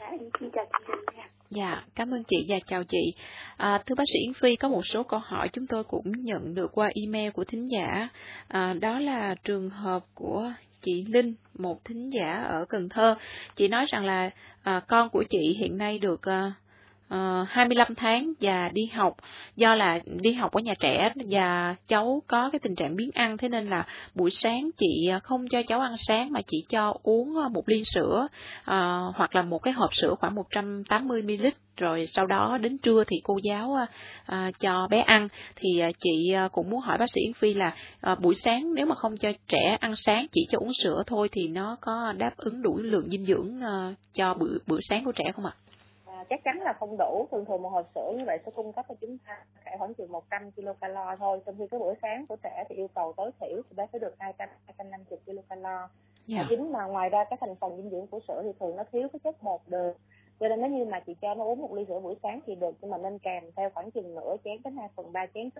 dạ 0.00 0.06
em 0.06 0.20
xin 0.40 0.50
chào 0.50 0.64
chương 0.64 0.86
trình 0.86 1.16
nha 1.16 1.28
Dạ, 1.50 1.84
cảm 1.94 2.10
ơn 2.10 2.24
chị 2.24 2.46
và 2.48 2.56
chào 2.66 2.84
chị. 2.84 3.14
À, 3.56 3.82
thưa 3.86 3.94
bác 3.94 4.04
sĩ 4.12 4.18
Yến 4.18 4.34
Phi, 4.34 4.56
có 4.56 4.68
một 4.68 4.86
số 4.86 5.02
câu 5.02 5.20
hỏi 5.24 5.48
chúng 5.52 5.66
tôi 5.66 5.84
cũng 5.84 6.12
nhận 6.12 6.54
được 6.54 6.72
qua 6.72 6.90
email 7.04 7.30
của 7.30 7.44
thính 7.44 7.70
giả. 7.70 8.08
À, 8.48 8.74
đó 8.80 8.98
là 8.98 9.34
trường 9.44 9.70
hợp 9.70 10.04
của 10.14 10.52
chị 10.80 11.04
Linh, 11.08 11.34
một 11.54 11.84
thính 11.84 12.10
giả 12.12 12.32
ở 12.32 12.64
Cần 12.68 12.88
Thơ. 12.88 13.16
Chị 13.56 13.68
nói 13.68 13.86
rằng 13.88 14.04
là 14.04 14.30
à, 14.62 14.80
con 14.88 15.10
của 15.10 15.24
chị 15.30 15.56
hiện 15.58 15.78
nay 15.78 15.98
được 15.98 16.22
à, 16.22 16.52
Ờ, 17.08 17.40
uh, 17.42 17.48
25 17.48 17.94
tháng 17.94 18.32
và 18.40 18.70
đi 18.72 18.86
học. 18.86 19.16
Do 19.56 19.74
là 19.74 20.00
đi 20.06 20.32
học 20.32 20.52
ở 20.52 20.60
nhà 20.60 20.74
trẻ 20.80 21.12
và 21.30 21.74
cháu 21.88 22.22
có 22.26 22.50
cái 22.50 22.58
tình 22.58 22.74
trạng 22.74 22.96
biến 22.96 23.10
ăn 23.14 23.36
thế 23.36 23.48
nên 23.48 23.66
là 23.66 23.86
buổi 24.14 24.30
sáng 24.30 24.70
chị 24.76 25.08
ờ, 25.12 25.18
không 25.22 25.48
cho 25.48 25.62
cháu 25.62 25.80
ăn 25.80 25.94
sáng 25.98 26.32
mà 26.32 26.40
chỉ 26.46 26.64
cho 26.68 26.94
uống 27.02 27.36
ờ, 27.36 27.48
một 27.48 27.62
ly 27.66 27.82
sữa 27.94 28.28
uh, 28.60 29.14
hoặc 29.14 29.34
là 29.34 29.42
một 29.42 29.58
cái 29.58 29.74
hộp 29.74 29.94
sữa 29.94 30.14
khoảng 30.20 30.34
180 30.34 31.22
ml 31.22 31.46
rồi 31.76 32.06
sau 32.06 32.26
đó 32.26 32.58
đến 32.60 32.78
trưa 32.78 33.04
thì 33.06 33.16
cô 33.24 33.38
giáo 33.42 33.70
uh, 33.70 34.58
cho 34.60 34.88
bé 34.90 35.00
ăn. 35.00 35.28
Thì 35.56 35.82
uh, 35.88 35.94
chị 35.98 36.34
cũng 36.52 36.70
muốn 36.70 36.80
hỏi 36.80 36.98
bác 36.98 37.10
sĩ 37.10 37.20
Yến 37.20 37.32
Phi 37.32 37.54
là 37.54 37.74
uh, 38.12 38.20
buổi 38.20 38.34
sáng 38.34 38.74
nếu 38.74 38.86
mà 38.86 38.94
không 38.94 39.16
cho 39.16 39.32
trẻ 39.48 39.76
ăn 39.80 39.96
sáng 39.96 40.26
chỉ 40.32 40.46
cho 40.50 40.58
uống 40.58 40.72
sữa 40.82 41.02
thôi 41.06 41.28
thì 41.32 41.48
nó 41.48 41.76
có 41.80 42.12
đáp 42.16 42.36
ứng 42.36 42.62
đủ 42.62 42.78
lượng 42.78 43.10
dinh 43.10 43.24
dưỡng 43.24 43.58
uh, 43.58 43.94
cho 44.14 44.34
bữa 44.34 44.58
bữa 44.66 44.78
sáng 44.88 45.04
của 45.04 45.12
trẻ 45.12 45.24
không 45.34 45.46
ạ? 45.46 45.52
Chắc 46.30 46.44
chắn 46.44 46.60
là 46.60 46.72
không 46.72 46.96
đủ. 46.98 47.26
Thường 47.30 47.44
thường 47.44 47.62
một 47.62 47.68
hộp 47.68 47.86
sữa 47.94 48.12
như 48.18 48.24
vậy 48.26 48.38
sẽ 48.44 48.50
cung 48.50 48.72
cấp 48.72 48.86
cho 48.88 48.94
chúng 49.00 49.18
ta 49.18 49.44
khoảng 49.78 49.94
chừng 49.94 50.12
100 50.12 50.50
kilocalo 50.50 51.16
thôi. 51.16 51.40
Trong 51.46 51.54
khi 51.58 51.66
cái 51.70 51.80
bữa 51.80 51.94
sáng 52.02 52.26
của 52.26 52.36
trẻ 52.42 52.64
thì 52.68 52.74
yêu 52.74 52.88
cầu 52.94 53.12
tối 53.16 53.30
thiểu 53.40 53.62
thì 53.70 53.76
bé 53.76 53.86
phải 53.92 53.98
được 53.98 54.14
200 54.18 54.48
250 54.66 55.18
kilocalo 55.26 55.88
yeah. 56.28 56.46
Chính 56.50 56.72
mà 56.72 56.84
ngoài 56.84 57.08
ra 57.08 57.24
các 57.30 57.38
thành 57.40 57.56
phần 57.56 57.76
dinh 57.76 57.90
dưỡng 57.90 58.06
của 58.06 58.20
sữa 58.28 58.40
thì 58.44 58.50
thường 58.60 58.76
nó 58.76 58.84
thiếu 58.92 59.08
cái 59.12 59.20
chất 59.24 59.42
bột 59.42 59.60
đường. 59.66 59.94
Cho 60.40 60.48
nên 60.48 60.60
nếu 60.60 60.70
như 60.70 60.84
mà 60.84 61.00
chị 61.00 61.14
cho 61.22 61.34
nó 61.34 61.44
uống 61.44 61.62
một 61.62 61.72
ly 61.72 61.84
sữa 61.88 62.00
buổi 62.00 62.16
sáng 62.22 62.40
thì 62.46 62.54
được 62.54 62.76
nhưng 62.80 62.90
mà 62.90 62.98
nên 62.98 63.18
kèm 63.18 63.44
theo 63.56 63.70
khoảng 63.70 63.90
chừng 63.90 64.14
nửa 64.14 64.36
chén 64.44 64.62
đến 64.64 64.76
hai 64.76 64.88
phần 64.96 65.12
ba 65.12 65.26
chén 65.34 65.50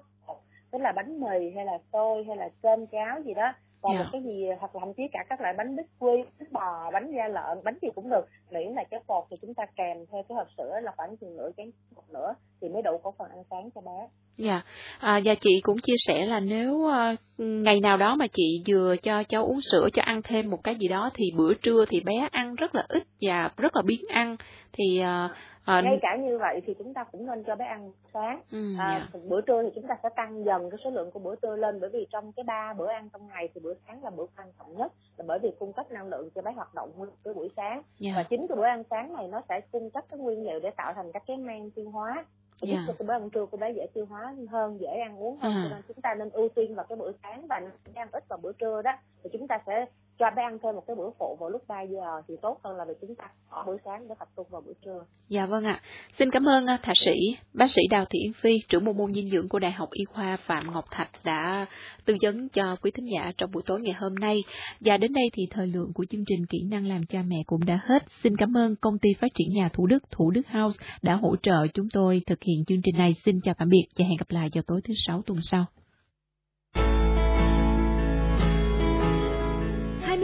tức 0.70 0.78
là 0.78 0.92
bánh 0.92 1.20
mì 1.20 1.50
hay 1.50 1.64
là 1.64 1.78
xôi 1.92 2.24
hay 2.24 2.36
là 2.36 2.48
cơm 2.62 2.86
cháo 2.86 3.20
gì 3.20 3.34
đó 3.34 3.52
còn 3.84 3.92
yeah. 3.92 4.04
một 4.04 4.10
dạ. 4.12 4.18
cái 4.18 4.22
gì 4.22 4.46
hoặc 4.60 4.76
là 4.76 4.80
thậm 4.80 4.94
chí 4.94 5.02
cả 5.12 5.24
các 5.28 5.40
loại 5.40 5.54
bánh 5.54 5.76
bít 5.76 5.86
quy 5.98 6.24
bánh 6.38 6.52
bò 6.52 6.90
bánh 6.90 7.12
da 7.16 7.28
lợn 7.28 7.64
bánh 7.64 7.78
gì 7.82 7.88
cũng 7.94 8.10
được 8.10 8.24
miễn 8.50 8.72
là 8.72 8.84
chất 8.84 9.02
bột 9.06 9.24
thì 9.30 9.36
chúng 9.42 9.54
ta 9.54 9.66
kèm 9.76 10.06
theo 10.06 10.22
cái 10.28 10.36
hộp 10.36 10.46
sữa 10.56 10.80
là 10.82 10.92
khoảng 10.96 11.16
chừng 11.16 11.36
nửa 11.36 11.50
chén 11.56 11.70
một 11.94 12.10
nữa 12.10 12.34
thì 12.60 12.68
mới 12.68 12.82
đủ 12.82 12.98
có 13.02 13.10
phần 13.18 13.30
ăn 13.30 13.44
sáng 13.50 13.70
cho 13.70 13.80
bé 13.80 14.08
Dạ, 14.36 14.62
à, 15.00 15.20
và 15.24 15.34
chị 15.40 15.60
cũng 15.62 15.76
chia 15.78 15.96
sẻ 16.06 16.26
là 16.26 16.40
nếu 16.40 16.74
uh, 16.74 17.18
ngày 17.38 17.80
nào 17.80 17.96
đó 17.96 18.16
mà 18.18 18.26
chị 18.26 18.62
vừa 18.68 18.96
cho 19.02 19.22
cháu 19.28 19.44
uống 19.44 19.60
sữa 19.72 19.88
cho 19.92 20.02
ăn 20.02 20.20
thêm 20.24 20.50
một 20.50 20.64
cái 20.64 20.74
gì 20.74 20.88
đó 20.88 21.10
thì 21.14 21.24
bữa 21.36 21.54
trưa 21.54 21.84
thì 21.88 22.00
bé 22.00 22.28
ăn 22.30 22.54
rất 22.54 22.74
là 22.74 22.84
ít 22.88 23.02
và 23.20 23.50
rất 23.56 23.76
là 23.76 23.82
biến 23.86 24.00
ăn. 24.08 24.36
Thì 24.72 25.00
uh, 25.00 25.30
à, 25.64 25.80
ngay 25.80 25.98
cả 26.02 26.08
như 26.20 26.38
vậy 26.38 26.60
thì 26.66 26.74
chúng 26.78 26.94
ta 26.94 27.04
cũng 27.12 27.26
nên 27.26 27.44
cho 27.44 27.56
bé 27.56 27.64
ăn 27.64 27.92
sáng. 28.14 28.40
Ừ, 28.52 28.74
à, 28.78 28.88
yeah. 28.88 29.24
bữa 29.28 29.40
trưa 29.40 29.62
thì 29.62 29.68
chúng 29.74 29.86
ta 29.88 29.94
sẽ 30.02 30.08
tăng 30.16 30.44
dần 30.44 30.70
cái 30.70 30.78
số 30.84 30.90
lượng 30.90 31.10
của 31.10 31.20
bữa 31.20 31.34
trưa 31.42 31.56
lên 31.56 31.80
bởi 31.80 31.90
vì 31.92 32.06
trong 32.12 32.32
cái 32.32 32.44
ba 32.44 32.74
bữa 32.78 32.88
ăn 32.88 33.08
trong 33.12 33.28
ngày 33.28 33.48
thì 33.54 33.60
bữa 33.64 33.74
sáng 33.86 34.04
là 34.04 34.10
bữa 34.10 34.26
quan 34.36 34.48
trọng 34.58 34.76
nhất 34.76 34.92
là 35.16 35.24
bởi 35.28 35.38
vì 35.42 35.50
cung 35.58 35.72
cấp 35.72 35.90
năng 35.90 36.08
lượng 36.08 36.28
cho 36.34 36.42
bé 36.42 36.52
hoạt 36.52 36.74
động 36.74 36.90
cái 37.24 37.34
buổi 37.34 37.48
sáng. 37.56 37.82
Yeah. 38.00 38.16
và 38.16 38.22
chính 38.22 38.46
cái 38.48 38.56
bữa 38.56 38.66
ăn 38.66 38.82
sáng 38.90 39.14
này 39.14 39.28
nó 39.28 39.40
sẽ 39.48 39.60
cung 39.72 39.90
cấp 39.90 40.04
cái 40.10 40.18
nguyên 40.20 40.46
liệu 40.46 40.60
để 40.62 40.70
tạo 40.76 40.92
thành 40.96 41.12
các 41.12 41.22
cái 41.26 41.36
men 41.36 41.70
tiêu 41.70 41.90
hóa 41.90 42.24
giúp 42.60 42.74
yeah. 42.74 42.84
cho 42.86 42.92
cái 42.98 43.06
bữa 43.06 43.12
ăn 43.12 43.30
trưa 43.30 43.46
của 43.46 43.56
bé 43.56 43.70
dễ 43.70 43.86
tiêu 43.94 44.06
hóa 44.06 44.34
hơn 44.50 44.80
dễ 44.80 44.88
ăn 44.88 45.18
uống 45.18 45.38
hơn 45.38 45.52
à. 45.52 45.64
cho 45.64 45.74
nên 45.74 45.82
chúng 45.88 46.00
ta 46.00 46.14
nên 46.14 46.30
ưu 46.30 46.48
tiên 46.48 46.74
vào 46.74 46.86
cái 46.88 46.96
bữa 46.96 47.12
sáng 47.22 47.46
và 47.46 47.60
ăn 47.94 48.08
ít 48.12 48.24
vào 48.28 48.38
bữa 48.42 48.52
trưa 48.52 48.82
đó 48.82 48.92
thì 49.22 49.30
chúng 49.32 49.48
ta 49.48 49.58
sẽ 49.66 49.86
cho 50.18 50.26
bé 50.36 50.42
ăn 50.42 50.58
thêm 50.62 50.74
một 50.74 50.84
cái 50.86 50.96
bữa 50.96 51.10
phụ 51.18 51.36
vào 51.40 51.50
lúc 51.50 51.62
3 51.68 51.82
giờ 51.82 52.22
thì 52.28 52.34
tốt 52.42 52.60
hơn 52.64 52.76
là 52.76 52.84
vì 52.88 52.94
chúng 53.00 53.14
ta 53.14 53.24
bỏ 53.50 53.64
bữa 53.66 53.76
sáng 53.84 54.08
để 54.08 54.14
tập 54.18 54.28
trung 54.36 54.46
vào 54.50 54.62
bữa 54.66 54.72
trưa. 54.84 55.04
Dạ 55.28 55.46
vâng 55.46 55.64
ạ. 55.64 55.80
Xin 56.18 56.30
cảm 56.30 56.48
ơn 56.48 56.66
à, 56.66 56.78
thạc 56.82 56.96
sĩ, 56.96 57.14
bác 57.52 57.70
sĩ 57.70 57.82
Đào 57.90 58.04
Thị 58.10 58.18
Yến 58.18 58.32
Phi, 58.32 58.58
trưởng 58.68 58.84
bộ 58.84 58.92
môn 58.92 59.14
dinh 59.14 59.30
dưỡng 59.30 59.48
của 59.48 59.58
Đại 59.58 59.72
học 59.72 59.88
Y 59.92 60.04
khoa 60.04 60.36
Phạm 60.36 60.72
Ngọc 60.72 60.84
Thạch 60.90 61.10
đã 61.24 61.66
tư 62.04 62.16
vấn 62.22 62.48
cho 62.48 62.76
quý 62.82 62.90
thính 62.90 63.06
giả 63.14 63.32
trong 63.38 63.50
buổi 63.52 63.62
tối 63.66 63.80
ngày 63.80 63.94
hôm 63.94 64.14
nay. 64.14 64.44
Và 64.80 64.96
đến 64.96 65.12
đây 65.12 65.30
thì 65.32 65.42
thời 65.50 65.66
lượng 65.66 65.92
của 65.94 66.04
chương 66.10 66.24
trình 66.26 66.46
kỹ 66.46 66.58
năng 66.70 66.86
làm 66.86 67.06
cha 67.06 67.22
mẹ 67.26 67.36
cũng 67.46 67.64
đã 67.66 67.80
hết. 67.84 68.02
Xin 68.22 68.36
cảm 68.36 68.56
ơn 68.56 68.76
công 68.76 68.98
ty 68.98 69.08
phát 69.20 69.34
triển 69.34 69.48
nhà 69.54 69.68
Thủ 69.72 69.86
Đức 69.86 70.10
Thủ 70.10 70.30
Đức 70.30 70.48
House 70.48 70.86
đã 71.02 71.14
hỗ 71.14 71.36
trợ 71.42 71.66
chúng 71.74 71.88
tôi 71.92 72.22
thực 72.26 72.42
hiện 72.42 72.64
chương 72.66 72.82
trình 72.84 72.96
này. 72.98 73.14
Xin 73.24 73.40
chào 73.40 73.54
tạm 73.58 73.68
biệt 73.68 73.86
và 73.98 74.04
hẹn 74.04 74.16
gặp 74.18 74.30
lại 74.30 74.48
vào 74.54 74.62
tối 74.66 74.80
thứ 74.84 74.94
sáu 75.06 75.22
tuần 75.26 75.38
sau. 75.42 75.64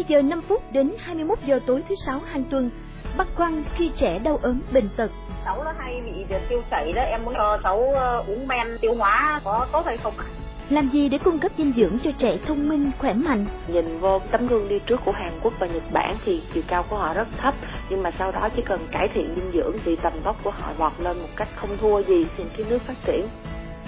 20 0.01 0.23
giờ 0.23 0.29
5 0.29 0.43
phút 0.49 0.73
đến 0.73 0.93
21 0.99 1.39
giờ 1.47 1.61
tối 1.67 1.83
thứ 1.89 1.95
sáu 2.07 2.19
hàng 2.19 2.45
tuần, 2.51 2.71
băn 3.17 3.27
khoăn 3.35 3.65
khi 3.75 3.91
trẻ 3.97 4.19
đau 4.19 4.39
ốm 4.43 4.61
bệnh 4.73 4.89
tật. 4.97 5.11
Cháu 5.45 5.65
nó 5.65 5.73
hay 5.79 6.01
bị 6.05 6.37
tiêu 6.49 6.63
chảy 6.71 6.93
đó, 6.93 7.03
em 7.03 7.25
muốn 7.25 7.35
cho 7.35 7.59
cháu 7.63 7.93
ờ, 7.95 8.25
uống 8.27 8.47
men 8.49 8.79
tiêu 8.81 8.95
hóa 8.95 9.41
có 9.45 9.67
tốt 9.73 9.87
hay 9.87 9.97
không 9.97 10.15
ạ? 10.19 10.25
Làm 10.71 10.89
gì 10.89 11.09
để 11.09 11.19
cung 11.19 11.39
cấp 11.39 11.53
dinh 11.57 11.73
dưỡng 11.77 11.99
cho 12.05 12.11
trẻ 12.19 12.37
thông 12.47 12.69
minh, 12.69 12.91
khỏe 12.99 13.13
mạnh? 13.13 13.47
Nhìn 13.69 13.99
vô 13.99 14.21
tấm 14.31 14.47
gương 14.47 14.69
đi 14.69 14.79
trước 14.87 15.01
của 15.05 15.13
Hàn 15.13 15.33
Quốc 15.43 15.53
và 15.61 15.67
Nhật 15.67 15.83
Bản 15.93 16.17
thì 16.25 16.43
chiều 16.55 16.63
cao 16.67 16.85
của 16.91 16.97
họ 16.97 17.15
rất 17.15 17.29
thấp, 17.39 17.55
nhưng 17.91 18.03
mà 18.03 18.11
sau 18.19 18.33
đó 18.33 18.49
chỉ 18.57 18.63
cần 18.63 18.81
cải 18.93 19.09
thiện 19.15 19.29
dinh 19.35 19.51
dưỡng 19.53 19.77
thì 19.85 19.97
tầm 20.03 20.13
vóc 20.25 20.37
của 20.45 20.51
họ 20.51 20.73
vọt 20.79 20.93
lên 20.99 21.19
một 21.19 21.29
cách 21.37 21.49
không 21.57 21.77
thua 21.81 22.03
gì 22.03 22.27
trên 22.39 22.47
cái 22.57 22.67
nước 22.71 22.79
phát 22.87 22.97
triển. 23.07 23.27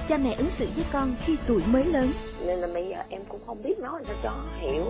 Cha 0.08 0.16
mẹ 0.16 0.34
ứng 0.38 0.50
xử 0.50 0.66
với 0.76 0.84
con 0.92 1.14
khi 1.26 1.36
tuổi 1.46 1.62
mới 1.66 1.84
lớn. 1.84 2.12
Nên 2.46 2.58
là 2.58 2.68
bây 2.74 2.88
giờ 2.88 2.96
em 3.08 3.22
cũng 3.28 3.40
không 3.46 3.62
biết 3.62 3.78
nói 3.78 4.02
sao 4.06 4.16
cho 4.22 4.32
hiểu, 4.60 4.84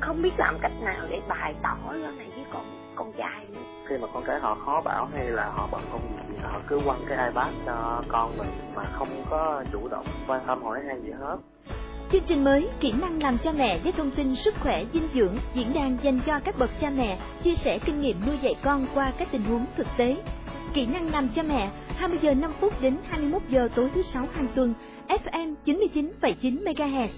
không 0.00 0.22
biết 0.22 0.32
làm 0.38 0.58
cách 0.62 0.72
nào 0.82 1.06
để 1.10 1.20
bày 1.28 1.54
tỏ 1.62 1.76
cái 1.90 1.98
này 1.98 2.28
với 2.34 2.44
con 2.52 2.80
con 2.96 3.12
trai 3.12 3.46
nữa. 3.52 3.60
khi 3.88 3.96
mà 3.98 4.08
con 4.14 4.22
cái 4.26 4.40
họ 4.40 4.54
khó 4.54 4.82
bảo 4.84 5.08
hay 5.14 5.30
là 5.30 5.50
họ 5.50 5.68
bận 5.72 5.80
công 5.92 6.00
việc 6.28 6.38
họ 6.42 6.60
cứ 6.68 6.80
quăng 6.84 7.00
cái 7.08 7.28
ipad 7.28 7.54
cho 7.66 8.02
con 8.08 8.38
mình 8.38 8.50
mà 8.74 8.84
không 8.92 9.24
có 9.30 9.64
chủ 9.72 9.88
động 9.88 10.06
quan 10.26 10.40
tâm 10.46 10.62
hỏi 10.62 10.80
han 10.88 11.02
gì 11.02 11.10
hết 11.20 11.36
Chương 12.12 12.24
trình 12.26 12.44
mới 12.44 12.68
Kỹ 12.80 12.92
năng 12.92 13.22
làm 13.22 13.38
cha 13.38 13.52
mẹ 13.52 13.80
với 13.84 13.92
thông 13.92 14.10
tin 14.10 14.34
sức 14.34 14.54
khỏe 14.60 14.84
dinh 14.92 15.08
dưỡng 15.14 15.38
diễn 15.54 15.72
đàn 15.72 15.96
dành 16.02 16.20
cho 16.26 16.40
các 16.44 16.58
bậc 16.58 16.70
cha 16.80 16.90
mẹ 16.90 17.18
chia 17.42 17.54
sẻ 17.54 17.78
kinh 17.84 18.00
nghiệm 18.00 18.16
nuôi 18.26 18.38
dạy 18.42 18.54
con 18.64 18.86
qua 18.94 19.12
các 19.18 19.28
tình 19.32 19.42
huống 19.42 19.66
thực 19.76 19.86
tế. 19.96 20.16
Kỹ 20.74 20.86
năng 20.86 21.10
làm 21.12 21.28
cha 21.36 21.42
mẹ 21.42 21.70
20 21.96 22.18
giờ 22.22 22.34
5 22.34 22.52
phút 22.60 22.80
đến 22.80 22.96
21 23.08 23.42
giờ 23.48 23.68
tối 23.74 23.90
thứ 23.94 24.02
sáu 24.02 24.26
hàng 24.34 24.46
tuần 24.54 24.74
FM 25.08 25.54
99,9 25.64 26.64
MHz. 26.64 27.08